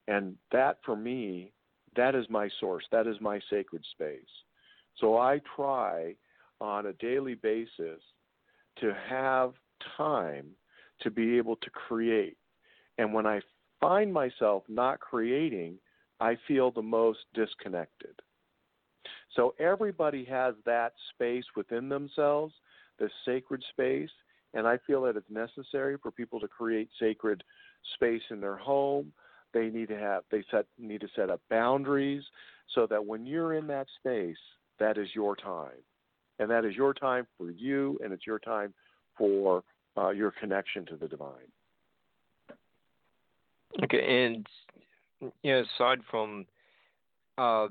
and 0.09 0.37
that 0.53 0.78
for 0.85 0.97
me 0.97 1.53
that 1.97 2.15
is 2.15 2.27
my 2.31 2.49
source. 2.61 2.85
That 2.93 3.07
is 3.07 3.16
my 3.20 3.41
sacred 3.51 3.85
space. 3.93 4.20
So 4.99 5.19
I 5.19 5.41
try 5.57 6.15
on 6.61 6.87
a 6.87 6.93
daily 6.95 7.35
basis 7.35 8.01
to 8.81 8.95
have 9.09 9.55
time 9.97 10.47
to 11.01 11.11
be 11.11 11.37
able 11.39 11.57
to 11.57 11.70
create. 11.70 12.37
And 12.99 13.15
when 13.15 13.27
I 13.27 13.41
find 13.81 14.12
myself 14.12 14.65
not 14.69 15.01
creating, 15.01 15.78
I 16.20 16.37
feel 16.47 16.70
the 16.70 16.82
most 16.82 17.20
disconnected. 17.35 18.20
So 19.35 19.55
everybody 19.59 20.24
has 20.27 20.55
that 20.66 20.93
space 21.15 21.45
within 21.57 21.89
themselves, 21.89 22.53
the 22.99 23.09
sacred 23.24 23.65
space, 23.70 24.11
and 24.55 24.66
I 24.66 24.78
feel 24.86 25.02
that 25.02 25.16
it's 25.16 25.31
necessary 25.31 25.97
for 26.02 26.10
people 26.10 26.40
to 26.40 26.48
create 26.48 26.89
sacred 26.98 27.43
space 27.94 28.22
in 28.31 28.40
their 28.40 28.56
home, 28.56 29.12
they 29.52 29.68
need 29.68 29.89
to 29.89 29.98
have 29.98 30.22
they 30.31 30.44
set 30.51 30.66
need 30.78 31.01
to 31.01 31.09
set 31.16 31.31
up 31.31 31.40
boundaries 31.51 32.22
so 32.74 32.86
that 32.86 33.05
when 33.05 33.27
you're 33.27 33.55
in 33.55 33.66
that 33.66 33.86
space, 33.98 34.36
that 34.78 34.97
is 34.97 35.09
your 35.14 35.35
time, 35.36 35.82
and 36.39 36.51
that 36.51 36.64
is 36.64 36.74
your 36.74 36.94
time 36.94 37.27
for 37.36 37.51
you, 37.51 37.98
and 38.02 38.12
it's 38.12 38.27
your 38.27 38.39
time 38.39 38.72
for 39.16 39.62
uh, 39.97 40.10
your 40.10 40.31
connection 40.31 40.86
to 40.86 40.97
the 40.97 41.09
divine. 41.09 41.51
Okay, 43.85 44.27
and 44.27 44.47
you 45.20 45.52
know, 45.52 45.64
aside 45.77 46.01
from 46.10 46.47
uh, 47.39 47.68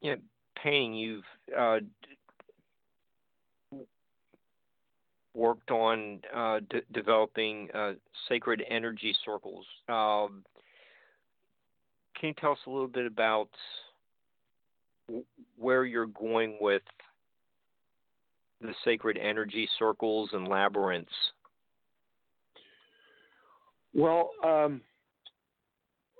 you 0.00 0.12
know, 0.12 0.20
painting, 0.62 0.94
you've 0.94 1.24
uh, 1.56 1.78
worked 5.34 5.70
on 5.70 6.20
uh, 6.34 6.60
developing 6.92 7.68
uh, 7.74 7.92
sacred 8.28 8.62
energy 8.68 9.14
circles. 9.24 9.64
Um, 9.88 10.44
can 12.18 12.28
you 12.28 12.34
tell 12.34 12.52
us 12.52 12.58
a 12.66 12.70
little 12.70 12.88
bit 12.88 13.06
about 13.06 13.48
w- 15.06 15.24
where 15.56 15.84
you're 15.84 16.06
going 16.06 16.58
with 16.60 16.82
the 18.60 18.74
sacred 18.84 19.16
energy 19.16 19.68
circles 19.78 20.30
and 20.32 20.48
labyrinths? 20.48 21.12
Well, 23.94 24.30
um, 24.44 24.82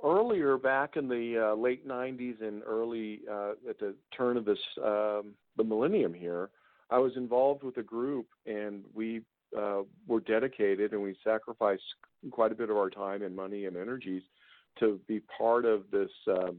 earlier 0.03 0.57
back 0.57 0.97
in 0.97 1.09
the 1.09 1.51
uh, 1.53 1.55
late 1.55 1.87
90s 1.87 2.43
and 2.43 2.63
early 2.67 3.21
uh, 3.31 3.53
at 3.69 3.79
the 3.79 3.95
turn 4.17 4.37
of 4.37 4.45
this 4.45 4.59
um, 4.79 5.35
the 5.57 5.65
millennium 5.65 6.15
here, 6.15 6.51
I 6.91 6.99
was 6.99 7.17
involved 7.17 7.63
with 7.63 7.77
a 7.77 7.83
group, 7.83 8.27
and 8.47 8.85
we 8.95 9.23
uh, 9.57 9.83
were 10.07 10.21
dedicated, 10.21 10.93
and 10.93 11.03
we 11.03 11.17
sacrificed 11.23 11.83
quite 12.31 12.53
a 12.53 12.55
bit 12.55 12.71
of 12.71 12.77
our 12.77 12.91
time 12.91 13.23
and 13.23 13.35
money 13.35 13.67
and 13.67 13.77
energies 13.77 14.23
to 14.79 15.01
be 15.07 15.21
part 15.39 15.65
of 15.65 15.85
this 15.91 16.11
um, 16.29 16.59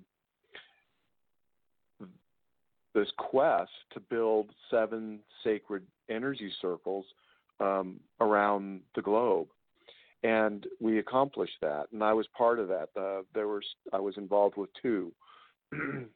this 2.94 3.08
quest 3.18 3.72
to 3.94 4.00
build 4.00 4.50
seven 4.70 5.20
sacred 5.44 5.84
energy 6.10 6.52
circles 6.62 7.06
um, 7.60 8.00
around 8.20 8.82
the 8.96 9.02
globe, 9.02 9.48
and 10.24 10.68
we 10.80 11.00
accomplished 11.00 11.56
that. 11.62 11.86
And 11.94 12.04
I 12.04 12.14
was 12.14 12.28
part 12.38 12.60
of 12.60 12.68
that. 12.70 12.90
Uh, 12.98 13.22
there 13.34 13.48
was 13.48 13.64
I 13.94 14.00
was 14.00 14.18
involved 14.18 14.58
with 14.58 14.70
two. 14.82 15.12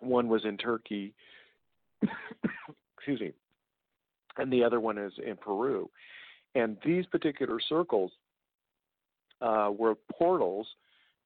One 0.00 0.28
was 0.28 0.44
in 0.44 0.56
Turkey, 0.56 1.12
excuse 3.00 3.20
me, 3.20 3.32
and 4.36 4.52
the 4.52 4.62
other 4.62 4.78
one 4.78 4.98
is 4.98 5.12
in 5.24 5.36
Peru. 5.36 5.88
And 6.54 6.76
these 6.84 7.06
particular 7.06 7.58
circles 7.66 8.12
uh, 9.40 9.70
were 9.76 9.94
portals 10.12 10.66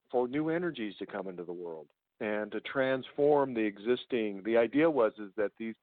for 0.09 0.29
new 0.29 0.51
energies 0.51 0.95
to 1.01 1.07
come 1.07 1.27
into 1.27 1.43
the 1.43 1.53
world 1.53 1.87
and 2.21 2.53
to 2.53 2.61
transform 2.61 3.55
the 3.55 3.61
existing. 3.61 4.43
The 4.45 4.57
idea 4.57 4.89
was 4.89 5.13
is 5.19 5.31
that 5.37 5.51
these 5.59 5.75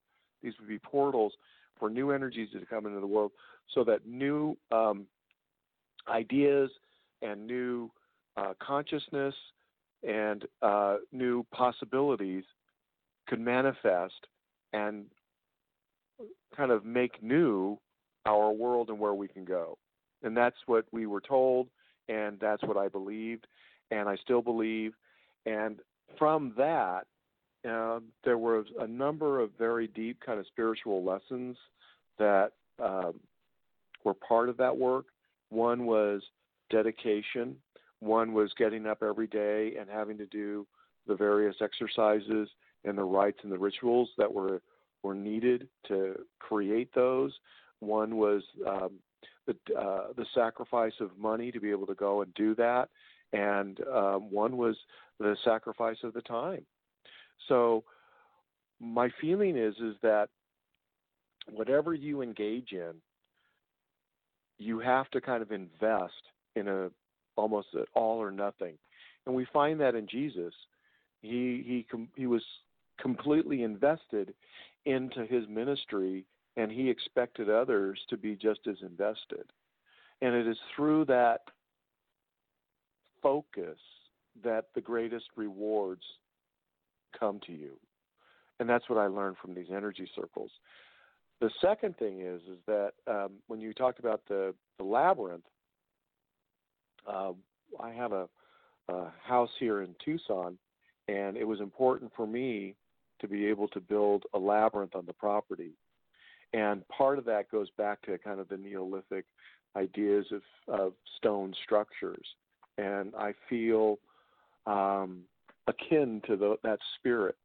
these 0.42 0.54
would 0.60 0.70
be 0.70 0.80
portals 0.80 1.34
for 1.78 1.90
new 1.90 2.12
energies 2.12 2.50
to 2.54 2.66
come 2.66 2.86
into 2.86 3.00
the 3.00 3.08
world, 3.08 3.32
so 3.74 3.84
that 3.84 4.08
new 4.08 4.58
um, 4.72 5.06
ideas 6.08 6.72
and 7.22 7.46
new 7.46 7.92
uh, 8.38 8.54
consciousness 8.60 9.36
and 10.08 10.46
uh, 10.62 10.98
new 11.12 11.46
possibilities 11.52 12.44
could 13.28 13.40
manifest 13.40 14.28
and 14.74 15.06
kind 16.56 16.72
of 16.72 16.86
make 16.86 17.22
new 17.24 17.78
our 18.26 18.52
world 18.52 18.90
and 18.90 19.00
where 19.00 19.14
we 19.14 19.28
can 19.28 19.46
go. 19.46 19.78
And 20.24 20.36
that's 20.36 20.58
what 20.66 20.86
we 20.92 21.08
were 21.08 21.22
told, 21.22 21.68
and 22.08 22.40
that's 22.40 22.62
what 22.64 22.78
I 22.78 22.88
believed, 22.88 23.48
and 23.90 24.08
I 24.08 24.16
still 24.18 24.42
believe. 24.42 24.94
And 25.46 25.80
from 26.18 26.54
that, 26.58 27.06
uh, 27.68 28.00
there 28.24 28.38
were 28.38 28.66
a 28.80 28.88
number 28.88 29.40
of 29.40 29.52
very 29.58 29.88
deep 29.88 30.20
kind 30.24 30.40
of 30.40 30.48
spiritual 30.48 31.04
lessons 31.04 31.58
that 32.18 32.52
um, 32.84 33.14
were 34.04 34.14
part 34.14 34.50
of 34.50 34.58
that 34.58 34.76
work. 34.76 35.06
One 35.50 35.86
was 35.86 36.22
dedication. 36.70 37.56
One 38.00 38.34
was 38.34 38.52
getting 38.58 38.88
up 38.88 39.04
every 39.04 39.28
day 39.28 39.74
and 39.80 39.90
having 39.90 40.18
to 40.18 40.26
do 40.26 40.66
the 41.08 41.16
various 41.16 41.56
exercises 41.62 42.50
and 42.84 42.98
the 42.98 43.04
rites 43.04 43.40
and 43.44 43.52
the 43.52 43.58
rituals 43.58 44.10
that 44.18 44.32
were 44.32 44.62
were 45.04 45.16
needed 45.16 45.68
to 45.88 46.16
create 46.40 46.94
those. 46.94 47.32
One 47.80 48.18
was 48.18 48.44
um, 48.68 48.92
the 49.48 49.56
uh, 49.76 50.08
the 50.16 50.26
sacrifice 50.34 50.94
of 51.00 51.18
money 51.18 51.52
to 51.52 51.60
be 51.60 51.72
able 51.72 51.88
to 51.88 51.96
go 51.96 52.22
and 52.22 52.34
do 52.36 52.56
that, 52.56 52.90
and 53.34 53.80
um, 53.88 54.32
one 54.32 54.58
was 54.58 54.76
the 55.20 55.36
sacrifice 55.44 55.98
of 56.04 56.14
the 56.14 56.22
time. 56.22 56.66
So 57.48 57.84
my 58.80 59.10
feeling 59.20 59.58
is 59.58 59.76
is 59.78 59.96
that 60.02 60.30
whatever 61.50 61.94
you 61.94 62.22
engage 62.22 62.72
in, 62.72 62.94
you 64.58 64.80
have 64.80 65.10
to 65.12 65.22
kind 65.22 65.42
of 65.42 65.52
invest 65.52 66.14
in 66.56 66.68
a 66.68 66.90
almost 67.36 67.70
an 67.74 67.86
all 67.94 68.20
or 68.20 68.32
nothing, 68.32 68.78
and 69.26 69.36
we 69.36 69.46
find 69.52 69.80
that 69.80 69.96
in 69.96 70.08
Jesus. 70.08 70.54
He 71.22 71.86
he 71.92 71.98
he 72.16 72.28
was 72.28 72.44
completely 73.00 73.64
invested 73.64 74.34
into 74.86 75.26
his 75.26 75.48
ministry 75.48 76.26
and 76.58 76.72
he 76.72 76.90
expected 76.90 77.50
others 77.50 78.00
to 78.10 78.18
be 78.18 78.36
just 78.36 78.62
as 78.68 78.78
invested. 78.82 79.46
And 80.22 80.36
it 80.36 80.48
is 80.48 80.58
through 80.76 81.06
that 81.06 81.42
focus 83.22 83.78
that 84.44 84.66
the 84.76 84.82
greatest 84.82 85.26
rewards 85.36 86.04
come 87.18 87.40
to 87.46 87.54
you. 87.54 87.78
And 88.60 88.70
that's 88.70 88.90
what 88.90 89.00
I 89.00 89.08
learned 89.08 89.38
from 89.42 89.56
these 89.56 89.68
energy 89.72 90.10
circles. 90.16 90.52
The 91.40 91.50
second 91.60 91.98
thing 91.98 92.22
is 92.22 92.42
is 92.42 92.60
that 92.68 92.92
um, 93.08 93.32
when 93.48 93.60
you 93.60 93.74
talked 93.74 94.00
about 94.00 94.22
the, 94.28 94.54
the 94.78 94.84
labyrinth, 94.84 95.46
uh, 97.08 97.32
I 97.80 97.92
have 97.92 98.12
a, 98.12 98.28
a 98.90 99.12
house 99.24 99.50
here 99.60 99.82
in 99.82 99.96
Tucson, 100.04 100.58
and 101.08 101.36
it 101.36 101.48
was 101.48 101.60
important 101.60 102.12
for 102.16 102.28
me 102.28 102.76
to 103.22 103.28
be 103.28 103.46
able 103.48 103.68
to 103.70 103.80
build 103.80 104.24
a 104.34 104.40
labyrinth 104.40 104.96
on 104.96 105.06
the 105.06 105.14
property. 105.14 105.72
And 106.54 106.88
part 106.90 107.18
of 107.18 107.26
that 107.26 107.50
goes 107.50 107.70
back 107.78 108.02
to 108.04 108.18
kind 108.18 108.40
of 108.40 108.50
the 108.50 108.58
Neolithic 108.58 109.26
ideas 109.78 110.26
of, 110.32 110.42
of 110.68 110.94
stone 111.18 111.54
structures. 111.64 112.26
And 112.78 113.14
I 113.18 113.34
feel 113.50 114.00
um, 114.66 115.22
akin 115.68 116.22
to 116.28 116.36
the, 116.36 116.58
that 116.64 116.80
spirit. 117.00 117.36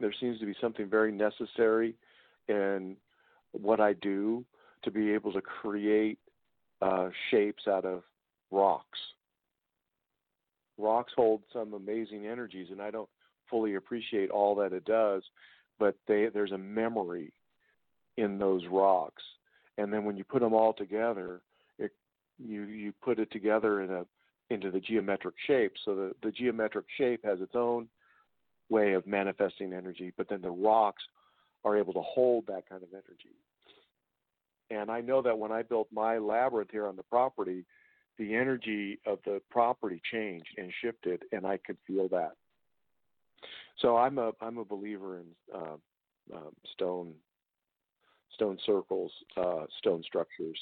There 0.00 0.14
seems 0.20 0.40
to 0.40 0.46
be 0.46 0.54
something 0.60 0.88
very 0.88 1.12
necessary 1.12 1.94
in 2.48 2.96
what 3.52 3.80
I 3.80 3.94
do 3.94 4.44
to 4.82 4.90
be 4.90 5.12
able 5.12 5.32
to 5.32 5.40
create 5.40 6.18
uh, 6.82 7.08
shapes 7.30 7.66
out 7.68 7.84
of 7.84 8.02
rocks. 8.50 8.98
Rocks 10.78 11.12
hold 11.16 11.42
some 11.52 11.72
amazing 11.72 12.26
energies, 12.26 12.68
and 12.70 12.82
I 12.82 12.90
don't 12.90 13.08
fully 13.50 13.74
appreciate 13.74 14.30
all 14.30 14.54
that 14.56 14.72
it 14.72 14.84
does, 14.84 15.22
but 15.78 15.96
they, 16.06 16.28
there's 16.32 16.52
a 16.52 16.58
memory 16.58 17.32
in 18.16 18.38
those 18.38 18.62
rocks. 18.70 19.22
And 19.78 19.92
then 19.92 20.04
when 20.04 20.16
you 20.16 20.24
put 20.24 20.40
them 20.40 20.54
all 20.54 20.72
together, 20.72 21.40
it, 21.78 21.92
you 22.38 22.62
you 22.62 22.92
put 23.02 23.18
it 23.18 23.30
together 23.30 23.82
in 23.82 23.90
a 23.90 24.06
into 24.48 24.70
the 24.70 24.80
geometric 24.80 25.34
shape. 25.46 25.72
So 25.84 25.94
the, 25.94 26.12
the 26.22 26.30
geometric 26.30 26.86
shape 26.96 27.24
has 27.24 27.40
its 27.40 27.54
own 27.54 27.88
way 28.68 28.92
of 28.94 29.06
manifesting 29.06 29.72
energy, 29.72 30.12
but 30.16 30.28
then 30.28 30.40
the 30.40 30.50
rocks 30.50 31.02
are 31.64 31.76
able 31.76 31.92
to 31.92 32.02
hold 32.02 32.46
that 32.46 32.68
kind 32.68 32.82
of 32.82 32.88
energy. 32.92 33.36
And 34.70 34.90
I 34.90 35.00
know 35.00 35.22
that 35.22 35.38
when 35.38 35.52
I 35.52 35.62
built 35.62 35.88
my 35.92 36.18
labyrinth 36.18 36.70
here 36.70 36.86
on 36.86 36.96
the 36.96 37.02
property, 37.04 37.64
the 38.18 38.34
energy 38.34 38.98
of 39.06 39.18
the 39.24 39.40
property 39.50 40.00
changed 40.10 40.48
and 40.56 40.72
shifted, 40.82 41.22
and 41.32 41.46
I 41.46 41.58
could 41.58 41.76
feel 41.86 42.08
that. 42.08 42.32
So 43.78 43.96
I'm 43.96 44.18
a 44.18 44.32
I'm 44.40 44.58
a 44.58 44.64
believer 44.64 45.18
in 45.18 45.26
uh, 45.54 45.76
um, 46.34 46.52
stone 46.72 47.12
stone 48.34 48.58
circles, 48.64 49.12
uh, 49.36 49.64
stone 49.78 50.02
structures. 50.04 50.58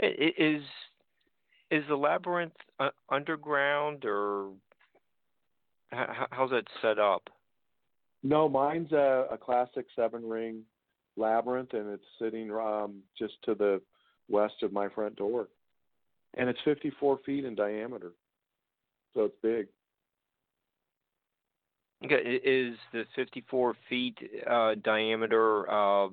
Is 0.00 0.62
is 1.70 1.84
the 1.88 1.96
labyrinth 1.96 2.52
uh, 2.78 2.90
underground 3.10 4.04
or 4.04 4.50
how, 5.90 6.26
how's 6.30 6.50
that 6.50 6.64
set 6.82 6.98
up? 6.98 7.28
No, 8.22 8.48
mine's 8.48 8.92
a, 8.92 9.26
a 9.30 9.38
classic 9.38 9.86
seven 9.94 10.26
ring 10.28 10.62
labyrinth, 11.16 11.72
and 11.72 11.88
it's 11.90 12.04
sitting 12.18 12.50
um, 12.50 13.00
just 13.18 13.34
to 13.44 13.54
the 13.54 13.80
west 14.28 14.62
of 14.62 14.72
my 14.72 14.88
front 14.88 15.16
door, 15.16 15.48
and 16.34 16.48
it's 16.48 16.58
54 16.64 17.20
feet 17.24 17.44
in 17.44 17.54
diameter, 17.54 18.12
so 19.14 19.24
it's 19.24 19.36
big. 19.42 19.66
Okay, 22.04 22.14
is 22.14 22.76
the 22.92 23.04
54 23.16 23.74
feet 23.88 24.16
uh, 24.48 24.74
diameter 24.84 25.68
uh, 25.68 26.08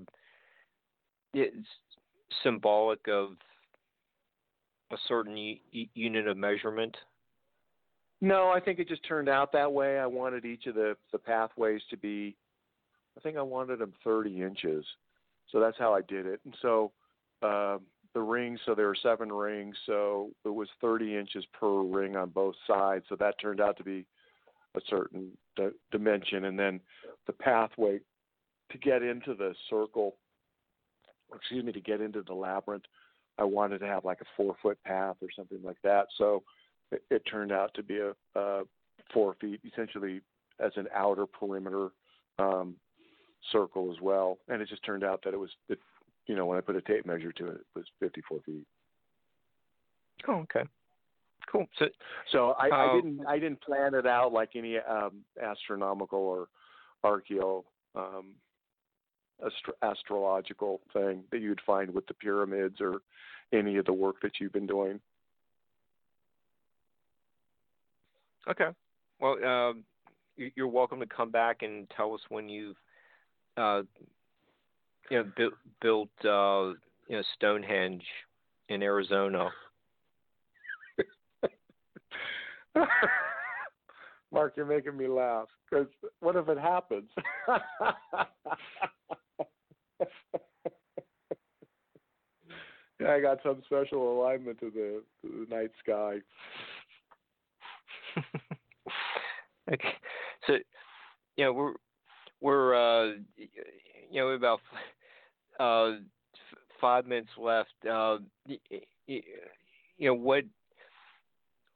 it's 1.34 1.68
symbolic 2.44 3.08
of 3.08 3.32
a 4.92 4.96
certain 5.08 5.58
unit 5.94 6.28
of 6.28 6.38
measurement? 6.38 6.96
No, 8.22 8.50
I 8.50 8.60
think 8.60 8.80
it 8.80 8.88
just 8.88 9.08
turned 9.08 9.30
out 9.30 9.52
that 9.52 9.72
way. 9.72 10.00
I 10.00 10.08
wanted 10.08 10.46
each 10.46 10.66
of 10.66 10.76
the 10.76 10.96
the 11.12 11.20
pathways 11.20 11.82
to 11.92 11.98
be, 11.98 12.36
I 13.18 13.22
think 13.22 13.38
I 13.38 13.42
wanted 13.42 13.80
them 13.80 13.94
30 14.04 14.42
inches, 14.42 14.86
so 15.52 15.60
that's 15.60 15.78
how 15.78 15.94
I 15.94 16.02
did 16.02 16.26
it. 16.26 16.40
And 16.46 16.56
so 16.62 16.92
uh, 17.44 17.78
the 18.16 18.22
rings, 18.22 18.60
so 18.66 18.74
there 18.74 18.88
were 18.88 18.98
seven 19.04 19.32
rings, 19.32 19.76
so 19.86 20.32
it 20.46 20.50
was 20.50 20.70
30 20.82 21.16
inches 21.16 21.46
per 21.54 21.82
ring 21.82 22.16
on 22.16 22.30
both 22.30 22.56
sides. 22.66 23.06
So 23.10 23.16
that 23.18 23.36
turned 23.40 23.62
out 23.62 23.78
to 23.78 23.84
be 23.84 24.06
a 24.76 24.82
certain 24.90 25.32
d- 25.56 25.70
dimension, 25.92 26.46
and 26.46 26.58
then 26.58 26.80
the 27.28 27.34
pathway 27.34 28.00
to 28.72 28.78
get 28.78 29.04
into 29.04 29.34
the 29.34 29.54
circle, 29.70 30.16
excuse 31.34 31.64
me, 31.64 31.72
to 31.72 31.82
get 31.82 32.02
into 32.02 32.22
the 32.24 32.34
labyrinth, 32.34 32.86
I 33.38 33.44
wanted 33.44 33.80
to 33.80 33.88
have 33.88 34.06
like 34.06 34.22
a 34.22 34.26
four 34.38 34.56
foot 34.62 34.78
path 34.84 35.18
or 35.22 35.28
something 35.36 35.60
like 35.64 35.82
that. 35.84 36.08
So 36.18 36.44
it, 36.92 37.04
it 37.10 37.22
turned 37.30 37.52
out 37.52 37.74
to 37.76 37.84
be 37.84 38.00
a, 38.00 38.14
a 38.40 38.64
four 39.14 39.36
feet, 39.40 39.62
essentially 39.66 40.22
as 40.60 40.72
an 40.76 40.88
outer 40.94 41.26
perimeter 41.26 41.90
um, 42.40 42.76
circle 43.52 43.92
as 43.92 44.02
well. 44.02 44.38
And 44.48 44.62
it 44.62 44.70
just 44.70 44.84
turned 44.86 45.04
out 45.04 45.22
that 45.26 45.34
it 45.34 45.40
was, 45.40 45.50
it, 45.70 45.80
you 46.28 46.36
know, 46.36 46.46
when 46.46 46.58
I 46.58 46.62
put 46.62 46.76
a 46.76 46.82
tape 46.82 47.06
measure 47.06 47.32
to 47.34 47.48
it, 47.48 47.56
it 47.56 47.76
was 47.76 47.86
54 48.00 48.40
feet. 48.46 48.66
Oh, 50.28 50.40
okay. 50.44 50.64
Cool. 51.52 51.68
So, 51.78 51.86
so 52.32 52.56
I, 52.60 52.70
uh, 52.70 52.76
I 52.76 52.96
didn't 52.96 53.28
I 53.28 53.40
didn't 53.40 53.62
plan 53.62 53.94
it 53.94 54.08
out 54.08 54.34
like 54.34 54.52
any 54.56 54.78
um, 54.80 55.24
astronomical 55.42 56.20
or 56.20 56.48
archeo 57.04 57.64
um, 57.96 58.34
astro- 59.46 59.76
astrological 59.82 60.82
thing 60.94 61.24
that 61.32 61.42
you'd 61.42 61.62
find 61.66 61.94
with 61.94 62.08
the 62.08 62.14
pyramids 62.14 62.78
or 62.82 63.02
any 63.54 63.78
of 63.78 63.86
the 63.86 63.94
work 63.94 64.16
that 64.22 64.34
you've 64.40 64.54
been 64.54 64.68
doing. 64.68 65.00
Okay. 68.48 68.70
Well, 69.20 69.38
uh, 69.46 69.74
you're 70.56 70.68
welcome 70.68 71.00
to 71.00 71.06
come 71.06 71.32
back 71.32 71.62
and 71.62 71.90
tell 71.96 72.14
us 72.14 72.22
when 72.30 72.50
you've, 72.50 72.76
uh, 73.58 73.84
you 75.10 75.18
know, 75.18 75.32
bu- 75.36 75.56
built, 75.82 76.10
uh, 76.26 76.74
you 77.08 77.18
know, 77.18 77.24
Stonehenge 77.36 78.04
in 78.70 78.84
Arizona. 78.84 79.50
Mark, 84.32 84.54
you're 84.58 84.66
making 84.66 84.98
me 84.98 85.08
laugh 85.08 85.48
because 85.70 85.88
what 86.20 86.36
if 86.36 86.50
it 86.50 86.58
happens? 86.58 87.10
yeah, 93.00 93.12
I 93.12 93.22
got 93.22 93.40
some 93.44 93.62
special 93.66 94.20
alignment 94.20 94.60
to 94.60 94.70
the 94.72 95.04
to 95.22 95.46
the 95.50 95.56
night 95.56 95.72
sky. 95.84 96.18
okay, 99.74 99.94
so 100.48 100.54
you 101.38 101.46
know 101.46 101.54
we're 101.54 101.74
we're 102.42 102.76
uh, 102.76 103.14
you 103.38 104.22
know 104.22 104.30
about 104.30 104.60
uh, 105.60 105.92
five 106.80 107.06
minutes 107.06 107.30
left. 107.38 107.74
Uh, 107.90 108.18
you 109.08 109.22
know 110.00 110.14
what 110.14 110.44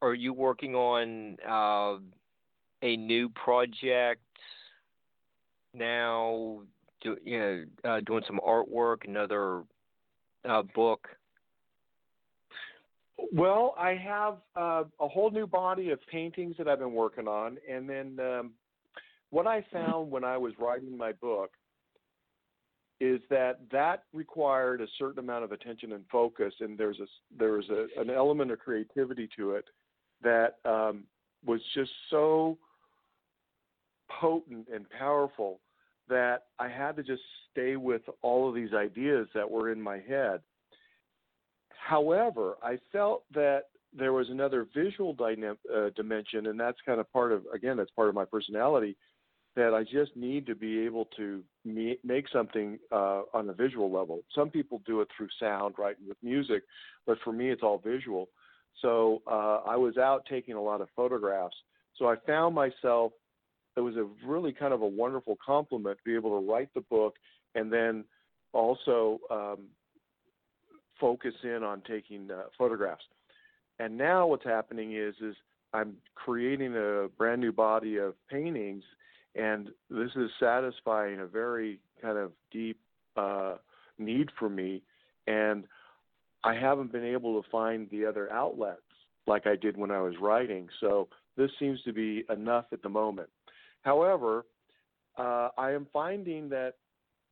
are 0.01 0.13
you 0.13 0.33
working 0.33 0.75
on 0.75 1.37
uh, 1.47 1.99
a 2.81 2.97
new 2.97 3.29
project 3.29 4.21
now? 5.73 6.61
Do, 7.01 7.17
you 7.23 7.39
know, 7.39 7.63
uh, 7.85 7.99
doing 8.01 8.23
some 8.27 8.39
artwork, 8.45 9.07
another 9.07 9.63
uh, 10.47 10.63
book. 10.75 11.07
Well, 13.31 13.73
I 13.77 13.95
have 13.95 14.37
uh, 14.55 14.83
a 14.99 15.07
whole 15.07 15.29
new 15.29 15.47
body 15.47 15.91
of 15.91 15.99
paintings 16.07 16.55
that 16.57 16.67
I've 16.67 16.79
been 16.79 16.93
working 16.93 17.27
on, 17.27 17.57
and 17.69 17.89
then 17.89 18.17
um, 18.19 18.51
what 19.29 19.47
I 19.47 19.65
found 19.71 20.11
when 20.11 20.23
I 20.23 20.37
was 20.37 20.53
writing 20.59 20.97
my 20.97 21.11
book 21.13 21.51
is 23.01 23.21
that 23.29 23.59
that 23.71 24.03
required 24.13 24.81
a 24.81 24.87
certain 24.97 25.19
amount 25.19 25.45
of 25.45 25.51
attention 25.51 25.93
and 25.93 26.03
focus, 26.11 26.53
and 26.59 26.77
there's 26.77 26.99
a 26.99 27.05
there's 27.37 27.69
a, 27.69 27.87
an 27.99 28.09
element 28.09 28.51
of 28.51 28.59
creativity 28.59 29.29
to 29.37 29.51
it 29.51 29.65
that 30.23 30.55
um, 30.65 31.03
was 31.45 31.61
just 31.73 31.91
so 32.09 32.57
potent 34.19 34.67
and 34.73 34.89
powerful 34.89 35.59
that 36.07 36.43
I 36.57 36.67
had 36.67 36.95
to 36.95 37.03
just 37.03 37.21
stay 37.51 37.75
with 37.75 38.01
all 38.21 38.49
of 38.49 38.55
these 38.55 38.73
ideas 38.73 39.27
that 39.35 39.49
were 39.49 39.71
in 39.71 39.81
my 39.81 39.99
head. 39.99 40.41
However, 41.69 42.55
I 42.63 42.79
felt 42.91 43.23
that 43.33 43.65
there 43.97 44.13
was 44.13 44.29
another 44.29 44.67
visual 44.75 45.15
dynam- 45.15 45.57
uh, 45.73 45.89
dimension, 45.95 46.47
and 46.47 46.59
that's 46.59 46.77
kind 46.85 46.99
of 46.99 47.11
part 47.11 47.31
of, 47.31 47.43
again, 47.53 47.77
that's 47.77 47.91
part 47.91 48.09
of 48.09 48.15
my 48.15 48.25
personality, 48.25 48.95
that 49.55 49.73
I 49.73 49.83
just 49.83 50.15
need 50.15 50.45
to 50.45 50.55
be 50.55 50.79
able 50.85 51.05
to 51.17 51.43
me- 51.65 51.97
make 52.03 52.27
something 52.29 52.77
uh, 52.91 53.23
on 53.33 53.49
a 53.49 53.53
visual 53.53 53.91
level. 53.91 54.21
Some 54.35 54.49
people 54.49 54.81
do 54.85 55.01
it 55.01 55.07
through 55.15 55.29
sound, 55.39 55.75
right, 55.77 55.95
with 56.07 56.17
music, 56.21 56.63
but 57.07 57.17
for 57.23 57.33
me, 57.33 57.49
it's 57.49 57.63
all 57.63 57.79
visual. 57.79 58.29
So 58.81 59.21
uh, 59.27 59.61
I 59.67 59.75
was 59.75 59.97
out 59.97 60.25
taking 60.29 60.55
a 60.55 60.61
lot 60.61 60.81
of 60.81 60.87
photographs. 60.95 61.55
So 61.97 62.07
I 62.07 62.15
found 62.25 62.55
myself, 62.55 63.11
it 63.75 63.81
was 63.81 63.95
a 63.97 64.07
really 64.25 64.53
kind 64.53 64.73
of 64.73 64.81
a 64.81 64.87
wonderful 64.87 65.37
compliment 65.45 65.97
to 65.97 66.03
be 66.03 66.15
able 66.15 66.39
to 66.39 66.51
write 66.51 66.73
the 66.73 66.81
book 66.81 67.15
and 67.55 67.71
then 67.71 68.05
also 68.53 69.19
um, 69.29 69.57
focus 70.99 71.33
in 71.43 71.63
on 71.63 71.81
taking 71.87 72.29
uh, 72.31 72.43
photographs. 72.57 73.03
And 73.79 73.97
now 73.97 74.27
what's 74.27 74.45
happening 74.45 74.95
is 74.95 75.15
is 75.21 75.35
I'm 75.73 75.95
creating 76.15 76.75
a 76.75 77.07
brand 77.17 77.41
new 77.41 77.51
body 77.51 77.97
of 77.97 78.15
paintings, 78.29 78.83
and 79.35 79.69
this 79.89 80.09
is 80.15 80.29
satisfying 80.39 81.19
a 81.19 81.25
very 81.25 81.79
kind 82.01 82.17
of 82.17 82.31
deep 82.51 82.79
uh, 83.15 83.55
need 83.97 84.29
for 84.37 84.49
me. 84.49 84.81
And 85.27 85.65
I 86.43 86.55
haven't 86.55 86.91
been 86.91 87.05
able 87.05 87.41
to 87.41 87.49
find 87.49 87.89
the 87.89 88.05
other 88.05 88.31
outlets 88.31 88.81
like 89.27 89.45
I 89.45 89.55
did 89.55 89.77
when 89.77 89.91
I 89.91 90.01
was 90.01 90.15
writing. 90.21 90.67
So 90.79 91.07
this 91.37 91.51
seems 91.59 91.81
to 91.83 91.93
be 91.93 92.23
enough 92.29 92.65
at 92.71 92.81
the 92.81 92.89
moment. 92.89 93.29
However, 93.81 94.45
uh, 95.17 95.49
I 95.57 95.71
am 95.71 95.87
finding 95.91 96.49
that 96.49 96.75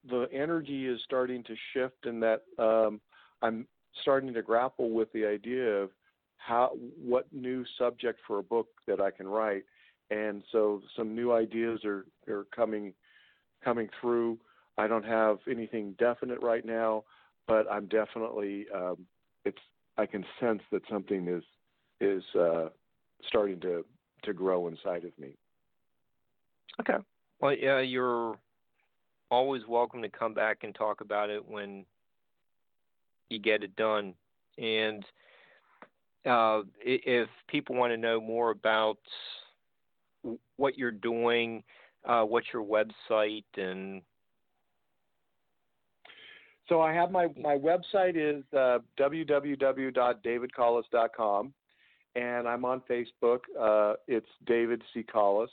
the 0.09 0.27
energy 0.33 0.87
is 0.87 0.99
starting 1.05 1.43
to 1.43 1.55
shift 1.73 2.05
and 2.05 2.21
that 2.23 2.43
um, 2.59 3.01
I'm 3.41 3.67
starting 4.01 4.33
to 4.33 4.41
grapple 4.41 4.91
with 4.91 5.11
the 5.13 5.25
idea 5.25 5.67
of 5.67 5.89
how 6.37 6.71
what 7.01 7.25
new 7.33 7.65
subject 7.77 8.19
for 8.27 8.39
a 8.39 8.43
book 8.43 8.67
that 8.87 9.01
I 9.01 9.11
can 9.11 9.27
write. 9.27 9.63
And 10.11 10.43
so 10.51 10.81
some 10.95 11.15
new 11.15 11.33
ideas 11.33 11.81
are, 11.83 12.05
are 12.29 12.45
coming 12.55 12.93
coming 13.63 13.89
through. 13.99 14.37
I 14.77 14.87
don't 14.87 15.05
have 15.05 15.39
anything 15.49 15.95
definite 15.97 16.41
right 16.41 16.63
now, 16.63 17.03
but 17.47 17.65
I'm 17.71 17.87
definitely 17.87 18.65
um, 18.73 18.97
it's 19.45 19.57
I 19.97 20.05
can 20.05 20.25
sense 20.39 20.61
that 20.71 20.81
something 20.89 21.27
is 21.27 21.43
is 21.99 22.23
uh, 22.39 22.69
starting 23.27 23.59
to 23.61 23.85
to 24.23 24.33
grow 24.33 24.67
inside 24.67 25.05
of 25.05 25.17
me. 25.17 25.33
Okay. 26.79 26.97
Well, 27.39 27.55
yeah, 27.55 27.79
you're 27.79 28.37
always 29.29 29.61
welcome 29.67 30.01
to 30.01 30.09
come 30.09 30.33
back 30.33 30.59
and 30.63 30.73
talk 30.73 31.01
about 31.01 31.29
it 31.29 31.47
when 31.47 31.85
you 33.29 33.39
get 33.39 33.63
it 33.63 33.75
done. 33.75 34.13
And 34.57 35.03
uh, 36.25 36.61
if 36.81 37.29
people 37.47 37.75
want 37.75 37.93
to 37.93 37.97
know 37.97 38.19
more 38.19 38.51
about 38.51 38.97
what 40.55 40.77
you're 40.77 40.91
doing, 40.91 41.63
uh, 42.05 42.23
what's 42.23 42.47
your 42.53 42.63
website 42.63 43.43
and 43.55 44.01
so 46.69 46.81
I 46.81 46.93
have 46.93 47.11
my 47.11 47.27
my 47.41 47.57
website 47.57 48.15
is 48.15 48.43
uh, 48.53 48.77
www.davidcollis.com, 48.99 51.53
and 52.15 52.47
I'm 52.47 52.63
on 52.65 52.81
Facebook. 52.89 53.39
Uh, 53.59 53.93
it's 54.07 54.29
David 54.45 54.83
C. 54.93 55.03
Collis. 55.03 55.49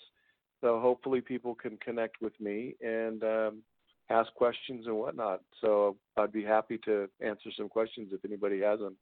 So 0.60 0.78
hopefully 0.80 1.20
people 1.20 1.54
can 1.54 1.76
connect 1.76 2.20
with 2.22 2.32
me 2.40 2.74
and 2.80 3.22
um, 3.22 3.62
ask 4.08 4.34
questions 4.34 4.86
and 4.86 4.96
whatnot. 4.96 5.42
So 5.60 5.96
I'd 6.16 6.32
be 6.32 6.42
happy 6.42 6.78
to 6.86 7.08
answer 7.20 7.50
some 7.56 7.68
questions 7.68 8.08
if 8.12 8.24
anybody 8.24 8.62
has 8.62 8.80
them. 8.80 8.96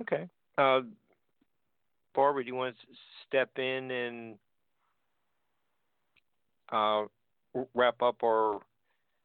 Okay. 0.00 0.28
Uh, 0.58 0.80
Barbara, 2.14 2.42
do 2.42 2.48
you 2.48 2.56
want 2.56 2.74
to 2.74 2.86
step 3.28 3.50
in 3.58 3.90
and 3.90 4.36
uh, 6.72 7.04
wrap 7.74 8.02
up 8.02 8.16
our 8.24 8.60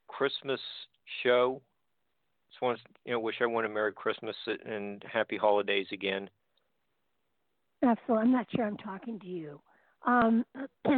Christmas 0.08 0.60
show? 1.24 1.62
Just 2.52 2.62
want 2.62 2.78
to, 2.80 2.84
you 3.06 3.12
know, 3.14 3.20
wish 3.20 3.36
everyone 3.42 3.66
a 3.66 3.70
Merry 3.70 3.94
Christmas 3.94 4.36
and 4.66 5.04
Happy 5.12 5.38
Holidays 5.38 5.88
again. 5.92 6.30
Absolutely. 7.84 8.24
I'm 8.24 8.32
not 8.32 8.48
sure 8.56 8.66
I'm 8.66 8.78
talking 8.78 9.20
to 9.20 9.28
you. 9.28 9.60
Um, 10.06 10.46
but 10.84 10.94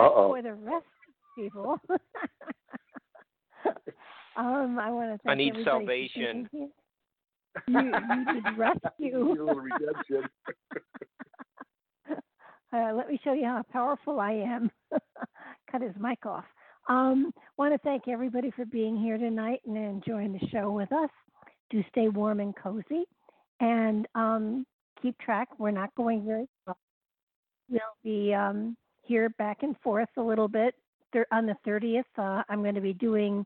Uh-oh. 0.00 0.28
for 0.28 0.42
the 0.42 0.54
rest 0.54 0.84
of 1.08 1.14
people, 1.36 1.78
um, 4.36 4.78
I 4.78 4.90
want 4.90 5.12
to 5.12 5.18
thank 5.24 5.28
I 5.28 5.34
need 5.34 5.54
salvation. 5.64 6.48
You, 6.52 6.70
you 7.68 7.82
need 8.34 8.58
rescue. 8.58 9.18
a 9.18 9.24
little 9.30 9.54
redemption. 9.54 10.24
Uh, 12.74 12.92
let 12.94 13.08
me 13.08 13.20
show 13.22 13.34
you 13.34 13.44
how 13.44 13.62
powerful 13.70 14.18
I 14.18 14.32
am. 14.32 14.70
Cut 15.70 15.82
his 15.82 15.94
mic 16.00 16.24
off. 16.24 16.44
Um, 16.88 17.32
want 17.58 17.74
to 17.74 17.78
thank 17.78 18.08
everybody 18.08 18.50
for 18.50 18.64
being 18.64 18.96
here 18.96 19.18
tonight 19.18 19.60
and 19.66 19.76
enjoying 19.76 20.32
the 20.32 20.46
show 20.48 20.70
with 20.70 20.90
us. 20.92 21.10
Do 21.70 21.82
stay 21.90 22.08
warm 22.08 22.40
and 22.40 22.54
cozy, 22.56 23.04
and 23.60 24.06
um, 24.14 24.66
keep 25.00 25.18
track. 25.18 25.48
We're 25.58 25.70
not 25.70 25.94
going 25.94 26.24
very 26.24 26.46
well. 26.66 26.78
We'll 27.68 27.80
be 28.02 28.34
um, 28.34 28.76
here 29.02 29.30
back 29.30 29.58
and 29.62 29.76
forth 29.82 30.08
a 30.16 30.22
little 30.22 30.48
bit. 30.48 30.74
On 31.30 31.44
the 31.44 31.56
30th, 31.66 32.04
uh, 32.16 32.42
I'm 32.48 32.62
going 32.62 32.74
to 32.74 32.80
be 32.80 32.94
doing 32.94 33.44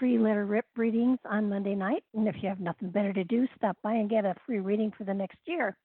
free 0.00 0.18
letter 0.18 0.46
rip 0.46 0.66
readings 0.76 1.18
on 1.30 1.48
Monday 1.48 1.76
night. 1.76 2.02
And 2.12 2.26
if 2.26 2.34
you 2.42 2.48
have 2.48 2.58
nothing 2.58 2.90
better 2.90 3.12
to 3.12 3.22
do, 3.22 3.46
stop 3.56 3.76
by 3.84 3.94
and 3.94 4.10
get 4.10 4.24
a 4.24 4.34
free 4.44 4.58
reading 4.58 4.92
for 4.98 5.04
the 5.04 5.14
next 5.14 5.38
year. 5.46 5.76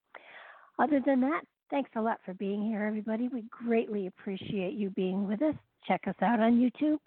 Other 0.80 1.00
than 1.04 1.20
that, 1.20 1.42
thanks 1.70 1.90
a 1.96 2.00
lot 2.00 2.18
for 2.24 2.34
being 2.34 2.62
here, 2.62 2.84
everybody. 2.84 3.28
We 3.28 3.44
greatly 3.50 4.06
appreciate 4.06 4.74
you 4.74 4.90
being 4.90 5.26
with 5.26 5.42
us. 5.42 5.54
Check 5.86 6.02
us 6.06 6.14
out 6.22 6.40
on 6.40 6.58
YouTube 6.58 6.98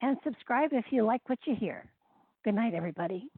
and 0.00 0.16
subscribe 0.24 0.70
if 0.72 0.86
you 0.90 1.04
like 1.04 1.28
what 1.28 1.38
you 1.46 1.54
hear. 1.54 1.84
Good 2.44 2.54
night, 2.54 2.74
everybody. 2.74 3.28